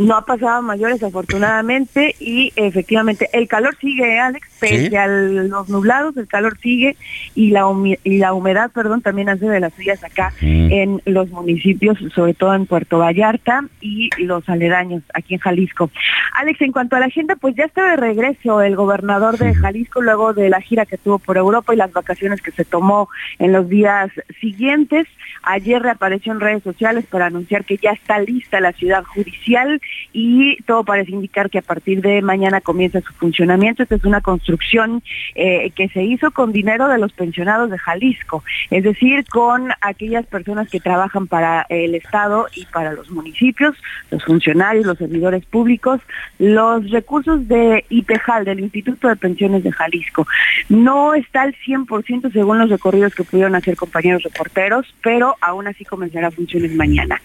no 0.00 0.16
ha 0.16 0.24
pasado 0.24 0.62
mayores 0.62 1.02
afortunadamente 1.02 2.14
y 2.18 2.52
efectivamente 2.56 3.28
el 3.34 3.46
calor 3.48 3.76
sigue, 3.80 4.18
Alex, 4.18 4.48
pese 4.58 4.96
a 4.96 5.06
los 5.06 5.68
nublados, 5.68 6.16
el 6.16 6.26
calor 6.26 6.58
sigue 6.58 6.96
y 7.34 7.50
la, 7.50 7.66
y 8.02 8.18
la 8.18 8.32
humedad, 8.32 8.70
perdón, 8.70 9.02
también 9.02 9.28
hace 9.28 9.46
de 9.46 9.60
las 9.60 9.74
suyas 9.74 10.02
acá 10.02 10.32
mm. 10.40 10.72
en 10.72 11.02
los 11.04 11.28
municipios, 11.30 11.98
sobre 12.14 12.32
todo 12.32 12.54
en 12.54 12.64
Puerto 12.64 12.98
Vallarta 12.98 13.64
y 13.82 14.08
los 14.18 14.48
aledaños 14.48 15.02
aquí 15.12 15.34
en 15.34 15.40
Jalisco. 15.40 15.90
Alex, 16.34 16.62
en 16.62 16.72
cuanto 16.72 16.96
a 16.96 17.00
la 17.00 17.06
agenda, 17.06 17.36
pues 17.36 17.54
ya 17.54 17.64
está 17.64 17.90
de 17.90 17.96
regreso 17.96 18.62
el 18.62 18.76
gobernador 18.76 19.36
de 19.36 19.54
Jalisco 19.54 20.00
luego 20.00 20.32
de 20.32 20.48
la 20.48 20.62
gira 20.62 20.86
que 20.86 20.96
tuvo 20.96 21.18
por 21.18 21.36
Europa 21.36 21.74
y 21.74 21.76
las 21.76 21.92
vacaciones 21.92 22.40
que 22.40 22.52
se 22.52 22.64
tomó 22.64 23.10
en 23.38 23.52
los 23.52 23.68
días 23.68 24.10
siguientes. 24.40 25.06
Ayer 25.42 25.82
reapareció 25.82 26.32
en 26.32 26.40
redes 26.40 26.62
sociales 26.62 27.06
para 27.06 27.26
anunciar 27.26 27.64
que 27.64 27.76
ya 27.76 27.90
está 27.92 28.18
lista 28.18 28.60
la 28.60 28.72
ciudad 28.72 29.04
judicial 29.04 29.80
y 30.12 30.62
todo 30.64 30.84
parece 30.84 31.12
indicar 31.12 31.50
que 31.50 31.58
a 31.58 31.62
partir 31.62 32.02
de 32.02 32.22
mañana 32.22 32.60
comienza 32.60 33.00
su 33.00 33.12
funcionamiento. 33.14 33.82
Esta 33.82 33.94
es 33.94 34.04
una 34.04 34.20
construcción 34.20 35.02
eh, 35.34 35.70
que 35.70 35.88
se 35.88 36.02
hizo 36.02 36.30
con 36.30 36.52
dinero 36.52 36.88
de 36.88 36.98
los 36.98 37.12
pensionados 37.12 37.70
de 37.70 37.78
Jalisco, 37.78 38.44
es 38.70 38.84
decir, 38.84 39.24
con 39.28 39.70
aquellas 39.80 40.26
personas 40.26 40.68
que 40.68 40.80
trabajan 40.80 41.26
para 41.26 41.66
el 41.68 41.94
Estado 41.94 42.46
y 42.54 42.66
para 42.66 42.92
los 42.92 43.10
municipios, 43.10 43.76
los 44.10 44.24
funcionarios, 44.24 44.86
los 44.86 44.98
servidores 44.98 45.44
públicos, 45.46 46.00
los 46.38 46.90
recursos 46.90 47.48
de 47.48 47.84
IPEJAL, 47.88 48.44
del 48.44 48.60
Instituto 48.60 49.08
de 49.08 49.16
Pensiones 49.16 49.64
de 49.64 49.72
Jalisco. 49.72 50.26
No 50.68 51.14
está 51.14 51.42
al 51.42 51.54
100% 51.54 52.32
según 52.32 52.58
los 52.58 52.70
recorridos 52.70 53.14
que 53.14 53.24
pudieron 53.24 53.54
hacer 53.54 53.76
compañeros 53.76 54.22
reporteros, 54.22 54.86
pero 55.02 55.29
aún 55.40 55.66
así 55.66 55.84
comenzará 55.84 56.30
funciones 56.30 56.74
mañana. 56.74 57.20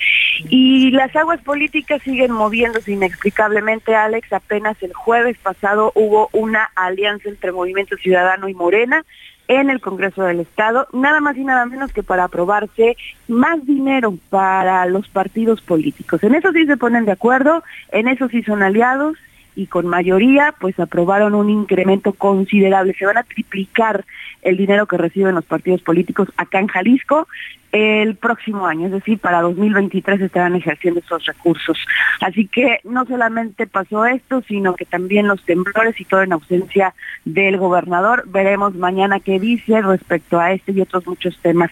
Y 0.49 0.91
las 0.91 1.15
aguas 1.15 1.41
políticas 1.41 2.01
siguen 2.03 2.31
moviéndose 2.31 2.91
inexplicablemente, 2.91 3.95
Alex. 3.95 4.31
Apenas 4.33 4.81
el 4.81 4.93
jueves 4.93 5.37
pasado 5.37 5.91
hubo 5.95 6.29
una 6.33 6.69
alianza 6.75 7.29
entre 7.29 7.51
Movimiento 7.51 7.95
Ciudadano 7.97 8.49
y 8.49 8.53
Morena 8.53 9.05
en 9.47 9.69
el 9.69 9.79
Congreso 9.79 10.23
del 10.23 10.39
Estado, 10.39 10.87
nada 10.91 11.19
más 11.19 11.37
y 11.37 11.43
nada 11.43 11.65
menos 11.65 11.93
que 11.93 12.03
para 12.03 12.25
aprobarse 12.25 12.97
más 13.27 13.63
dinero 13.65 14.17
para 14.29 14.85
los 14.87 15.07
partidos 15.07 15.61
políticos. 15.61 16.23
En 16.23 16.35
eso 16.35 16.51
sí 16.51 16.65
se 16.65 16.77
ponen 16.77 17.05
de 17.05 17.11
acuerdo, 17.11 17.63
en 17.91 18.07
eso 18.07 18.27
sí 18.27 18.41
son 18.43 18.63
aliados 18.63 19.17
y 19.55 19.67
con 19.67 19.87
mayoría 19.87 20.53
pues 20.59 20.79
aprobaron 20.79 21.33
un 21.33 21.49
incremento 21.49 22.13
considerable. 22.13 22.95
Se 22.97 23.05
van 23.05 23.17
a 23.17 23.23
triplicar 23.23 24.03
el 24.41 24.57
dinero 24.57 24.85
que 24.85 24.97
reciben 24.97 25.35
los 25.35 25.45
partidos 25.45 25.81
políticos 25.81 26.29
acá 26.37 26.59
en 26.59 26.67
Jalisco 26.67 27.27
el 27.75 28.15
próximo 28.15 28.67
año, 28.67 28.85
es 28.85 28.93
decir, 28.93 29.19
para 29.19 29.41
2023 29.41 30.21
estarán 30.21 30.55
ejerciendo 30.55 31.01
esos 31.01 31.25
recursos. 31.25 31.77
Así 32.21 32.47
que 32.47 32.79
no 32.85 33.05
solamente 33.05 33.67
pasó 33.67 34.05
esto, 34.05 34.41
sino 34.47 34.75
que 34.75 34.85
también 34.85 35.27
los 35.27 35.43
temblores 35.43 35.99
y 35.99 36.05
todo 36.05 36.21
en 36.21 36.31
ausencia 36.31 36.93
del 37.25 37.57
gobernador. 37.57 38.23
Veremos 38.27 38.75
mañana 38.75 39.19
qué 39.19 39.41
dice 39.41 39.81
respecto 39.81 40.39
a 40.39 40.53
este 40.53 40.71
y 40.71 40.79
otros 40.79 41.05
muchos 41.05 41.37
temas. 41.39 41.69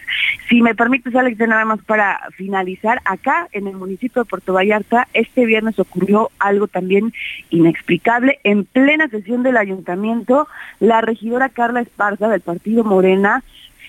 Si 0.50 0.60
me 0.60 0.74
permites, 0.74 1.16
Alex, 1.16 1.38
nada 1.38 1.64
más 1.64 1.82
para 1.84 2.20
finalizar, 2.36 3.00
acá 3.06 3.48
en 3.52 3.66
el 3.66 3.76
municipio 3.76 4.24
de 4.24 4.28
Puerto 4.28 4.52
Vallarta, 4.52 5.08
este 5.14 5.46
viernes 5.46 5.78
ocurrió 5.78 6.30
algo 6.38 6.68
también 6.68 7.14
inexplicable. 7.48 8.40
En 8.44 8.66
plena 8.66 9.08
sesión 9.08 9.42
del 9.42 9.56
ayuntamiento, 9.56 10.48
la 10.80 11.00
regidora 11.00 11.48
Carla 11.48 11.80
Esparza 11.80 12.28
del 12.28 12.42
Partido 12.42 12.84
Morena 12.84 13.42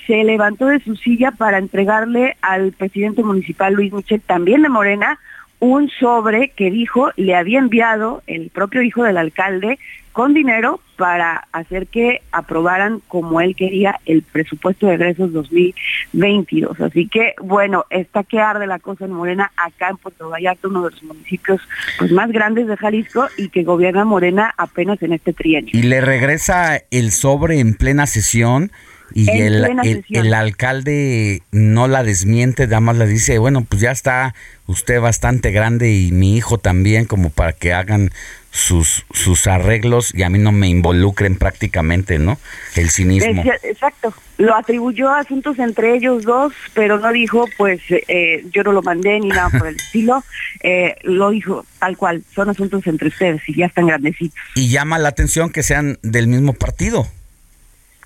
se 0.05 0.23
levantó 0.23 0.67
de 0.67 0.79
su 0.79 0.95
silla 0.95 1.31
para 1.31 1.57
entregarle 1.57 2.37
al 2.41 2.71
presidente 2.71 3.23
municipal 3.23 3.73
Luis 3.73 3.93
Michel, 3.93 4.21
también 4.21 4.61
de 4.61 4.69
Morena, 4.69 5.19
un 5.59 5.89
sobre 5.89 6.49
que 6.49 6.69
dijo 6.69 7.11
le 7.15 7.35
había 7.35 7.59
enviado 7.59 8.21
el 8.27 8.49
propio 8.49 8.81
hijo 8.81 9.03
del 9.03 9.17
alcalde 9.17 9.79
con 10.11 10.33
dinero 10.33 10.79
para 10.95 11.45
hacer 11.51 11.87
que 11.87 12.21
aprobaran 12.31 13.01
como 13.09 13.41
él 13.41 13.53
quería 13.53 13.99
el 14.05 14.21
presupuesto 14.21 14.87
de 14.87 14.93
egresos 14.93 15.33
2022. 15.33 16.79
Así 16.79 17.09
que, 17.09 17.33
bueno, 17.41 17.83
está 17.89 18.23
que 18.23 18.39
arde 18.39 18.65
la 18.65 18.79
cosa 18.79 19.03
en 19.03 19.11
Morena, 19.11 19.51
acá 19.57 19.89
en 19.89 19.97
Puerto 19.97 20.29
Vallarta, 20.29 20.69
uno 20.69 20.85
de 20.85 20.91
los 20.91 21.03
municipios 21.03 21.59
pues, 21.99 22.13
más 22.13 22.31
grandes 22.31 22.67
de 22.67 22.77
Jalisco 22.77 23.27
y 23.37 23.49
que 23.49 23.63
gobierna 23.63 24.05
Morena 24.05 24.53
apenas 24.57 25.01
en 25.03 25.11
este 25.11 25.33
trienio. 25.33 25.71
Y 25.73 25.83
le 25.83 25.99
regresa 25.99 26.81
el 26.91 27.11
sobre 27.11 27.59
en 27.59 27.73
plena 27.73 28.07
sesión 28.07 28.71
y 29.13 29.29
el, 29.29 29.65
el, 30.09 30.33
alcalde 30.33 31.41
no 31.51 31.87
la 31.87 32.03
desmiente, 32.03 32.67
nada 32.67 32.81
más 32.81 32.97
le 32.97 33.07
dice, 33.07 33.37
bueno, 33.37 33.63
pues 33.63 33.81
ya 33.81 33.91
está 33.91 34.33
usted 34.67 34.99
bastante 34.99 35.51
grande 35.51 35.91
y 35.91 36.11
mi 36.11 36.35
hijo 36.35 36.57
también 36.57 37.05
como 37.05 37.29
para 37.29 37.53
que 37.53 37.73
hagan 37.73 38.11
sus, 38.55 39.05
sus 39.11 39.47
arreglos 39.47 40.15
y 40.15 40.23
a 40.23 40.29
mí 40.29 40.39
no 40.39 40.53
me 40.53 40.69
involucren 40.69 41.35
prácticamente, 41.35 42.19
¿no? 42.19 42.39
El 42.75 42.89
cinismo. 42.89 43.43
Exacto. 43.63 44.13
Lo 44.37 44.55
atribuyó 44.55 45.09
a 45.09 45.19
asuntos 45.19 45.59
entre 45.59 45.93
ellos 45.95 46.23
dos, 46.23 46.53
pero 46.73 46.97
no 46.97 47.11
dijo, 47.11 47.45
pues 47.57 47.81
eh, 47.89 48.45
yo 48.51 48.63
no 48.63 48.71
lo 48.71 48.81
mandé 48.81 49.19
ni 49.19 49.27
nada 49.27 49.49
por 49.49 49.67
el 49.67 49.75
estilo. 49.85 50.23
Eh, 50.61 50.95
lo 51.03 51.31
dijo 51.31 51.65
tal 51.79 51.97
cual, 51.97 52.23
son 52.33 52.49
asuntos 52.49 52.87
entre 52.87 53.09
ustedes 53.09 53.41
y 53.47 53.57
ya 53.57 53.65
están 53.65 53.87
grandecitos. 53.87 54.39
Y 54.55 54.69
llama 54.69 54.99
la 54.99 55.09
atención 55.09 55.51
que 55.51 55.61
sean 55.61 55.99
del 56.01 56.27
mismo 56.27 56.53
partido. 56.53 57.07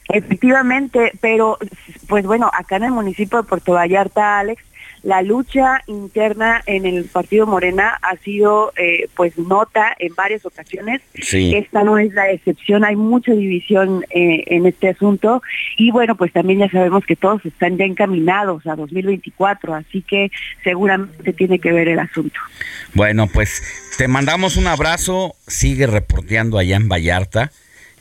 Efectivamente, 0.10 1.12
pero 1.22 1.58
pues 2.08 2.26
bueno, 2.26 2.50
acá 2.58 2.78
en 2.78 2.86
el 2.86 2.92
municipio 2.92 3.42
de 3.42 3.48
Puerto 3.48 3.74
Vallarta, 3.74 4.40
Alex, 4.40 4.64
la 5.04 5.22
lucha 5.22 5.82
interna 5.88 6.62
en 6.66 6.86
el 6.86 7.06
partido 7.06 7.46
Morena 7.48 7.98
ha 8.02 8.18
sido 8.18 8.74
eh, 8.76 9.08
pues 9.16 9.38
nota 9.38 9.96
en 9.98 10.14
varias 10.16 10.46
ocasiones. 10.46 11.02
Esta 11.14 11.84
no 11.84 11.98
es 11.98 12.14
la 12.14 12.30
excepción, 12.32 12.84
hay 12.84 12.96
mucha 12.96 13.32
división 13.32 14.06
eh, 14.10 14.44
en 14.48 14.66
este 14.66 14.90
asunto 14.90 15.42
y 15.78 15.92
bueno, 15.92 16.16
pues 16.16 16.34
también 16.34 16.60
ya 16.60 16.70
sabemos 16.70 17.06
que 17.06 17.16
todos 17.16 17.46
están 17.46 17.78
ya 17.78 17.86
encaminados 17.86 18.66
a 18.68 18.76
2024, 18.76 19.74
así 19.74 20.02
que 20.02 20.32
seguramente 20.64 21.34
tiene 21.34 21.60
que 21.60 21.72
ver 21.72 21.88
el 21.88 22.00
asunto. 22.00 22.40
Bueno, 22.94 23.28
pues 23.28 23.64
te 23.98 24.08
mandamos 24.08 24.58
un 24.58 24.68
abrazo, 24.68 25.36
sigue 25.48 25.88
reporteando 25.88 26.58
allá 26.58 26.76
en 26.76 26.90
Vallarta 26.90 27.52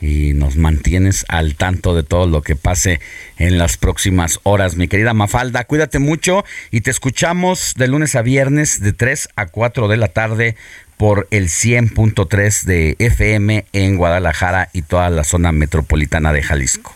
y 0.01 0.33
nos 0.35 0.57
mantienes 0.57 1.25
al 1.29 1.55
tanto 1.55 1.95
de 1.95 2.03
todo 2.03 2.27
lo 2.27 2.43
que 2.43 2.57
pase 2.57 3.01
en 3.37 3.59
las 3.59 3.77
próximas 3.77 4.41
horas. 4.43 4.77
Mi 4.77 4.89
querida 4.89 5.15
Mafalda, 5.15 5.65
cuídate 5.65 5.99
mucho 5.99 6.45
y 6.71 6.83
te 6.83 6.91
escuchamos 6.91 7.75
de 7.77 7.89
lunes 7.89 8.15
a 8.15 8.23
viernes 8.23 8.81
de 8.81 8.93
3 8.93 9.31
a 9.37 9.47
4 9.47 9.89
de 9.89 9.97
la 9.97 10.09
tarde 10.09 10.57
por 10.97 11.29
el 11.31 11.49
100.3 11.49 12.65
de 12.65 12.97
FM 12.99 13.65
en 13.73 13.97
Guadalajara 13.97 14.69
y 14.73 14.83
toda 14.83 15.11
la 15.11 15.25
zona 15.25 15.53
metropolitana 15.53 16.33
de 16.33 16.43
Jalisco. 16.43 16.95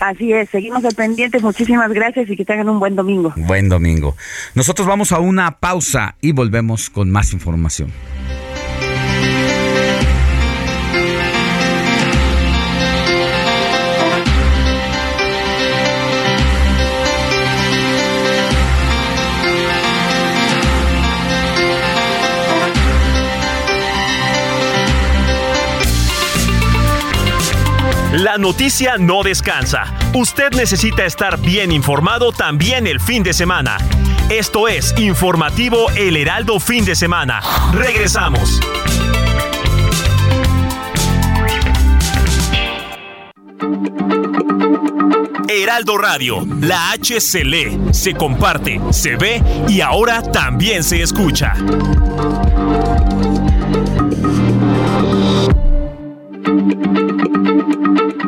Así 0.00 0.32
es, 0.32 0.48
seguimos 0.50 0.84
al 0.84 0.94
pendiente. 0.94 1.40
Muchísimas 1.40 1.92
gracias 1.92 2.30
y 2.30 2.36
que 2.36 2.44
tengan 2.44 2.68
un 2.68 2.78
buen 2.78 2.94
domingo. 2.94 3.32
Buen 3.36 3.68
domingo. 3.68 4.16
Nosotros 4.54 4.86
vamos 4.86 5.10
a 5.10 5.18
una 5.18 5.58
pausa 5.58 6.14
y 6.20 6.32
volvemos 6.32 6.88
con 6.88 7.10
más 7.10 7.32
información. 7.32 7.92
La 28.18 28.36
noticia 28.36 28.96
no 28.98 29.22
descansa. 29.22 29.84
Usted 30.12 30.50
necesita 30.50 31.04
estar 31.04 31.38
bien 31.38 31.70
informado 31.70 32.32
también 32.32 32.88
el 32.88 32.98
fin 32.98 33.22
de 33.22 33.32
semana. 33.32 33.78
Esto 34.28 34.66
es 34.66 34.92
Informativo 34.98 35.88
El 35.92 36.16
Heraldo 36.16 36.58
Fin 36.58 36.84
de 36.84 36.96
Semana. 36.96 37.40
Regresamos. 37.72 38.60
Heraldo 45.48 45.96
Radio, 45.96 46.44
la 46.60 46.90
H 46.90 47.20
se 47.20 47.44
lee, 47.44 47.78
se 47.92 48.14
comparte, 48.14 48.80
se 48.90 49.14
ve 49.14 49.40
y 49.68 49.80
ahora 49.80 50.22
también 50.22 50.82
se 50.82 51.02
escucha. 51.02 51.54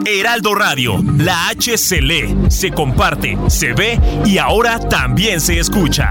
Heraldo 0.07 0.55
Radio, 0.55 1.03
la 1.19 1.49
H 1.49 1.79
se 1.79 2.01
lee, 2.01 2.37
se 2.49 2.71
comparte, 2.71 3.37
se 3.49 3.73
ve 3.73 3.99
y 4.25 4.39
ahora 4.39 4.79
también 4.79 5.41
se 5.41 5.59
escucha. 5.59 6.11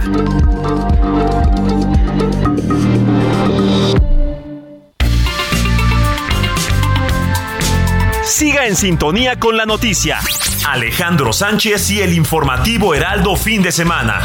Siga 8.23 8.67
en 8.67 8.75
sintonía 8.75 9.37
con 9.37 9.57
la 9.57 9.65
noticia. 9.65 10.19
Alejandro 10.67 11.33
Sánchez 11.33 11.89
y 11.91 12.01
el 12.01 12.13
informativo 12.13 12.93
Heraldo 12.93 13.35
fin 13.35 13.61
de 13.61 13.71
semana. 13.71 14.21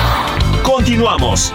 Continuamos. 0.63 1.53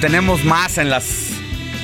Tenemos 0.00 0.44
más 0.44 0.78
en 0.78 0.88
las 0.88 1.30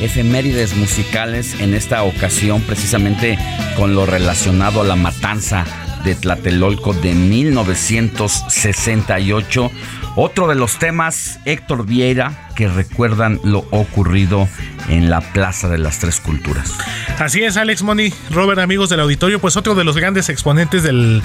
efemérides 0.00 0.76
musicales 0.76 1.60
en 1.60 1.74
esta 1.74 2.04
ocasión, 2.04 2.62
precisamente 2.62 3.36
con 3.76 3.96
lo 3.96 4.06
relacionado 4.06 4.82
a 4.82 4.84
la 4.84 4.94
matanza 4.94 5.64
de 6.04 6.14
Tlatelolco 6.14 6.94
de 6.94 7.14
1968. 7.14 9.72
Otro 10.14 10.46
de 10.46 10.54
los 10.54 10.78
temas, 10.78 11.40
Héctor 11.44 11.84
Vieira, 11.84 12.49
que 12.54 12.68
recuerdan 12.68 13.40
lo 13.44 13.64
ocurrido 13.70 14.48
en 14.88 15.10
la 15.10 15.20
Plaza 15.20 15.68
de 15.68 15.78
las 15.78 15.98
Tres 15.98 16.20
Culturas. 16.20 16.74
Así 17.18 17.42
es, 17.42 17.56
Alex 17.56 17.82
Money, 17.82 18.12
Robert, 18.30 18.60
amigos 18.60 18.88
del 18.90 19.00
auditorio, 19.00 19.40
pues 19.40 19.56
otro 19.56 19.74
de 19.74 19.84
los 19.84 19.96
grandes 19.96 20.28
exponentes 20.28 20.82
del, 20.82 21.22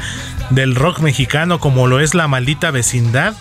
del 0.52 0.76
rock 0.76 1.00
mexicano, 1.00 1.60
como 1.60 1.88
lo 1.88 2.00
es 2.00 2.14
la 2.14 2.28
maldita 2.28 2.72
vecindad 2.72 3.36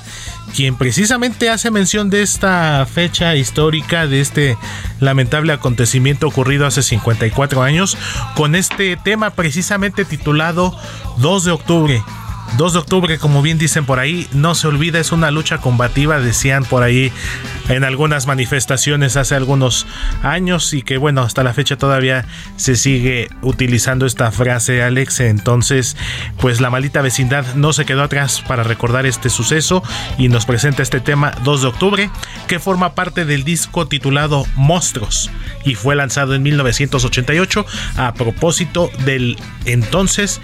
quien 0.55 0.77
precisamente 0.77 1.51
hace 1.51 1.70
mención 1.70 2.11
de 2.11 2.23
esta 2.23 2.86
fecha 2.86 3.35
histórica, 3.35 4.06
de 4.06 4.20
este 4.20 4.56
lamentable 5.01 5.52
acontecimiento 5.52 6.28
ocurrido 6.28 6.66
hace 6.66 6.82
54 6.82 7.62
años, 7.62 7.98
con 8.36 8.55
este 8.55 8.97
tema 8.97 9.31
precisamente 9.31 10.05
titulado 10.05 10.77
2 11.19 11.44
de 11.44 11.51
octubre. 11.51 12.05
2 12.56 12.72
de 12.72 12.78
octubre, 12.78 13.18
como 13.18 13.42
bien 13.42 13.58
dicen 13.58 13.84
por 13.84 13.98
ahí, 13.98 14.28
no 14.32 14.54
se 14.54 14.68
olvida, 14.68 15.00
es 15.00 15.10
una 15.10 15.30
lucha 15.30 15.58
combativa, 15.58 16.20
decían 16.20 16.64
por 16.64 16.82
ahí 16.84 17.12
en 17.68 17.82
algunas 17.82 18.26
manifestaciones 18.26 19.16
hace 19.16 19.34
algunos 19.34 19.86
años 20.22 20.72
y 20.72 20.82
que 20.82 20.96
bueno, 20.96 21.22
hasta 21.22 21.42
la 21.42 21.52
fecha 21.52 21.76
todavía 21.76 22.26
se 22.56 22.76
sigue 22.76 23.28
utilizando 23.42 24.06
esta 24.06 24.30
frase, 24.30 24.82
Alex. 24.82 25.20
Entonces, 25.20 25.96
pues 26.38 26.60
la 26.60 26.70
maldita 26.70 27.02
vecindad 27.02 27.44
no 27.54 27.72
se 27.72 27.84
quedó 27.84 28.04
atrás 28.04 28.42
para 28.46 28.62
recordar 28.62 29.06
este 29.06 29.30
suceso 29.30 29.82
y 30.16 30.28
nos 30.28 30.46
presenta 30.46 30.82
este 30.82 31.00
tema 31.00 31.32
2 31.42 31.62
de 31.62 31.68
octubre, 31.68 32.10
que 32.46 32.60
forma 32.60 32.94
parte 32.94 33.24
del 33.24 33.42
disco 33.44 33.88
titulado 33.88 34.44
Monstruos 34.54 35.30
y 35.64 35.74
fue 35.74 35.96
lanzado 35.96 36.34
en 36.34 36.42
1988 36.42 37.66
a 37.96 38.14
propósito 38.14 38.90
del 39.04 39.36
entonces 39.64 40.40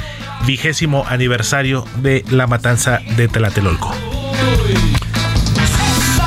vigésimo 0.46 1.04
aniversario 1.08 1.84
de 1.96 2.24
la 2.30 2.46
matanza 2.46 3.00
de 3.16 3.28
Tlatelolco. 3.28 3.94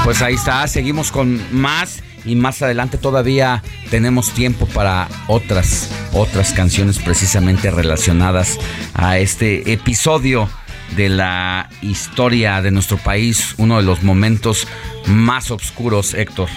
Pues 0.04 0.22
ahí 0.22 0.36
está, 0.36 0.68
seguimos 0.68 1.12
con 1.12 1.42
más 1.52 2.04
y 2.26 2.36
más 2.36 2.62
adelante 2.62 2.98
todavía 2.98 3.64
tenemos 3.90 4.32
tiempo 4.32 4.66
para 4.68 5.08
otras 5.28 5.90
otras 6.14 6.54
canciones 6.54 7.00
precisamente 7.00 7.72
relacionadas 7.72 8.60
a 8.94 9.18
este 9.18 9.74
episodio 9.74 10.50
de 10.96 11.10
la 11.10 11.70
historia 11.82 12.62
de 12.62 12.72
nuestro 12.72 12.98
país, 12.98 13.56
uno 13.58 13.78
de 13.78 13.84
los 13.84 14.04
momentos 14.04 14.68
más 15.08 15.50
oscuros, 15.52 16.14
Héctor. 16.14 16.50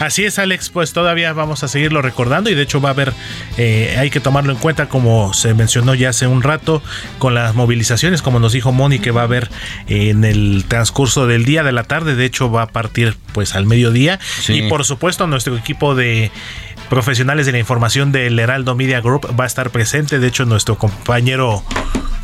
Así 0.00 0.24
es, 0.24 0.38
Alex, 0.38 0.70
pues 0.70 0.94
todavía 0.94 1.32
vamos 1.34 1.62
a 1.62 1.68
seguirlo 1.68 2.00
recordando 2.00 2.48
y 2.48 2.54
de 2.54 2.62
hecho 2.62 2.80
va 2.80 2.88
a 2.88 2.92
haber, 2.92 3.12
eh, 3.58 3.96
hay 3.98 4.08
que 4.08 4.18
tomarlo 4.18 4.50
en 4.50 4.58
cuenta 4.58 4.88
como 4.88 5.34
se 5.34 5.52
mencionó 5.52 5.94
ya 5.94 6.08
hace 6.08 6.26
un 6.26 6.42
rato, 6.42 6.82
con 7.18 7.34
las 7.34 7.54
movilizaciones, 7.54 8.22
como 8.22 8.40
nos 8.40 8.52
dijo 8.52 8.72
Moni, 8.72 8.98
que 8.98 9.10
va 9.10 9.20
a 9.20 9.24
haber 9.24 9.50
en 9.88 10.24
el 10.24 10.64
transcurso 10.66 11.26
del 11.26 11.44
día, 11.44 11.62
de 11.62 11.72
la 11.72 11.84
tarde, 11.84 12.14
de 12.14 12.24
hecho 12.24 12.50
va 12.50 12.62
a 12.62 12.66
partir 12.68 13.14
pues 13.34 13.54
al 13.54 13.66
mediodía. 13.66 14.18
Y 14.48 14.62
por 14.70 14.86
supuesto 14.86 15.26
nuestro 15.26 15.54
equipo 15.54 15.94
de 15.94 16.30
profesionales 16.88 17.46
de 17.46 17.52
la 17.52 17.58
información 17.58 18.10
del 18.10 18.38
Heraldo 18.38 18.74
Media 18.74 19.00
Group 19.00 19.34
va 19.38 19.44
a 19.44 19.46
estar 19.46 19.70
presente. 19.70 20.18
De 20.18 20.26
hecho, 20.26 20.44
nuestro 20.44 20.76
compañero, 20.76 21.62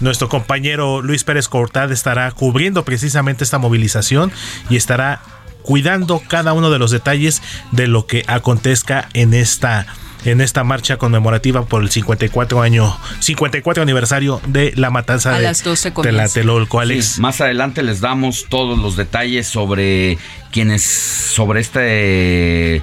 nuestro 0.01 0.29
compañero 0.29 1.03
Luis 1.03 1.25
Pérez 1.25 1.49
Cortad 1.49 1.93
estará 1.93 2.31
cubriendo 2.33 2.85
precisamente 2.85 3.45
esta 3.45 3.59
movilización 3.59 4.33
y 4.69 4.77
estará 4.77 5.21
cuidando 5.67 6.23
cada 6.27 6.53
uno 6.53 6.71
de 6.71 6.79
los 6.79 6.93
detalles 6.93 7.43
de 7.73 7.89
lo 7.89 8.07
que 8.07 8.25
acontezca 8.29 9.09
en 9.13 9.35
esta 9.35 9.87
en 10.25 10.41
esta 10.41 10.65
marcha 10.65 10.97
conmemorativa 10.97 11.67
por 11.67 11.83
el 11.83 11.91
54 11.91 12.63
año 12.63 12.97
54 13.21 13.83
aniversario 13.83 14.41
de 14.47 14.73
la 14.77 14.91
matanza 14.91 15.35
A 15.35 15.39
de, 15.39 15.43
las 15.43 15.63
12 15.63 15.93
de 16.03 16.13
la 16.13 16.29
Telolco, 16.29 16.81
Alex. 16.81 17.05
Sí, 17.05 17.21
más 17.21 17.41
adelante 17.41 17.83
les 17.83 18.01
damos 18.01 18.47
todos 18.49 18.79
los 18.79 18.97
detalles 18.97 19.47
sobre 19.47 20.19
quienes 20.51 20.83
sobre 20.83 21.61
este 21.61 22.83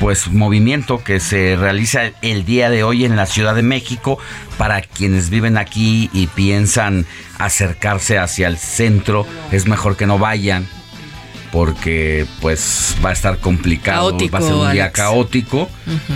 pues 0.00 0.28
movimiento 0.28 1.04
que 1.04 1.20
se 1.20 1.56
realiza 1.56 2.10
el 2.22 2.44
día 2.44 2.70
de 2.70 2.82
hoy 2.82 3.04
en 3.04 3.16
la 3.16 3.26
Ciudad 3.26 3.54
de 3.54 3.62
México 3.62 4.18
para 4.58 4.80
quienes 4.80 5.30
viven 5.30 5.58
aquí 5.58 6.10
y 6.12 6.26
piensan 6.26 7.06
acercarse 7.38 8.18
hacia 8.18 8.48
el 8.48 8.56
centro 8.56 9.26
es 9.52 9.66
mejor 9.66 9.96
que 9.96 10.06
no 10.06 10.18
vayan 10.18 10.66
porque 11.52 12.26
pues 12.40 12.96
va 13.04 13.10
a 13.10 13.12
estar 13.12 13.38
complicado, 13.38 14.08
Caótico, 14.08 14.32
va 14.32 14.38
a 14.38 14.42
ser 14.42 14.54
un 14.54 14.72
día 14.72 14.84
Alex. 14.84 14.96
caótico 14.96 15.68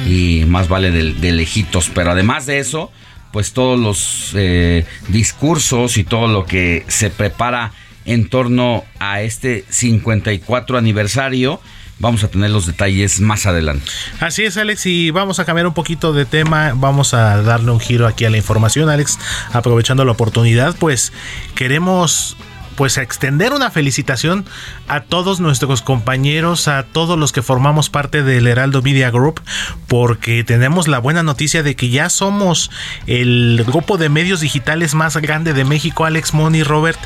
y 0.07 0.45
más 0.49 0.69
vale 0.69 0.91
de, 0.91 1.13
de 1.13 1.33
lejitos, 1.33 1.91
pero 1.95 2.11
además 2.11 2.47
de 2.47 2.59
eso, 2.59 2.91
pues 3.33 3.53
todos 3.53 3.79
los 3.79 4.31
eh, 4.35 4.87
discursos 5.09 5.99
y 5.99 6.05
todo 6.05 6.27
lo 6.27 6.47
que 6.47 6.85
se 6.89 7.11
prepara 7.11 7.73
en 8.07 8.31
torno 8.31 8.85
a 8.99 9.21
este 9.21 9.67
54 9.69 10.79
aniversario, 10.79 11.61
vamos 11.99 12.25
a 12.25 12.29
tener 12.29 12.51
los 12.51 12.65
detalles 12.67 13.21
más 13.21 13.45
adelante. 13.45 13.85
Así 14.21 14.45
es, 14.45 14.57
Alex, 14.57 14.87
y 14.87 15.11
vamos 15.11 15.39
a 15.39 15.45
cambiar 15.45 15.67
un 15.67 15.75
poquito 15.75 16.15
de 16.15 16.25
tema, 16.25 16.73
vamos 16.75 17.13
a 17.13 17.43
darle 17.43 17.73
un 17.73 17.81
giro 17.81 18.07
aquí 18.07 18.25
a 18.25 18.31
la 18.31 18.39
información, 18.39 18.89
Alex, 18.89 19.19
aprovechando 19.53 20.05
la 20.07 20.13
oportunidad, 20.13 20.75
pues 20.79 21.13
queremos 21.55 22.39
pues 22.77 22.98
extender 22.98 23.53
una 23.53 23.70
felicitación 23.70 24.44
a 24.89 25.01
todos 25.01 25.40
nuestros 25.40 25.82
compañeros, 25.82 26.69
a 26.69 26.85
todos 26.85 27.19
los 27.19 27.32
que 27.32 27.43
formamos 27.43 27.90
parte 27.90 28.23
del 28.23 28.47
Heraldo 28.47 28.82
Media 28.82 29.11
Group, 29.11 29.40
porque 29.89 30.44
tenemos 30.44 30.89
la 30.89 30.98
buena 30.98 31.23
noticia 31.23 31.62
de 31.62 31.74
que 31.77 31.89
ya 31.89 32.09
somos 32.11 32.70
el 33.07 33.65
grupo 33.66 33.97
de 33.98 34.09
medios 34.09 34.40
digitales 34.40 34.94
más 34.94 35.16
grande 35.16 35.53
de 35.53 35.65
México, 35.65 36.05
Alex 36.05 36.35
Money 36.35 36.62
Robert, 36.62 36.98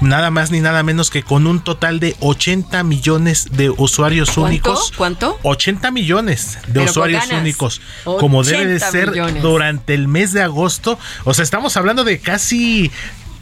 nada 0.00 0.30
más 0.30 0.50
ni 0.50 0.60
nada 0.60 0.82
menos 0.82 1.10
que 1.10 1.22
con 1.22 1.46
un 1.46 1.60
total 1.60 2.00
de 2.00 2.16
80 2.20 2.82
millones 2.84 3.48
de 3.52 3.70
usuarios 3.70 4.28
¿Cuánto? 4.30 4.42
únicos. 4.44 4.92
¿Cuánto? 4.96 5.38
80 5.42 5.90
millones 5.90 6.58
de 6.66 6.72
Pero 6.80 6.90
usuarios 6.90 7.24
únicos, 7.32 7.80
como 8.04 8.42
debe 8.44 8.66
de 8.66 8.76
80 8.76 8.90
ser 8.90 9.10
millones. 9.10 9.42
durante 9.42 9.94
el 9.94 10.08
mes 10.08 10.32
de 10.32 10.42
agosto. 10.42 10.98
O 11.24 11.34
sea, 11.34 11.42
estamos 11.42 11.76
hablando 11.76 12.04
de 12.04 12.18
casi 12.20 12.90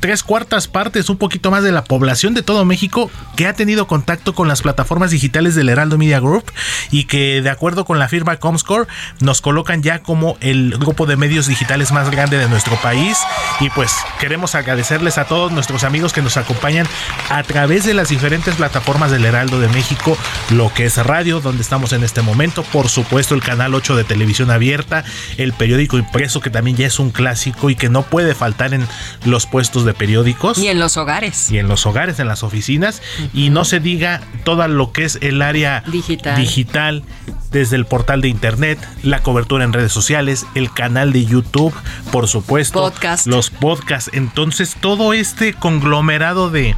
tres 0.04 0.22
cuartas 0.22 0.68
partes, 0.68 1.08
un 1.08 1.16
poquito 1.16 1.50
más 1.50 1.62
de 1.62 1.72
la 1.72 1.82
población 1.82 2.34
de 2.34 2.42
todo 2.42 2.66
México 2.66 3.10
que 3.36 3.46
ha 3.46 3.54
tenido 3.54 3.86
contacto 3.86 4.34
con 4.34 4.48
las 4.48 4.60
plataformas 4.60 5.10
digitales 5.10 5.54
del 5.54 5.70
Heraldo 5.70 5.96
Media 5.96 6.20
Group 6.20 6.44
y 6.90 7.04
que 7.04 7.40
de 7.40 7.48
acuerdo 7.48 7.86
con 7.86 7.98
la 7.98 8.06
firma 8.06 8.36
Comscore 8.36 8.86
nos 9.20 9.40
colocan 9.40 9.82
ya 9.82 10.02
como 10.02 10.36
el 10.42 10.76
grupo 10.76 11.06
de 11.06 11.16
medios 11.16 11.46
digitales 11.46 11.90
más 11.90 12.10
grande 12.10 12.36
de 12.36 12.50
nuestro 12.50 12.76
país. 12.82 13.16
Y 13.60 13.70
pues 13.70 13.94
queremos 14.20 14.54
agradecerles 14.54 15.16
a 15.16 15.24
todos 15.24 15.52
nuestros 15.52 15.84
amigos 15.84 16.12
que 16.12 16.20
nos 16.20 16.36
acompañan 16.36 16.86
a 17.30 17.42
través 17.42 17.86
de 17.86 17.94
las 17.94 18.10
diferentes 18.10 18.56
plataformas 18.56 19.10
del 19.10 19.24
Heraldo 19.24 19.58
de 19.58 19.70
México, 19.70 20.18
lo 20.50 20.70
que 20.74 20.84
es 20.84 20.98
radio, 20.98 21.40
donde 21.40 21.62
estamos 21.62 21.94
en 21.94 22.04
este 22.04 22.20
momento, 22.20 22.62
por 22.62 22.90
supuesto 22.90 23.34
el 23.34 23.42
canal 23.42 23.74
8 23.74 23.96
de 23.96 24.04
televisión 24.04 24.50
abierta, 24.50 25.02
el 25.38 25.54
periódico 25.54 25.96
impreso 25.96 26.42
que 26.42 26.50
también 26.50 26.76
ya 26.76 26.86
es 26.86 26.98
un 26.98 27.10
clásico 27.10 27.70
y 27.70 27.74
que 27.74 27.88
no 27.88 28.02
puede 28.02 28.34
faltar 28.34 28.74
en 28.74 28.86
los 29.24 29.46
puestos 29.46 29.86
de 29.86 29.93
periódicos 29.94 30.58
Y 30.58 30.68
en 30.68 30.78
los 30.78 30.96
hogares. 30.96 31.50
y 31.50 31.58
en 31.58 31.68
los 31.68 31.86
hogares, 31.86 32.18
en 32.18 32.28
las 32.28 32.42
oficinas, 32.42 33.00
y 33.32 33.50
no 33.50 33.64
se 33.64 33.80
diga 33.80 34.20
todo 34.44 34.66
lo 34.68 34.92
que 34.92 35.04
es 35.04 35.18
el 35.22 35.40
área 35.42 35.82
Digital. 35.86 36.36
digital, 36.36 37.02
desde 37.54 37.76
el 37.76 37.86
portal 37.86 38.20
de 38.20 38.28
internet, 38.28 38.78
la 39.04 39.22
cobertura 39.22 39.64
en 39.64 39.72
redes 39.72 39.92
sociales, 39.92 40.44
el 40.56 40.72
canal 40.72 41.12
de 41.12 41.24
YouTube, 41.24 41.72
por 42.10 42.26
supuesto, 42.26 42.80
Podcast. 42.80 43.26
los 43.28 43.48
podcasts. 43.48 44.10
Entonces, 44.12 44.76
todo 44.78 45.12
este 45.12 45.54
conglomerado 45.54 46.50
de 46.50 46.74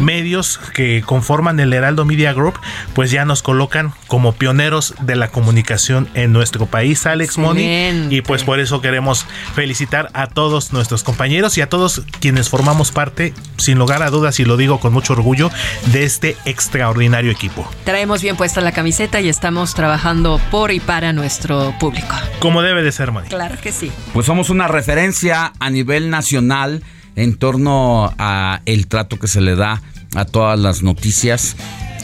medios 0.00 0.58
que 0.72 1.02
conforman 1.04 1.58
el 1.58 1.72
Heraldo 1.72 2.04
Media 2.04 2.32
Group, 2.32 2.54
pues 2.94 3.10
ya 3.10 3.24
nos 3.24 3.42
colocan 3.42 3.92
como 4.06 4.32
pioneros 4.32 4.94
de 5.00 5.16
la 5.16 5.28
comunicación 5.28 6.08
en 6.14 6.32
nuestro 6.32 6.66
país, 6.66 7.04
Alex. 7.06 7.36
Excelente. 7.36 8.14
Y 8.14 8.22
pues 8.22 8.44
por 8.44 8.60
eso 8.60 8.80
queremos 8.80 9.26
felicitar 9.56 10.10
a 10.14 10.28
todos 10.28 10.72
nuestros 10.72 11.02
compañeros 11.02 11.58
y 11.58 11.60
a 11.60 11.68
todos 11.68 12.02
quienes 12.20 12.48
formamos 12.48 12.92
parte, 12.92 13.34
sin 13.56 13.78
lugar 13.78 14.04
a 14.04 14.10
dudas, 14.10 14.38
y 14.38 14.44
lo 14.44 14.56
digo 14.56 14.78
con 14.78 14.92
mucho 14.92 15.14
orgullo, 15.14 15.50
de 15.86 16.04
este 16.04 16.36
extraordinario 16.44 17.32
equipo. 17.32 17.68
Traemos 17.84 18.22
bien 18.22 18.36
puesta 18.36 18.60
la 18.60 18.70
camiseta 18.70 19.20
y 19.20 19.28
estamos 19.28 19.74
trabajando 19.74 20.19
por 20.50 20.70
y 20.70 20.80
para 20.80 21.12
nuestro 21.12 21.74
público. 21.78 22.14
Como 22.40 22.62
debe 22.62 22.82
de 22.82 22.92
ser, 22.92 23.10
Money. 23.12 23.30
Claro 23.30 23.56
que 23.60 23.72
sí. 23.72 23.90
Pues 24.12 24.26
somos 24.26 24.50
una 24.50 24.68
referencia 24.68 25.52
a 25.58 25.70
nivel 25.70 26.10
nacional 26.10 26.82
en 27.16 27.36
torno 27.36 28.12
a 28.18 28.60
el 28.66 28.86
trato 28.86 29.18
que 29.18 29.28
se 29.28 29.40
le 29.40 29.56
da 29.56 29.82
a 30.14 30.24
todas 30.24 30.58
las 30.58 30.82
noticias. 30.82 31.56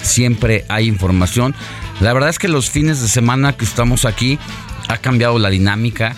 Siempre 0.02 0.64
hay 0.68 0.86
información. 0.86 1.54
La 2.00 2.12
verdad 2.12 2.30
es 2.30 2.38
que 2.38 2.48
los 2.48 2.70
fines 2.70 3.00
de 3.02 3.08
semana 3.08 3.56
que 3.56 3.64
estamos 3.64 4.04
aquí 4.04 4.38
ha 4.88 4.98
cambiado 4.98 5.38
la 5.38 5.50
dinámica 5.50 6.16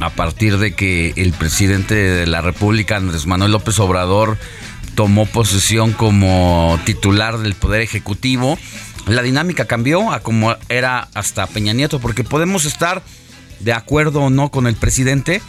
a 0.00 0.10
partir 0.10 0.58
de 0.58 0.74
que 0.74 1.14
el 1.16 1.32
presidente 1.32 1.94
de 1.94 2.26
la 2.26 2.40
República, 2.40 2.96
Andrés 2.96 3.26
Manuel 3.26 3.52
López 3.52 3.78
Obrador, 3.78 4.36
tomó 4.94 5.26
posesión 5.26 5.92
como 5.92 6.78
titular 6.84 7.38
del 7.38 7.54
Poder 7.54 7.80
Ejecutivo. 7.80 8.58
La 9.06 9.22
dinámica 9.22 9.66
cambió 9.66 10.12
a 10.12 10.20
como 10.20 10.56
era 10.68 11.08
hasta 11.14 11.46
Peña 11.46 11.72
Nieto, 11.74 12.00
porque 12.00 12.24
podemos 12.24 12.64
estar 12.64 13.02
de 13.60 13.72
acuerdo 13.72 14.22
o 14.22 14.30
no 14.30 14.50
con 14.50 14.66
el 14.66 14.76
presidente, 14.76 15.42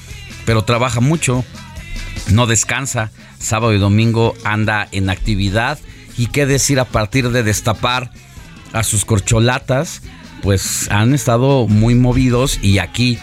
pero 0.45 0.63
trabaja 0.63 0.99
mucho, 0.99 1.45
no 2.31 2.47
descansa, 2.47 3.11
sábado 3.39 3.73
y 3.73 3.77
domingo 3.77 4.33
anda 4.43 4.87
en 4.91 5.09
actividad 5.09 5.79
y 6.17 6.27
qué 6.27 6.45
decir 6.45 6.79
a 6.79 6.85
partir 6.85 7.29
de 7.29 7.43
destapar 7.43 8.11
a 8.73 8.83
sus 8.83 9.05
corcholatas, 9.05 10.01
pues 10.41 10.91
han 10.91 11.13
estado 11.13 11.67
muy 11.67 11.95
movidos 11.95 12.59
y 12.61 12.79
aquí 12.79 13.17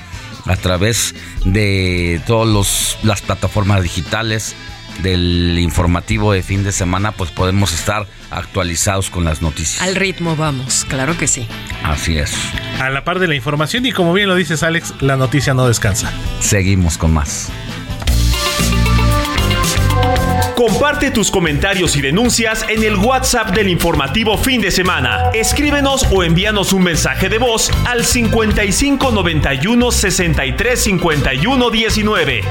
a 0.47 0.57
través 0.57 1.15
de 1.45 2.21
todas 2.27 2.99
las 3.03 3.21
plataformas 3.21 3.83
digitales 3.83 4.55
del 5.03 5.59
informativo 5.59 6.33
de 6.33 6.43
fin 6.43 6.65
de 6.65 6.73
semana, 6.73 7.13
pues 7.13 7.31
podemos 7.31 7.73
estar 7.73 8.07
actualizados 8.31 9.11
con 9.11 9.25
las 9.25 9.43
noticias. 9.43 9.83
Al 9.83 9.97
ritmo 9.97 10.37
vamos, 10.37 10.85
claro 10.89 11.17
que 11.17 11.27
sí. 11.27 11.47
Así 11.83 12.19
es. 12.19 12.35
A 12.81 12.91
la 12.91 13.05
par 13.05 13.19
de 13.19 13.29
la 13.29 13.35
información 13.35 13.85
y 13.87 13.93
como 13.93 14.13
bien 14.13 14.29
lo 14.29 14.35
dices 14.35 14.63
Alex, 14.63 14.95
la 15.01 15.17
noticia 15.17 15.55
no 15.55 15.67
descansa. 15.67 16.13
Seguimos 16.41 16.99
con 16.99 17.13
más. 17.13 17.51
Comparte 20.57 21.11
tus 21.11 21.31
comentarios 21.31 21.97
y 21.97 22.01
denuncias 22.01 22.65
en 22.69 22.85
el 22.85 22.95
WhatsApp 22.95 23.51
del 23.51 23.69
informativo 23.69 24.39
fin 24.39 24.61
de 24.61 24.71
semana. 24.71 25.31
Escríbenos 25.35 26.07
o 26.13 26.23
envíanos 26.23 26.73
un 26.73 26.85
mensaje 26.85 27.29
de 27.29 27.39
voz 27.39 27.71
al 27.85 28.05
55 28.05 29.11
91 29.11 29.91
63 29.91 30.81
51 30.81 31.71
19. 31.71 32.43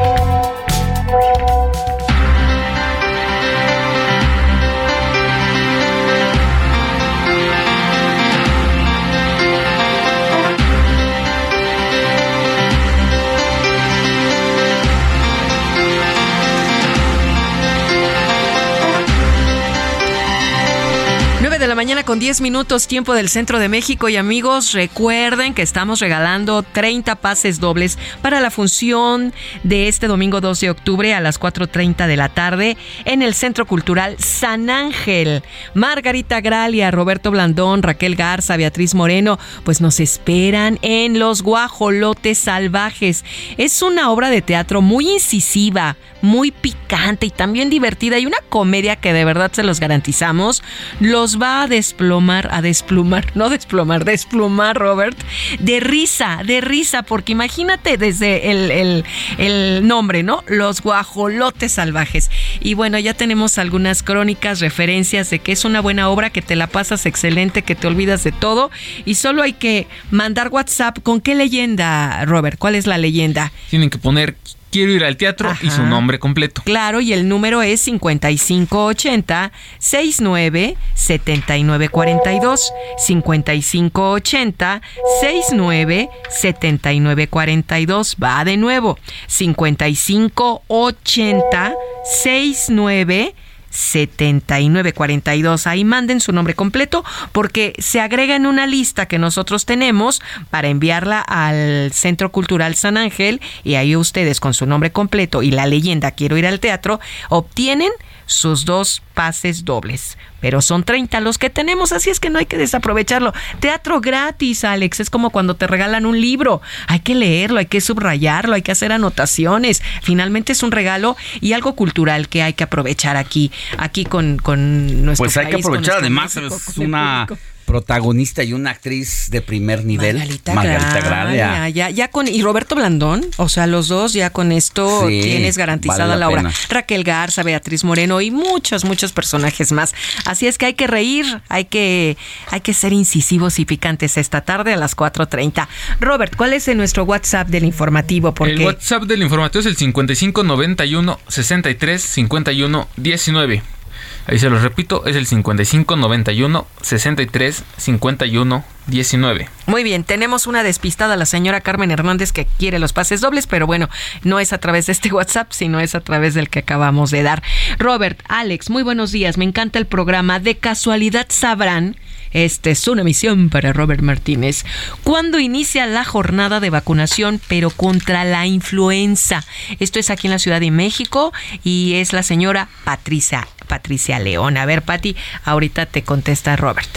De 21.61 21.67
la 21.67 21.75
mañana 21.75 22.03
con 22.03 22.17
10 22.17 22.41
minutos, 22.41 22.87
tiempo 22.87 23.13
del 23.13 23.29
centro 23.29 23.59
de 23.59 23.69
México. 23.69 24.09
Y 24.09 24.17
amigos, 24.17 24.73
recuerden 24.73 25.53
que 25.53 25.61
estamos 25.61 25.99
regalando 25.99 26.63
30 26.63 27.17
pases 27.17 27.59
dobles 27.59 27.99
para 28.23 28.39
la 28.39 28.49
función 28.49 29.31
de 29.61 29.87
este 29.87 30.07
domingo 30.07 30.41
2 30.41 30.59
de 30.59 30.71
octubre 30.71 31.13
a 31.13 31.19
las 31.19 31.39
4:30 31.39 32.07
de 32.07 32.17
la 32.17 32.29
tarde 32.29 32.77
en 33.05 33.21
el 33.21 33.35
Centro 33.35 33.67
Cultural 33.67 34.15
San 34.17 34.71
Ángel. 34.71 35.43
Margarita 35.75 36.41
Gralia, 36.41 36.89
Roberto 36.89 37.29
Blandón, 37.29 37.83
Raquel 37.83 38.15
Garza, 38.15 38.57
Beatriz 38.57 38.95
Moreno, 38.95 39.37
pues 39.63 39.81
nos 39.81 39.99
esperan 39.99 40.79
en 40.81 41.19
Los 41.19 41.43
Guajolotes 41.43 42.39
Salvajes. 42.39 43.23
Es 43.57 43.83
una 43.83 44.09
obra 44.09 44.31
de 44.31 44.41
teatro 44.41 44.81
muy 44.81 45.07
incisiva, 45.11 45.95
muy 46.23 46.49
picante 46.49 47.27
y 47.27 47.29
también 47.29 47.69
divertida 47.69 48.17
y 48.17 48.25
una 48.25 48.39
comedia 48.49 48.95
que 48.95 49.13
de 49.13 49.25
verdad 49.25 49.51
se 49.53 49.63
los 49.63 49.79
garantizamos. 49.79 50.63
Los 50.99 51.39
va 51.39 51.50
a 51.51 51.67
desplomar, 51.67 52.49
a 52.51 52.61
desplumar, 52.61 53.25
no 53.35 53.49
desplomar, 53.49 54.05
desplumar, 54.05 54.77
Robert, 54.77 55.17
de 55.59 55.79
risa, 55.79 56.41
de 56.45 56.61
risa, 56.61 57.03
porque 57.03 57.31
imagínate 57.31 57.97
desde 57.97 58.51
el, 58.51 58.71
el, 58.71 59.05
el 59.37 59.87
nombre, 59.87 60.23
¿no? 60.23 60.43
Los 60.47 60.81
guajolotes 60.81 61.73
salvajes. 61.73 62.29
Y 62.59 62.73
bueno, 62.73 62.97
ya 62.99 63.13
tenemos 63.13 63.57
algunas 63.57 64.03
crónicas, 64.03 64.59
referencias 64.59 65.29
de 65.29 65.39
que 65.39 65.51
es 65.51 65.65
una 65.65 65.81
buena 65.81 66.09
obra, 66.09 66.29
que 66.29 66.41
te 66.41 66.55
la 66.55 66.67
pasas 66.67 67.05
excelente, 67.05 67.61
que 67.63 67.75
te 67.75 67.87
olvidas 67.87 68.23
de 68.23 68.31
todo 68.31 68.71
y 69.05 69.15
solo 69.15 69.43
hay 69.43 69.53
que 69.53 69.87
mandar 70.09 70.49
WhatsApp. 70.49 70.99
¿Con 71.03 71.21
qué 71.21 71.35
leyenda, 71.35 72.25
Robert? 72.25 72.57
¿Cuál 72.57 72.75
es 72.75 72.87
la 72.87 72.97
leyenda? 72.97 73.51
Tienen 73.69 73.89
que 73.89 73.97
poner 73.97 74.35
quiero 74.71 74.91
ir 74.91 75.03
al 75.03 75.17
teatro 75.17 75.51
y 75.61 75.69
su 75.69 75.81
Ajá. 75.81 75.89
nombre 75.89 76.17
completo. 76.19 76.61
Claro, 76.63 77.01
y 77.01 77.13
el 77.13 77.27
número 77.27 77.61
es 77.61 77.81
5580 77.81 79.51
69 79.77 80.77
7942 80.95 82.73
5580 82.97 84.81
69 85.21 86.09
7942 86.29 88.17
va 88.21 88.43
de 88.43 88.57
nuevo 88.57 88.99
5580 89.27 91.73
69 92.03 93.33
7942. 93.71 95.65
Ahí 95.65 95.83
manden 95.83 96.19
su 96.19 96.31
nombre 96.31 96.53
completo 96.53 97.03
porque 97.31 97.73
se 97.79 97.99
agrega 97.99 98.35
en 98.35 98.45
una 98.45 98.67
lista 98.67 99.07
que 99.07 99.17
nosotros 99.17 99.65
tenemos 99.65 100.21
para 100.49 100.67
enviarla 100.67 101.19
al 101.21 101.91
Centro 101.93 102.31
Cultural 102.31 102.75
San 102.75 102.97
Ángel 102.97 103.41
y 103.63 103.75
ahí 103.75 103.95
ustedes 103.95 104.39
con 104.39 104.53
su 104.53 104.65
nombre 104.65 104.91
completo 104.91 105.41
y 105.41 105.51
la 105.51 105.65
leyenda 105.65 106.11
Quiero 106.11 106.37
ir 106.37 106.45
al 106.45 106.59
teatro 106.59 106.99
obtienen 107.29 107.91
sus 108.31 108.65
dos 108.65 109.01
pases 109.13 109.65
dobles. 109.65 110.17
Pero 110.39 110.61
son 110.61 110.83
30 110.83 111.19
los 111.19 111.37
que 111.37 111.49
tenemos, 111.49 111.91
así 111.91 112.09
es 112.09 112.19
que 112.19 112.29
no 112.29 112.39
hay 112.39 112.45
que 112.45 112.57
desaprovecharlo. 112.57 113.33
Teatro 113.59 114.01
gratis, 114.01 114.63
Alex, 114.63 115.01
es 115.01 115.09
como 115.09 115.29
cuando 115.29 115.55
te 115.55 115.67
regalan 115.67 116.05
un 116.05 116.19
libro. 116.19 116.61
Hay 116.87 117.01
que 117.01 117.13
leerlo, 117.13 117.59
hay 117.59 117.67
que 117.67 117.81
subrayarlo, 117.81 118.55
hay 118.55 118.61
que 118.61 118.71
hacer 118.71 118.91
anotaciones. 118.91 119.83
Finalmente 120.01 120.53
es 120.53 120.63
un 120.63 120.71
regalo 120.71 121.15
y 121.41 121.53
algo 121.53 121.75
cultural 121.75 122.29
que 122.29 122.41
hay 122.41 122.53
que 122.53 122.63
aprovechar 122.63 123.17
aquí, 123.17 123.51
aquí 123.77 124.05
con, 124.05 124.37
con 124.37 125.05
nuestro 125.05 125.25
Pues 125.25 125.37
hay 125.37 125.47
que 125.47 125.53
país, 125.53 125.65
aprovechar, 125.65 125.97
además 125.99 126.35
México, 126.35 126.55
es 126.55 126.77
una 126.77 127.25
público. 127.27 127.50
Protagonista 127.71 128.43
y 128.43 128.51
una 128.51 128.71
actriz 128.71 129.29
de 129.31 129.41
primer 129.41 129.85
nivel, 129.85 130.17
Margarita, 130.17 130.53
Margarita 130.53 130.99
Gralia, 130.99 131.47
Gralia. 131.47 131.69
Ya, 131.69 131.89
ya 131.89 132.09
con, 132.09 132.27
y 132.27 132.41
Roberto 132.41 132.75
Blandón, 132.75 133.25
o 133.37 133.47
sea, 133.47 133.65
los 133.65 133.87
dos 133.87 134.11
ya 134.11 134.29
con 134.29 134.51
esto 134.51 135.07
Sí, 135.07 135.21
tienes 135.21 135.57
garantizada 135.57 136.07
vale 136.07 136.19
la 136.19 136.25
la, 136.25 136.29
obra. 136.29 136.51
Raquel 136.67 137.05
Garza, 137.05 137.43
Beatriz 137.43 137.85
Moreno 137.85 138.19
y 138.19 138.29
muchos, 138.29 138.83
muchos 138.83 139.13
personajes 139.13 139.71
más. 139.71 139.95
Así 140.25 140.47
es 140.47 140.57
que 140.57 140.65
hay 140.65 140.73
que 140.73 140.85
reír, 140.85 141.25
hay 141.47 141.63
que, 141.63 142.17
hay 142.49 142.59
que 142.59 142.73
ser 142.73 142.91
incisivos 142.91 143.57
y 143.57 143.63
picantes 143.63 144.17
esta 144.17 144.41
tarde 144.41 144.73
a 144.73 144.77
las 144.77 144.97
4.30. 144.97 145.65
Robert, 146.01 146.35
¿cuál 146.35 146.51
es 146.51 146.67
en 146.67 146.75
nuestro 146.75 147.05
WhatsApp 147.05 147.47
del 147.47 147.63
informativo? 147.63 148.33
Porque 148.33 148.51
El 148.51 148.65
WhatsApp 148.65 149.03
del 149.03 149.21
informativo 149.23 149.61
es 149.61 149.65
el 149.65 149.77
5591 149.77 151.19
63 151.25 152.01
51 152.01 152.87
19. 152.97 153.80
Ahí 154.27 154.39
se 154.39 154.49
los 154.49 154.61
repito, 154.61 155.05
es 155.05 155.15
el 155.15 155.25
5591 155.25 156.67
63 156.81 157.63
51 157.77 158.63
19. 158.87 159.49
Muy 159.67 159.83
bien, 159.83 160.03
tenemos 160.03 160.47
una 160.47 160.63
despistada, 160.63 161.15
la 161.15 161.25
señora 161.25 161.61
Carmen 161.61 161.91
Hernández, 161.91 162.31
que 162.31 162.45
quiere 162.45 162.79
los 162.79 162.93
pases 162.93 163.21
dobles, 163.21 163.47
pero 163.47 163.67
bueno, 163.67 163.89
no 164.23 164.39
es 164.39 164.53
a 164.53 164.57
través 164.59 164.87
de 164.87 164.93
este 164.93 165.11
WhatsApp, 165.13 165.51
sino 165.51 165.79
es 165.79 165.95
a 165.95 166.01
través 166.01 166.33
del 166.33 166.49
que 166.49 166.59
acabamos 166.59 167.11
de 167.11 167.23
dar. 167.23 167.43
Robert, 167.77 168.19
Alex, 168.27 168.69
muy 168.69 168.83
buenos 168.83 169.11
días, 169.11 169.37
me 169.37 169.45
encanta 169.45 169.79
el 169.79 169.85
programa. 169.85 170.39
De 170.39 170.57
casualidad 170.57 171.27
sabrán, 171.29 171.95
esta 172.33 172.69
es 172.69 172.87
una 172.87 173.03
misión 173.03 173.49
para 173.49 173.73
Robert 173.73 174.01
Martínez, 174.01 174.65
cuándo 175.03 175.39
inicia 175.39 175.85
la 175.85 176.03
jornada 176.03 176.59
de 176.59 176.69
vacunación, 176.69 177.41
pero 177.47 177.69
contra 177.69 178.23
la 178.23 178.45
influenza. 178.45 179.43
Esto 179.79 179.99
es 179.99 180.09
aquí 180.09 180.27
en 180.27 180.31
la 180.31 180.39
Ciudad 180.39 180.59
de 180.59 180.71
México 180.71 181.33
y 181.63 181.95
es 181.95 182.13
la 182.13 182.23
señora 182.23 182.69
Patricia, 182.83 183.47
Patricia 183.67 184.19
León. 184.19 184.57
A 184.57 184.65
ver, 184.65 184.81
Pati, 184.81 185.15
ahorita 185.43 185.85
te 185.85 186.03
contesta 186.03 186.55
Robert. 186.55 186.89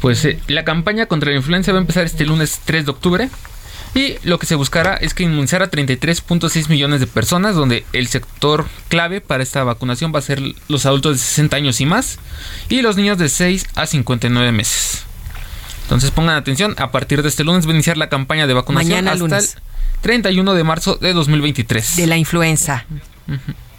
Pues 0.00 0.24
eh, 0.24 0.40
la 0.48 0.64
campaña 0.64 1.06
contra 1.06 1.30
la 1.30 1.36
influenza 1.36 1.72
va 1.72 1.78
a 1.78 1.82
empezar 1.82 2.04
este 2.04 2.26
lunes 2.26 2.60
3 2.64 2.84
de 2.84 2.90
octubre. 2.90 3.30
Y 3.94 4.16
lo 4.22 4.38
que 4.38 4.46
se 4.46 4.54
buscará 4.54 4.94
es 4.94 5.12
que 5.12 5.22
inmunizar 5.22 5.62
a 5.62 5.70
33.6 5.70 6.68
millones 6.68 7.00
de 7.00 7.06
personas, 7.06 7.54
donde 7.54 7.84
el 7.92 8.08
sector 8.08 8.66
clave 8.88 9.20
para 9.20 9.42
esta 9.42 9.64
vacunación 9.64 10.14
va 10.14 10.20
a 10.20 10.22
ser 10.22 10.40
los 10.68 10.86
adultos 10.86 11.12
de 11.12 11.18
60 11.18 11.56
años 11.56 11.80
y 11.80 11.86
más, 11.86 12.18
y 12.70 12.80
los 12.80 12.96
niños 12.96 13.18
de 13.18 13.28
6 13.28 13.66
a 13.74 13.86
59 13.86 14.50
meses. 14.52 15.04
Entonces 15.82 16.10
pongan 16.10 16.36
atención, 16.36 16.74
a 16.78 16.90
partir 16.90 17.22
de 17.22 17.28
este 17.28 17.44
lunes 17.44 17.66
va 17.66 17.72
a 17.72 17.74
iniciar 17.74 17.98
la 17.98 18.08
campaña 18.08 18.46
de 18.46 18.54
vacunación 18.54 18.92
Mañana 18.92 19.12
hasta 19.12 19.24
lunes. 19.24 19.56
el 19.56 20.00
31 20.00 20.54
de 20.54 20.64
marzo 20.64 20.96
de 20.96 21.12
2023. 21.12 21.96
De 21.96 22.06
la 22.06 22.16
influenza. 22.16 22.86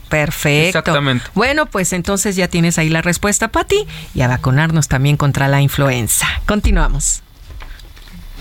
Perfecto. 0.10 0.77
Exactamente. 0.77 1.26
Bueno, 1.34 1.65
pues 1.65 1.91
entonces 1.91 2.35
ya 2.35 2.48
tienes 2.48 2.77
ahí 2.77 2.90
la 2.90 3.02
respuesta, 3.02 3.48
Pati, 3.48 3.88
y 4.14 4.22
a 4.22 4.27
vacunarnos 4.27 4.88
también 4.88 5.18
contra 5.18 5.48
la 5.48 5.60
influenza. 5.61 6.27
Continuamos. 6.45 7.23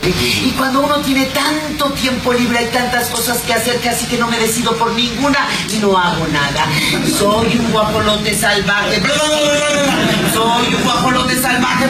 Y 0.05 0.51
cuando 0.57 0.81
uno 0.81 0.97
tiene 0.97 1.27
tanto 1.27 1.91
tiempo 1.93 2.33
libre, 2.33 2.59
hay 2.59 2.67
tantas 2.67 3.09
cosas 3.09 3.39
que 3.39 3.55
hacer 3.55 3.79
que 3.81 3.89
así 3.89 4.07
que 4.07 4.19
no 4.19 4.27
me 4.27 4.39
decido 4.39 4.77
por 4.77 4.93
ninguna 4.93 5.47
y 5.73 5.79
no 5.79 5.97
hago 5.97 6.27
nada. 6.27 6.67
Soy 7.07 7.57
un 7.57 7.71
guajolote 7.71 8.37
salvaje. 8.37 9.01
Soy 10.33 10.75
un 10.75 10.83
guajolote 10.83 11.41
salvaje. 11.41 11.89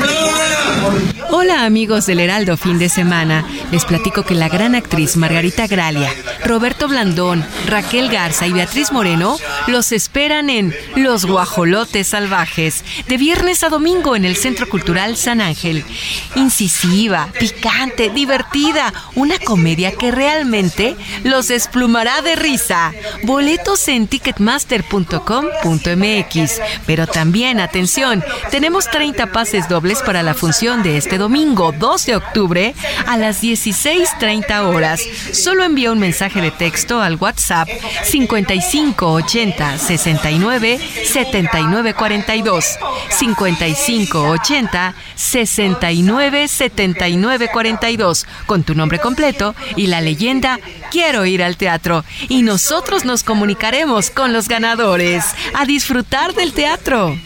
Hola 1.34 1.64
amigos 1.64 2.04
del 2.04 2.20
Heraldo 2.20 2.58
Fin 2.58 2.78
de 2.78 2.90
Semana. 2.90 3.46
Les 3.70 3.86
platico 3.86 4.22
que 4.22 4.34
la 4.34 4.50
gran 4.50 4.74
actriz 4.74 5.16
Margarita 5.16 5.66
Gralia, 5.66 6.10
Roberto 6.44 6.88
Blandón, 6.88 7.42
Raquel 7.66 8.10
Garza 8.10 8.46
y 8.46 8.52
Beatriz 8.52 8.92
Moreno 8.92 9.38
los 9.66 9.92
esperan 9.92 10.50
en 10.50 10.74
Los 10.94 11.24
Guajolotes 11.24 12.08
Salvajes, 12.08 12.84
de 13.08 13.16
viernes 13.16 13.62
a 13.62 13.70
domingo 13.70 14.14
en 14.14 14.26
el 14.26 14.36
Centro 14.36 14.68
Cultural 14.68 15.16
San 15.16 15.40
Ángel. 15.40 15.86
Incisiva, 16.34 17.30
picante, 17.40 18.10
divertida, 18.10 18.92
una 19.14 19.38
comedia 19.38 19.92
que 19.92 20.10
realmente 20.10 20.96
los 21.24 21.48
desplumará 21.48 22.20
de 22.20 22.36
risa. 22.36 22.92
Boletos 23.22 23.88
en 23.88 24.06
ticketmaster.com.mx. 24.06 26.60
Pero 26.84 27.06
también, 27.06 27.58
atención, 27.58 28.22
tenemos 28.50 28.90
30 28.90 29.32
pases 29.32 29.66
dobles 29.70 30.02
para 30.02 30.22
la 30.22 30.34
función 30.34 30.82
de 30.82 30.98
este 30.98 31.21
domingo 31.22 31.72
2 31.72 32.06
de 32.06 32.16
octubre 32.16 32.74
a 33.06 33.16
las 33.16 33.42
16.30 33.42 34.60
horas. 34.64 35.00
Solo 35.32 35.64
envía 35.64 35.92
un 35.92 35.98
mensaje 35.98 36.40
de 36.40 36.50
texto 36.50 37.00
al 37.00 37.16
WhatsApp 37.16 37.68
5580 38.04 39.78
69 39.78 40.80
79 41.04 41.94
42 41.94 42.78
5580 43.10 44.94
69 45.16 46.48
79 46.48 47.48
42 47.52 47.72
52 47.72 48.26
con 48.46 48.62
tu 48.62 48.74
nombre 48.74 48.98
completo 48.98 49.54
y 49.76 49.86
la 49.86 50.00
leyenda 50.00 50.58
Quiero 50.90 51.24
ir 51.24 51.42
al 51.42 51.56
teatro. 51.56 52.04
Y 52.28 52.42
nosotros 52.42 53.06
nos 53.06 53.22
comunicaremos 53.22 54.10
con 54.10 54.34
los 54.34 54.46
ganadores. 54.46 55.24
A 55.54 55.64
disfrutar 55.64 56.34
del 56.34 56.52
teatro. 56.52 57.16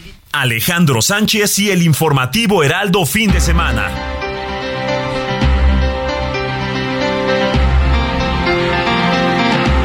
Alejandro 0.41 1.01
Sánchez 1.01 1.57
y 1.57 1.71
el 1.71 1.81
informativo 1.81 2.63
Heraldo 2.63 3.07
fin 3.07 3.31
de 3.31 3.41
semana. 3.41 3.89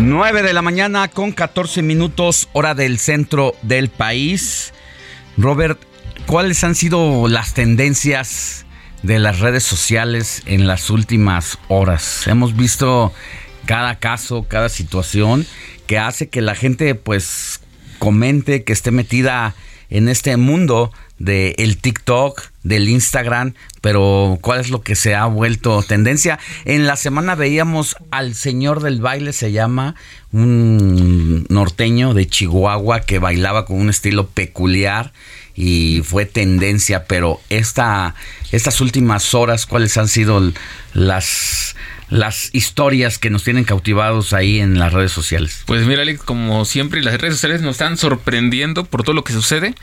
9 0.03 0.43
de 0.43 0.53
la 0.53 0.61
mañana 0.61 1.09
con 1.09 1.33
14 1.33 1.81
minutos 1.81 2.51
hora 2.53 2.75
del 2.75 2.99
centro 2.99 3.55
del 3.63 3.89
país. 3.89 4.75
Robert, 5.39 5.81
¿cuáles 6.27 6.63
han 6.65 6.75
sido 6.75 7.29
las 7.29 7.55
tendencias 7.55 8.67
de 9.03 9.19
las 9.19 9.41
redes 9.41 9.65
sociales 9.65 10.43
en 10.45 10.67
las 10.67 10.91
últimas 10.91 11.59
horas? 11.69 12.27
Hemos 12.27 12.55
visto 12.55 13.15
cada 13.65 13.99
caso, 13.99 14.47
cada 14.47 14.69
situación 14.69 15.47
que 15.87 15.99
hace 15.99 16.29
que 16.29 16.43
la 16.43 16.55
gente 16.55 16.95
pues 16.95 17.61
comente, 17.99 18.65
que 18.65 18.75
esté 18.75 18.91
metida 18.91 19.55
en 19.93 20.09
este 20.09 20.37
mundo 20.39 20.91
del 21.19 21.55
el 21.59 21.77
TikTok, 21.77 22.43
del 22.63 22.89
Instagram, 22.89 23.55
pero 23.83 24.39
¿cuál 24.41 24.61
es 24.61 24.71
lo 24.71 24.81
que 24.81 24.97
se 24.97 25.15
ha 25.15 25.27
vuelto 25.27 25.83
tendencia? 25.83 26.39
En 26.65 26.87
la 26.87 26.97
semana 26.97 27.35
veíamos 27.35 27.97
al 28.11 28.35
señor 28.35 28.83
del 28.83 29.03
baile, 29.03 29.35
se 29.35 29.53
llama 29.53 29.95
un 30.33 31.45
norteño 31.51 32.15
de 32.15 32.27
Chihuahua 32.27 33.01
que 33.01 33.19
bailaba 33.19 33.67
con 33.67 33.79
un 33.79 33.91
estilo 33.91 34.29
peculiar 34.29 35.13
y 35.55 36.01
fue 36.03 36.25
tendencia, 36.25 37.05
pero 37.05 37.41
esta, 37.51 38.15
estas 38.51 38.81
últimas 38.81 39.35
horas, 39.35 39.67
¿cuáles 39.67 39.99
han 39.99 40.09
sido 40.09 40.53
las, 40.95 41.77
las 42.13 42.51
historias 42.55 43.19
que 43.19 43.31
nos 43.31 43.43
tienen 43.43 43.65
cautivados 43.65 44.35
ahí 44.35 44.61
en 44.61 44.79
las 44.79 44.93
redes 44.93 45.13
sociales? 45.13 45.63
Pues 45.67 45.87
mira, 45.87 46.03
Alex, 46.03 46.23
como 46.23 46.65
siempre, 46.67 47.03
las 47.03 47.19
redes 47.19 47.35
sociales 47.35 47.63
nos 47.63 47.73
están 47.73 47.97
sorprendiendo 47.97 48.85
por 48.85 49.03
todo 49.03 49.15
lo 49.15 49.25
que 49.25 49.33
sucede. 49.33 49.75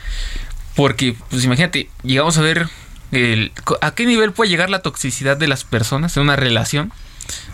Porque, 0.75 1.15
pues 1.29 1.43
imagínate, 1.43 1.89
llegamos 2.03 2.37
a 2.37 2.41
ver 2.41 2.69
el, 3.11 3.51
a 3.81 3.95
qué 3.95 4.05
nivel 4.05 4.31
puede 4.31 4.51
llegar 4.51 4.69
la 4.69 4.83
toxicidad 4.83 5.37
de 5.37 5.47
las 5.47 5.63
personas 5.63 6.15
en 6.17 6.23
una 6.23 6.35
relación. 6.35 6.93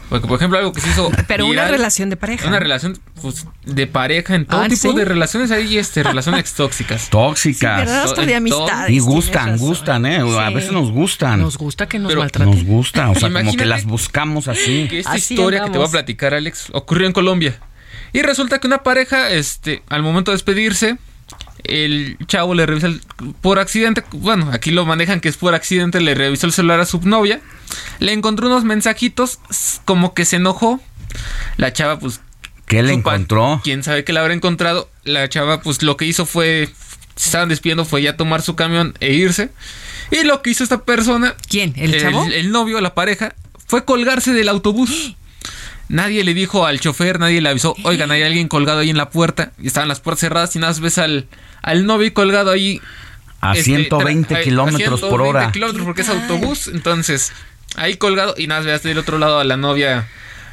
Porque, 0.10 0.28
por 0.28 0.38
ejemplo, 0.38 0.58
algo 0.60 0.72
que 0.72 0.82
se 0.82 0.90
hizo. 0.90 1.10
Pero 1.28 1.48
una 1.48 1.68
relación 1.68 2.10
de 2.10 2.16
pareja. 2.18 2.48
Una 2.48 2.60
relación 2.60 2.98
pues, 3.22 3.46
de 3.66 3.88
pareja, 3.88 4.36
en 4.36 4.46
todo 4.46 4.62
Ah, 4.62 4.68
tipo 4.70 4.92
¿sí? 4.92 4.96
de 4.96 5.06
relaciones 5.06 5.52
hay 5.52 5.78
este, 5.78 6.04
relaciones 6.04 6.54
tóxicas. 6.56 7.10
Tóxicas. 7.10 7.90
Sí. 7.90 7.96
Hasta 7.96 8.26
de 8.26 8.36
amistades, 8.36 8.92
Y 8.92 9.00
gustan, 9.00 9.58
gustan, 9.58 10.06
¿eh? 10.06 10.18
A 10.18 10.50
veces 10.52 10.72
nos 10.72 10.92
gustan. 10.92 11.42
Nos 11.42 11.58
gusta 11.58 11.88
que 11.88 11.98
nos 12.00 12.10
Pero- 12.10 12.22
maltraten. 12.22 12.54
Nos 12.54 12.64
gusta, 12.64 13.10
o 13.10 13.16
sea, 13.16 13.32
como 13.32 13.56
que 13.56 13.66
las 13.66 13.86
buscamos 13.86 14.48
así. 14.48 14.88
Que 14.90 15.00
esta 15.00 15.14
Así 15.14 15.34
historia 15.34 15.64
que 15.64 15.72
te 15.72 15.78
voy 15.78 15.88
a 15.88 15.92
platicar, 15.92 16.34
Alex, 16.34 16.68
ocurrió 16.74 17.08
en 17.08 17.14
Colombia. 17.14 17.60
Y 18.14 18.22
resulta 18.22 18.60
que 18.60 18.68
una 18.68 18.84
pareja, 18.84 19.32
este, 19.32 19.84
al 19.90 20.02
momento 20.04 20.32
de 20.32 20.36
despedirse, 20.36 20.98
el 21.64 22.18
chavo 22.28 22.54
le 22.54 22.66
revisa 22.66 22.88
el- 22.88 23.02
por 23.42 23.60
accidente, 23.60 24.04
bueno, 24.12 24.50
aquí 24.54 24.72
lo 24.72 24.86
manejan 24.86 25.20
que 25.20 25.30
es 25.30 25.38
por 25.38 25.56
accidente, 25.56 26.00
le 26.02 26.14
revisó 26.14 26.46
el 26.46 26.54
celular 26.54 26.80
a 26.80 26.86
su 26.86 27.00
novia, 27.02 27.42
le 28.00 28.14
encontró 28.14 28.48
unos 28.48 28.64
mensajitos, 28.64 29.40
como 29.86 30.14
que 30.14 30.26
se 30.26 30.36
enojó. 30.36 30.80
La 31.58 31.74
chava, 31.74 31.98
pues, 32.00 32.22
¿Qué 32.68 32.84
le 32.84 32.94
encontró? 32.94 33.62
quién 33.64 33.84
sabe 33.84 34.04
qué 34.04 34.14
le 34.14 34.20
habrá 34.20 34.34
encontrado. 34.34 34.90
La 35.04 35.28
chava, 35.30 35.62
pues, 35.62 35.82
lo 35.82 35.98
que 35.98 36.06
hizo 36.06 36.26
fue, 36.26 36.70
se 37.16 37.26
estaban 37.30 37.50
despidiendo, 37.50 37.86
fue 37.86 38.02
ya 38.02 38.18
tomar 38.18 38.42
su 38.42 38.56
camión 38.56 38.94
e 39.00 39.14
irse. 39.14 39.50
Y 40.12 40.24
lo 40.24 40.42
que 40.44 40.52
hizo 40.52 40.64
esta 40.64 40.84
persona, 40.84 41.36
¿Quién? 41.50 41.74
¿El 41.78 42.00
chavo? 42.00 42.26
el 42.26 42.52
novio, 42.52 42.80
la 42.82 42.94
pareja, 42.94 43.34
fue 43.68 43.86
colgarse 43.86 44.34
del 44.34 44.50
autobús. 44.50 45.16
Nadie 45.88 46.24
le 46.24 46.34
dijo 46.34 46.66
al 46.66 46.80
chofer, 46.80 47.20
nadie 47.20 47.42
le 47.42 47.50
avisó, 47.50 47.76
oigan, 47.84 48.10
hay 48.12 48.24
alguien 48.24 48.48
colgado 48.48 48.80
ahí 48.80 48.90
en 48.90 48.98
la 48.98 49.10
puerta. 49.10 49.52
Y 49.62 49.68
estaban 49.68 49.88
las 49.88 50.00
puertas 50.00 50.22
cerradas 50.22 50.56
y 50.56 50.60
nada 50.60 50.72
más 50.72 50.80
ves 50.80 50.98
al, 50.98 51.28
al 51.62 51.86
novio 51.86 52.14
colgado 52.14 52.52
ahí. 52.52 52.82
A 53.42 53.52
este, 53.52 53.66
120 53.66 54.34
tra- 54.34 54.38
a- 54.38 54.40
a 54.40 54.44
kilómetros 54.44 55.02
por 55.02 55.22
120 55.22 55.30
hora. 55.30 55.52
kilómetros 55.52 55.86
porque 55.86 56.02
es 56.02 56.10
autobús. 56.10 56.68
Entonces, 56.70 57.32
ahí 57.76 57.98
colgado 57.98 58.34
y 58.38 58.48
nada 58.48 58.62
más 58.62 58.68
ves 58.68 58.84
del 58.84 58.98
otro 58.98 59.20
lado 59.20 59.40
a 59.40 59.44
la 59.44 59.58
novia 59.58 60.08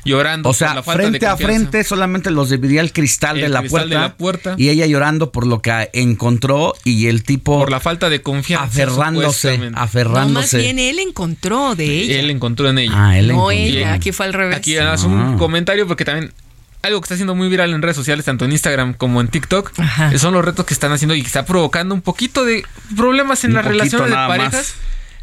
llorando. 0.05 0.49
O 0.49 0.53
por 0.53 0.57
sea, 0.59 0.75
la 0.75 0.83
falta 0.83 1.03
de 1.03 1.09
frente 1.11 1.27
a 1.27 1.37
frente 1.37 1.85
solamente 1.85 2.31
los 2.31 2.51
dividía 2.51 2.81
el 2.81 2.93
cristal, 2.93 3.37
El 3.37 3.43
de, 3.43 3.49
la 3.51 3.61
cristal 3.61 3.81
puerta, 3.83 3.95
de 3.95 4.01
la 4.01 4.15
puerta. 4.17 4.55
y 4.59 4.69
ella 4.71 4.87
llorando 4.87 5.31
por 5.33 5.47
lo 5.47 5.61
que 5.63 5.91
encontró 5.93 6.75
y 6.85 7.07
el 7.07 7.23
tipo 7.25 7.59
Por 7.59 7.71
la 7.71 7.81
falta 7.81 8.09
de 8.09 8.23
confianza. 8.23 8.65
aferrándose, 8.67 9.27
supuestamente. 9.27 9.71
No, 9.71 9.77
más 9.77 9.85
aferrándose. 9.85 10.59
bien 10.59 10.79
él 10.79 10.99
encontró 10.99 11.75
de 11.75 11.85
ella. 11.87 12.21
Él 12.21 12.31
encontró 12.31 12.69
en 12.69 12.79
ella. 12.79 12.93
Ah, 12.95 13.19
él 13.19 13.29
no 13.29 13.51
encontró. 13.51 13.51
ella, 13.79 13.93
aquí 13.93 14.13
fue 14.13 14.27
al 14.27 14.33
revés. 14.33 14.57
Aquí 14.57 14.77
hagas 14.77 15.05
un 15.05 15.39
comentario 15.39 15.87
porque 15.87 16.05
también 16.05 16.33
algo 16.83 17.01
que 17.01 17.05
está 17.05 17.15
haciendo 17.15 17.37
muy 17.37 17.49
viral 17.49 17.73
en 17.75 17.81
redes 17.81 17.95
sociales, 17.97 18.25
tanto 18.25 18.45
en 18.45 18.51
Instagram 18.51 18.95
como 18.95 19.21
en 19.21 19.29
TikTok, 19.29 19.73
Ajá. 19.79 20.19
son 20.19 20.35
los 20.35 20.45
retos 20.45 20.67
que 20.67 20.75
están 20.75 20.91
haciendo 20.91 21.15
y 21.15 21.21
que 21.21 21.29
está 21.29 21.45
provocando 21.47 21.95
un 21.95 22.03
poquito 22.03 22.45
de 22.45 22.65
problemas 22.97 23.45
en 23.45 23.51
Un 23.53 23.57
las 23.59 23.65
relaciones 23.67 24.09
de 24.09 24.15
parejas. 24.17 24.53
más. 24.53 24.75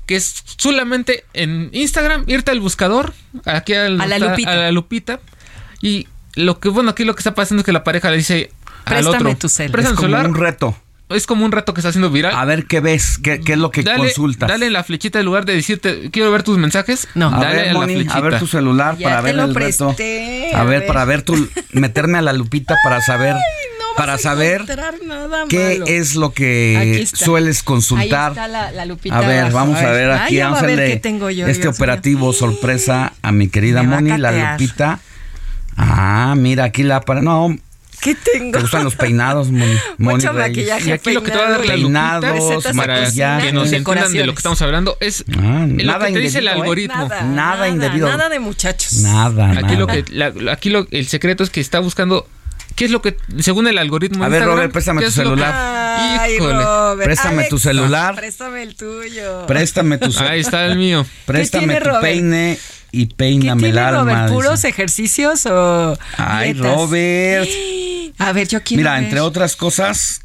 Que 0.10 0.16
es 0.16 0.44
solamente 0.58 1.24
en 1.36 1.70
Instagram, 1.72 2.24
irte 2.26 2.50
al 2.50 2.60
buscador, 2.60 3.14
aquí 3.46 3.76
al- 3.76 4.02
A 4.02 4.08
la 4.08 4.18
lupita. 4.18 4.52
a 4.52 4.56
la 4.56 4.72
lupita, 4.72 5.20
y 5.84 6.08
lo 6.34 6.60
que, 6.60 6.70
bueno, 6.70 6.90
aquí 6.90 7.04
lo 7.06 7.14
que 7.14 7.20
está 7.20 7.36
pasando 7.36 7.62
es 7.62 7.66
que 7.66 7.72
la 7.72 7.84
pareja 7.84 8.10
le 8.10 8.18
dice 8.18 8.50
al 8.86 8.96
Préstame 9.04 9.18
otro, 9.18 9.36
tu 9.38 9.50
cel. 9.50 9.70
"Préstame 9.72 9.94
Es 9.94 9.98
como 10.00 10.08
celular". 10.08 10.28
un 10.28 10.36
reto. 10.36 10.76
Es 11.10 11.28
como 11.28 11.46
un 11.46 11.52
reto 11.52 11.74
que 11.76 11.82
está 11.82 11.90
haciendo 11.90 12.10
viral. 12.10 12.34
A 12.36 12.44
ver 12.46 12.66
qué 12.66 12.80
ves, 12.80 13.20
qué, 13.20 13.40
qué 13.42 13.54
es 13.54 13.58
lo 13.60 13.70
que 13.70 13.84
dale, 13.84 13.98
consultas. 14.00 14.50
dale 14.50 14.70
la 14.72 14.84
flechita 14.84 15.20
en 15.20 15.26
lugar 15.26 15.46
de 15.46 15.54
decirte, 15.56 16.10
quiero 16.12 16.32
ver 16.32 16.42
tus 16.44 16.58
mensajes. 16.58 17.08
No. 17.16 17.28
a 17.28 17.40
dale 17.40 17.56
ver, 17.58 17.70
a 17.70 17.74
la 17.74 17.86
flechita. 17.86 18.14
a 18.16 18.20
ver 18.22 18.40
tu 18.40 18.48
celular 18.48 18.98
Ya 18.98 19.10
para 19.10 19.18
te 19.18 19.24
ver 19.26 19.36
lo 19.36 19.44
el 19.46 19.56
reto. 19.56 19.86
presté, 19.88 20.52
A 20.56 20.62
a 20.62 20.64
ver, 20.64 20.80
ver. 20.80 20.88
para 20.88 21.06
ver 21.06 21.22
tu 21.22 21.48
meterme 21.74 22.18
a 22.18 22.22
la 22.24 22.34
lupita 22.34 22.76
para 22.84 23.00
saber 23.02 23.36
para 24.00 24.18
saber 24.18 24.66
nada 25.06 25.46
qué 25.50 25.74
malo. 25.80 25.86
es 25.88 26.16
lo 26.16 26.32
que 26.34 27.06
sueles 27.14 27.64
consultar. 27.64 28.32
Ahí 28.32 28.38
está 28.38 28.48
la, 28.48 28.72
la 28.72 28.86
lupita 28.86 29.18
A 29.18 29.22
ver, 29.22 29.52
vamos 29.52 29.78
a 29.80 29.92
ver 29.92 30.12
aquí, 30.12 30.36
ya 30.36 30.46
vamos 30.46 30.58
va 30.58 30.62
a 30.62 30.64
a 30.64 30.68
ver 30.68 30.76
hacerle 30.80 30.94
qué 30.96 31.00
tengo 31.00 31.30
yo, 31.30 31.48
este 31.48 31.64
Dios 31.64 31.76
operativo 31.76 32.34
sorpresa 32.34 33.14
a 33.22 33.32
mi 33.32 33.50
querida 33.50 33.84
Me 33.84 33.96
Moni, 33.96 34.18
la 34.18 34.52
lupita. 34.54 35.00
Ah, 35.78 36.34
mira, 36.38 36.66
aquí 36.66 36.84
la 36.84 37.02
para. 37.02 37.22
No, 37.22 37.56
¿Qué 38.02 38.16
tengo? 38.16 38.54
te 38.54 38.62
gustan 38.62 38.84
los 38.86 38.96
peinados, 38.96 39.52
Moni. 39.52 39.74
Moni 39.98 40.16
Mucho 40.16 40.32
Reyes. 40.32 40.48
maquillaje. 40.50 40.90
Y 40.90 40.92
aquí 40.94 41.12
lo 41.14 41.22
que 41.24 41.32
te 41.32 41.38
va 41.38 41.48
a 41.48 41.50
dar 41.52 41.66
la 41.66 41.74
Peinados, 41.74 42.76
maquillaje. 42.76 43.48
que 43.48 43.54
nos 43.54 43.72
y 43.72 43.76
entiendan 43.76 44.14
de 44.14 44.26
lo 44.26 44.34
que 44.34 44.40
estamos 44.40 44.62
hablando 44.62 44.98
es 45.02 45.24
Ah, 45.38 45.66
lo 45.68 45.84
nada 45.86 46.08
que 46.08 46.14
te 46.14 46.20
dice 46.20 46.40
el 46.40 46.48
¿eh? 46.48 46.52
algoritmo. 46.52 47.08
Nada, 47.10 47.24
Nada 47.24 47.68
indebido. 47.68 48.08
Nada 48.08 48.30
de 48.30 48.40
muchachos. 48.40 48.94
Nada, 49.04 49.52
Aquí 49.52 49.62
nada. 49.64 49.76
lo 49.80 49.88
que 49.88 50.06
la- 50.12 50.52
aquí 50.54 50.70
lo 50.70 50.88
el 50.92 51.08
secreto 51.08 51.44
es 51.44 51.50
que 51.50 51.60
está 51.62 51.80
buscando 51.80 52.28
qué 52.80 52.86
es 52.86 52.92
lo 52.92 53.02
que 53.02 53.18
según 53.40 53.68
el 53.68 53.78
algoritmo. 53.78 54.24
A 54.24 54.30
ver, 54.30 54.38
Instagram, 54.38 54.56
Robert, 54.56 54.72
préstame 54.74 55.02
qué 55.02 55.08
tu 55.08 55.12
lo 55.12 55.14
que- 55.16 55.30
celular. 55.30 55.54
Ay, 56.22 56.36
Híjole. 56.36 56.64
Robert. 56.64 57.04
Préstame 57.06 57.34
Alex, 57.40 57.50
tu 57.50 57.60
celular. 57.60 58.16
Préstame 58.16 58.64
el 58.64 58.76
tuyo. 58.76 59.46
Préstame 59.48 59.98
tu 59.98 60.18
Ahí 60.20 60.40
está 60.40 60.66
el 60.66 60.78
mío. 60.78 61.06
Préstame 61.26 61.68
tiene, 61.68 61.82
tu 61.82 61.86
Robert? 61.88 62.02
peine 62.02 62.58
y 62.94 63.08
¿Qué 63.08 63.16
peíname 63.16 63.68
el 63.68 63.74
tiene 63.74 63.80
alma. 63.88 64.00
Robert? 64.02 64.22
dice. 64.24 64.34
¿Puros 64.34 64.64
ejercicios 64.64 65.46
o 65.46 65.98
Ay, 66.18 66.54
dietas? 66.54 66.74
Robert. 66.76 67.50
A 68.18 68.32
ver, 68.32 68.48
yo 68.48 68.64
quiero 68.64 68.80
Mira, 68.80 68.94
ver. 68.96 69.04
entre 69.04 69.20
otras 69.20 69.56
cosas, 69.58 70.22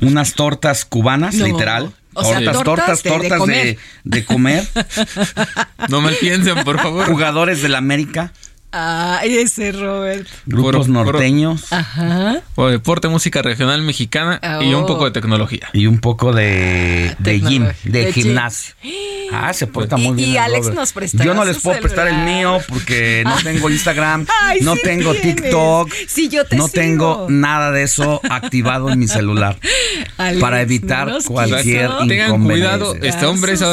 unas 0.00 0.34
tortas 0.34 0.84
cubanas, 0.84 1.34
No. 1.34 1.46
literal. 1.46 1.92
O 2.14 2.24
sea, 2.24 2.38
tortas, 2.44 2.62
tortas 2.64 2.64
tortas, 2.64 3.02
de- 3.02 3.10
tortas 3.10 3.38
comer. 3.38 3.64
de, 3.66 3.78
de 4.04 4.24
comer. 4.24 4.66
No 5.88 6.00
mal 6.00 6.14
piensen, 6.20 6.62
por 6.64 6.80
favor. 6.80 7.06
Jugadores 7.06 7.62
del 7.62 7.74
América, 7.74 8.32
Ay, 8.72 9.36
ese 9.38 9.72
Robert. 9.72 10.28
grupos 10.46 10.88
norteños 10.88 11.72
Ajá. 11.72 12.40
O 12.54 12.68
deporte, 12.68 13.08
música 13.08 13.42
regional 13.42 13.82
mexicana 13.82 14.40
y 14.62 14.72
un 14.74 14.84
Oh. 14.84 14.86
poco 14.86 15.04
de 15.06 15.10
tecnología. 15.10 15.68
y 15.72 15.86
un 15.86 15.98
poco 15.98 16.32
de, 16.32 17.14
de 17.18 17.40
gym, 17.40 17.64
de, 17.84 17.90
De 18.04 18.12
gym. 18.12 18.24
gimnasio. 18.24 18.74
Ah, 19.32 19.52
se 19.52 19.66
porta 19.66 19.98
Y- 19.98 20.02
muy 20.08 20.16
bien. 20.16 20.30
y 20.30 20.36
Alex 20.36 20.66
Robert. 20.66 20.78
nos 20.80 20.92
prestará 20.92 21.24
Yo 21.24 21.34
no 21.34 21.44
les 21.44 21.58
puedo 21.60 21.80
prestar 21.80 22.08
el 22.08 22.18
mío 22.18 22.58
porque 22.68 23.22
no 23.24 23.36
tengo 23.42 23.70
Instagram, 23.70 24.26
Ay, 24.42 24.60
no 24.62 24.74
sí 24.76 24.80
tengo 24.84 25.14
tienes. 25.14 25.36
TikTok, 25.42 25.92
Sí, 26.08 26.28
yo 26.28 26.44
te 26.44 26.56
no 26.56 26.64
sigo. 26.68 26.72
tengo 26.74 27.26
nada 27.28 27.70
de 27.72 27.82
eso 27.84 28.20
activado 28.28 28.90
en 28.90 28.98
mi 28.98 29.06
celular 29.08 29.56
Alex, 30.18 30.40
para 30.40 30.62
evitar 30.62 31.08
no 31.08 31.18
cualquier 31.22 31.86
quiso. 31.88 32.06
Tengan 32.06 32.44
cuidado, 32.44 32.94
este 32.94 33.26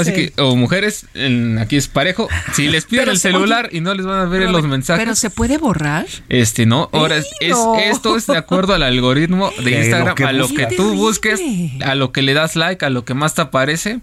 sí 0.06 0.12
que, 0.14 0.34
o 0.42 0.56
mujeres, 0.56 1.06
en- 1.14 1.58
aquí 1.60 1.76
es 1.76 1.88
parejo. 1.88 2.28
Si 2.54 2.68
les 2.68 2.86
piden 2.86 3.04
Pero 3.06 3.12
el 3.14 3.20
celular 3.20 3.70
y 3.72 3.82
no 3.82 3.94
les 3.94 4.06
van 4.06 4.20
a 4.20 4.26
ver 4.26 4.42
Robert, 4.42 4.52
los 4.52 4.64
mensajes. 4.64 4.87
Pero 4.96 5.16
se 5.16 5.30
puede 5.30 5.58
borrar. 5.58 6.06
Este, 6.30 6.66
no. 6.66 6.90
Ahora, 6.94 7.18
es, 7.18 7.26
Ey, 7.42 7.50
no. 7.50 7.76
es- 7.76 7.96
esto 7.96 8.16
es 8.16 8.28
de 8.28 8.38
acuerdo 8.38 8.74
al 8.74 8.84
algoritmo 8.84 9.52
de 9.58 9.64
Que 9.72 9.80
Instagram, 9.82 10.16
lo 10.18 10.28
a 10.28 10.32
lo 10.32 10.48
que 10.48 10.66
tú 10.68 10.76
Terrible. 10.76 10.96
busques, 10.98 11.42
a 11.86 11.96
lo 11.96 12.12
que 12.12 12.22
le 12.22 12.34
das 12.34 12.56
like, 12.56 12.86
a 12.86 12.90
lo 12.90 13.04
que 13.06 13.14
más 13.14 13.34
te 13.34 13.42
aparece. 13.42 14.00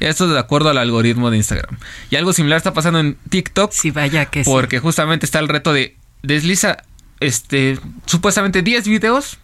Esto 0.00 0.24
es 0.26 0.32
de 0.32 0.38
acuerdo 0.38 0.68
al 0.68 0.78
algoritmo 0.78 1.30
de 1.30 1.38
Instagram. 1.38 1.78
Y 2.10 2.16
algo 2.16 2.32
similar 2.32 2.56
está 2.58 2.74
pasando 2.74 2.98
en 3.00 3.16
TikTok. 3.30 3.72
Sí, 3.72 3.90
vaya 3.90 4.26
que 4.26 4.44
sí. 4.44 4.50
Porque 4.50 4.78
justamente 4.78 5.24
está 5.24 5.38
el 5.38 5.48
reto 5.48 5.72
de 5.72 5.96
desliza, 6.22 6.78
este, 7.20 7.78
supuestamente 8.04 8.62
10 8.62 8.88
videos 8.88 9.38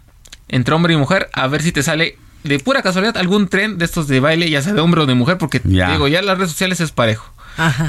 entre 0.49 0.75
hombre 0.75 0.93
y 0.93 0.97
mujer, 0.99 1.31
a 1.33 1.47
ver 1.47 1.63
si 1.63 1.73
te 1.73 1.83
sale 1.83 2.19
de 2.45 2.59
pura 2.59 2.83
casualidad 2.83 3.17
algún 3.17 3.49
tren 3.49 3.79
de 3.79 3.85
estos 3.87 4.09
de 4.09 4.21
baile, 4.21 4.51
ya 4.51 4.61
sea 4.61 4.75
de 4.75 4.81
hombre 4.81 5.01
o 5.01 5.07
de 5.07 5.15
mujer, 5.15 5.39
porque 5.39 5.63
Ya. 5.65 5.93
digo, 5.93 6.09
ya 6.09 6.21
las 6.21 6.37
redes 6.37 6.51
sociales 6.51 6.81
es 6.81 6.91
parejo. 6.91 7.32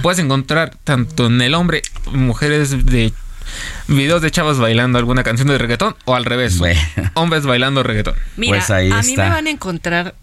Puedes 0.01 0.19
encontrar 0.19 0.75
tanto 0.83 1.27
en 1.27 1.41
el 1.41 1.53
hombre 1.53 1.81
mujeres 2.11 2.85
de 2.85 3.13
videos 3.87 4.21
de 4.21 4.31
chavas 4.31 4.57
bailando 4.57 4.97
alguna 4.99 5.23
canción 5.23 5.47
de 5.47 5.57
reggaetón 5.57 5.95
o 6.05 6.15
al 6.15 6.25
revés, 6.25 6.59
hombres 7.13 7.45
bailando 7.45 7.83
reggaetón. 7.83 8.15
Mira, 8.37 8.57
pues 8.57 8.69
ahí 8.71 8.91
a 8.91 9.01
mí 9.01 9.15
me 9.17 9.29
van 9.29 9.47
a 9.47 9.49
encontrar 9.49 10.15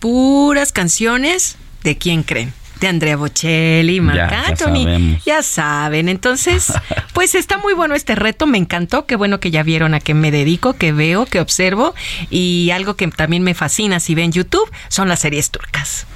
puras 0.00 0.72
canciones 0.72 1.56
de 1.82 1.96
quién 1.98 2.22
creen 2.22 2.52
de 2.80 2.88
Andrea 2.88 3.16
Bocelli, 3.16 4.00
Marc 4.00 4.16
Ya, 4.16 4.30
ya 4.30 4.42
Anthony. 4.48 4.82
sabemos. 4.84 5.24
Ya 5.24 5.42
saben. 5.42 6.08
Entonces, 6.08 6.72
pues 7.14 7.34
está 7.34 7.58
muy 7.58 7.72
bueno 7.74 7.94
este 7.94 8.14
reto. 8.14 8.46
Me 8.46 8.58
encantó. 8.58 9.06
Qué 9.06 9.16
bueno 9.16 9.40
que 9.40 9.50
ya 9.50 9.62
vieron 9.62 9.94
a 9.94 10.00
qué 10.00 10.14
me 10.14 10.30
dedico, 10.30 10.74
que 10.74 10.92
veo, 10.92 11.26
que 11.26 11.40
observo. 11.40 11.94
Y 12.30 12.70
algo 12.72 12.94
que 12.94 13.08
también 13.08 13.42
me 13.42 13.54
fascina 13.54 14.00
si 14.00 14.14
ven 14.14 14.32
YouTube 14.32 14.70
son 14.88 15.08
las 15.08 15.20
series 15.20 15.50
turcas. 15.50 16.06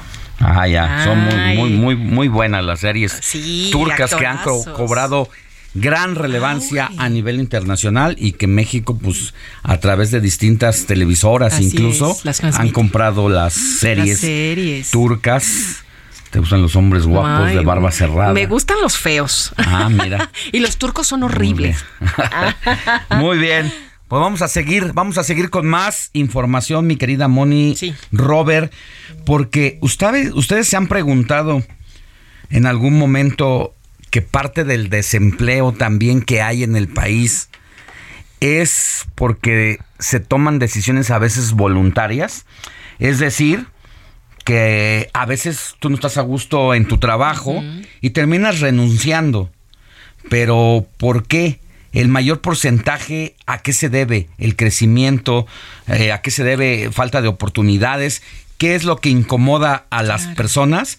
Ah, 0.41 0.67
ya, 0.67 1.05
son 1.05 1.19
muy, 1.19 1.55
muy, 1.57 1.71
muy, 1.71 1.97
muy 1.97 2.29
buenas 2.29 2.65
las 2.65 2.81
series 2.81 3.12
Sí, 3.21 3.69
turcas 3.71 4.15
que 4.15 4.27
han 4.27 4.39
co- 4.39 4.65
cobrado 4.75 5.29
gran 5.75 6.15
relevancia 6.17 6.91
a 6.99 7.09
nivel 7.09 7.39
internacional 7.39 8.17
y 8.19 8.33
que 8.33 8.47
México, 8.47 8.99
pues, 8.99 9.35
a 9.62 9.79
través 9.79 10.11
de 10.11 10.21
distintas 10.21 10.87
televisoras 10.87 11.55
Así 11.55 11.65
incluso, 11.67 12.17
es, 12.25 12.43
han 12.43 12.71
comprado 12.71 13.29
las 13.29 13.53
series, 13.53 14.09
Las 14.09 14.19
series. 14.21 14.91
turcas. 14.91 15.85
¿Te 16.31 16.39
gustan 16.39 16.62
los 16.62 16.75
hombres 16.77 17.07
guapos 17.07 17.49
Ay, 17.49 17.57
de 17.57 17.62
barba 17.65 17.91
cerrada? 17.93 18.33
Me 18.33 18.47
gustan 18.47 18.77
los 18.83 18.97
feos. 18.97 19.53
Ah, 19.59 19.89
mira. 19.91 20.31
y 20.53 20.61
los 20.61 20.77
turcos 20.77 21.07
son 21.09 21.23
horribles. 21.25 21.85
Muy 23.17 23.39
bien. 23.39 23.73
Pues 24.11 24.20
vamos 24.20 24.43
a 24.43 24.49
seguir, 24.49 24.93
vamos 24.93 25.19
a 25.19 25.23
seguir 25.23 25.51
con 25.51 25.69
más 25.69 26.11
información, 26.15 26.85
mi 26.85 26.97
querida 26.97 27.28
Moni 27.28 27.77
Robert, 28.11 28.73
porque 29.24 29.78
ustedes, 29.82 30.32
ustedes 30.32 30.66
se 30.66 30.77
han 30.77 30.89
preguntado 30.89 31.62
en 32.51 32.66
algún 32.66 32.99
momento 32.99 33.73
que 34.11 34.20
parte 34.20 34.65
del 34.65 34.91
desempleo 34.91 35.70
también 35.70 36.23
que 36.23 36.43
hay 36.43 36.65
en 36.65 36.74
el 36.74 36.89
país 36.89 37.51
es 38.41 39.07
porque 39.15 39.78
se 40.01 40.19
toman 40.19 40.59
decisiones 40.59 41.12
a 41.12 41.20
veces 41.20 41.53
voluntarias, 41.53 42.47
es 42.99 43.20
decir, 43.20 43.69
que 44.45 45.09
a 45.12 45.24
veces 45.24 45.77
tú 45.78 45.89
no 45.89 45.95
estás 45.95 46.19
a 46.19 46.23
gusto 46.23 46.74
en 46.74 46.89
tu 46.89 46.99
trabajo 46.99 47.62
y 48.01 48.11
terminas 48.11 48.59
renunciando. 48.59 49.53
Pero 50.28 50.85
¿por 50.97 51.28
qué? 51.28 51.61
El 51.93 52.09
mayor 52.09 52.41
porcentaje, 52.41 53.35
¿a 53.47 53.62
qué 53.62 53.73
se 53.73 53.89
debe? 53.89 54.29
El 54.39 54.57
crecimiento, 54.57 55.47
eh, 55.89 56.12
¿a 56.12 56.23
qué 56.23 56.31
se 56.31 56.45
debe 56.45 56.91
falta 56.93 57.21
de 57.21 57.29
oportunidades? 57.29 58.23
¿Qué 58.59 58.75
es 58.75 58.85
lo 58.85 58.99
que 58.99 59.09
incomoda 59.09 59.87
a 59.91 60.03
las 60.03 60.27
personas? 60.29 60.99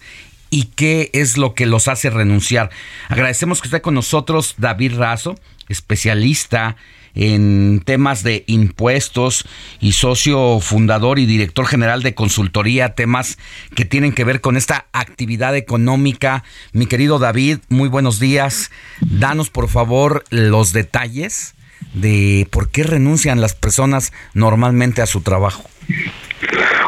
¿Y 0.50 0.64
qué 0.64 1.10
es 1.14 1.38
lo 1.38 1.54
que 1.54 1.64
los 1.64 1.88
hace 1.88 2.10
renunciar? 2.10 2.70
Agradecemos 3.08 3.62
que 3.62 3.68
esté 3.68 3.80
con 3.80 3.94
nosotros 3.94 4.54
David 4.58 4.96
Razo, 4.96 5.38
especialista 5.68 6.76
en 7.14 7.82
temas 7.84 8.22
de 8.22 8.44
impuestos 8.46 9.46
y 9.80 9.92
socio 9.92 10.60
fundador 10.60 11.18
y 11.18 11.26
director 11.26 11.66
general 11.66 12.02
de 12.02 12.14
consultoría, 12.14 12.94
temas 12.94 13.38
que 13.74 13.84
tienen 13.84 14.12
que 14.12 14.24
ver 14.24 14.40
con 14.40 14.56
esta 14.56 14.86
actividad 14.92 15.56
económica. 15.56 16.44
Mi 16.72 16.86
querido 16.86 17.18
David, 17.18 17.58
muy 17.68 17.88
buenos 17.88 18.18
días. 18.18 18.70
Danos 19.00 19.50
por 19.50 19.68
favor 19.68 20.24
los 20.30 20.72
detalles 20.72 21.54
de 21.94 22.46
por 22.50 22.70
qué 22.70 22.84
renuncian 22.84 23.40
las 23.40 23.54
personas 23.54 24.12
normalmente 24.34 25.02
a 25.02 25.06
su 25.06 25.20
trabajo. 25.20 25.64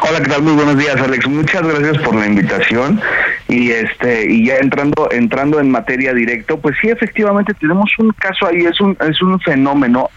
Hola, 0.07 0.21
¿qué 0.21 0.29
tal? 0.29 0.43
Muy 0.43 0.53
buenos 0.53 0.77
días, 0.77 0.97
Alex. 0.97 1.27
Muchas 1.27 1.63
gracias 1.63 1.97
por 2.03 2.13
la 2.13 2.27
invitación. 2.27 3.01
Y 3.47 3.71
este 3.71 4.31
y 4.31 4.45
ya 4.45 4.57
entrando 4.57 5.09
entrando 5.11 5.59
en 5.59 5.71
materia 5.71 6.13
directo, 6.13 6.59
pues 6.59 6.75
sí, 6.79 6.89
efectivamente 6.89 7.55
tenemos 7.55 7.89
un 7.97 8.11
caso 8.11 8.45
ahí, 8.45 8.65
es 8.65 8.79
un 8.79 8.95
es 9.01 9.19
un 9.23 9.39
fenómeno 9.39 10.11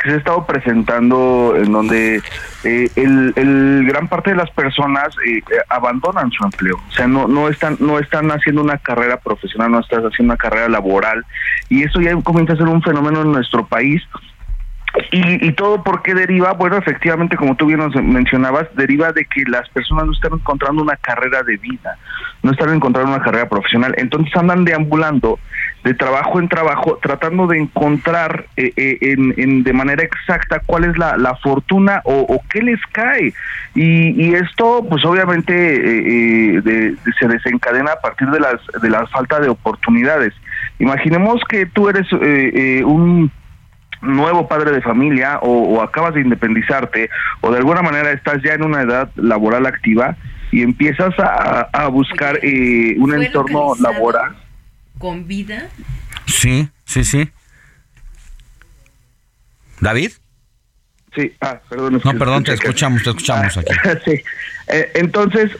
que 0.00 0.10
se 0.10 0.14
ha 0.14 0.18
estado 0.18 0.46
presentando 0.46 1.54
en 1.56 1.72
donde 1.72 2.22
eh, 2.62 2.88
el, 2.94 3.32
el 3.34 3.84
gran 3.86 4.06
parte 4.06 4.30
de 4.30 4.36
las 4.36 4.50
personas 4.50 5.08
eh, 5.26 5.38
eh, 5.38 5.42
abandonan 5.68 6.30
su 6.30 6.44
empleo, 6.44 6.76
o 6.76 6.92
sea, 6.92 7.08
no 7.08 7.26
no 7.26 7.48
están 7.48 7.76
no 7.80 7.98
están 7.98 8.30
haciendo 8.30 8.62
una 8.62 8.78
carrera 8.78 9.16
profesional, 9.16 9.72
no 9.72 9.80
están 9.80 10.06
haciendo 10.06 10.34
una 10.34 10.36
carrera 10.36 10.68
laboral 10.68 11.24
y 11.68 11.82
eso 11.82 12.00
ya 12.00 12.14
comienza 12.22 12.52
a 12.52 12.56
ser 12.56 12.66
un 12.66 12.82
fenómeno 12.82 13.22
en 13.22 13.32
nuestro 13.32 13.66
país 13.66 14.02
y, 15.10 15.46
y 15.46 15.52
todo 15.52 15.82
por 15.82 16.02
qué 16.02 16.14
deriva, 16.14 16.52
bueno, 16.52 16.76
efectivamente, 16.76 17.36
como 17.36 17.54
tú 17.56 17.66
bien 17.66 17.78
nos 17.80 17.94
mencionabas, 17.94 18.66
deriva 18.76 19.12
de 19.12 19.24
que 19.24 19.42
las 19.46 19.68
personas 19.70 20.06
no 20.06 20.12
están 20.12 20.34
encontrando 20.34 20.82
una 20.82 20.96
carrera 20.96 21.42
de 21.42 21.56
vida, 21.56 21.96
no 22.42 22.52
están 22.52 22.74
encontrando 22.74 23.14
una 23.14 23.22
carrera 23.24 23.48
profesional, 23.48 23.94
entonces 23.96 24.34
andan 24.36 24.64
deambulando 24.64 25.38
de 25.84 25.94
trabajo 25.94 26.38
en 26.38 26.48
trabajo, 26.48 26.98
tratando 27.02 27.46
de 27.46 27.58
encontrar 27.58 28.46
eh, 28.56 28.72
eh, 28.76 28.98
en, 29.36 29.64
de 29.64 29.72
manera 29.72 30.02
exacta 30.04 30.60
cuál 30.64 30.84
es 30.84 30.96
la, 30.96 31.36
fortuna 31.42 32.00
o, 32.04 32.40
qué 32.50 32.62
les 32.62 32.80
cae. 32.92 33.34
Y, 33.74 34.10
y 34.26 34.34
esto, 34.34 34.86
pues 34.88 35.04
obviamente, 35.04 35.52
eh, 35.54 36.56
eh, 36.56 36.60
de- 36.62 36.96
se 37.18 37.26
desencadena 37.26 37.92
a 37.92 38.00
partir 38.00 38.28
de, 38.28 38.38
las, 38.38 38.60
de 38.80 38.90
la 38.90 39.06
falta 39.06 39.40
de 39.40 39.48
oportunidades. 39.48 40.32
Imaginemos 40.78 41.42
que 41.48 41.66
tú 41.66 41.88
eres 41.88 42.06
eh, 42.12 42.52
eh, 42.54 42.84
un 42.84 43.30
nuevo 44.02 44.46
padre 44.48 44.72
de 44.72 44.82
familia 44.82 45.38
o, 45.42 45.48
o 45.76 45.80
acabas 45.82 46.14
de 46.14 46.20
independizarte 46.20 47.08
o 47.40 47.50
de 47.50 47.58
alguna 47.58 47.82
manera 47.82 48.10
estás 48.12 48.42
ya 48.44 48.52
en 48.54 48.64
una 48.64 48.82
edad 48.82 49.10
laboral 49.16 49.64
activa 49.66 50.16
y 50.50 50.62
empiezas 50.62 51.18
a, 51.18 51.68
a 51.72 51.86
buscar 51.88 52.38
eh, 52.42 52.96
un 52.98 53.10
¿fue 53.12 53.26
entorno 53.26 53.74
laboral. 53.80 54.36
Con 54.98 55.26
vida. 55.26 55.68
Sí, 56.26 56.68
sí, 56.84 57.04
sí. 57.04 57.30
David. 59.80 60.12
Sí, 61.14 61.32
ah, 61.40 61.58
perdón. 61.68 62.00
No, 62.04 62.12
perdón, 62.18 62.44
te 62.44 62.52
escuchamos, 62.54 63.02
te 63.02 63.10
escuchamos 63.10 63.56
aquí. 63.58 63.72
sí. 64.04 64.22
Eh, 64.68 64.92
entonces, 64.94 65.50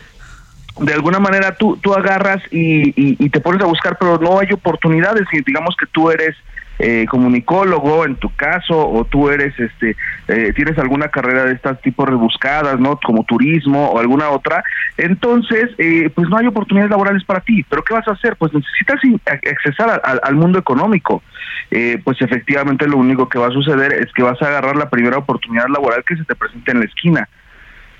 de 0.78 0.94
alguna 0.94 1.18
manera 1.18 1.54
tú, 1.56 1.76
tú 1.82 1.92
agarras 1.94 2.40
y, 2.50 2.88
y- 2.90 3.16
y 3.18 3.28
te 3.30 3.40
pones 3.40 3.60
a 3.62 3.66
buscar, 3.66 3.96
pero 3.98 4.18
no 4.18 4.38
hay 4.38 4.52
oportunidades. 4.52 5.26
Y 5.32 5.42
digamos 5.42 5.74
que 5.78 5.86
tú 5.86 6.10
eres 6.10 6.34
eh, 6.82 7.06
comunicólogo 7.08 8.04
en 8.04 8.16
tu 8.16 8.28
caso, 8.34 8.76
o 8.88 9.04
tú 9.04 9.30
eres, 9.30 9.58
este, 9.58 9.96
eh, 10.28 10.52
tienes 10.54 10.76
alguna 10.78 11.08
carrera 11.08 11.44
de 11.44 11.54
estas 11.54 11.80
tipos 11.80 12.08
rebuscadas, 12.08 12.78
¿no? 12.80 12.98
Como 12.98 13.22
turismo 13.24 13.90
o 13.90 13.98
alguna 14.00 14.28
otra. 14.30 14.64
Entonces, 14.96 15.70
eh, 15.78 16.10
pues 16.14 16.28
no 16.28 16.36
hay 16.38 16.46
oportunidades 16.48 16.90
laborales 16.90 17.24
para 17.24 17.40
ti. 17.40 17.64
¿Pero 17.68 17.82
qué 17.84 17.94
vas 17.94 18.06
a 18.08 18.12
hacer? 18.12 18.36
Pues 18.36 18.52
necesitas 18.52 19.00
a- 19.26 19.32
accesar 19.50 19.90
a- 19.90 19.94
al- 20.10 20.20
al 20.24 20.34
mundo 20.34 20.58
económico. 20.58 21.22
Eh, 21.70 21.98
pues 22.04 22.20
efectivamente 22.20 22.86
lo 22.86 22.98
único 22.98 23.28
que 23.28 23.38
va 23.38 23.46
a 23.46 23.52
suceder 23.52 23.92
es 23.94 24.12
que 24.12 24.22
vas 24.22 24.40
a 24.42 24.48
agarrar 24.48 24.76
la 24.76 24.90
primera 24.90 25.18
oportunidad 25.18 25.68
laboral 25.68 26.04
que 26.06 26.16
se 26.16 26.24
te 26.24 26.34
presente 26.34 26.72
en 26.72 26.80
la 26.80 26.84
esquina 26.84 27.28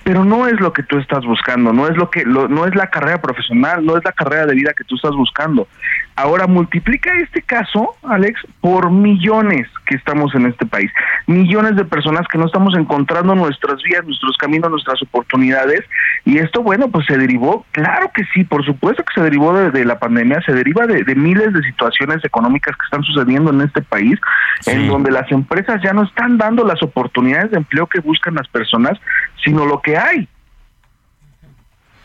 pero 0.05 0.25
no 0.25 0.47
es 0.49 0.61
lo 0.61 0.73
que 0.73 0.83
tú 0.83 0.99
estás 0.99 1.25
buscando, 1.25 1.73
no 1.73 1.87
es 1.87 1.97
lo 1.97 2.11
que 2.11 2.25
lo- 2.25 2.49
no 2.49 2.67
es 2.67 2.75
la 2.75 2.89
carrera 2.89 3.21
profesional, 3.23 3.85
no 3.85 3.97
es 3.97 4.05
la 4.05 4.13
carrera 4.13 4.47
de 4.47 4.55
vida 4.55 4.73
que 4.77 4.85
tú 4.85 4.97
estás 4.97 5.13
buscando. 5.13 5.69
Ahora 6.17 6.47
multiplica 6.47 7.11
este 7.19 7.43
caso, 7.43 7.95
Alex, 8.03 8.41
por 8.61 8.91
millones 8.91 9.67
que 9.87 9.95
estamos 9.97 10.35
en 10.35 10.47
este 10.47 10.67
país, 10.67 10.91
millones 11.27 11.77
de 11.77 11.85
personas 11.85 12.27
que 12.29 12.39
no 12.39 12.47
estamos 12.47 12.77
encontrando 12.77 13.35
nuestras 13.35 13.83
vías, 13.83 14.05
nuestros 14.05 14.37
caminos, 14.37 14.71
nuestras 14.71 15.01
oportunidades. 15.03 15.81
Y 16.25 16.39
esto 16.39 16.63
bueno, 16.63 16.89
pues 16.89 17.07
se 17.07 17.17
derivó, 17.17 17.65
claro 17.73 18.11
que 18.15 18.23
sí, 18.35 18.45
por 18.45 18.65
supuesto 18.65 19.03
que 19.05 19.15
se 19.15 19.23
derivó 19.23 19.53
de, 19.55 19.71
de 19.71 19.85
la 19.85 19.99
pandemia, 19.99 20.41
se 20.45 20.53
deriva 20.53 20.87
de, 20.87 21.03
de 21.03 21.15
miles 21.15 21.53
de 21.53 21.63
situaciones 21.63 22.25
económicas 22.25 22.77
que 22.77 22.85
están 22.85 23.03
sucediendo 23.05 23.51
en 23.51 23.63
este 23.63 23.83
país, 23.83 24.19
en 24.67 24.89
donde 24.89 25.11
las 25.11 25.31
empresas 25.33 25.81
ya 25.83 25.93
no 25.93 26.03
están 26.05 26.39
dando 26.39 26.65
las 26.65 26.83
oportunidades 26.83 27.51
de 27.51 27.57
empleo 27.59 27.87
que 27.87 28.01
buscan 28.01 28.35
las 28.35 28.49
personas, 28.49 28.99
sino 29.45 29.67
lo 29.67 29.81
que 29.81 29.92
hay. 29.97 30.29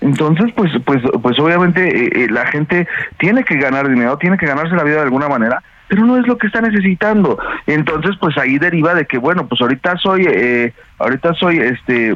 Entonces, 0.01 0.51
pues, 0.55 0.71
pues, 0.85 1.01
pues 1.21 1.39
obviamente 1.39 1.81
eh, 1.87 2.09
eh, 2.13 2.27
la 2.29 2.45
gente 2.45 2.87
tiene 3.17 3.43
que 3.43 3.57
ganar 3.57 3.89
dinero, 3.89 4.17
tiene 4.17 4.37
que 4.37 4.45
ganarse 4.45 4.75
la 4.75 4.83
vida 4.83 4.97
de 4.97 5.01
alguna 5.03 5.27
manera, 5.27 5.63
pero 5.87 6.05
no 6.05 6.17
es 6.17 6.27
lo 6.27 6.37
que 6.37 6.47
está 6.47 6.61
necesitando. 6.61 7.39
Entonces, 7.65 8.15
pues 8.19 8.37
ahí 8.37 8.59
deriva 8.59 8.93
de 8.93 9.05
que, 9.05 9.17
bueno, 9.17 9.47
pues 9.47 9.59
ahorita 9.61 9.97
soy, 9.97 10.27
eh, 10.29 10.73
ahorita 10.99 11.33
soy, 11.33 11.57
este, 11.57 12.15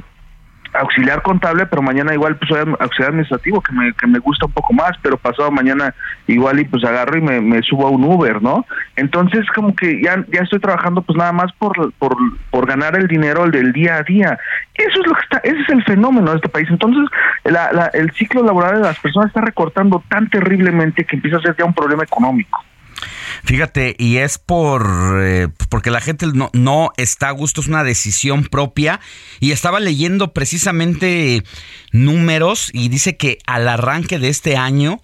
auxiliar 0.73 1.21
contable, 1.21 1.65
pero 1.65 1.81
mañana 1.81 2.13
igual 2.13 2.35
pues 2.37 2.49
soy 2.49 2.59
auxiliar 2.79 3.09
administrativo, 3.09 3.61
que 3.61 3.73
me, 3.73 3.93
que 3.93 4.07
me 4.07 4.19
gusta 4.19 4.45
un 4.45 4.51
poco 4.53 4.73
más, 4.73 4.91
pero 5.01 5.17
pasado 5.17 5.51
mañana 5.51 5.93
igual 6.27 6.59
y 6.59 6.65
pues 6.65 6.83
agarro 6.83 7.17
y 7.17 7.21
me, 7.21 7.41
me 7.41 7.61
subo 7.61 7.87
a 7.87 7.89
un 7.91 8.03
Uber, 8.03 8.41
¿no? 8.41 8.65
Entonces 8.95 9.45
como 9.53 9.75
que 9.75 10.01
ya, 10.01 10.23
ya 10.31 10.41
estoy 10.41 10.59
trabajando 10.59 11.01
pues 11.01 11.17
nada 11.17 11.31
más 11.31 11.51
por, 11.53 11.91
por, 11.93 12.15
por 12.49 12.65
ganar 12.67 12.95
el 12.95 13.07
dinero 13.07 13.45
del 13.47 13.73
día 13.73 13.95
a 13.97 14.03
día. 14.03 14.39
Eso 14.75 15.01
es 15.01 15.07
lo 15.07 15.13
que 15.13 15.21
está, 15.23 15.37
ese 15.39 15.59
es 15.61 15.69
el 15.69 15.83
fenómeno 15.83 16.31
de 16.31 16.37
este 16.37 16.49
país. 16.49 16.67
Entonces 16.69 17.03
la, 17.43 17.71
la- 17.73 17.87
el 17.93 18.11
ciclo 18.11 18.43
laboral 18.43 18.75
de 18.75 18.87
las 18.87 18.99
personas 18.99 19.27
está 19.27 19.41
recortando 19.41 20.03
tan 20.07 20.29
terriblemente 20.29 21.03
que 21.03 21.17
empieza 21.17 21.37
a 21.37 21.41
ser 21.41 21.55
ya 21.57 21.65
un 21.65 21.73
problema 21.73 22.03
económico. 22.03 22.63
Fíjate, 23.43 23.95
y 23.97 24.17
es 24.17 24.37
por 24.37 25.19
eh, 25.21 25.47
porque 25.69 25.89
la 25.89 26.01
gente 26.01 26.27
no, 26.27 26.49
no 26.53 26.91
está 26.97 27.29
a 27.29 27.31
gusto, 27.31 27.61
es 27.61 27.67
una 27.67 27.83
decisión 27.83 28.43
propia. 28.45 28.99
Y 29.39 29.51
estaba 29.51 29.79
leyendo 29.79 30.33
precisamente 30.33 31.43
números 31.91 32.69
y 32.73 32.89
dice 32.89 33.17
que 33.17 33.39
al 33.45 33.67
arranque 33.67 34.19
de 34.19 34.29
este 34.29 34.57
año 34.57 35.01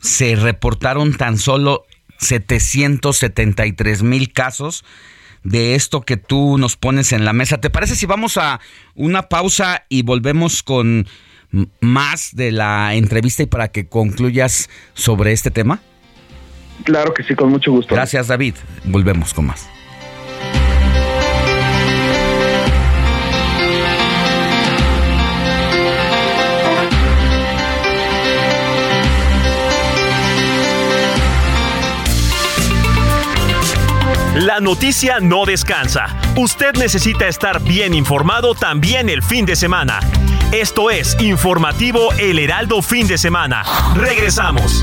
se 0.00 0.36
reportaron 0.36 1.14
tan 1.14 1.38
solo 1.38 1.86
773 2.18 4.02
mil 4.02 4.32
casos 4.32 4.84
de 5.42 5.74
esto 5.74 6.02
que 6.02 6.16
tú 6.16 6.58
nos 6.58 6.76
pones 6.76 7.12
en 7.12 7.24
la 7.24 7.32
mesa. 7.32 7.58
¿Te 7.58 7.70
parece 7.70 7.96
si 7.96 8.06
vamos 8.06 8.36
a 8.36 8.60
una 8.94 9.28
pausa 9.28 9.84
y 9.88 10.02
volvemos 10.02 10.62
con 10.62 11.06
más 11.80 12.34
de 12.34 12.50
la 12.50 12.94
entrevista 12.94 13.42
y 13.42 13.46
para 13.46 13.68
que 13.68 13.86
concluyas 13.86 14.68
sobre 14.94 15.32
este 15.32 15.50
tema? 15.50 15.80
Claro 16.84 17.12
que 17.12 17.22
sí, 17.22 17.34
con 17.34 17.50
mucho 17.50 17.72
gusto. 17.72 17.94
Gracias, 17.94 18.28
David. 18.28 18.54
Volvemos 18.84 19.34
con 19.34 19.46
más. 19.46 19.68
La 34.34 34.58
noticia 34.60 35.20
no 35.20 35.46
descansa. 35.46 36.06
Usted 36.36 36.74
necesita 36.74 37.28
estar 37.28 37.62
bien 37.62 37.94
informado 37.94 38.54
también 38.54 39.08
el 39.08 39.22
fin 39.22 39.46
de 39.46 39.54
semana. 39.54 40.00
Esto 40.50 40.90
es 40.90 41.16
Informativo 41.20 42.12
El 42.18 42.38
Heraldo 42.38 42.82
Fin 42.82 43.06
de 43.06 43.16
Semana. 43.16 43.62
Regresamos. 43.94 44.82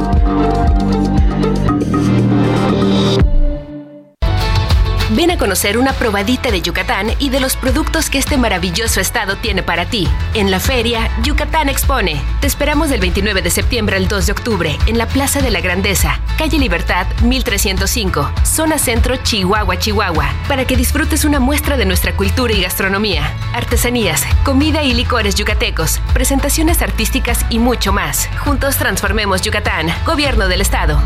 Ven 5.21 5.29
a 5.29 5.37
conocer 5.37 5.77
una 5.77 5.93
probadita 5.93 6.49
de 6.49 6.63
Yucatán 6.63 7.11
y 7.19 7.29
de 7.29 7.39
los 7.39 7.55
productos 7.55 8.09
que 8.09 8.17
este 8.17 8.37
maravilloso 8.37 8.99
estado 8.99 9.35
tiene 9.35 9.61
para 9.61 9.85
ti. 9.85 10.07
En 10.33 10.49
la 10.49 10.59
feria, 10.59 11.11
Yucatán 11.21 11.69
Expone. 11.69 12.19
Te 12.39 12.47
esperamos 12.47 12.89
del 12.89 13.01
29 13.01 13.43
de 13.43 13.51
septiembre 13.51 13.97
al 13.97 14.07
2 14.07 14.25
de 14.25 14.31
octubre 14.31 14.79
en 14.87 14.97
la 14.97 15.07
Plaza 15.07 15.39
de 15.39 15.51
la 15.51 15.61
Grandeza, 15.61 16.19
calle 16.39 16.57
Libertad 16.57 17.05
1305, 17.21 18.31
zona 18.43 18.79
centro 18.79 19.15
Chihuahua, 19.17 19.77
Chihuahua, 19.77 20.27
para 20.47 20.65
que 20.65 20.75
disfrutes 20.75 21.23
una 21.23 21.39
muestra 21.39 21.77
de 21.77 21.85
nuestra 21.85 22.17
cultura 22.17 22.51
y 22.53 22.63
gastronomía, 22.63 23.31
artesanías, 23.53 24.23
comida 24.43 24.81
y 24.81 24.95
licores 24.95 25.35
yucatecos, 25.35 25.99
presentaciones 26.15 26.81
artísticas 26.81 27.45
y 27.51 27.59
mucho 27.59 27.93
más. 27.93 28.27
Juntos 28.39 28.75
transformemos 28.77 29.43
Yucatán, 29.43 29.93
Gobierno 30.03 30.47
del 30.47 30.61
Estado. 30.61 30.99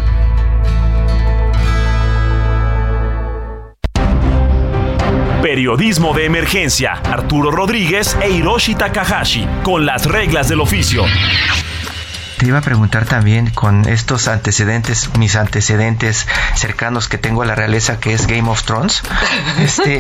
Periodismo 5.46 6.16
de 6.16 6.26
emergencia. 6.26 6.94
Arturo 7.04 7.52
Rodríguez 7.52 8.18
e 8.20 8.32
Hiroshi 8.32 8.74
Takahashi. 8.74 9.48
Con 9.62 9.86
las 9.86 10.08
reglas 10.08 10.50
del 10.50 10.60
oficio. 10.60 11.04
Te 12.38 12.48
iba 12.48 12.58
a 12.58 12.62
preguntar 12.62 13.06
también 13.06 13.50
con 13.50 13.88
estos 13.88 14.28
antecedentes, 14.28 15.10
mis 15.18 15.36
antecedentes 15.36 16.28
cercanos 16.56 17.08
que 17.08 17.18
tengo 17.18 17.44
a 17.44 17.46
la 17.46 17.56
realeza 17.56 18.00
que 18.00 18.14
es 18.14 18.28
Game 18.28 18.50
of 18.50 18.64
Thrones. 18.64 19.04
Este, 19.60 20.00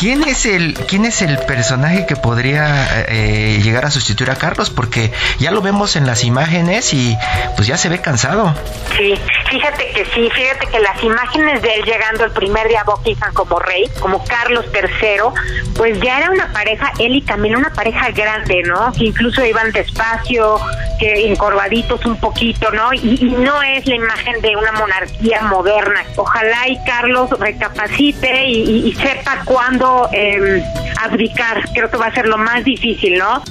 ¿quién 0.00 0.24
es 0.24 0.46
el 0.46 0.74
quién 0.74 1.04
es 1.04 1.22
el 1.22 1.38
personaje 1.38 2.06
que 2.06 2.16
podría 2.16 3.04
eh, 3.08 3.60
llegar 3.62 3.84
a 3.84 3.90
sustituir 3.90 4.30
a 4.30 4.36
Carlos? 4.36 4.70
Porque 4.70 5.12
ya 5.38 5.52
lo 5.52 5.62
vemos 5.62 5.96
en 5.96 6.06
las 6.06 6.24
imágenes 6.24 6.92
y 6.92 7.16
pues 7.54 7.68
ya 7.68 7.76
se 7.76 7.88
ve 7.88 8.00
cansado. 8.00 8.54
Sí, 8.96 9.14
fíjate 9.48 9.90
que 9.94 10.04
sí, 10.06 10.28
fíjate 10.34 10.66
que 10.66 10.80
las 10.80 11.02
imágenes 11.02 11.62
de 11.62 11.68
él 11.74 11.84
llegando 11.84 12.24
el 12.24 12.32
primer 12.32 12.68
día 12.68 12.80
a 12.80 12.84
Buckingham 12.84 13.32
como 13.32 13.58
rey, 13.58 13.84
como 14.00 14.24
Carlos 14.24 14.64
III, 14.74 15.74
pues 15.76 16.00
ya 16.00 16.18
era 16.18 16.30
una 16.30 16.52
pareja, 16.52 16.92
él 16.98 17.14
y 17.14 17.22
Camila, 17.22 17.58
una 17.58 17.72
pareja 17.72 18.10
grande, 18.10 18.62
¿no? 18.64 18.92
Que 18.92 19.04
incluso 19.04 19.44
iban 19.44 19.70
despacio, 19.72 20.58
que 20.98 21.30
encorvaditos 21.30 22.04
un 22.06 22.16
poquito, 22.16 22.70
¿no? 22.70 22.92
Y, 22.92 23.34
no 23.38 23.62
es 23.62 23.86
la 23.86 23.94
imagen 23.94 24.40
de 24.40 24.56
una 24.56 24.72
monarquía 24.72 25.42
moderna. 25.42 26.00
Ojalá 26.16 26.68
y 26.68 26.78
Carlos 26.84 27.30
recapacite 27.38 28.48
y, 28.48 28.92
sepa 28.92 29.42
cuándo 29.44 30.08
eh, 30.12 30.62
abdicar. 31.02 31.62
Creo 31.72 31.90
que 31.90 31.96
va 31.96 32.06
a 32.06 32.14
ser 32.14 32.26
lo 32.26 32.38
más 32.38 32.64
difícil, 32.64 33.18
¿no? 33.18 33.42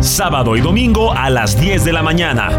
Sábado 0.00 0.56
y 0.56 0.60
domingo 0.60 1.12
a 1.12 1.30
las 1.30 1.60
10 1.60 1.84
de 1.84 1.92
la 1.92 2.02
mañana. 2.02 2.50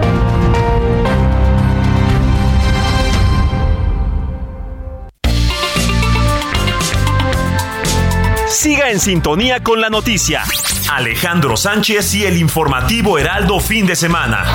Siga 8.53 8.91
en 8.91 8.99
sintonía 8.99 9.63
con 9.63 9.81
la 9.81 9.89
noticia. 9.89 10.43
Alejandro 10.91 11.57
Sánchez 11.57 12.13
y 12.13 12.25
el 12.25 12.38
informativo 12.38 13.17
Heraldo 13.17 13.59
fin 13.59 13.88
de 13.88 13.95
semana. 13.95 14.45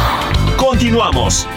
Continuamos. 0.57 1.49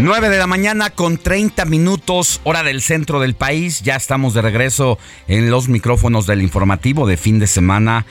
Nueve 0.00 0.28
de 0.28 0.38
la 0.38 0.48
mañana 0.48 0.90
con 0.90 1.18
30 1.18 1.64
minutos, 1.64 2.40
hora 2.42 2.64
del 2.64 2.82
centro 2.82 3.20
del 3.20 3.36
país. 3.36 3.82
Ya 3.82 3.94
estamos 3.94 4.34
de 4.34 4.42
regreso 4.42 4.98
en 5.28 5.48
los 5.48 5.68
micrófonos 5.68 6.26
del 6.26 6.42
informativo 6.42 7.06
de 7.06 7.16
fin 7.16 7.38
de 7.38 7.46
semana. 7.46 8.04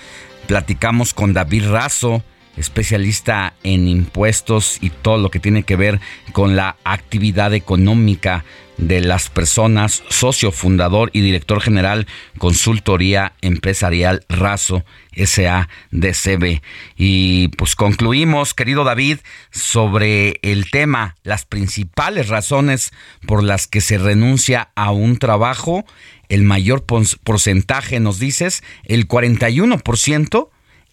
Platicamos 0.47 1.13
con 1.13 1.33
David 1.33 1.69
Razo 1.69 2.23
especialista 2.57 3.53
en 3.63 3.87
impuestos 3.87 4.77
y 4.81 4.89
todo 4.89 5.17
lo 5.17 5.29
que 5.29 5.39
tiene 5.39 5.63
que 5.63 5.75
ver 5.75 5.99
con 6.31 6.55
la 6.55 6.77
actividad 6.83 7.53
económica 7.53 8.43
de 8.77 9.01
las 9.01 9.29
personas, 9.29 10.03
socio 10.09 10.51
fundador 10.51 11.09
y 11.13 11.21
director 11.21 11.61
general 11.61 12.07
Consultoría 12.37 13.33
Empresarial 13.41 14.25
Razo 14.27 14.83
SADCB. 15.15 16.61
Y 16.97 17.49
pues 17.49 17.75
concluimos, 17.75 18.53
querido 18.53 18.83
David, 18.83 19.19
sobre 19.51 20.39
el 20.41 20.69
tema, 20.69 21.15
las 21.23 21.45
principales 21.45 22.27
razones 22.27 22.91
por 23.25 23.43
las 23.43 23.67
que 23.67 23.81
se 23.81 23.97
renuncia 23.97 24.69
a 24.75 24.91
un 24.91 25.17
trabajo, 25.17 25.85
el 26.27 26.43
mayor 26.43 26.83
porcentaje, 26.83 27.99
nos 27.99 28.19
dices, 28.19 28.63
el 28.85 29.07
41% 29.07 30.49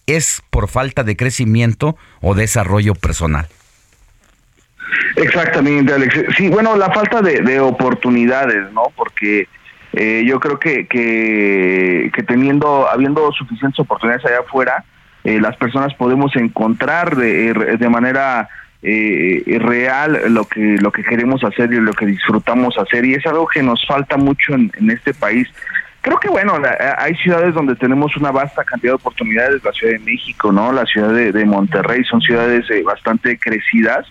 es 0.07 0.43
por 0.51 0.69
falta 0.69 1.05
de 1.05 1.17
crecimiento 1.17 1.97
o 2.21 2.35
desarrollo 2.35 2.95
personal. 2.95 3.47
Exactamente, 5.17 5.93
Alex. 5.93 6.15
Sí, 6.37 6.49
bueno, 6.49 6.77
la 6.77 6.91
falta 6.91 7.21
de, 7.23 7.61
oportunidades, 7.61 8.71
¿no? 8.73 8.85
Porque 8.97 9.49
eh, 9.93 10.25
yo 10.27 10.41
creo 10.41 10.59
que, 10.59 10.87
que, 10.87 12.23
teniendo, 12.27 12.89
habiendo 12.89 13.31
suficientes 13.33 13.79
oportunidades 13.81 14.25
allá 14.27 14.41
afuera, 14.41 14.85
eh, 15.25 15.41
las 15.41 15.57
personas 15.57 15.95
podemos 15.95 16.35
encontrar 16.37 17.17
de, 17.17 17.77
de 17.79 17.89
manera 17.89 18.49
eh, 18.83 19.59
real 19.61 20.21
lo 20.31 20.45
que 20.45 20.77
lo 20.81 20.91
que 20.91 21.05
queremos 21.05 21.45
hacer 21.45 21.73
y 21.73 21.77
lo 21.77 21.93
que 21.93 22.05
disfrutamos 22.05 22.77
hacer 22.77 23.05
y 23.05 23.15
es 23.15 23.25
algo 23.27 23.47
que 23.47 23.63
nos 23.63 23.87
falta 23.87 24.17
mucho 24.17 24.55
en 24.55 24.91
este 24.91 25.15
país 25.15 25.47
creo 26.03 26.19
que 26.19 26.29
bueno, 26.29 26.55
hay 26.99 27.15
ciudades 27.15 27.55
donde 27.55 27.77
tenemos 27.77 28.17
una 28.17 28.31
vasta 28.33 28.65
cantidad 28.65 28.93
de 28.93 28.97
oportunidades, 28.97 29.65
la 29.65 29.73
Ciudad 29.73 29.95
de 29.95 30.01
México, 30.01 30.53
¿no? 30.53 30.73
La 30.73 30.85
ciudad 30.85 31.11
de, 31.11 31.45
Monterrey 31.47 32.05
son 32.05 32.21
ciudades 32.21 32.69
eh, 32.71 32.83
bastante 32.83 33.39
crecidas, 33.39 34.07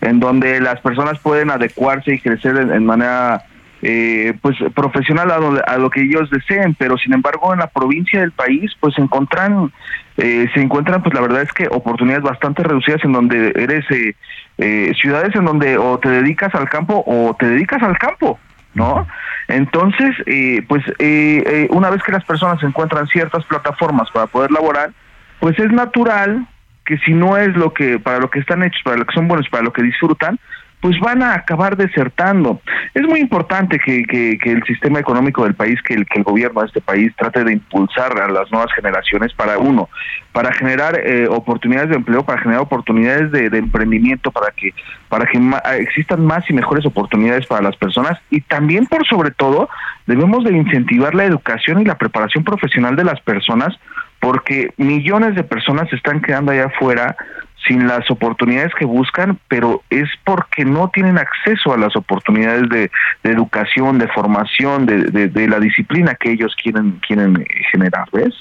en 0.00 0.20
donde 0.20 0.60
las 0.60 0.80
personas 0.80 1.18
pueden 1.18 1.50
adecuarse 1.50 2.14
y 2.14 2.20
crecer 2.20 2.56
en, 2.56 2.86
manera 2.86 3.42
eh, 3.82 4.34
pues 4.40 4.56
profesional 4.74 5.30
a 5.66 5.78
lo, 5.78 5.90
que 5.90 6.02
ellos 6.02 6.30
deseen, 6.30 6.74
pero 6.74 6.96
sin 6.96 7.12
embargo 7.12 7.52
en 7.52 7.58
la 7.58 7.66
provincia 7.66 8.20
del 8.20 8.30
país 8.30 8.70
pues 8.78 8.94
se 8.94 9.02
encuentran 9.02 9.72
eh, 10.18 10.48
se 10.54 10.60
encuentran 10.60 11.02
pues 11.02 11.14
la 11.14 11.22
verdad 11.22 11.42
es 11.42 11.52
que 11.52 11.66
oportunidades 11.66 12.22
bastante 12.22 12.62
reducidas 12.62 13.02
en 13.04 13.12
donde 13.12 13.52
eres 13.56 13.84
ciudades 14.96 15.34
en 15.34 15.44
donde 15.44 15.76
o 15.76 15.98
te 15.98 16.08
dedicas 16.08 16.54
al 16.54 16.68
campo 16.68 17.02
o 17.04 17.34
te 17.36 17.46
dedicas 17.46 17.82
al 17.82 17.98
campo, 17.98 18.38
¿no? 18.74 19.08
Entonces, 19.52 20.16
eh, 20.26 20.64
pues 20.66 20.82
eh, 20.98 21.42
eh, 21.46 21.68
una 21.70 21.90
vez 21.90 22.02
que 22.02 22.12
las 22.12 22.24
personas 22.24 22.62
encuentran 22.62 23.06
ciertas 23.08 23.44
plataformas 23.44 24.10
para 24.10 24.26
poder 24.26 24.50
laborar, 24.50 24.92
pues 25.40 25.58
es 25.58 25.70
natural 25.70 26.46
que 26.86 26.96
si 26.98 27.12
no 27.12 27.36
es 27.36 27.54
lo 27.54 27.74
que 27.74 27.98
para 27.98 28.18
lo 28.18 28.30
que 28.30 28.38
están 28.38 28.62
hechos, 28.62 28.80
para 28.82 28.96
lo 28.96 29.04
que 29.04 29.14
son 29.14 29.28
buenos, 29.28 29.48
para 29.50 29.62
lo 29.62 29.72
que 29.72 29.82
disfrutan, 29.82 30.38
pues 30.82 30.98
van 30.98 31.22
a 31.22 31.34
acabar 31.34 31.76
desertando. 31.76 32.60
Es 32.92 33.02
muy 33.02 33.20
importante 33.20 33.78
que, 33.78 34.02
que, 34.02 34.50
el 34.50 34.64
sistema 34.64 34.98
económico 34.98 35.44
del 35.44 35.54
país, 35.54 35.80
que 35.80 35.94
el, 35.94 36.04
que 36.06 36.18
el 36.18 36.24
gobierno 36.24 36.60
de 36.60 36.66
este 36.66 36.80
país 36.80 37.12
trate 37.16 37.44
de 37.44 37.52
impulsar 37.52 38.20
a 38.20 38.28
las 38.28 38.50
nuevas 38.50 38.72
generaciones 38.74 39.32
para 39.32 39.58
uno, 39.58 39.88
para 40.32 40.52
generar 40.52 40.98
eh, 40.98 41.28
oportunidades 41.30 41.90
de 41.90 41.96
empleo, 41.96 42.24
para 42.24 42.40
generar 42.40 42.62
oportunidades 42.62 43.30
de, 43.30 43.56
emprendimiento, 43.56 44.32
para 44.32 44.50
que 44.50 44.74
para 45.08 45.24
que 45.26 45.38
existan 45.78 46.26
más 46.26 46.50
y 46.50 46.52
mejores 46.52 46.84
oportunidades 46.84 47.46
para 47.46 47.62
las 47.62 47.76
personas 47.76 48.18
y 48.30 48.40
también 48.40 48.86
por 48.86 49.06
sobre 49.06 49.30
todo 49.30 49.68
debemos 50.06 50.42
de 50.42 50.52
incentivar 50.56 51.14
la 51.14 51.26
educación 51.26 51.80
y 51.80 51.84
la 51.84 51.96
preparación 51.96 52.42
profesional 52.42 52.96
de 52.96 53.04
las 53.04 53.20
personas 53.20 53.78
porque 54.18 54.72
millones 54.78 55.36
de 55.36 55.44
personas 55.44 55.88
se 55.90 55.96
están 55.96 56.20
quedando 56.22 56.50
allá 56.50 56.64
afuera 56.66 57.14
sin 57.66 57.86
las 57.86 58.10
oportunidades 58.10 58.72
que 58.78 58.84
buscan, 58.84 59.38
pero 59.48 59.82
es 59.90 60.08
porque 60.24 60.64
no 60.64 60.90
tienen 60.92 61.18
acceso 61.18 61.72
a 61.72 61.78
las 61.78 61.94
oportunidades 61.96 62.68
de, 62.68 62.90
educación, 63.22 63.98
de 63.98 64.08
formación, 64.08 64.86
de, 64.86 65.28
de, 65.28 65.48
la 65.48 65.60
disciplina 65.60 66.14
que 66.14 66.32
ellos 66.32 66.54
quieren, 66.60 67.00
quieren 67.06 67.44
generar, 67.70 68.08
¿ves? 68.12 68.34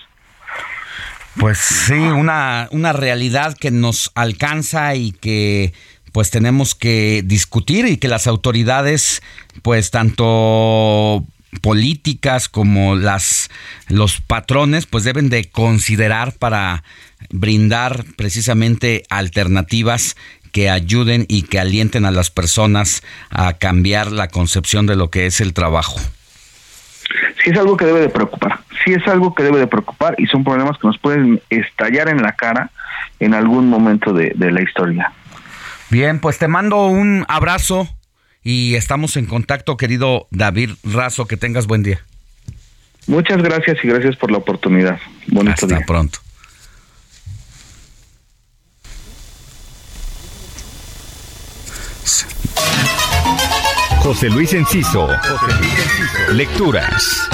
Pues 1.38 1.60
sí, 1.60 1.94
una, 1.94 2.68
una 2.72 2.94
realidad 2.94 3.56
que 3.58 3.72
nos 3.72 4.12
alcanza 4.16 4.96
y 4.96 5.12
que 5.14 5.74
pues 6.12 6.30
tenemos 6.30 6.76
que 6.76 7.22
discutir 7.24 7.86
y 7.86 7.98
que 7.98 8.10
las 8.10 8.28
autoridades 8.28 9.24
pues 9.62 9.92
tanto 9.92 11.24
políticas 11.62 12.50
como 12.50 12.96
las 12.96 13.50
los 13.88 14.20
patrones 14.22 14.86
pues 14.86 15.06
deben 15.06 15.30
de 15.30 15.50
considerar 15.50 16.34
para 16.34 16.84
brindar 17.30 18.06
precisamente 18.16 19.04
alternativas 19.10 20.16
que 20.52 20.70
ayuden 20.70 21.26
y 21.30 21.44
que 21.44 21.60
alienten 21.60 22.06
a 22.06 22.12
las 22.12 22.30
personas 22.30 23.04
a 23.30 23.54
cambiar 23.54 24.12
la 24.12 24.28
concepción 24.28 24.86
de 24.86 24.96
lo 24.96 25.10
que 25.10 25.26
es 25.26 25.42
el 25.42 25.54
trabajo. 25.54 26.00
Sí 27.44 27.50
es 27.52 27.58
algo 27.58 27.78
que 27.78 27.86
debe 27.86 28.02
de 28.02 28.10
preocupar, 28.10 28.60
sí 28.84 28.94
es 28.94 29.08
algo 29.08 29.34
que 29.34 29.44
debe 29.44 29.60
de 29.60 29.68
preocupar 29.68 30.16
y 30.18 30.28
son 30.28 30.44
problemas 30.44 30.78
que 30.78 30.88
nos 30.88 30.98
pueden 30.98 31.42
estallar 31.50 32.10
en 32.10 32.22
la 32.22 32.34
cara 32.34 32.70
en 33.20 33.34
algún 33.34 33.70
momento 33.70 34.14
de, 34.14 34.34
de 34.36 34.52
la 34.52 34.62
historia. 34.62 35.12
Bien, 35.90 36.20
pues 36.20 36.38
te 36.38 36.48
mando 36.48 36.86
un 36.88 37.26
abrazo 37.28 37.88
y 38.44 38.76
estamos 38.76 39.18
en 39.18 39.26
contacto, 39.26 39.78
querido 39.78 40.28
David 40.32 40.72
Razo. 40.84 41.26
Que 41.26 41.38
tengas 41.38 41.68
buen 41.68 41.84
día. 41.84 42.00
Muchas 43.08 43.42
gracias 43.42 43.78
y 43.84 43.88
gracias 43.88 44.16
por 44.16 44.32
la 44.32 44.38
oportunidad. 44.38 45.00
Bonito 45.28 45.66
Hasta 45.66 45.86
pronto. 45.86 46.20
José 54.02 54.30
Luis 54.30 54.54
Enciso. 54.54 55.08
Lecturas. 56.32 57.30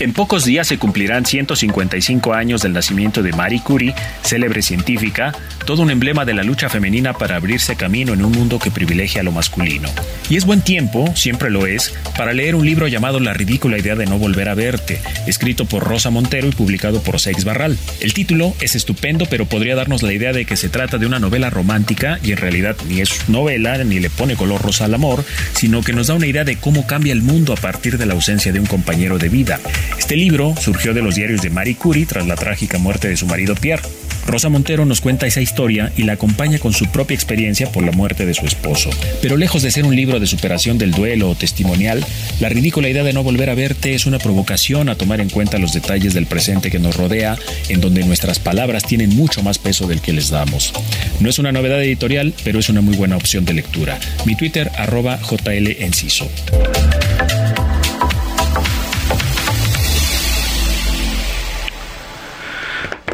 En 0.00 0.12
pocos 0.12 0.44
días 0.44 0.68
se 0.68 0.78
cumplirán 0.78 1.26
155 1.26 2.32
años 2.32 2.62
del 2.62 2.72
nacimiento 2.72 3.20
de 3.20 3.32
Marie 3.32 3.60
Curie, 3.60 3.96
célebre 4.22 4.62
científica, 4.62 5.34
todo 5.66 5.82
un 5.82 5.90
emblema 5.90 6.24
de 6.24 6.34
la 6.34 6.44
lucha 6.44 6.68
femenina 6.68 7.14
para 7.14 7.34
abrirse 7.34 7.74
camino 7.74 8.14
en 8.14 8.24
un 8.24 8.30
mundo 8.30 8.60
que 8.60 8.70
privilegia 8.70 9.24
lo 9.24 9.32
masculino. 9.32 9.88
Y 10.30 10.36
es 10.36 10.44
buen 10.44 10.62
tiempo, 10.62 11.12
siempre 11.16 11.50
lo 11.50 11.66
es, 11.66 11.92
para 12.16 12.32
leer 12.32 12.54
un 12.54 12.64
libro 12.64 12.86
llamado 12.86 13.18
La 13.18 13.34
ridícula 13.34 13.76
idea 13.76 13.96
de 13.96 14.06
no 14.06 14.18
volver 14.18 14.48
a 14.48 14.54
verte, 14.54 15.00
escrito 15.26 15.64
por 15.64 15.82
Rosa 15.82 16.10
Montero 16.10 16.46
y 16.46 16.52
publicado 16.52 17.02
por 17.02 17.18
Seix 17.18 17.42
Barral. 17.44 17.76
El 17.98 18.14
título 18.14 18.54
es 18.60 18.76
estupendo, 18.76 19.26
pero 19.26 19.46
podría 19.46 19.74
darnos 19.74 20.04
la 20.04 20.12
idea 20.12 20.32
de 20.32 20.44
que 20.44 20.56
se 20.56 20.68
trata 20.68 20.98
de 20.98 21.06
una 21.06 21.18
novela 21.18 21.50
romántica 21.50 22.20
y 22.22 22.30
en 22.30 22.38
realidad 22.38 22.76
ni 22.88 23.00
es 23.00 23.28
novela 23.28 23.82
ni 23.82 23.98
le 23.98 24.10
pone 24.10 24.36
color 24.36 24.62
rosa 24.62 24.84
al 24.84 24.94
amor, 24.94 25.24
sino 25.54 25.82
que 25.82 25.92
nos 25.92 26.06
da 26.06 26.14
una 26.14 26.28
idea 26.28 26.44
de 26.44 26.56
cómo 26.56 26.86
cambia 26.86 27.12
el 27.12 27.22
mundo 27.22 27.52
a 27.52 27.56
partir 27.56 27.98
de 27.98 28.06
la 28.06 28.14
ausencia 28.14 28.52
de 28.52 28.60
un 28.60 28.66
compañero 28.66 29.18
de 29.18 29.28
vida. 29.28 29.58
Este 29.96 30.16
libro 30.16 30.54
surgió 30.60 30.94
de 30.94 31.02
los 31.02 31.14
diarios 31.14 31.42
de 31.42 31.50
Marie 31.50 31.76
Curie 31.76 32.06
tras 32.06 32.26
la 32.26 32.34
trágica 32.34 32.78
muerte 32.78 33.08
de 33.08 33.16
su 33.16 33.26
marido 33.26 33.54
Pierre. 33.54 33.82
Rosa 34.28 34.50
Montero 34.50 34.84
nos 34.84 35.00
cuenta 35.00 35.26
esa 35.26 35.40
historia 35.40 35.90
y 35.96 36.02
la 36.02 36.12
acompaña 36.12 36.58
con 36.58 36.74
su 36.74 36.86
propia 36.86 37.14
experiencia 37.14 37.72
por 37.72 37.82
la 37.82 37.92
muerte 37.92 38.26
de 38.26 38.34
su 38.34 38.44
esposo. 38.44 38.90
Pero 39.22 39.38
lejos 39.38 39.62
de 39.62 39.70
ser 39.70 39.86
un 39.86 39.96
libro 39.96 40.20
de 40.20 40.26
superación 40.26 40.76
del 40.76 40.90
duelo 40.90 41.30
o 41.30 41.34
testimonial, 41.34 42.04
la 42.38 42.50
ridícula 42.50 42.90
idea 42.90 43.02
de 43.04 43.14
no 43.14 43.22
volver 43.22 43.48
a 43.48 43.54
verte 43.54 43.94
es 43.94 44.04
una 44.04 44.18
provocación 44.18 44.90
a 44.90 44.96
tomar 44.96 45.20
en 45.20 45.30
cuenta 45.30 45.58
los 45.58 45.72
detalles 45.72 46.12
del 46.12 46.26
presente 46.26 46.70
que 46.70 46.78
nos 46.78 46.96
rodea, 46.96 47.38
en 47.70 47.80
donde 47.80 48.04
nuestras 48.04 48.38
palabras 48.38 48.84
tienen 48.84 49.16
mucho 49.16 49.42
más 49.42 49.58
peso 49.58 49.86
del 49.86 50.02
que 50.02 50.12
les 50.12 50.28
damos. 50.28 50.74
No 51.20 51.30
es 51.30 51.38
una 51.38 51.50
novedad 51.52 51.82
editorial, 51.82 52.34
pero 52.44 52.58
es 52.58 52.68
una 52.68 52.82
muy 52.82 52.96
buena 52.96 53.16
opción 53.16 53.46
de 53.46 53.54
lectura. 53.54 53.98
Mi 54.26 54.36
Twitter, 54.36 54.70
arroba 54.76 55.18
JL 55.18 55.82
Enciso. 55.82 56.28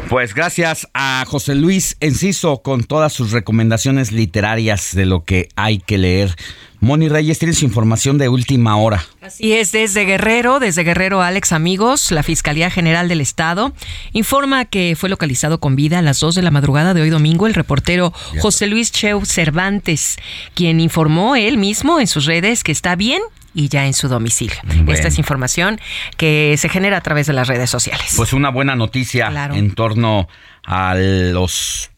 Pues 0.09 0.35
gracias 0.35 0.87
a 0.93 1.25
José 1.27 1.55
Luis 1.55 1.97
Enciso 1.99 2.61
con 2.61 2.83
todas 2.83 3.11
sus 3.11 3.31
recomendaciones 3.31 4.11
literarias 4.11 4.93
de 4.93 5.05
lo 5.05 5.23
que 5.23 5.49
hay 5.55 5.79
que 5.79 5.97
leer. 5.97 6.35
Moni 6.79 7.09
Reyes, 7.09 7.39
tienes 7.39 7.63
información 7.63 8.19
de 8.19 8.29
última 8.29 8.77
hora. 8.77 9.03
Así 9.21 9.53
es, 9.53 9.71
desde 9.71 10.05
Guerrero, 10.05 10.59
desde 10.59 10.83
Guerrero 10.83 11.23
Alex 11.23 11.51
Amigos, 11.51 12.11
la 12.11 12.21
Fiscalía 12.21 12.69
General 12.69 13.07
del 13.07 13.21
Estado 13.21 13.73
informa 14.13 14.65
que 14.65 14.95
fue 14.95 15.09
localizado 15.09 15.59
con 15.59 15.75
vida 15.75 15.97
a 15.97 16.03
las 16.03 16.19
2 16.19 16.35
de 16.35 16.43
la 16.43 16.51
madrugada 16.51 16.93
de 16.93 17.01
hoy 17.01 17.09
domingo 17.09 17.47
el 17.47 17.55
reportero 17.55 18.13
José 18.39 18.67
Luis 18.67 18.91
Cheu 18.91 19.25
Cervantes, 19.25 20.17
quien 20.53 20.79
informó 20.79 21.35
él 21.35 21.57
mismo 21.57 21.99
en 21.99 22.05
sus 22.05 22.25
redes 22.25 22.63
que 22.63 22.71
está 22.71 22.95
bien 22.95 23.21
y 23.55 23.69
ya 23.69 23.87
en 23.87 23.93
su 23.93 24.07
domicilio. 24.07 24.57
Esta 24.87 25.07
es 25.07 25.17
información 25.17 25.79
que 26.17 26.55
se 26.57 26.69
genera 26.69 26.97
a 26.97 27.01
través 27.01 27.25
de 27.25 27.33
las 27.33 27.47
redes 27.47 27.69
sociales. 27.69 28.13
Pues 28.15 28.33
una 28.33 28.49
buena 28.49 28.75
noticia 28.75 29.49
en 29.53 29.73
torno 29.73 30.27
a 30.65 30.93
los 30.95 31.89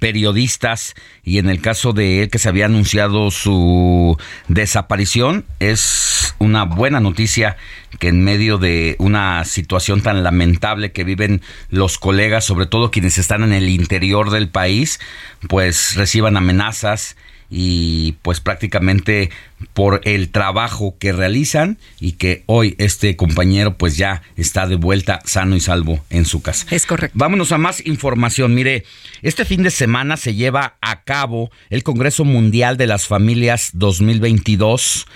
periodistas 0.00 0.94
y 1.22 1.38
en 1.38 1.50
el 1.50 1.60
caso 1.60 1.92
de 1.92 2.22
él 2.22 2.30
que 2.30 2.38
se 2.38 2.48
había 2.48 2.66
anunciado 2.66 3.30
su 3.30 4.16
desaparición 4.48 5.44
es 5.60 6.34
una 6.38 6.64
buena 6.64 7.00
noticia 7.00 7.56
que 7.98 8.08
en 8.08 8.24
medio 8.24 8.58
de 8.58 8.96
una 8.98 9.44
situación 9.44 10.00
tan 10.00 10.22
lamentable 10.22 10.92
que 10.92 11.04
viven 11.04 11.42
los 11.70 11.98
colegas, 11.98 12.44
sobre 12.44 12.66
todo 12.66 12.90
quienes 12.90 13.18
están 13.18 13.42
en 13.42 13.52
el 13.52 13.68
interior 13.68 14.30
del 14.30 14.48
país, 14.48 15.00
pues 15.48 15.94
reciban 15.96 16.36
amenazas 16.36 17.16
y 17.56 18.16
pues 18.22 18.40
prácticamente 18.40 19.30
por 19.74 20.00
el 20.02 20.30
trabajo 20.30 20.96
que 20.98 21.12
realizan 21.12 21.78
y 22.00 22.12
que 22.12 22.42
hoy 22.46 22.74
este 22.78 23.14
compañero 23.14 23.78
pues 23.78 23.96
ya 23.96 24.22
está 24.36 24.66
de 24.66 24.74
vuelta 24.74 25.20
sano 25.24 25.54
y 25.54 25.60
salvo 25.60 26.04
en 26.10 26.24
su 26.24 26.42
casa. 26.42 26.66
Es 26.72 26.84
correcto. 26.84 27.16
Vámonos 27.16 27.52
a 27.52 27.58
más 27.58 27.86
información. 27.86 28.56
Mire, 28.56 28.84
este 29.22 29.44
fin 29.44 29.62
de 29.62 29.70
semana 29.70 30.16
se 30.16 30.34
lleva 30.34 30.74
a 30.80 31.04
cabo 31.04 31.52
el 31.70 31.84
Congreso 31.84 32.24
Mundial 32.24 32.76
de 32.76 32.88
las 32.88 33.06
Familias 33.06 33.70
2022 33.74 35.06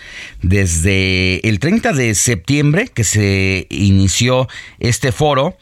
desde 0.40 1.46
el 1.48 1.58
30 1.58 1.92
de 1.92 2.14
septiembre 2.14 2.86
que 2.86 3.02
se 3.02 3.66
inició 3.68 4.46
este 4.78 5.10
foro 5.10 5.56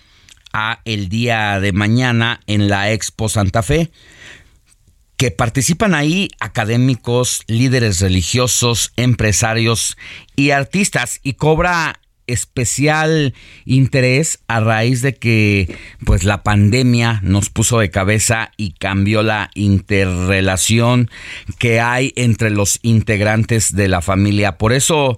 a 0.52 0.80
el 0.84 1.08
día 1.08 1.58
de 1.58 1.72
mañana 1.72 2.40
en 2.46 2.68
la 2.68 2.92
Expo 2.92 3.30
Santa 3.30 3.62
Fe 3.62 3.90
que 5.16 5.30
participan 5.30 5.94
ahí 5.94 6.28
académicos, 6.40 7.42
líderes 7.46 8.00
religiosos, 8.00 8.92
empresarios 8.96 9.96
y 10.36 10.50
artistas 10.50 11.20
y 11.22 11.34
cobra 11.34 12.00
especial 12.26 13.34
interés 13.64 14.40
a 14.48 14.60
raíz 14.60 15.00
de 15.00 15.14
que 15.14 15.76
pues 16.04 16.24
la 16.24 16.42
pandemia 16.42 17.20
nos 17.22 17.50
puso 17.50 17.78
de 17.78 17.90
cabeza 17.90 18.50
y 18.56 18.72
cambió 18.72 19.22
la 19.22 19.50
interrelación 19.54 21.10
que 21.58 21.80
hay 21.80 22.12
entre 22.16 22.50
los 22.50 22.80
integrantes 22.82 23.74
de 23.74 23.88
la 23.88 24.02
familia. 24.02 24.58
Por 24.58 24.72
eso 24.72 25.16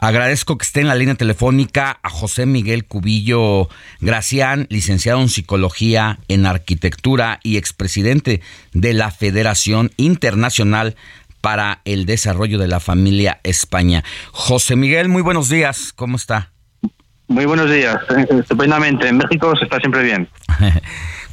Agradezco 0.00 0.56
que 0.56 0.64
esté 0.64 0.80
en 0.80 0.88
la 0.88 0.94
línea 0.94 1.14
telefónica 1.14 1.98
a 2.02 2.08
José 2.08 2.46
Miguel 2.46 2.86
Cubillo 2.86 3.68
Gracián, 4.00 4.66
licenciado 4.70 5.20
en 5.20 5.28
Psicología, 5.28 6.18
en 6.28 6.46
Arquitectura 6.46 7.38
y 7.42 7.58
expresidente 7.58 8.40
de 8.72 8.94
la 8.94 9.10
Federación 9.10 9.90
Internacional 9.98 10.96
para 11.42 11.82
el 11.84 12.06
Desarrollo 12.06 12.58
de 12.58 12.68
la 12.68 12.80
Familia 12.80 13.40
España. 13.42 14.02
José 14.32 14.74
Miguel, 14.74 15.10
muy 15.10 15.20
buenos 15.20 15.50
días, 15.50 15.92
¿cómo 15.94 16.16
está? 16.16 16.50
Muy 17.28 17.44
buenos 17.44 17.70
días, 17.70 17.98
estupendamente. 18.40 19.06
En 19.06 19.18
México 19.18 19.54
se 19.56 19.64
está 19.64 19.78
siempre 19.80 20.02
bien. 20.02 20.28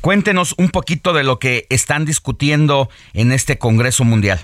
Cuéntenos 0.01 0.53
un 0.57 0.69
poquito 0.69 1.13
de 1.13 1.23
lo 1.23 1.39
que 1.39 1.67
están 1.69 2.03
discutiendo 2.03 2.89
en 3.13 3.31
este 3.31 3.57
Congreso 3.57 4.03
Mundial. 4.03 4.39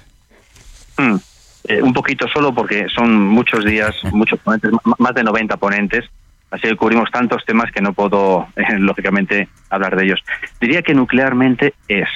Hmm. 0.97 1.17
Eh, 1.65 1.81
un 1.81 1.93
poquito 1.93 2.27
solo 2.27 2.53
porque 2.53 2.87
son 2.89 3.27
muchos 3.27 3.63
días, 3.63 3.95
muchos 4.11 4.39
ponentes, 4.39 4.71
más 4.97 5.13
de 5.13 5.23
90 5.23 5.57
ponentes, 5.57 6.05
así 6.51 6.67
que 6.67 6.75
cubrimos 6.75 7.09
tantos 7.09 7.45
temas 7.45 7.71
que 7.71 7.81
no 7.81 7.93
puedo, 7.93 8.47
eh, 8.55 8.77
lógicamente, 8.77 9.47
hablar 9.69 9.95
de 9.95 10.05
ellos. 10.05 10.23
Diría 10.59 10.81
que 10.81 10.93
nuclearmente 10.93 11.73
es, 11.87 12.09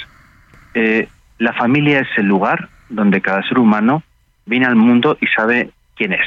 eh, 0.73 1.07
la 1.39 1.53
familia 1.53 2.01
es 2.01 2.09
el 2.17 2.25
lugar 2.25 2.69
donde 2.89 3.21
cada 3.21 3.41
ser 3.47 3.59
humano 3.59 4.03
viene 4.45 4.65
al 4.65 4.75
mundo 4.75 5.17
y 5.21 5.27
sabe 5.27 5.69
quién 5.95 6.13
es. 6.13 6.25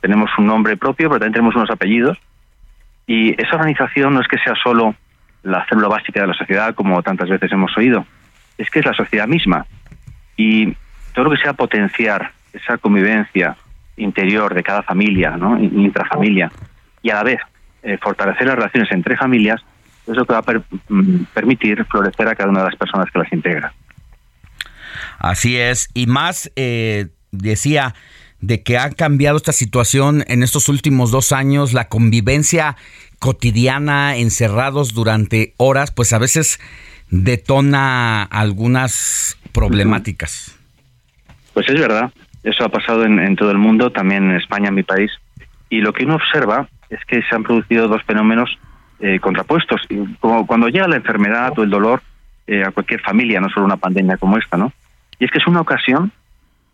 Tenemos 0.00 0.30
un 0.38 0.46
nombre 0.46 0.76
propio, 0.76 1.08
pero 1.08 1.18
también 1.18 1.34
tenemos 1.34 1.56
unos 1.56 1.70
apellidos. 1.70 2.18
Y 3.06 3.40
esa 3.40 3.56
organización 3.56 4.14
no 4.14 4.20
es 4.20 4.28
que 4.28 4.38
sea 4.38 4.54
solo 4.54 4.94
la 5.42 5.66
célula 5.66 5.88
básica 5.88 6.22
de 6.22 6.28
la 6.28 6.34
sociedad, 6.34 6.74
como 6.74 7.02
tantas 7.02 7.28
veces 7.28 7.52
hemos 7.52 7.76
oído, 7.76 8.06
es 8.56 8.70
que 8.70 8.78
es 8.78 8.86
la 8.86 8.94
sociedad 8.94 9.28
misma. 9.28 9.66
Y 10.36 10.74
todo 11.12 11.26
lo 11.26 11.30
que 11.32 11.42
sea 11.42 11.52
potenciar 11.52 12.32
esa 12.54 12.78
convivencia 12.78 13.56
interior 13.96 14.54
de 14.54 14.62
cada 14.62 14.82
familia, 14.82 15.36
¿no? 15.36 15.58
intrafamilia, 15.58 16.50
y 17.02 17.10
a 17.10 17.16
la 17.16 17.22
vez 17.24 17.40
eh, 17.82 17.98
fortalecer 18.00 18.46
las 18.46 18.56
relaciones 18.56 18.90
entre 18.92 19.16
familias, 19.16 19.60
es 20.06 20.16
lo 20.16 20.24
que 20.24 20.32
va 20.32 20.40
a 20.40 20.62
mm, 20.88 21.24
permitir 21.34 21.84
florecer 21.84 22.28
a 22.28 22.34
cada 22.34 22.50
una 22.50 22.60
de 22.60 22.66
las 22.66 22.76
personas 22.76 23.10
que 23.10 23.18
las 23.18 23.32
integra. 23.32 23.72
Así 25.18 25.56
es, 25.56 25.88
y 25.94 26.06
más 26.06 26.50
eh, 26.56 27.08
decía 27.30 27.94
de 28.40 28.62
que 28.62 28.78
ha 28.78 28.90
cambiado 28.90 29.36
esta 29.36 29.52
situación 29.52 30.24
en 30.28 30.42
estos 30.42 30.68
últimos 30.68 31.10
dos 31.10 31.32
años, 31.32 31.72
la 31.72 31.88
convivencia 31.88 32.76
cotidiana, 33.18 34.16
encerrados 34.16 34.92
durante 34.92 35.54
horas, 35.56 35.90
pues 35.90 36.12
a 36.12 36.18
veces 36.18 36.60
detona 37.08 38.22
algunas 38.22 39.38
problemáticas. 39.52 40.58
Pues 41.54 41.68
es 41.68 41.80
verdad, 41.80 42.12
eso 42.44 42.64
ha 42.64 42.68
pasado 42.68 43.04
en, 43.04 43.36
todo 43.36 43.50
el 43.50 43.58
mundo, 43.58 43.90
también 43.90 44.30
en 44.30 44.36
España, 44.36 44.68
en 44.68 44.74
mi 44.74 44.82
país, 44.82 45.10
y 45.70 45.80
lo 45.80 45.92
que 45.92 46.04
uno 46.04 46.16
observa 46.16 46.68
es 46.90 47.02
que 47.06 47.22
se 47.22 47.34
han 47.34 47.42
producido 47.42 47.88
dos 47.88 48.02
fenómenos 48.02 48.58
eh, 49.00 49.18
contrapuestos. 49.18 49.80
Como 50.20 50.46
cuando 50.46 50.68
llega 50.68 50.86
la 50.86 50.96
enfermedad 50.96 51.58
o 51.58 51.62
el 51.62 51.70
dolor 51.70 52.02
eh, 52.46 52.62
a 52.62 52.70
cualquier 52.70 53.00
familia, 53.00 53.40
no 53.40 53.48
solo 53.48 53.64
una 53.64 53.78
pandemia 53.78 54.18
como 54.18 54.36
esta, 54.36 54.58
¿no? 54.58 54.72
Y 55.18 55.24
es 55.24 55.30
que 55.30 55.38
es 55.38 55.46
una 55.46 55.62
ocasión 55.62 56.12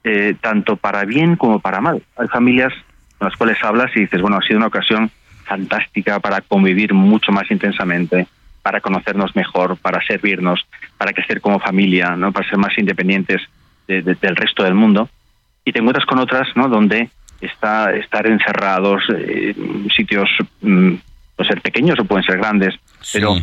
eh, 0.03 0.35
tanto 0.41 0.77
para 0.77 1.05
bien 1.05 1.37
como 1.37 1.61
para 1.61 1.81
mal. 1.81 2.03
Hay 2.17 2.27
familias 2.29 2.73
con 3.19 3.29
las 3.29 3.37
cuales 3.37 3.63
hablas 3.63 3.91
y 3.95 4.01
dices, 4.01 4.21
bueno, 4.21 4.39
ha 4.39 4.43
sido 4.43 4.57
una 4.57 4.67
ocasión 4.67 5.11
fantástica 5.45 6.19
para 6.19 6.41
convivir 6.41 6.95
mucho 6.95 7.33
más 7.33 7.51
intensamente, 7.51 8.27
para 8.63 8.81
conocernos 8.81 9.37
mejor, 9.37 9.77
para 9.77 10.05
servirnos, 10.05 10.67
para 10.99 11.13
crecer 11.13 11.41
como 11.41 11.61
familia, 11.61 12.17
¿no? 12.17 12.33
para 12.33 12.49
ser 12.49 12.59
más 12.59 12.77
independientes 12.77 13.41
del 13.87 14.37
resto 14.37 14.63
del 14.63 14.75
mundo. 14.75 15.09
Y 15.71 15.73
te 15.73 15.79
encuentras 15.79 16.05
con 16.05 16.19
otras 16.19 16.49
¿no? 16.57 16.69
donde 16.69 17.11
está 17.41 17.93
estar 17.93 18.27
encerrados, 18.27 19.05
eh, 19.17 19.55
sitios 19.95 20.29
mm, 20.63 20.95
pueden 21.37 21.53
ser 21.53 21.63
pequeños 21.63 21.97
o 22.01 22.05
pueden 22.05 22.25
ser 22.25 22.39
grandes, 22.39 22.75
pero 23.13 23.37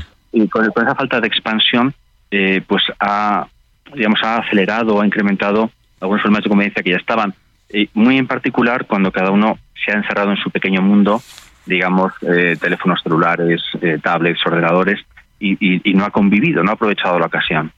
con, 0.49 0.65
esa 0.65 0.93
falta 0.93 1.21
de 1.21 1.27
expansión, 1.27 1.93
eh, 2.29 2.61
pues 2.67 2.83
ha, 2.99 3.47
digamos, 3.95 4.19
ha 4.23 4.39
acelerado 4.39 4.95
o 4.95 5.01
ha 5.01 5.05
incrementado 5.05 5.71
algunas 6.01 6.21
formas 6.21 6.43
de 6.43 6.49
convivencia 6.49 6.83
que 6.83 6.89
ya 6.89 6.97
estaban. 6.97 7.33
Y 7.71 7.89
muy 7.93 8.17
en 8.17 8.27
particular 8.27 8.87
cuando 8.87 9.09
cada 9.09 9.31
uno 9.31 9.57
se 9.73 9.93
ha 9.93 9.95
encerrado 9.95 10.31
en 10.31 10.37
su 10.37 10.51
pequeño 10.51 10.81
mundo, 10.81 11.21
digamos, 11.65 12.11
eh, 12.23 12.57
teléfonos 12.59 13.01
celulares, 13.01 13.61
eh, 13.81 13.99
tablets, 14.03 14.45
ordenadores, 14.45 14.99
y, 15.39 15.93
no 15.93 16.03
ha 16.03 16.09
convivido, 16.09 16.61
no 16.61 16.71
ha 16.71 16.73
aprovechado 16.73 17.19
la 17.19 17.27
ocasión. 17.27 17.71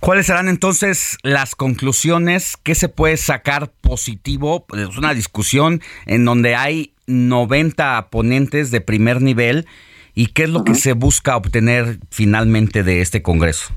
¿Cuáles 0.00 0.26
serán 0.26 0.48
entonces 0.48 1.18
las 1.22 1.54
conclusiones? 1.54 2.56
¿Qué 2.62 2.74
se 2.74 2.88
puede 2.88 3.16
sacar 3.16 3.70
positivo? 3.80 4.66
Es 4.76 4.96
una 4.96 5.14
discusión 5.14 5.80
en 6.06 6.24
donde 6.24 6.54
hay 6.54 6.92
90 7.06 8.08
ponentes 8.10 8.70
de 8.70 8.80
primer 8.80 9.22
nivel. 9.22 9.66
¿Y 10.14 10.26
qué 10.26 10.44
es 10.44 10.50
lo 10.50 10.62
que 10.62 10.74
se 10.74 10.92
busca 10.92 11.36
obtener 11.36 11.98
finalmente 12.10 12.82
de 12.82 13.00
este 13.00 13.22
Congreso? 13.22 13.72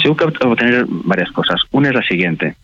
Se 0.00 0.08
busca 0.08 0.26
obtener 0.26 0.86
varias 0.88 1.30
cosas. 1.30 1.60
Una 1.70 1.88
es 1.88 1.94
la 1.94 2.02
siguiente. 2.02 2.56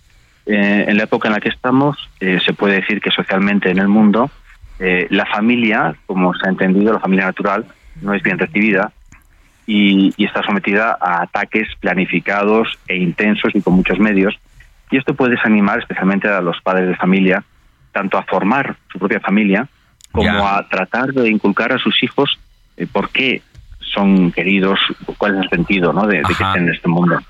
Eh, 0.46 0.84
en 0.88 0.96
la 0.96 1.04
época 1.04 1.28
en 1.28 1.34
la 1.34 1.40
que 1.40 1.48
estamos, 1.48 1.96
eh, 2.18 2.38
se 2.44 2.52
puede 2.52 2.80
decir 2.80 3.00
que 3.00 3.10
socialmente 3.10 3.70
en 3.70 3.78
el 3.78 3.88
mundo, 3.88 4.30
eh, 4.78 5.06
la 5.10 5.26
familia, 5.26 5.94
como 6.06 6.34
se 6.34 6.46
ha 6.46 6.50
entendido, 6.50 6.92
la 6.92 7.00
familia 7.00 7.26
natural, 7.26 7.66
no 8.02 8.14
es 8.14 8.22
bien 8.22 8.38
recibida 8.38 8.92
y, 9.66 10.12
está 10.24 10.42
sometida 10.42 10.96
a 11.00 11.22
ataques 11.22 11.68
planificados 11.80 12.78
e 12.88 12.96
intensos 12.96 13.54
y 13.54 13.60
con 13.60 13.74
muchos 13.74 13.98
medios. 13.98 14.38
Y 14.90 14.96
esto 14.96 15.14
puede 15.14 15.36
desanimar 15.36 15.78
especialmente 15.78 16.28
a 16.28 16.40
los 16.40 16.60
padres 16.60 16.88
de 16.88 16.96
familia, 16.96 17.44
tanto 17.92 18.18
a 18.18 18.22
formar 18.24 18.76
su 18.90 18.98
propia 18.98 19.20
familia, 19.20 19.68
como 20.10 20.48
a 20.48 20.66
tratar 20.68 21.12
de 21.12 21.28
inculcar 21.28 21.72
a 21.72 21.78
sus 21.78 22.02
hijos 22.02 22.38
por 22.92 23.10
qué 23.10 23.42
son 23.92 24.32
queridos, 24.32 24.78
cuál 25.18 25.36
es 25.36 25.42
el 25.44 25.50
sentido 25.50 25.92
¿no? 25.92 26.06
de, 26.06 26.22
que 26.22 26.32
estén 26.32 26.64
en 26.64 26.70
este 26.70 26.88
mundo. 26.88 27.20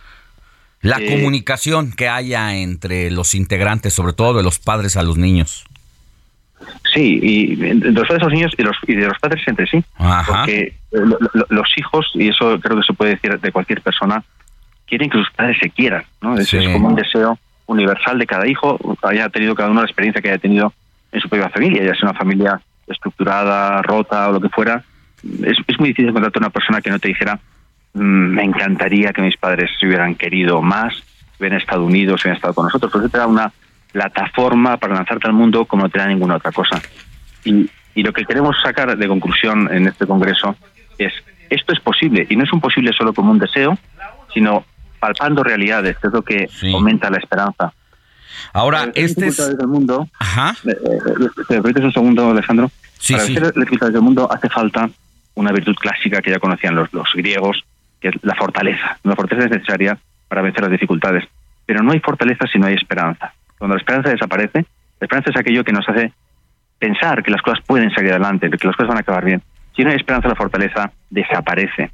La 0.83 0.99
eh, 0.99 1.07
comunicación 1.07 1.93
que 1.93 2.09
haya 2.09 2.57
entre 2.57 3.11
los 3.11 3.35
integrantes, 3.35 3.93
sobre 3.93 4.13
todo 4.13 4.39
de 4.39 4.43
los 4.43 4.59
padres 4.59 4.97
a 4.97 5.03
los 5.03 5.19
niños. 5.19 5.65
Sí, 6.95 7.19
y 7.23 7.57
de 7.57 7.93
los 7.93 8.07
padres 8.09 8.23
a 8.23 8.25
los 8.27 8.33
niños 8.33 8.53
y, 8.57 8.63
los, 8.63 8.77
y 8.87 8.95
de 8.95 9.07
los 9.07 9.19
padres 9.19 9.43
entre 9.47 9.67
sí. 9.67 9.85
Porque 10.27 10.80
eh, 10.93 10.99
los 11.49 11.69
hijos, 11.77 12.11
y 12.15 12.29
eso 12.29 12.59
creo 12.61 12.77
que 12.77 12.87
se 12.87 12.93
puede 12.93 13.13
decir 13.13 13.39
de 13.39 13.53
cualquier 13.53 13.81
persona, 13.81 14.23
quieren 14.87 15.09
que 15.11 15.19
sus 15.19 15.31
padres 15.31 15.57
se 15.61 15.71
quieran. 15.71 16.05
¿no? 16.21 16.37
Es, 16.37 16.53
es 16.53 16.69
como 16.69 16.89
un 16.89 16.97
deseo 16.97 17.39
universal 17.67 18.19
de 18.19 18.27
cada 18.27 18.47
hijo, 18.49 18.79
haya 19.03 19.29
tenido 19.29 19.55
cada 19.55 19.71
uno 19.71 19.81
la 19.81 19.87
experiencia 19.87 20.21
que 20.21 20.29
haya 20.29 20.39
tenido 20.39 20.73
en 21.13 21.21
su 21.21 21.29
propia 21.29 21.49
familia, 21.49 21.85
ya 21.85 21.95
sea 21.95 22.11
una 22.11 22.19
familia 22.19 22.61
estructurada, 22.87 23.83
rota 23.83 24.29
o 24.29 24.33
lo 24.33 24.41
que 24.41 24.49
fuera, 24.49 24.83
es, 25.23 25.79
muy 25.79 25.89
difícil 25.89 26.09
encontrarte 26.09 26.39
una 26.39 26.51
persona 26.51 26.81
que 26.81 26.91
no 26.91 26.99
te 26.99 27.09
dijera, 27.09 27.39
mm, 27.95 28.01
me 28.01 28.43
encantaría 28.43 29.13
que 29.13 29.23
mis 29.23 29.37
padres 29.37 29.71
se 29.79 29.87
hubieran 29.87 30.15
querido 30.15 30.61
más, 30.63 30.95
hubieran 31.39 31.61
estado 31.61 31.85
unidos, 31.85 32.23
hubieran 32.23 32.37
estado 32.37 32.55
con 32.55 32.67
nosotros. 32.67 32.91
Por 32.91 33.03
eso 33.03 33.11
te 33.11 33.19
da 33.19 33.27
una 33.27 33.53
plataforma 33.93 34.77
para 34.77 34.95
lanzarte 34.95 35.27
al 35.27 35.33
mundo 35.33 35.65
como 35.65 35.85
no 35.85 35.89
te 35.89 35.99
da 35.99 36.07
ninguna 36.07 36.37
otra 36.37 36.53
cosa. 36.53 36.81
Y, 37.45 37.69
y 37.95 38.03
lo 38.03 38.13
que 38.13 38.25
queremos 38.25 38.57
sacar 38.63 38.97
de 38.97 39.09
conclusión 39.09 39.69
en 39.73 39.89
este 39.89 40.07
congreso 40.07 40.57
es, 41.07 41.13
esto 41.49 41.73
es 41.73 41.81
posible, 41.81 42.27
y 42.29 42.37
no 42.37 42.45
es 42.45 42.53
un 42.53 42.61
posible 42.61 42.93
solo 42.93 43.13
como 43.13 43.31
un 43.31 43.39
deseo, 43.39 43.79
sino 44.33 44.65
palpando 44.99 45.43
realidades, 45.43 45.99
que 45.99 46.07
es 46.07 46.13
lo 46.13 46.23
que 46.23 46.49
aumenta 46.73 47.11
la 47.11 47.19
esperanza. 47.19 47.73
Ahora, 48.53 48.91
este 48.95 49.29
es... 49.29 49.59
Del 49.59 49.67
mundo, 49.67 50.09
Ajá. 50.19 50.55
¿Te 50.63 51.61
permites 51.61 51.85
un 51.85 51.93
segundo, 51.93 52.31
Alejandro? 52.31 52.71
Sí, 52.99 53.15
Para 53.15 53.25
sí. 53.25 53.35
ser 53.35 53.53
dificultades 53.55 53.95
del 53.95 54.03
mundo 54.03 54.31
hace 54.31 54.49
falta 54.49 54.89
una 55.35 55.53
virtud 55.53 55.75
clásica 55.75 56.21
que 56.21 56.31
ya 56.31 56.39
conocían 56.39 56.75
los, 56.75 56.93
los 56.93 57.09
griegos, 57.15 57.65
que 58.01 58.09
es 58.09 58.15
la 58.23 58.35
fortaleza. 58.35 58.99
La 59.05 59.17
fortaleza 59.17 59.47
es 59.47 59.53
necesaria 59.53 59.99
para 60.29 60.43
vencer 60.43 60.63
las 60.63 60.71
dificultades. 60.71 61.25
Pero 61.67 61.83
no 61.83 61.93
hay 61.93 62.01
fortaleza 62.01 62.47
si 62.47 62.59
no 62.59 62.67
hay 62.67 62.75
esperanza. 62.75 63.33
Cuando 63.59 63.77
la 63.77 63.81
esperanza 63.81 64.11
desaparece, 64.11 64.67
la 65.01 65.05
esperanza 65.05 65.31
es 65.31 65.37
aquello 65.37 65.65
que 65.65 65.73
nos 65.73 65.89
hace 65.89 66.13
pensar 66.79 67.23
que 67.23 67.31
las 67.31 67.43
cosas 67.43 67.65
pueden 67.67 67.91
salir 67.91 68.11
adelante, 68.11 68.51
que 68.51 68.67
las 68.67 68.77
cosas 68.77 68.89
van 68.89 68.99
a 68.99 69.01
acabar 69.01 69.25
bien. 69.25 69.43
Si 69.75 69.83
no 69.83 69.91
hay 69.91 69.97
esperanza, 69.97 70.29
la 70.29 70.35
fortaleza 70.35 70.93
desaparece. 71.11 71.91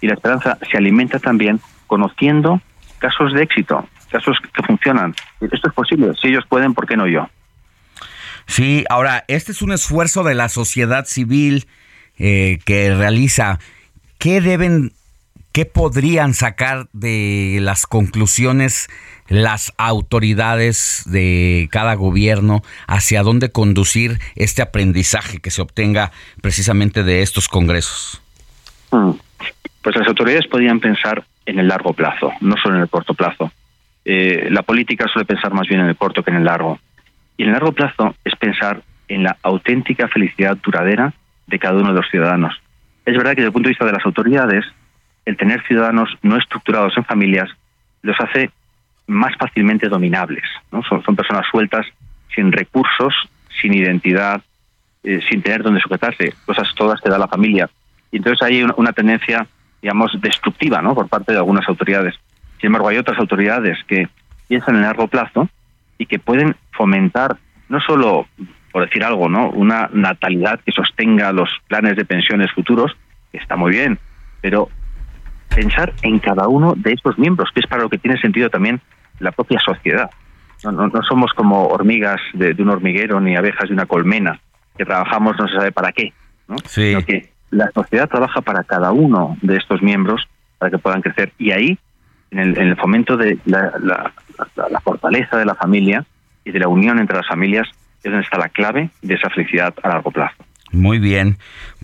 Y 0.00 0.06
la 0.06 0.14
esperanza 0.14 0.58
se 0.70 0.76
alimenta 0.76 1.18
también 1.18 1.60
conociendo 1.86 2.60
casos 2.98 3.32
de 3.32 3.42
éxito, 3.42 3.86
casos 4.10 4.38
que 4.52 4.62
funcionan. 4.62 5.14
Esto 5.40 5.68
es 5.68 5.74
posible. 5.74 6.12
Si 6.20 6.28
ellos 6.28 6.44
pueden, 6.48 6.74
¿por 6.74 6.86
qué 6.86 6.96
no 6.96 7.06
yo? 7.06 7.28
Sí, 8.46 8.84
ahora, 8.88 9.24
este 9.28 9.52
es 9.52 9.62
un 9.62 9.72
esfuerzo 9.72 10.22
de 10.22 10.34
la 10.34 10.48
sociedad 10.48 11.04
civil 11.06 11.66
eh, 12.18 12.58
que 12.64 12.94
realiza, 12.94 13.58
¿qué 14.18 14.40
deben, 14.40 14.92
qué 15.52 15.66
podrían 15.66 16.32
sacar 16.32 16.88
de 16.92 17.58
las 17.60 17.86
conclusiones 17.86 18.88
las 19.28 19.72
autoridades 19.78 21.04
de 21.06 21.68
cada 21.70 21.94
gobierno 21.94 22.62
hacia 22.86 23.22
dónde 23.22 23.50
conducir 23.50 24.18
este 24.34 24.62
aprendizaje 24.62 25.38
que 25.40 25.50
se 25.50 25.62
obtenga 25.62 26.12
precisamente 26.42 27.02
de 27.02 27.22
estos 27.22 27.48
congresos? 27.48 28.22
Mm. 28.90 29.12
Pues 29.82 29.96
las 29.96 30.08
autoridades 30.08 30.46
podrían 30.48 30.80
pensar 30.80 31.24
en 31.44 31.58
el 31.58 31.68
largo 31.68 31.92
plazo, 31.92 32.32
no 32.40 32.56
solo 32.56 32.76
en 32.76 32.82
el 32.82 32.88
corto 32.88 33.14
plazo. 33.14 33.52
Eh, 34.04 34.48
la 34.50 34.62
política 34.62 35.06
suele 35.08 35.26
pensar 35.26 35.52
más 35.52 35.68
bien 35.68 35.80
en 35.80 35.86
el 35.86 35.96
corto 35.96 36.22
que 36.22 36.30
en 36.30 36.38
el 36.38 36.44
largo. 36.44 36.78
Y 37.36 37.42
en 37.42 37.48
el 37.48 37.52
largo 37.54 37.72
plazo 37.72 38.14
es 38.24 38.34
pensar 38.36 38.82
en 39.08 39.22
la 39.22 39.36
auténtica 39.42 40.08
felicidad 40.08 40.56
duradera 40.56 41.12
de 41.46 41.58
cada 41.58 41.78
uno 41.78 41.92
de 41.92 42.00
los 42.00 42.10
ciudadanos. 42.10 42.60
Es 43.04 43.16
verdad 43.16 43.30
que 43.30 43.42
desde 43.42 43.48
el 43.48 43.52
punto 43.52 43.68
de 43.68 43.72
vista 43.72 43.84
de 43.84 43.92
las 43.92 44.04
autoridades, 44.04 44.64
el 45.24 45.36
tener 45.36 45.62
ciudadanos 45.66 46.10
no 46.22 46.36
estructurados 46.36 46.96
en 46.96 47.04
familias 47.04 47.48
los 48.02 48.16
hace 48.20 48.50
más 49.06 49.34
fácilmente 49.36 49.88
dominables. 49.88 50.44
¿no? 50.72 50.82
Son, 50.82 51.02
personas 51.16 51.46
sueltas, 51.50 51.86
sin 52.34 52.52
recursos, 52.52 53.14
sin 53.60 53.74
identidad, 53.74 54.42
eh, 55.02 55.20
sin 55.28 55.42
tener 55.42 55.62
donde 55.62 55.80
sujetarse, 55.80 56.34
cosas 56.44 56.68
todas 56.74 57.00
que 57.00 57.08
da 57.08 57.18
la 57.18 57.28
familia. 57.28 57.68
Y 58.10 58.18
entonces 58.18 58.42
hay 58.46 58.62
una, 58.62 58.92
tendencia, 58.92 59.46
digamos, 59.80 60.12
destructiva 60.20 60.82
¿no? 60.82 60.94
por 60.94 61.08
parte 61.08 61.32
de 61.32 61.38
algunas 61.38 61.68
autoridades. 61.68 62.14
Sin 62.60 62.68
embargo, 62.68 62.88
hay 62.88 62.98
otras 62.98 63.18
autoridades 63.18 63.78
que 63.86 64.08
piensan 64.48 64.76
en 64.76 64.82
largo 64.82 65.08
plazo 65.08 65.48
y 65.98 66.06
que 66.06 66.18
pueden 66.18 66.56
fomentar 66.72 67.36
no 67.68 67.80
solo, 67.80 68.26
por 68.72 68.84
decir 68.84 69.02
algo, 69.02 69.28
¿no? 69.28 69.50
una 69.50 69.88
natalidad 69.92 70.60
que 70.60 70.72
sostenga 70.72 71.32
los 71.32 71.50
planes 71.68 71.96
de 71.96 72.04
pensiones 72.04 72.52
futuros, 72.52 72.96
que 73.32 73.38
está 73.38 73.56
muy 73.56 73.72
bien, 73.72 73.98
pero 74.40 74.68
pensar 75.54 75.92
en 76.02 76.18
cada 76.18 76.48
uno 76.48 76.74
de 76.76 76.92
estos 76.92 77.18
miembros, 77.18 77.50
que 77.52 77.60
es 77.60 77.66
para 77.66 77.82
lo 77.82 77.88
que 77.88 77.98
tiene 77.98 78.20
sentido 78.20 78.50
también 78.50 78.80
la 79.20 79.32
propia 79.32 79.58
sociedad. 79.60 80.10
No, 80.64 80.72
no, 80.72 81.02
somos 81.08 81.32
como 81.34 81.66
hormigas 81.66 82.20
de, 82.32 82.54
un 82.58 82.70
hormiguero 82.70 83.20
ni 83.20 83.36
abejas 83.36 83.68
de 83.68 83.74
una 83.74 83.86
colmena, 83.86 84.40
que 84.76 84.84
trabajamos 84.84 85.36
no 85.38 85.46
se 85.48 85.54
sabe 85.54 85.72
para 85.72 85.92
qué, 85.92 86.12
¿no? 86.48 86.56
sino 86.66 87.04
que 87.04 87.30
la 87.50 87.70
sociedad 87.72 88.08
trabaja 88.08 88.40
para 88.40 88.64
cada 88.64 88.92
uno 88.92 89.36
de 89.42 89.56
estos 89.56 89.82
miembros 89.82 90.26
para 90.58 90.70
que 90.70 90.78
puedan 90.78 91.02
crecer. 91.02 91.32
Y 91.38 91.52
ahí, 91.52 91.78
en 92.30 92.56
el, 92.56 92.76
fomento 92.76 93.16
de 93.16 93.38
la, 93.44 93.72
la, 93.80 94.80
fortaleza 94.80 95.36
de 95.36 95.44
la 95.44 95.54
familia 95.54 96.04
y 96.44 96.50
de 96.50 96.58
la 96.58 96.68
unión 96.68 96.98
entre 96.98 97.16
las 97.16 97.28
familias, 97.28 97.68
es 98.02 98.10
donde 98.10 98.24
está 98.24 98.38
la 98.38 98.48
clave 98.48 98.90
de 99.02 99.14
esa 99.14 99.30
felicidad 99.30 99.74
a 99.82 99.88
largo 99.88 100.10
plazo. 100.10 100.36
Muy 100.72 100.98
bien, 100.98 101.38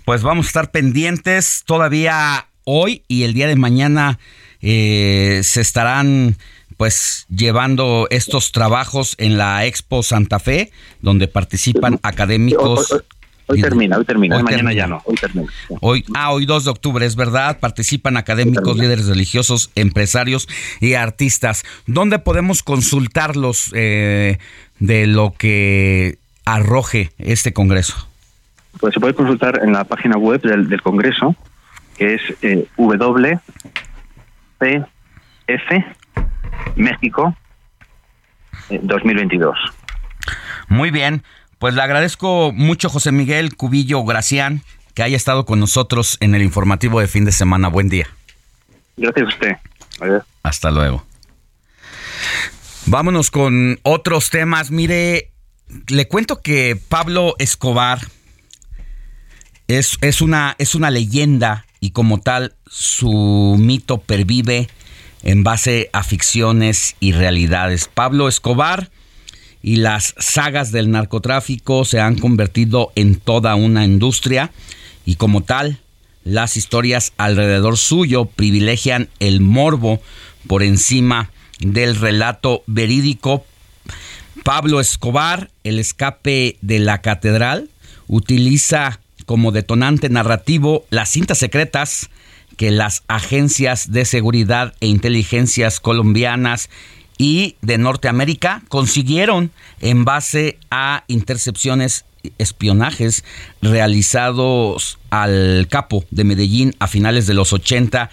pues 0.04 0.22
vamos 0.22 0.46
a 0.46 0.48
estar 0.48 0.70
pendientes 0.70 1.62
todavía 1.66 2.46
hoy 2.64 3.02
y 3.08 3.22
el 3.22 3.34
día 3.34 3.46
de 3.46 3.56
mañana 3.56 4.18
eh, 4.60 5.40
se 5.42 5.60
estarán 5.60 6.36
pues 6.76 7.26
llevando 7.28 8.06
estos 8.10 8.52
trabajos 8.52 9.14
en 9.18 9.38
la 9.38 9.64
Expo 9.66 10.02
Santa 10.02 10.38
Fe, 10.38 10.70
donde 11.00 11.28
participan 11.28 11.98
académicos. 12.02 13.02
Hoy, 13.46 13.60
termina, 13.60 13.98
hoy 13.98 14.04
termina, 14.04 14.42
mañana 14.42 14.72
ya 14.72 14.86
no, 14.86 15.02
hoy 15.04 15.16
termina. 15.16 15.52
Hoy, 15.80 16.04
ah, 16.14 16.32
hoy 16.32 16.46
2 16.46 16.64
de 16.64 16.70
octubre, 16.70 17.04
es 17.04 17.16
verdad, 17.16 17.58
participan 17.60 18.16
académicos, 18.16 18.78
líderes 18.78 19.06
religiosos, 19.06 19.70
empresarios 19.74 20.48
y 20.80 20.94
artistas. 20.94 21.64
¿Dónde 21.86 22.18
podemos 22.18 22.62
consultarlos 22.62 23.72
eh, 23.74 24.38
de 24.78 25.06
lo 25.06 25.34
que 25.36 26.18
arroje 26.44 27.10
este 27.18 27.52
congreso? 27.52 28.08
Pues 28.80 28.94
se 28.94 29.00
puede 29.00 29.14
consultar 29.14 29.60
en 29.62 29.72
la 29.72 29.84
página 29.84 30.16
web 30.16 30.40
del, 30.40 30.80
congreso, 30.80 31.36
que 31.98 32.14
es 32.14 32.22
eh, 32.42 32.66
México 36.76 37.36
2022. 38.70 39.56
Eh, 39.56 39.70
Muy 40.68 40.90
bien, 40.90 41.22
pues 41.58 41.74
le 41.74 41.82
agradezco 41.82 42.52
mucho 42.52 42.88
José 42.88 43.12
Miguel 43.12 43.56
Cubillo 43.56 44.04
Gracián 44.04 44.62
que 44.94 45.02
haya 45.02 45.16
estado 45.16 45.44
con 45.44 45.58
nosotros 45.58 46.18
en 46.20 46.34
el 46.34 46.42
informativo 46.42 47.00
de 47.00 47.06
fin 47.06 47.24
de 47.24 47.32
semana. 47.32 47.68
Buen 47.68 47.88
día. 47.88 48.06
Gracias 48.96 49.26
a 49.26 49.28
usted. 49.28 49.56
Hasta 50.42 50.70
luego. 50.70 51.04
Vámonos 52.86 53.30
con 53.30 53.78
otros 53.84 54.30
temas. 54.30 54.70
Mire, 54.70 55.30
le 55.88 56.08
cuento 56.08 56.42
que 56.42 56.76
Pablo 56.88 57.34
Escobar 57.38 58.00
es, 59.68 59.98
es, 60.00 60.20
una, 60.20 60.56
es 60.58 60.74
una 60.74 60.90
leyenda 60.90 61.64
y 61.80 61.92
como 61.92 62.20
tal 62.20 62.54
su 62.66 63.56
mito 63.58 63.98
pervive 63.98 64.68
en 65.22 65.44
base 65.44 65.90
a 65.92 66.02
ficciones 66.02 66.96
y 67.00 67.12
realidades. 67.12 67.88
Pablo 67.92 68.28
Escobar 68.28 68.90
y 69.62 69.76
las 69.76 70.14
sagas 70.18 70.72
del 70.72 70.90
narcotráfico 70.90 71.84
se 71.84 72.00
han 72.00 72.18
convertido 72.18 72.92
en 72.96 73.16
toda 73.16 73.54
una 73.54 73.84
industria 73.84 74.50
y 75.04 75.16
como 75.16 75.42
tal, 75.42 75.78
las 76.24 76.56
historias 76.56 77.12
alrededor 77.16 77.76
suyo 77.76 78.26
privilegian 78.26 79.08
el 79.18 79.40
morbo 79.40 80.00
por 80.46 80.62
encima 80.62 81.30
del 81.58 81.96
relato 81.96 82.62
verídico. 82.66 83.44
Pablo 84.44 84.80
Escobar, 84.80 85.50
el 85.64 85.78
escape 85.78 86.56
de 86.60 86.78
la 86.78 87.00
catedral, 87.00 87.68
utiliza 88.08 89.00
como 89.26 89.52
detonante 89.52 90.08
narrativo 90.08 90.84
las 90.90 91.10
cintas 91.10 91.38
secretas 91.38 92.10
que 92.62 92.70
las 92.70 93.02
agencias 93.08 93.90
de 93.90 94.04
seguridad 94.04 94.72
e 94.78 94.86
inteligencias 94.86 95.80
colombianas 95.80 96.70
y 97.18 97.56
de 97.60 97.76
Norteamérica 97.76 98.62
consiguieron 98.68 99.50
en 99.80 100.04
base 100.04 100.60
a 100.70 101.02
intercepciones 101.08 102.04
espionajes 102.38 103.24
realizados 103.62 105.00
al 105.10 105.66
capo 105.70 106.04
de 106.12 106.22
Medellín 106.22 106.76
a 106.78 106.86
finales 106.86 107.26
de 107.26 107.34
los 107.34 107.52
80 107.52 108.10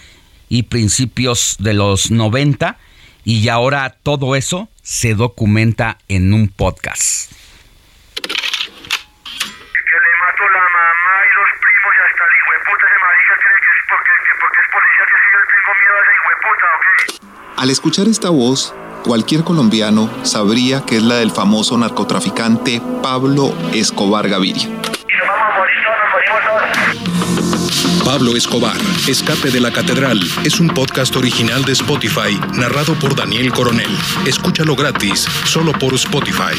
y 0.49 0.63
principios 0.63 1.57
de 1.59 1.75
los 1.75 2.09
90 2.09 2.79
y 3.25 3.49
ahora 3.49 3.97
todo 4.01 4.35
eso 4.35 4.67
se 4.81 5.13
documenta 5.13 5.99
en 6.07 6.33
un 6.33 6.47
podcast. 6.47 7.31
Al 17.59 17.69
escuchar 17.69 18.07
esta 18.07 18.29
voz, 18.29 18.73
cualquier 19.03 19.43
colombiano 19.43 20.09
sabría 20.23 20.85
que 20.85 20.95
es 20.95 21.03
la 21.03 21.15
del 21.15 21.29
famoso 21.29 21.77
narcotraficante 21.77 22.81
Pablo 23.03 23.53
Escobar 23.73 24.29
Gaviria. 24.29 24.69
Pablo 28.05 28.35
Escobar, 28.37 28.77
Escape 29.07 29.51
de 29.51 29.59
la 29.59 29.71
Catedral, 29.71 30.19
es 30.43 30.59
un 30.59 30.69
podcast 30.69 31.15
original 31.17 31.65
de 31.65 31.73
Spotify, 31.73 32.39
narrado 32.53 32.93
por 32.95 33.13
Daniel 33.13 33.51
Coronel. 33.51 33.91
Escúchalo 34.25 34.75
gratis, 34.75 35.27
solo 35.43 35.73
por 35.73 35.93
Spotify. 35.95 36.55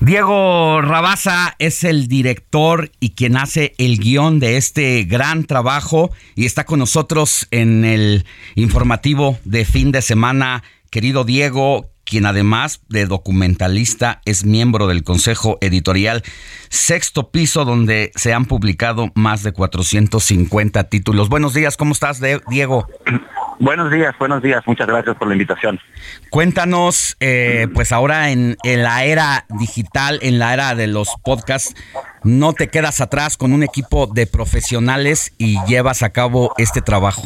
Diego 0.00 0.82
Rabaza 0.82 1.56
es 1.58 1.82
el 1.82 2.06
director 2.06 2.92
y 3.00 3.10
quien 3.10 3.36
hace 3.36 3.74
el 3.78 3.98
guion 3.98 4.38
de 4.38 4.58
este 4.58 5.04
gran 5.04 5.44
trabajo 5.44 6.10
y 6.34 6.44
está 6.44 6.64
con 6.64 6.78
nosotros 6.78 7.48
en 7.50 7.84
el 7.84 8.26
informativo 8.56 9.38
de 9.44 9.64
fin 9.64 9.92
de 9.92 10.02
semana. 10.02 10.62
Querido 10.90 11.24
Diego, 11.24 11.90
quien 12.04 12.26
además 12.26 12.82
de 12.88 13.06
documentalista 13.06 14.20
es 14.26 14.44
miembro 14.44 14.86
del 14.86 15.02
Consejo 15.02 15.56
Editorial 15.62 16.22
Sexto 16.68 17.30
Piso, 17.30 17.64
donde 17.64 18.12
se 18.16 18.34
han 18.34 18.44
publicado 18.44 19.10
más 19.14 19.42
de 19.42 19.52
450 19.52 20.84
títulos. 20.84 21.30
Buenos 21.30 21.54
días, 21.54 21.76
¿cómo 21.76 21.92
estás, 21.92 22.20
Diego? 22.48 22.86
Buenos 23.58 23.90
días, 23.90 24.14
buenos 24.18 24.42
días. 24.42 24.62
Muchas 24.66 24.86
gracias 24.86 25.16
por 25.16 25.28
la 25.28 25.34
invitación. 25.34 25.80
Cuéntanos, 26.28 27.16
eh, 27.20 27.68
pues 27.72 27.90
ahora 27.90 28.30
en, 28.30 28.56
la 28.62 29.04
era 29.04 29.46
digital, 29.48 30.18
en 30.20 30.38
la 30.38 30.52
era 30.52 30.74
de 30.74 30.86
los 30.86 31.16
podcasts, 31.24 31.74
no 32.22 32.52
te 32.52 32.68
quedas 32.68 33.00
atrás 33.00 33.36
con 33.36 33.52
un 33.52 33.62
equipo 33.62 34.06
de 34.06 34.26
profesionales 34.26 35.32
y 35.38 35.58
llevas 35.66 36.02
a 36.02 36.10
cabo 36.10 36.52
este 36.58 36.82
trabajo. 36.82 37.22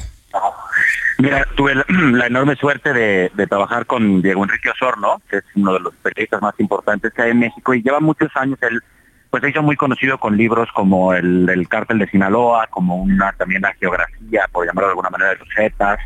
Mira, 1.18 1.46
tuve 1.56 1.74
la, 1.74 1.84
enorme 2.26 2.54
suerte 2.56 2.92
de, 2.92 3.46
trabajar 3.48 3.86
con 3.86 4.22
Diego 4.22 4.44
Enrique 4.44 4.70
Osorno, 4.70 5.20
que 5.28 5.38
es 5.38 5.44
uno 5.56 5.72
de 5.72 5.80
los 5.80 5.94
periodistas 5.96 6.40
más 6.40 6.54
importantes 6.58 7.12
que 7.12 7.22
hay 7.22 7.30
en 7.32 7.40
México 7.40 7.74
y 7.74 7.82
lleva 7.82 8.00
muchos 8.00 8.30
años 8.36 8.58
él 8.62 8.80
pues 9.30 9.42
se 9.42 9.50
hizo 9.50 9.62
muy 9.62 9.76
conocido 9.76 10.18
con 10.18 10.36
libros 10.36 10.68
como 10.74 11.14
el, 11.14 11.48
el 11.48 11.68
Cártel 11.68 12.00
de 12.00 12.08
Sinaloa, 12.08 12.66
como 12.66 12.96
una 12.96 13.32
también 13.32 13.62
la 13.62 13.72
geografía, 13.74 14.48
por 14.50 14.66
llamarlo 14.66 14.88
de 14.88 14.92
alguna 14.92 15.10
manera, 15.10 15.30
de 15.30 15.36
los 15.36 15.48
Zetas, 15.54 16.00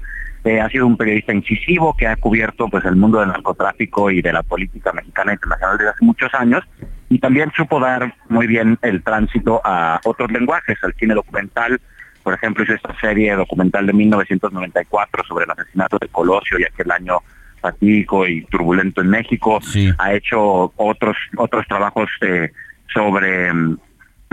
eh, 0.44 0.60
ha 0.60 0.68
sido 0.68 0.86
un 0.86 0.96
periodista 0.96 1.32
incisivo 1.32 1.96
que 1.96 2.06
ha 2.06 2.16
cubierto 2.16 2.68
pues 2.68 2.84
el 2.84 2.96
mundo 2.96 3.20
del 3.20 3.28
narcotráfico 3.28 4.10
y 4.10 4.20
de 4.20 4.32
la 4.32 4.42
política 4.42 4.92
mexicana 4.92 5.32
internacional 5.32 5.78
desde 5.78 5.90
hace 5.90 6.04
muchos 6.04 6.34
años 6.34 6.62
y 7.08 7.18
también 7.18 7.50
supo 7.56 7.80
dar 7.80 8.14
muy 8.28 8.46
bien 8.46 8.78
el 8.82 9.02
tránsito 9.02 9.60
a 9.64 10.00
otros 10.04 10.30
lenguajes, 10.30 10.76
al 10.82 10.94
cine 10.94 11.14
documental. 11.14 11.80
Por 12.22 12.34
ejemplo, 12.34 12.64
hizo 12.64 12.74
esta 12.74 12.94
serie 13.00 13.34
documental 13.36 13.86
de 13.86 13.92
1994 13.92 15.24
sobre 15.24 15.44
el 15.44 15.50
asesinato 15.50 15.98
de 15.98 16.08
Colosio 16.08 16.58
y 16.58 16.64
aquel 16.64 16.90
año 16.90 17.18
fatídico 17.60 18.26
y 18.26 18.44
turbulento 18.46 19.00
en 19.00 19.08
México. 19.08 19.60
Ha 19.98 20.12
hecho 20.12 20.72
otros 20.76 21.16
otros 21.36 21.66
trabajos 21.66 22.10
eh, 22.20 22.50
sobre 22.92 23.50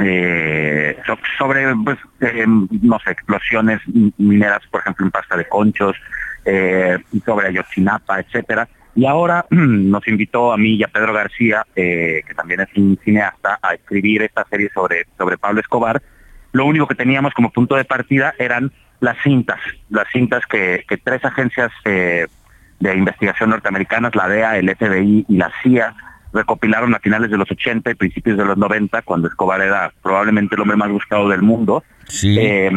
eh, 0.03 0.97
sobre, 1.37 1.75
pues, 1.83 1.97
eh, 2.21 2.45
no 2.47 2.99
sé, 2.99 3.11
explosiones 3.11 3.79
mineras, 4.17 4.61
por 4.69 4.81
ejemplo, 4.81 5.05
en 5.05 5.11
pasta 5.11 5.37
de 5.37 5.47
conchos, 5.47 5.95
eh, 6.45 6.97
sobre 7.25 7.47
Ayotzinapa, 7.47 8.19
etcétera. 8.19 8.67
Y 8.95 9.05
ahora 9.05 9.45
nos 9.49 10.07
invitó 10.07 10.51
a 10.51 10.57
mí 10.57 10.75
y 10.75 10.83
a 10.83 10.87
Pedro 10.87 11.13
García, 11.13 11.65
eh, 11.75 12.23
que 12.27 12.33
también 12.33 12.61
es 12.61 12.69
un 12.75 12.99
cineasta, 13.03 13.59
a 13.61 13.73
escribir 13.73 14.23
esta 14.23 14.45
serie 14.49 14.69
sobre, 14.73 15.05
sobre 15.17 15.37
Pablo 15.37 15.61
Escobar. 15.61 16.01
Lo 16.51 16.65
único 16.65 16.87
que 16.87 16.95
teníamos 16.95 17.33
como 17.33 17.51
punto 17.51 17.75
de 17.75 17.85
partida 17.85 18.33
eran 18.37 18.71
las 18.99 19.17
cintas, 19.23 19.59
las 19.89 20.07
cintas 20.11 20.45
que, 20.45 20.83
que 20.87 20.97
tres 20.97 21.23
agencias 21.23 21.71
de 21.83 22.27
investigación 22.95 23.51
norteamericanas, 23.51 24.15
la 24.15 24.27
DEA, 24.27 24.57
el 24.57 24.75
FBI 24.75 25.25
y 25.27 25.37
la 25.37 25.51
CIA, 25.63 25.95
recopilaron 26.33 26.93
a 26.95 26.99
finales 26.99 27.29
de 27.29 27.37
los 27.37 27.49
80 27.51 27.91
y 27.91 27.95
principios 27.95 28.37
de 28.37 28.45
los 28.45 28.57
90, 28.57 29.01
cuando 29.01 29.27
Escobar 29.27 29.61
era 29.61 29.91
probablemente 30.01 30.55
el 30.55 30.61
hombre 30.61 30.77
más 30.77 30.89
buscado 30.89 31.29
del 31.29 31.41
mundo. 31.41 31.83
Eh, 32.23 32.71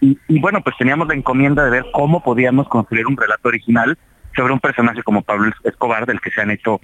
y, 0.00 0.40
bueno, 0.40 0.60
pues 0.62 0.76
teníamos 0.76 1.08
la 1.08 1.14
encomienda 1.14 1.64
de 1.64 1.70
ver 1.70 1.86
cómo 1.92 2.22
podíamos 2.22 2.68
construir 2.68 3.06
un 3.06 3.16
relato 3.16 3.48
original 3.48 3.98
sobre 4.36 4.52
un 4.52 4.60
personaje 4.60 5.02
como 5.02 5.22
Pablo 5.22 5.52
Escobar, 5.64 6.06
del 6.06 6.20
que 6.20 6.30
se 6.30 6.40
han 6.40 6.50
hecho 6.50 6.80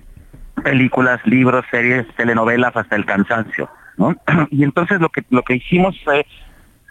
películas, 0.63 1.21
libros, 1.25 1.65
series, 1.71 2.07
telenovelas 2.17 2.77
hasta 2.77 2.97
el 2.97 3.05
cansancio, 3.05 3.71
¿no? 3.97 4.17
Y 4.51 4.65
entonces 4.65 5.01
lo 5.01 5.09
que 5.09 5.25
lo 5.31 5.43
que 5.43 5.57
hicimos 5.57 5.97
fue 6.05 6.27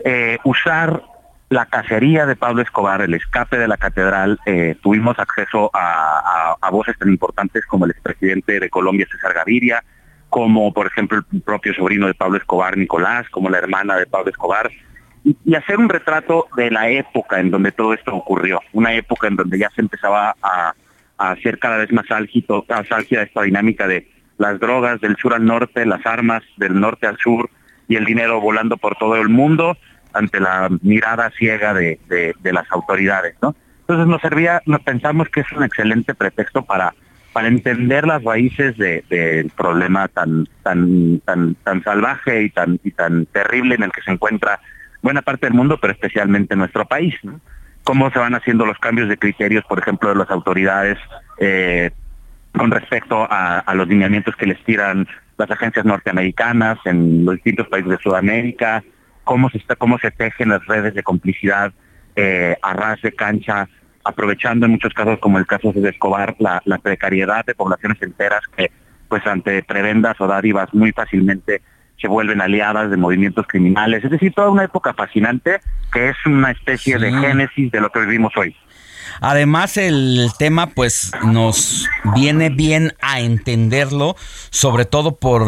eh, 0.04 0.38
usar 0.44 1.02
la 1.50 1.66
cacería 1.66 2.26
de 2.26 2.36
Pablo 2.36 2.62
Escobar, 2.62 3.02
el 3.02 3.14
escape 3.14 3.58
de 3.58 3.68
la 3.68 3.78
catedral, 3.78 4.40
eh, 4.46 4.76
tuvimos 4.82 5.18
acceso 5.18 5.72
a, 5.74 6.58
voces 6.72 6.98
tan 6.98 7.08
importantes 7.10 7.66
como 7.66 7.86
el 7.86 7.92
expresidente 7.92 8.60
de 8.60 8.70
Colombia, 8.70 9.08
César 9.10 9.34
Gaviria, 9.34 9.84
como 10.30 10.74
por 10.74 10.86
ejemplo 10.86 11.24
el 11.32 11.42
propio 11.42 11.74
sobrino 11.74 12.08
de 12.08 12.14
Pablo 12.14 12.38
Escobar, 12.38 12.78
Nicolás, 12.78 13.30
como 13.30 13.50
la 13.50 13.58
hermana 13.58 13.96
de 13.96 14.06
Pablo 14.06 14.30
Escobar, 14.30 14.70
y, 15.24 15.38
y, 15.46 15.56
hacer 15.56 15.78
un 15.78 15.88
retrato 15.88 16.48
de 16.58 16.70
la 16.70 16.90
época 16.90 17.40
en 17.40 17.50
donde 17.50 17.72
todo 17.72 17.94
esto 17.94 18.14
ocurrió, 18.14 18.60
una 18.74 18.94
época 18.94 19.28
en 19.28 19.38
donde 19.38 19.58
ya 19.58 19.70
se 19.70 19.82
empezaba 19.82 20.36
a, 20.42 20.74
a 21.18 21.32
hacer 21.32 21.58
cada 21.58 21.78
vez 21.78 21.92
más 21.94 22.12
álgido, 22.12 22.66
más 22.68 22.92
álgida 22.92 23.24
esta 23.24 23.44
dinámica 23.44 23.88
de 23.88 24.12
las 24.38 24.60
drogas 24.60 25.00
del 25.00 25.16
sur 25.16 25.34
al 25.34 25.46
norte, 25.46 25.86
las 25.86 26.06
armas 26.06 26.44
del 26.58 26.80
norte 26.80 27.08
al 27.08 27.18
sur 27.18 27.50
y 27.88 27.96
el 27.96 28.06
dinero 28.06 28.42
volando 28.42 28.76
por 28.76 28.98
todo 28.98 29.16
el 29.16 29.30
mundo 29.30 29.78
ante 30.14 30.40
la 30.40 30.70
mirada 30.82 31.32
ciega 31.38 31.74
de, 31.74 32.00
de, 32.08 32.54
las 32.54 32.72
autoridades, 32.72 33.36
¿no? 33.42 33.56
Entonces 33.82 34.08
nos 34.08 34.22
servía, 34.22 34.62
nos 34.66 34.82
pensamos 34.82 35.30
que 35.30 35.42
es 35.42 35.52
un 35.52 35.64
excelente 35.64 36.14
pretexto 36.14 36.64
para 36.64 36.94
para 37.34 37.50
entender 37.50 38.08
las 38.08 38.24
raíces 38.24 38.76
del 38.78 39.04
de, 39.10 39.52
problema 39.56 40.08
tan 40.08 40.48
tan 40.64 41.20
tan 41.20 41.56
tan 41.56 41.84
salvaje 41.84 42.44
y 42.44 42.50
tan 42.50 42.80
y 42.84 42.92
tan 42.92 43.28
terrible 43.28 43.76
en 43.76 43.84
el 43.84 43.92
que 43.92 44.02
se 44.02 44.12
encuentra 44.12 44.60
buena 45.02 45.22
parte 45.22 45.46
del 45.46 45.54
mundo, 45.54 45.78
pero 45.80 45.94
especialmente 45.94 46.56
nuestro 46.56 46.86
país. 46.86 47.16
Cómo 47.84 48.12
se 48.12 48.20
van 48.20 48.36
haciendo 48.36 48.66
los 48.66 48.78
cambios 48.80 49.08
de 49.08 49.18
criterios, 49.18 49.64
por 49.66 49.80
ejemplo, 49.80 50.10
de 50.10 50.16
las 50.16 50.30
autoridades 50.30 50.98
eh, 51.40 51.92
con 52.58 52.72
respecto 52.72 53.28
a, 53.30 53.64
los 53.76 53.88
lineamientos 53.88 54.36
que 54.36 54.48
les 54.48 54.62
tiran 54.64 55.08
las 55.38 55.52
agencias 55.52 55.86
norteamericanas 55.86 56.80
en 56.86 57.24
los 57.24 57.36
distintos 57.36 57.68
países 57.68 57.92
de 57.92 57.98
Sudamérica, 58.00 58.84
cómo 59.28 59.50
se 59.50 59.60
está, 59.60 59.76
cómo 59.76 60.00
se 60.00 60.10
tejen 60.10 60.50
las 60.50 60.66
redes 60.66 60.96
de 60.96 61.04
complicidad 61.04 61.74
eh, 62.16 62.56
a 62.64 62.74
ras 62.74 63.00
de 63.02 63.12
cancha, 63.12 63.68
aprovechando 64.04 64.66
en 64.66 64.72
muchos 64.72 64.94
casos, 64.94 65.20
como 65.20 65.38
el 65.38 65.46
caso 65.46 65.74
de 65.74 65.90
Escobar, 65.90 66.36
la, 66.40 66.62
la 66.66 66.78
precariedad 66.78 67.46
de 67.46 67.54
poblaciones 67.54 68.02
enteras 68.02 68.42
que, 68.56 68.72
pues 69.10 69.28
ante 69.28 69.62
prebendas 69.64 70.20
o 70.22 70.28
dádivas 70.28 70.74
muy 70.74 70.94
fácilmente 70.94 71.62
se 72.00 72.08
vuelven 72.08 72.42
aliadas 72.42 72.90
de 72.90 72.98
movimientos 72.98 73.46
criminales. 73.48 74.04
Es 74.04 74.12
decir, 74.12 74.34
toda 74.34 74.50
una 74.50 74.64
época 74.64 74.94
fascinante 74.94 75.60
que 75.92 76.10
es 76.10 76.18
una 76.26 76.52
especie 76.52 76.98
de 76.98 77.12
génesis 77.12 77.72
de 77.72 77.82
lo 77.82 77.90
que 77.90 78.00
vivimos 78.00 78.32
hoy. 78.38 78.56
Además, 79.22 79.78
el 79.78 80.30
tema 80.38 80.68
pues 80.68 81.12
nos 81.24 81.88
viene 82.16 82.50
bien 82.50 82.94
a 83.02 83.20
entenderlo, 83.20 84.16
sobre 84.50 84.86
todo 84.86 85.16
por 85.16 85.48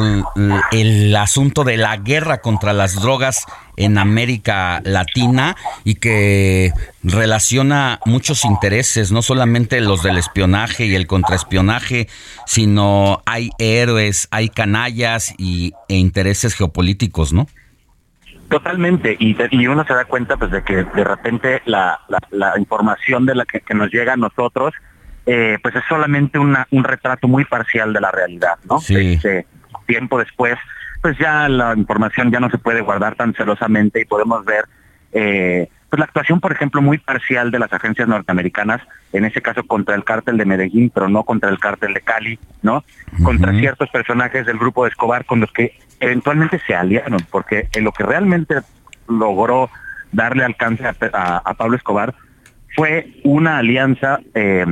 el 0.71 1.15
asunto 1.15 1.63
de 1.63 1.77
la 1.77 1.97
guerra 1.97 2.41
contra 2.41 2.73
las 2.73 2.95
drogas 2.95 3.45
en 3.77 3.97
América 3.97 4.81
Latina 4.83 5.55
y 5.83 5.95
que 5.95 6.73
relaciona 7.01 7.99
muchos 8.05 8.43
intereses, 8.43 9.11
no 9.11 9.21
solamente 9.21 9.79
los 9.79 10.03
del 10.03 10.17
espionaje 10.17 10.85
y 10.85 10.95
el 10.95 11.07
contraespionaje, 11.07 12.09
sino 12.45 13.21
hay 13.25 13.51
héroes, 13.57 14.27
hay 14.31 14.49
canallas 14.49 15.33
y, 15.37 15.73
e 15.87 15.95
intereses 15.95 16.55
geopolíticos, 16.55 17.31
¿no? 17.31 17.47
Totalmente, 18.49 19.15
y, 19.19 19.37
y, 19.51 19.67
uno 19.67 19.85
se 19.85 19.93
da 19.93 20.05
cuenta 20.05 20.35
pues 20.35 20.49
de 20.49 20.63
que 20.63 20.83
de 20.83 21.03
repente 21.03 21.61
la, 21.65 21.99
la, 22.31 22.57
información 22.57 23.25
de 23.25 23.35
la 23.35 23.45
que, 23.45 23.61
nos 23.75 23.91
llega 23.91 24.13
a 24.13 24.17
nosotros 24.17 24.73
eh, 25.27 25.59
pues 25.61 25.75
es 25.75 25.83
solamente 25.87 26.39
una, 26.39 26.67
un 26.71 26.83
retrato 26.83 27.27
muy 27.27 27.45
parcial 27.45 27.93
de 27.93 28.01
la 28.01 28.09
realidad, 28.09 28.55
¿no? 28.67 28.79
Sí. 28.79 29.13
Este, 29.13 29.45
tiempo 29.85 30.17
después, 30.17 30.57
pues 31.01 31.17
ya 31.19 31.47
la 31.47 31.75
información 31.75 32.31
ya 32.31 32.39
no 32.39 32.49
se 32.49 32.57
puede 32.57 32.81
guardar 32.81 33.15
tan 33.15 33.33
celosamente 33.33 34.01
y 34.01 34.05
podemos 34.05 34.43
ver 34.45 34.65
eh, 35.11 35.69
pues 35.89 35.99
la 35.99 36.05
actuación, 36.05 36.39
por 36.39 36.51
ejemplo, 36.51 36.81
muy 36.81 36.99
parcial 36.99 37.49
de 37.49 37.57
las 37.57 37.73
agencias 37.73 38.07
norteamericanas, 38.07 38.81
en 39.11 39.25
ese 39.25 39.41
caso 39.41 39.63
contra 39.63 39.95
el 39.95 40.03
cártel 40.03 40.37
de 40.37 40.45
Medellín, 40.45 40.91
pero 40.93 41.09
no 41.09 41.23
contra 41.23 41.49
el 41.49 41.57
cártel 41.57 41.95
de 41.95 42.01
Cali, 42.01 42.39
¿no? 42.61 42.83
Contra 43.23 43.51
ciertos 43.53 43.89
personajes 43.89 44.45
del 44.45 44.59
grupo 44.59 44.83
de 44.83 44.91
Escobar 44.91 45.25
con 45.25 45.39
los 45.39 45.51
que 45.51 45.79
eventualmente 45.99 46.59
se 46.65 46.75
aliaron, 46.75 47.19
porque 47.29 47.67
en 47.73 47.83
lo 47.83 47.91
que 47.91 48.03
realmente 48.03 48.55
logró 49.07 49.69
darle 50.11 50.43
alcance 50.43 50.83
a, 50.85 51.53
Pablo 51.57 51.75
Escobar 51.75 52.15
fue 52.75 53.19
una 53.23 53.57
alianza 53.57 54.19
eh, 54.33 54.65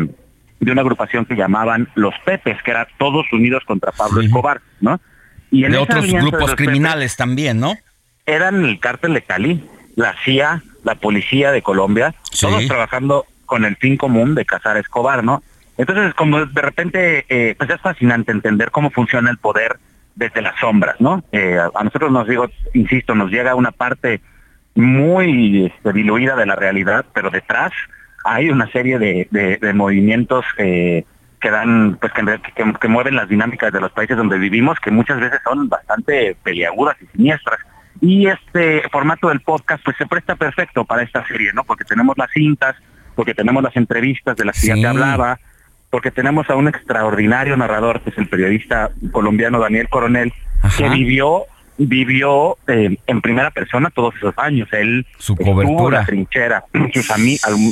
de 0.59 0.71
una 0.71 0.81
agrupación 0.81 1.25
que 1.25 1.35
llamaban 1.35 1.89
los 1.95 2.13
Pepes, 2.25 2.61
que 2.63 2.71
era 2.71 2.87
todos 2.97 3.25
unidos 3.31 3.63
contra 3.65 3.91
Pablo 3.91 4.21
Escobar, 4.21 4.61
¿no? 4.79 4.99
Y 5.51 5.65
en 5.65 5.71
de 5.71 5.77
otros 5.77 6.11
grupos 6.11 6.55
criminales 6.55 7.15
también, 7.15 7.59
¿no? 7.59 7.75
Eran 8.25 8.65
el 8.65 8.79
cártel 8.79 9.13
de 9.13 9.21
Cali, 9.21 9.63
la 9.95 10.15
CIA, 10.23 10.63
la 10.83 10.95
policía 10.95 11.51
de 11.51 11.61
Colombia, 11.61 12.13
todos 12.39 12.65
trabajando 12.67 13.25
con 13.45 13.65
el 13.65 13.77
fin 13.77 13.97
común 13.97 14.35
de 14.35 14.45
cazar 14.45 14.77
a 14.77 14.79
Escobar, 14.79 15.23
¿no? 15.23 15.41
Entonces, 15.77 16.13
como 16.15 16.45
de 16.45 16.61
repente, 16.61 17.25
eh, 17.29 17.55
pues 17.57 17.69
es 17.69 17.79
fascinante 17.79 18.31
entender 18.31 18.71
cómo 18.71 18.89
funciona 18.89 19.29
el 19.29 19.37
poder 19.37 19.77
desde 20.17 20.41
las 20.41 20.59
sombras, 20.59 20.99
¿no? 20.99 21.23
Eh, 21.31 21.57
a 21.57 21.83
nosotros 21.83 22.11
nos 22.11 22.27
digo, 22.27 22.49
insisto, 22.73 23.13
nos 23.13 23.31
llega 23.31 23.55
una 23.55 23.71
parte 23.71 24.19
muy 24.75 25.67
este, 25.67 25.93
diluida 25.93 26.35
de 26.35 26.45
la 26.45 26.55
realidad, 26.55 27.05
pero 27.13 27.29
detrás 27.29 27.71
hay 28.25 28.49
una 28.49 28.69
serie 28.71 28.99
de, 28.99 29.27
de, 29.31 29.73
movimientos 29.73 30.43
eh, 30.57 31.05
que 31.39 31.51
dan, 31.51 31.97
pues 32.01 32.11
que, 32.13 32.73
que, 32.79 32.87
mueven 32.87 33.15
las 33.15 33.29
dinámicas 33.29 33.71
de 33.71 33.79
los 33.79 33.91
países 33.91 34.17
donde 34.17 34.37
vivimos, 34.39 34.79
que 34.79 34.91
muchas 34.91 35.19
veces 35.19 35.39
son 35.43 35.69
bastante 35.69 36.35
peliagudas 36.43 36.97
y 37.01 37.05
siniestras. 37.15 37.59
Y 38.01 38.27
este 38.27 38.83
formato 38.91 39.29
del 39.29 39.41
podcast, 39.41 39.83
pues 39.83 39.97
se 39.97 40.05
presta 40.07 40.35
perfecto 40.35 40.83
para 40.83 41.03
esta 41.03 41.25
serie, 41.27 41.53
¿no? 41.53 41.63
Porque 41.63 41.85
tenemos 41.85 42.17
las 42.17 42.29
cintas, 42.31 42.75
porque 43.15 43.33
tenemos 43.33 43.63
las 43.63 43.75
entrevistas 43.77 44.35
de 44.35 44.45
las 44.45 44.59
que 44.59 44.67
ya 44.67 44.75
te 44.75 44.87
hablaba, 44.87 45.39
porque 45.89 46.11
tenemos 46.11 46.49
a 46.49 46.55
un 46.55 46.67
extraordinario 46.67 47.55
narrador, 47.57 48.01
que 48.01 48.09
es 48.09 48.17
el 48.17 48.27
periodista 48.27 48.91
colombiano 49.11 49.59
Daniel 49.59 49.89
Coronel, 49.89 50.33
que 50.77 50.89
vivió 50.89 51.45
vivió 51.77 52.57
eh, 52.67 52.97
en 53.05 53.21
primera 53.21 53.51
persona 53.51 53.89
todos 53.91 54.15
esos 54.15 54.33
años. 54.37 54.67
Él 54.71 55.05
su 55.17 55.35
cobertura, 55.35 55.99
la 55.99 56.05
trinchera, 56.05 56.63
sus 56.93 57.11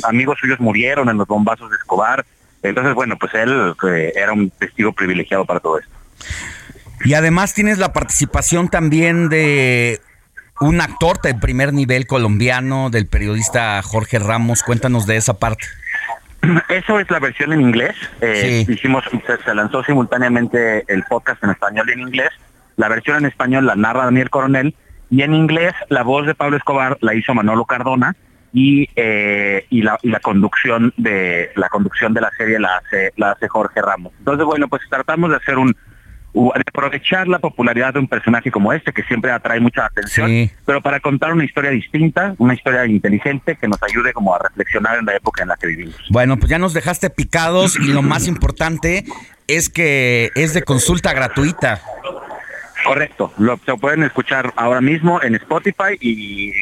amigos 0.04 0.38
suyos 0.40 0.60
murieron 0.60 1.08
en 1.08 1.18
los 1.18 1.26
bombazos 1.26 1.70
de 1.70 1.76
Escobar. 1.76 2.24
Entonces, 2.62 2.94
bueno, 2.94 3.16
pues 3.18 3.34
él 3.34 3.74
eh, 3.88 4.12
era 4.16 4.32
un 4.32 4.50
testigo 4.50 4.92
privilegiado 4.92 5.44
para 5.44 5.60
todo 5.60 5.78
esto. 5.78 5.92
Y 7.04 7.14
además 7.14 7.54
tienes 7.54 7.78
la 7.78 7.92
participación 7.92 8.68
también 8.68 9.28
de 9.28 10.00
un 10.60 10.80
actor 10.80 11.20
de 11.20 11.34
primer 11.34 11.72
nivel 11.72 12.06
colombiano, 12.06 12.90
del 12.90 13.06
periodista 13.06 13.82
Jorge 13.82 14.18
Ramos. 14.18 14.62
Cuéntanos 14.62 15.06
de 15.06 15.16
esa 15.16 15.34
parte. 15.34 15.66
Eso 16.68 17.00
es 17.00 17.10
la 17.10 17.18
versión 17.18 17.52
en 17.52 17.60
inglés. 17.60 17.94
Eh, 18.20 18.64
hicimos, 18.68 19.04
se, 19.44 19.54
lanzó 19.54 19.82
simultáneamente 19.84 20.84
el 20.88 21.04
podcast 21.04 21.42
en 21.44 21.50
español 21.50 21.88
y 21.88 21.92
en 21.92 22.00
inglés. 22.00 22.30
La 22.76 22.88
versión 22.88 23.18
en 23.18 23.26
español 23.26 23.66
la 23.66 23.76
narra 23.76 24.04
Daniel 24.04 24.30
Coronel 24.30 24.74
y 25.10 25.22
en 25.22 25.34
inglés 25.34 25.72
la 25.88 26.02
voz 26.02 26.26
de 26.26 26.34
Pablo 26.34 26.56
Escobar 26.56 26.98
la 27.00 27.14
hizo 27.14 27.34
Manolo 27.34 27.64
Cardona 27.64 28.16
y, 28.52 28.88
eh, 28.96 29.66
y, 29.70 29.82
la, 29.82 29.98
y 30.02 30.10
la 30.10 30.20
conducción 30.20 30.92
de 30.96 31.50
la 31.56 31.68
conducción 31.68 32.12
de 32.12 32.20
la 32.20 32.30
serie 32.36 32.58
la 32.58 32.76
hace 32.76 33.12
la 33.16 33.32
hace 33.32 33.48
Jorge 33.48 33.80
Ramos. 33.80 34.12
Entonces 34.18 34.44
bueno 34.44 34.68
pues 34.68 34.82
tratamos 34.90 35.30
de 35.30 35.36
hacer 35.36 35.58
un 35.58 35.76
de 36.36 36.62
aprovechar 36.68 37.26
la 37.28 37.38
popularidad 37.38 37.94
de 37.94 38.00
un 38.00 38.08
personaje 38.08 38.50
como 38.50 38.72
este, 38.72 38.92
que 38.92 39.02
siempre 39.04 39.30
atrae 39.30 39.58
mucha 39.58 39.86
atención, 39.86 40.50
pero 40.66 40.82
para 40.82 41.00
contar 41.00 41.32
una 41.32 41.44
historia 41.44 41.70
distinta, 41.70 42.34
una 42.38 42.54
historia 42.54 42.84
inteligente 42.86 43.56
que 43.56 43.66
nos 43.66 43.82
ayude 43.82 44.12
como 44.12 44.34
a 44.34 44.38
reflexionar 44.38 44.98
en 44.98 45.06
la 45.06 45.16
época 45.16 45.42
en 45.42 45.48
la 45.48 45.56
que 45.56 45.68
vivimos. 45.68 45.96
Bueno, 46.10 46.36
pues 46.36 46.50
ya 46.50 46.58
nos 46.58 46.74
dejaste 46.74 47.08
picados 47.08 47.78
y 47.78 47.88
lo 47.92 48.02
más 48.02 48.26
importante 48.26 49.04
es 49.46 49.70
que 49.70 50.30
es 50.34 50.52
de 50.52 50.62
consulta 50.62 51.14
gratuita. 51.14 51.80
Correcto, 52.84 53.32
lo 53.38 53.58
se 53.64 53.74
pueden 53.76 54.02
escuchar 54.02 54.52
ahora 54.56 54.80
mismo 54.80 55.22
en 55.22 55.34
Spotify 55.36 55.96
y 56.00 56.52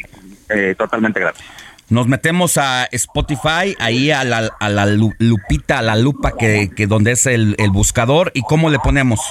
eh, 0.49 0.73
totalmente 0.77 1.19
gratis. 1.19 1.43
Nos 1.87 2.07
metemos 2.07 2.57
a 2.57 2.85
Spotify, 2.85 3.75
ahí 3.79 4.09
a 4.09 4.23
la, 4.23 4.49
a 4.59 4.69
la 4.69 4.87
lupita, 4.87 5.77
a 5.77 5.81
la 5.83 5.95
lupa 5.95 6.31
que, 6.31 6.71
que 6.75 6.87
donde 6.87 7.11
es 7.11 7.27
el, 7.27 7.55
el 7.59 7.69
buscador 7.69 8.31
y 8.33 8.41
cómo 8.41 8.71
le 8.71 8.79
ponemos. 8.79 9.21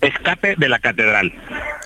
Escape 0.00 0.54
de 0.56 0.68
la 0.68 0.78
Catedral. 0.78 1.32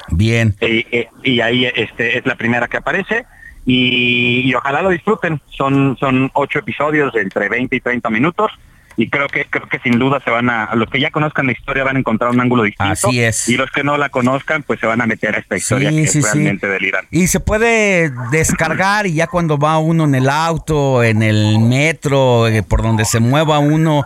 Bien. 0.08 0.55
Eh, 0.60 1.08
y 1.23 1.41
ahí 1.41 1.66
este 1.66 2.18
es 2.18 2.26
la 2.26 2.34
primera 2.34 2.68
que 2.68 2.76
aparece 2.76 3.24
y, 3.65 4.52
ojalá 4.55 4.82
lo 4.82 4.91
disfruten. 4.91 5.41
Son, 5.50 5.97
son 5.99 6.31
ocho 6.34 6.58
episodios 6.58 7.12
de 7.12 7.23
entre 7.23 7.49
20 7.49 7.76
y 7.76 7.81
30 7.81 8.10
minutos 8.10 8.50
y 8.97 9.08
creo 9.08 9.26
que 9.28 9.47
creo 9.47 9.66
que 9.68 9.78
sin 9.78 9.99
duda 9.99 10.20
se 10.23 10.31
van 10.31 10.50
a, 10.50 10.65
a 10.65 10.76
los 10.76 10.91
que 10.91 11.00
ya 11.00 11.10
conozcan 11.10 11.47
la 11.47 11.52
historia 11.52 11.82
van 11.84 11.97
a 11.97 11.99
encontrar 11.99 12.31
un 12.31 12.41
ángulo 12.41 12.65
distinto. 12.65 12.92
Así 12.92 13.23
es. 13.23 13.49
Y 13.49 13.57
los 13.57 13.70
que 13.70 13.82
no 13.82 13.97
la 13.97 14.10
conozcan, 14.10 14.62
pues 14.62 14.81
se 14.81 14.86
van 14.86 15.00
a 15.00 15.07
meter 15.07 15.34
a 15.34 15.39
esta 15.39 15.57
historia 15.57 15.91
Sí, 15.91 15.97
que 15.97 16.07
sí, 16.08 16.18
es 16.18 16.26
sí. 16.26 16.32
realmente 16.32 16.66
delirante. 16.66 17.08
Y 17.10 17.26
se 17.26 17.41
puede 17.41 18.12
descargar 18.31 19.07
y 19.07 19.15
ya 19.15 19.26
cuando 19.26 19.58
va 19.58 19.78
uno 19.78 20.05
en 20.05 20.15
el 20.15 20.28
auto, 20.28 21.02
en 21.02 21.23
el 21.23 21.58
metro, 21.60 22.49
eh, 22.49 22.62
por 22.62 22.82
donde 22.82 23.05
se 23.05 23.20
mueva 23.20 23.58
uno 23.58 24.05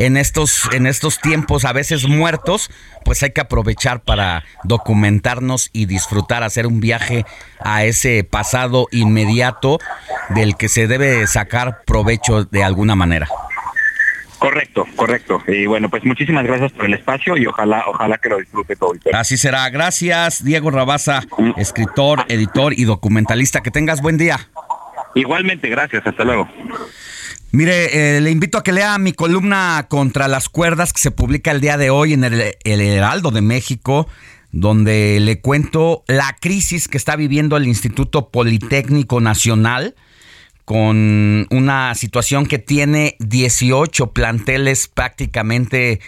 en 0.00 0.16
estos, 0.16 0.68
en 0.72 0.86
estos 0.86 1.20
tiempos 1.20 1.66
a 1.66 1.74
veces 1.74 2.08
muertos, 2.08 2.70
pues 3.04 3.22
hay 3.22 3.32
que 3.32 3.42
aprovechar 3.42 4.00
para 4.00 4.44
documentarnos 4.64 5.68
y 5.74 5.84
disfrutar, 5.84 6.42
hacer 6.42 6.66
un 6.66 6.80
viaje 6.80 7.26
a 7.60 7.84
ese 7.84 8.24
pasado 8.24 8.86
inmediato 8.92 9.78
del 10.30 10.56
que 10.56 10.70
se 10.70 10.86
debe 10.86 11.26
sacar 11.26 11.82
provecho 11.84 12.44
de 12.44 12.64
alguna 12.64 12.94
manera. 12.94 13.28
Correcto, 14.38 14.86
correcto. 14.96 15.42
Y 15.46 15.66
bueno, 15.66 15.90
pues 15.90 16.02
muchísimas 16.02 16.46
gracias 16.46 16.72
por 16.72 16.86
el 16.86 16.94
espacio 16.94 17.36
y 17.36 17.44
ojalá 17.46 17.84
ojalá 17.86 18.16
que 18.16 18.30
lo 18.30 18.38
disfrute 18.38 18.76
todo. 18.76 18.94
Así 19.12 19.36
será. 19.36 19.68
Gracias, 19.68 20.42
Diego 20.42 20.70
Rabaza, 20.70 21.20
escritor, 21.58 22.24
editor 22.28 22.72
y 22.72 22.84
documentalista. 22.84 23.60
Que 23.60 23.70
tengas 23.70 24.00
buen 24.00 24.16
día. 24.16 24.48
Igualmente, 25.14 25.68
gracias. 25.68 26.06
Hasta 26.06 26.24
luego. 26.24 26.48
Mire, 27.52 28.16
eh, 28.16 28.20
le 28.20 28.30
invito 28.30 28.58
a 28.58 28.62
que 28.62 28.72
lea 28.72 28.96
mi 28.98 29.12
columna 29.12 29.86
Contra 29.88 30.28
las 30.28 30.48
cuerdas 30.48 30.92
que 30.92 31.00
se 31.00 31.10
publica 31.10 31.50
el 31.50 31.60
día 31.60 31.76
de 31.76 31.90
hoy 31.90 32.12
en 32.12 32.22
el, 32.22 32.54
el 32.62 32.80
Heraldo 32.80 33.32
de 33.32 33.40
México, 33.40 34.06
donde 34.52 35.18
le 35.20 35.40
cuento 35.40 36.04
la 36.06 36.36
crisis 36.40 36.86
que 36.86 36.96
está 36.96 37.16
viviendo 37.16 37.56
el 37.56 37.66
Instituto 37.66 38.30
Politécnico 38.30 39.20
Nacional 39.20 39.96
con 40.64 41.48
una 41.50 41.92
situación 41.96 42.46
que 42.46 42.60
tiene 42.60 43.16
18 43.18 44.12
planteles 44.12 44.86
prácticamente 44.86 46.00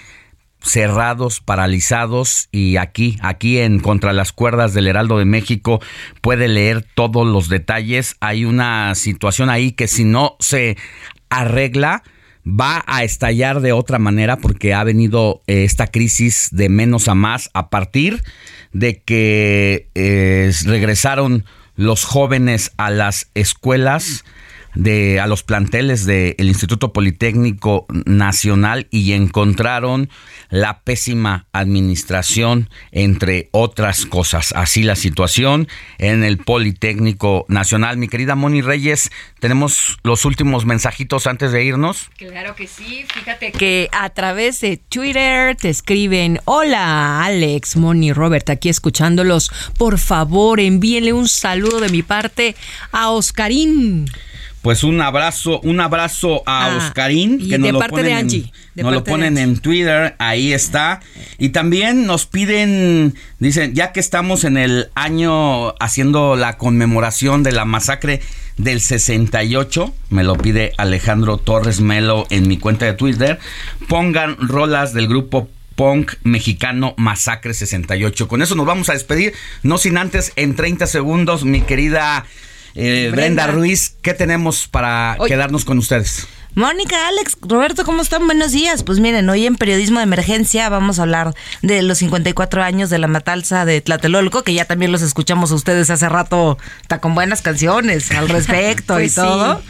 cerrados, 0.62 1.40
paralizados 1.40 2.48
y 2.52 2.76
aquí, 2.76 3.18
aquí 3.22 3.58
en 3.58 3.80
Contra 3.80 4.12
las 4.12 4.32
Cuerdas 4.32 4.74
del 4.74 4.86
Heraldo 4.86 5.18
de 5.18 5.24
México 5.24 5.80
puede 6.20 6.46
leer 6.46 6.86
todos 6.94 7.26
los 7.26 7.48
detalles. 7.48 8.16
Hay 8.20 8.44
una 8.44 8.94
situación 8.94 9.50
ahí 9.50 9.72
que 9.72 9.88
si 9.88 10.04
no 10.04 10.36
se 10.38 10.76
arregla 11.40 12.02
va 12.46 12.82
a 12.86 13.04
estallar 13.04 13.60
de 13.60 13.72
otra 13.72 13.98
manera 13.98 14.36
porque 14.36 14.74
ha 14.74 14.82
venido 14.84 15.42
eh, 15.46 15.64
esta 15.64 15.86
crisis 15.86 16.48
de 16.50 16.68
menos 16.68 17.08
a 17.08 17.14
más 17.14 17.50
a 17.54 17.70
partir 17.70 18.22
de 18.72 19.00
que 19.00 19.88
eh, 19.94 20.52
regresaron 20.64 21.44
los 21.76 22.04
jóvenes 22.04 22.72
a 22.76 22.90
las 22.90 23.30
escuelas 23.34 24.24
de 24.74 25.20
a 25.20 25.26
los 25.26 25.42
planteles 25.42 26.06
del 26.06 26.48
Instituto 26.48 26.92
Politécnico 26.92 27.86
Nacional 28.06 28.86
y 28.90 29.12
encontraron 29.12 30.08
la 30.52 30.82
pésima 30.82 31.46
administración 31.52 32.68
entre 32.92 33.48
otras 33.52 34.04
cosas. 34.04 34.52
Así 34.54 34.82
la 34.82 34.96
situación 34.96 35.66
en 35.98 36.22
el 36.22 36.36
Politécnico 36.36 37.46
Nacional. 37.48 37.96
Mi 37.96 38.06
querida 38.06 38.34
Moni 38.34 38.60
Reyes, 38.60 39.10
tenemos 39.40 39.98
los 40.04 40.26
últimos 40.26 40.66
mensajitos 40.66 41.26
antes 41.26 41.52
de 41.52 41.64
irnos. 41.64 42.10
Claro 42.18 42.54
que 42.54 42.66
sí, 42.68 43.06
fíjate 43.12 43.52
que 43.52 43.88
a 43.92 44.10
través 44.10 44.60
de 44.60 44.76
Twitter 44.76 45.56
te 45.56 45.70
escriben, 45.70 46.38
hola 46.44 47.24
Alex, 47.24 47.76
Moni, 47.76 48.12
Robert, 48.12 48.50
aquí 48.50 48.68
escuchándolos, 48.68 49.50
por 49.78 49.98
favor 49.98 50.60
envíenle 50.60 51.14
un 51.14 51.28
saludo 51.28 51.80
de 51.80 51.88
mi 51.88 52.02
parte 52.02 52.54
a 52.92 53.08
Oscarín. 53.08 54.06
Pues 54.62 54.84
un 54.84 55.00
abrazo, 55.00 55.60
un 55.64 55.80
abrazo 55.80 56.42
a 56.46 56.66
Ah, 56.66 56.76
Oscarín. 56.76 57.38
y 57.40 57.48
Que 57.50 57.58
nos 57.58 57.66
de 57.66 57.72
lo 57.72 57.78
parte 57.80 57.90
ponen 57.96 58.04
de 58.06 58.10
en- 58.12 58.18
Angie, 58.18 58.52
de 58.76 58.82
nos 58.84 58.92
lo 58.92 59.00
de 59.00 59.10
ponen 59.10 59.36
en 59.38 59.58
Twitter, 59.58 60.14
ahí 60.18 60.52
está. 60.52 61.00
Y 61.38 61.48
también 61.48 62.06
nos 62.06 62.26
piden, 62.26 63.14
dicen, 63.40 63.74
ya 63.74 63.90
que 63.92 63.98
estamos 64.00 64.44
en 64.44 64.56
el 64.56 64.88
año 64.94 65.74
haciendo 65.80 66.36
la 66.36 66.58
conmemoración 66.58 67.42
de 67.42 67.50
la 67.52 67.64
masacre 67.64 68.20
del 68.56 68.80
68, 68.80 69.92
me 70.10 70.22
lo 70.22 70.36
pide 70.36 70.72
Alejandro 70.78 71.38
Torres 71.38 71.80
Melo 71.80 72.26
en 72.30 72.46
mi 72.46 72.56
cuenta 72.58 72.86
de 72.86 72.92
Twitter, 72.92 73.40
pongan 73.88 74.36
rolas 74.38 74.92
del 74.92 75.08
grupo 75.08 75.48
punk 75.74 76.12
mexicano 76.22 76.94
Masacre 76.98 77.54
68. 77.54 78.28
Con 78.28 78.42
eso 78.42 78.54
nos 78.54 78.66
vamos 78.66 78.88
a 78.90 78.92
despedir, 78.92 79.32
no 79.64 79.78
sin 79.78 79.96
antes 79.98 80.32
en 80.36 80.54
30 80.54 80.86
segundos, 80.86 81.44
mi 81.44 81.62
querida 81.62 82.26
eh, 82.74 83.08
Brenda. 83.12 83.44
Brenda. 83.44 83.46
Ruiz, 83.48 83.96
¿qué 84.02 84.14
tenemos 84.14 84.68
para 84.68 85.16
Oye. 85.18 85.28
quedarnos 85.30 85.64
con 85.64 85.78
ustedes? 85.78 86.26
Mónica, 86.54 87.08
Alex, 87.08 87.38
Roberto, 87.40 87.82
¿cómo 87.82 88.02
están? 88.02 88.26
Buenos 88.26 88.52
días. 88.52 88.82
Pues 88.82 89.00
miren, 89.00 89.26
hoy 89.30 89.46
en 89.46 89.56
Periodismo 89.56 90.00
de 90.00 90.02
Emergencia 90.02 90.68
vamos 90.68 90.98
a 90.98 91.02
hablar 91.02 91.34
de 91.62 91.80
los 91.80 91.96
54 91.98 92.62
años 92.62 92.90
de 92.90 92.98
la 92.98 93.06
matanza 93.06 93.64
de 93.64 93.80
Tlatelolco, 93.80 94.42
que 94.42 94.52
ya 94.52 94.66
también 94.66 94.92
los 94.92 95.00
escuchamos 95.00 95.50
a 95.50 95.54
ustedes 95.54 95.88
hace 95.88 96.10
rato, 96.10 96.58
está 96.82 97.00
con 97.00 97.14
buenas 97.14 97.40
canciones 97.40 98.10
al 98.10 98.28
respecto 98.28 98.94
Pues 98.96 99.12
y 99.12 99.14
todo. 99.14 99.62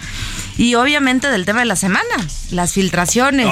Y 0.58 0.74
obviamente 0.74 1.28
del 1.28 1.44
tema 1.44 1.60
de 1.60 1.66
la 1.66 1.76
semana, 1.76 2.02
las 2.50 2.72
filtraciones. 2.72 3.46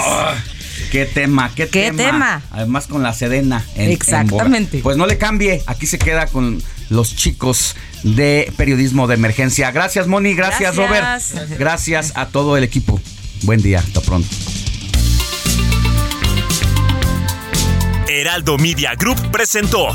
¿Qué 0.91 1.07
tema? 1.07 1.53
¿Qué, 1.55 1.69
¿Qué 1.69 1.93
tema? 1.93 2.43
Además 2.51 2.89
con 2.89 3.05
la 3.05 3.13
Sedena. 3.13 3.65
en- 3.77 3.83
en 3.83 3.91
Exactamente. 3.93 4.81
pues 4.83 4.97
no 4.97 5.07
le 5.07 5.19
cambie, 5.19 5.63
aquí 5.67 5.87
se 5.87 5.99
queda 6.01 6.27
con 6.27 6.61
los 6.91 7.17
chicos 7.17 7.77
de 8.03 8.53
periodismo 8.57 9.07
de 9.07 9.15
emergencia. 9.15 9.71
Gracias 9.71 10.07
Moni, 10.07 10.35
gracias, 10.35 10.77
Gracias. 10.77 11.33
Robert. 11.33 11.59
Gracias 11.59 12.13
a 12.17 12.27
todo 12.27 12.57
el 12.57 12.65
equipo. 12.65 13.01
Buen 13.43 13.63
día, 13.63 13.79
hasta 13.79 14.01
pronto. 14.03 14.29
Heraldo 18.07 18.59
Media 18.59 18.97
Group 18.97 19.31
presentó 19.31 19.87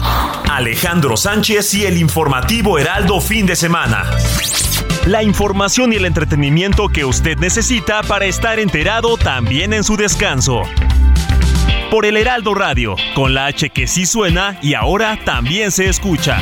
Alejandro 0.50 1.18
Sánchez 1.18 1.74
y 1.76 1.86
el 1.86 1.98
informativo 1.98 2.80
Heraldo 2.80 3.20
fin 3.20 3.46
de 3.46 3.56
semana. 3.56 4.10
La 5.06 5.22
información 5.22 5.94
y 5.94 5.98
el 5.98 6.06
entretenimiento 6.06 6.88
que 6.88 7.06
usted 7.06 7.38
necesita 7.38 8.02
para 8.04 8.26
estar 8.26 8.60
enterado 8.60 9.18
también 9.18 9.74
en 9.74 9.84
su 9.84 9.98
descanso. 9.98 10.64
Por 11.92 12.06
el 12.06 12.18
Heraldo 12.18 12.56
Radio, 12.56 12.96
con 13.14 13.34
la 13.34 13.46
H 13.46 13.70
que 13.70 13.86
sí 13.86 14.06
suena 14.06 14.58
y 14.62 14.74
ahora 14.74 15.20
también 15.24 15.72
se 15.72 15.88
escucha. 15.88 16.40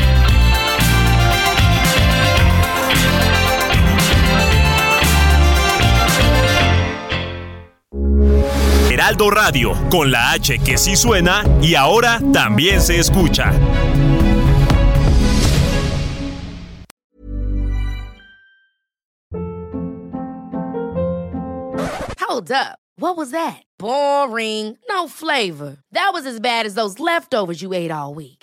Heraldo 8.94 9.32
Radio, 9.32 9.74
con 9.90 10.12
la 10.12 10.34
H 10.34 10.60
que 10.60 10.78
sí 10.78 10.96
suena 10.96 11.44
y 11.64 11.74
ahora 11.74 12.20
también 12.32 12.80
se 12.80 13.00
escucha. 13.00 13.52
Hold 22.20 22.52
up. 22.52 22.78
What 22.98 23.18
was 23.18 23.32
that? 23.32 23.64
Boring. 23.80 24.78
No 24.88 25.08
flavor. 25.08 25.78
That 25.92 26.12
was 26.14 26.28
as 26.28 26.40
bad 26.40 26.68
as 26.68 26.76
those 26.76 27.00
leftovers 27.00 27.64
you 27.64 27.74
ate 27.74 27.90
all 27.90 28.14
week. 28.14 28.43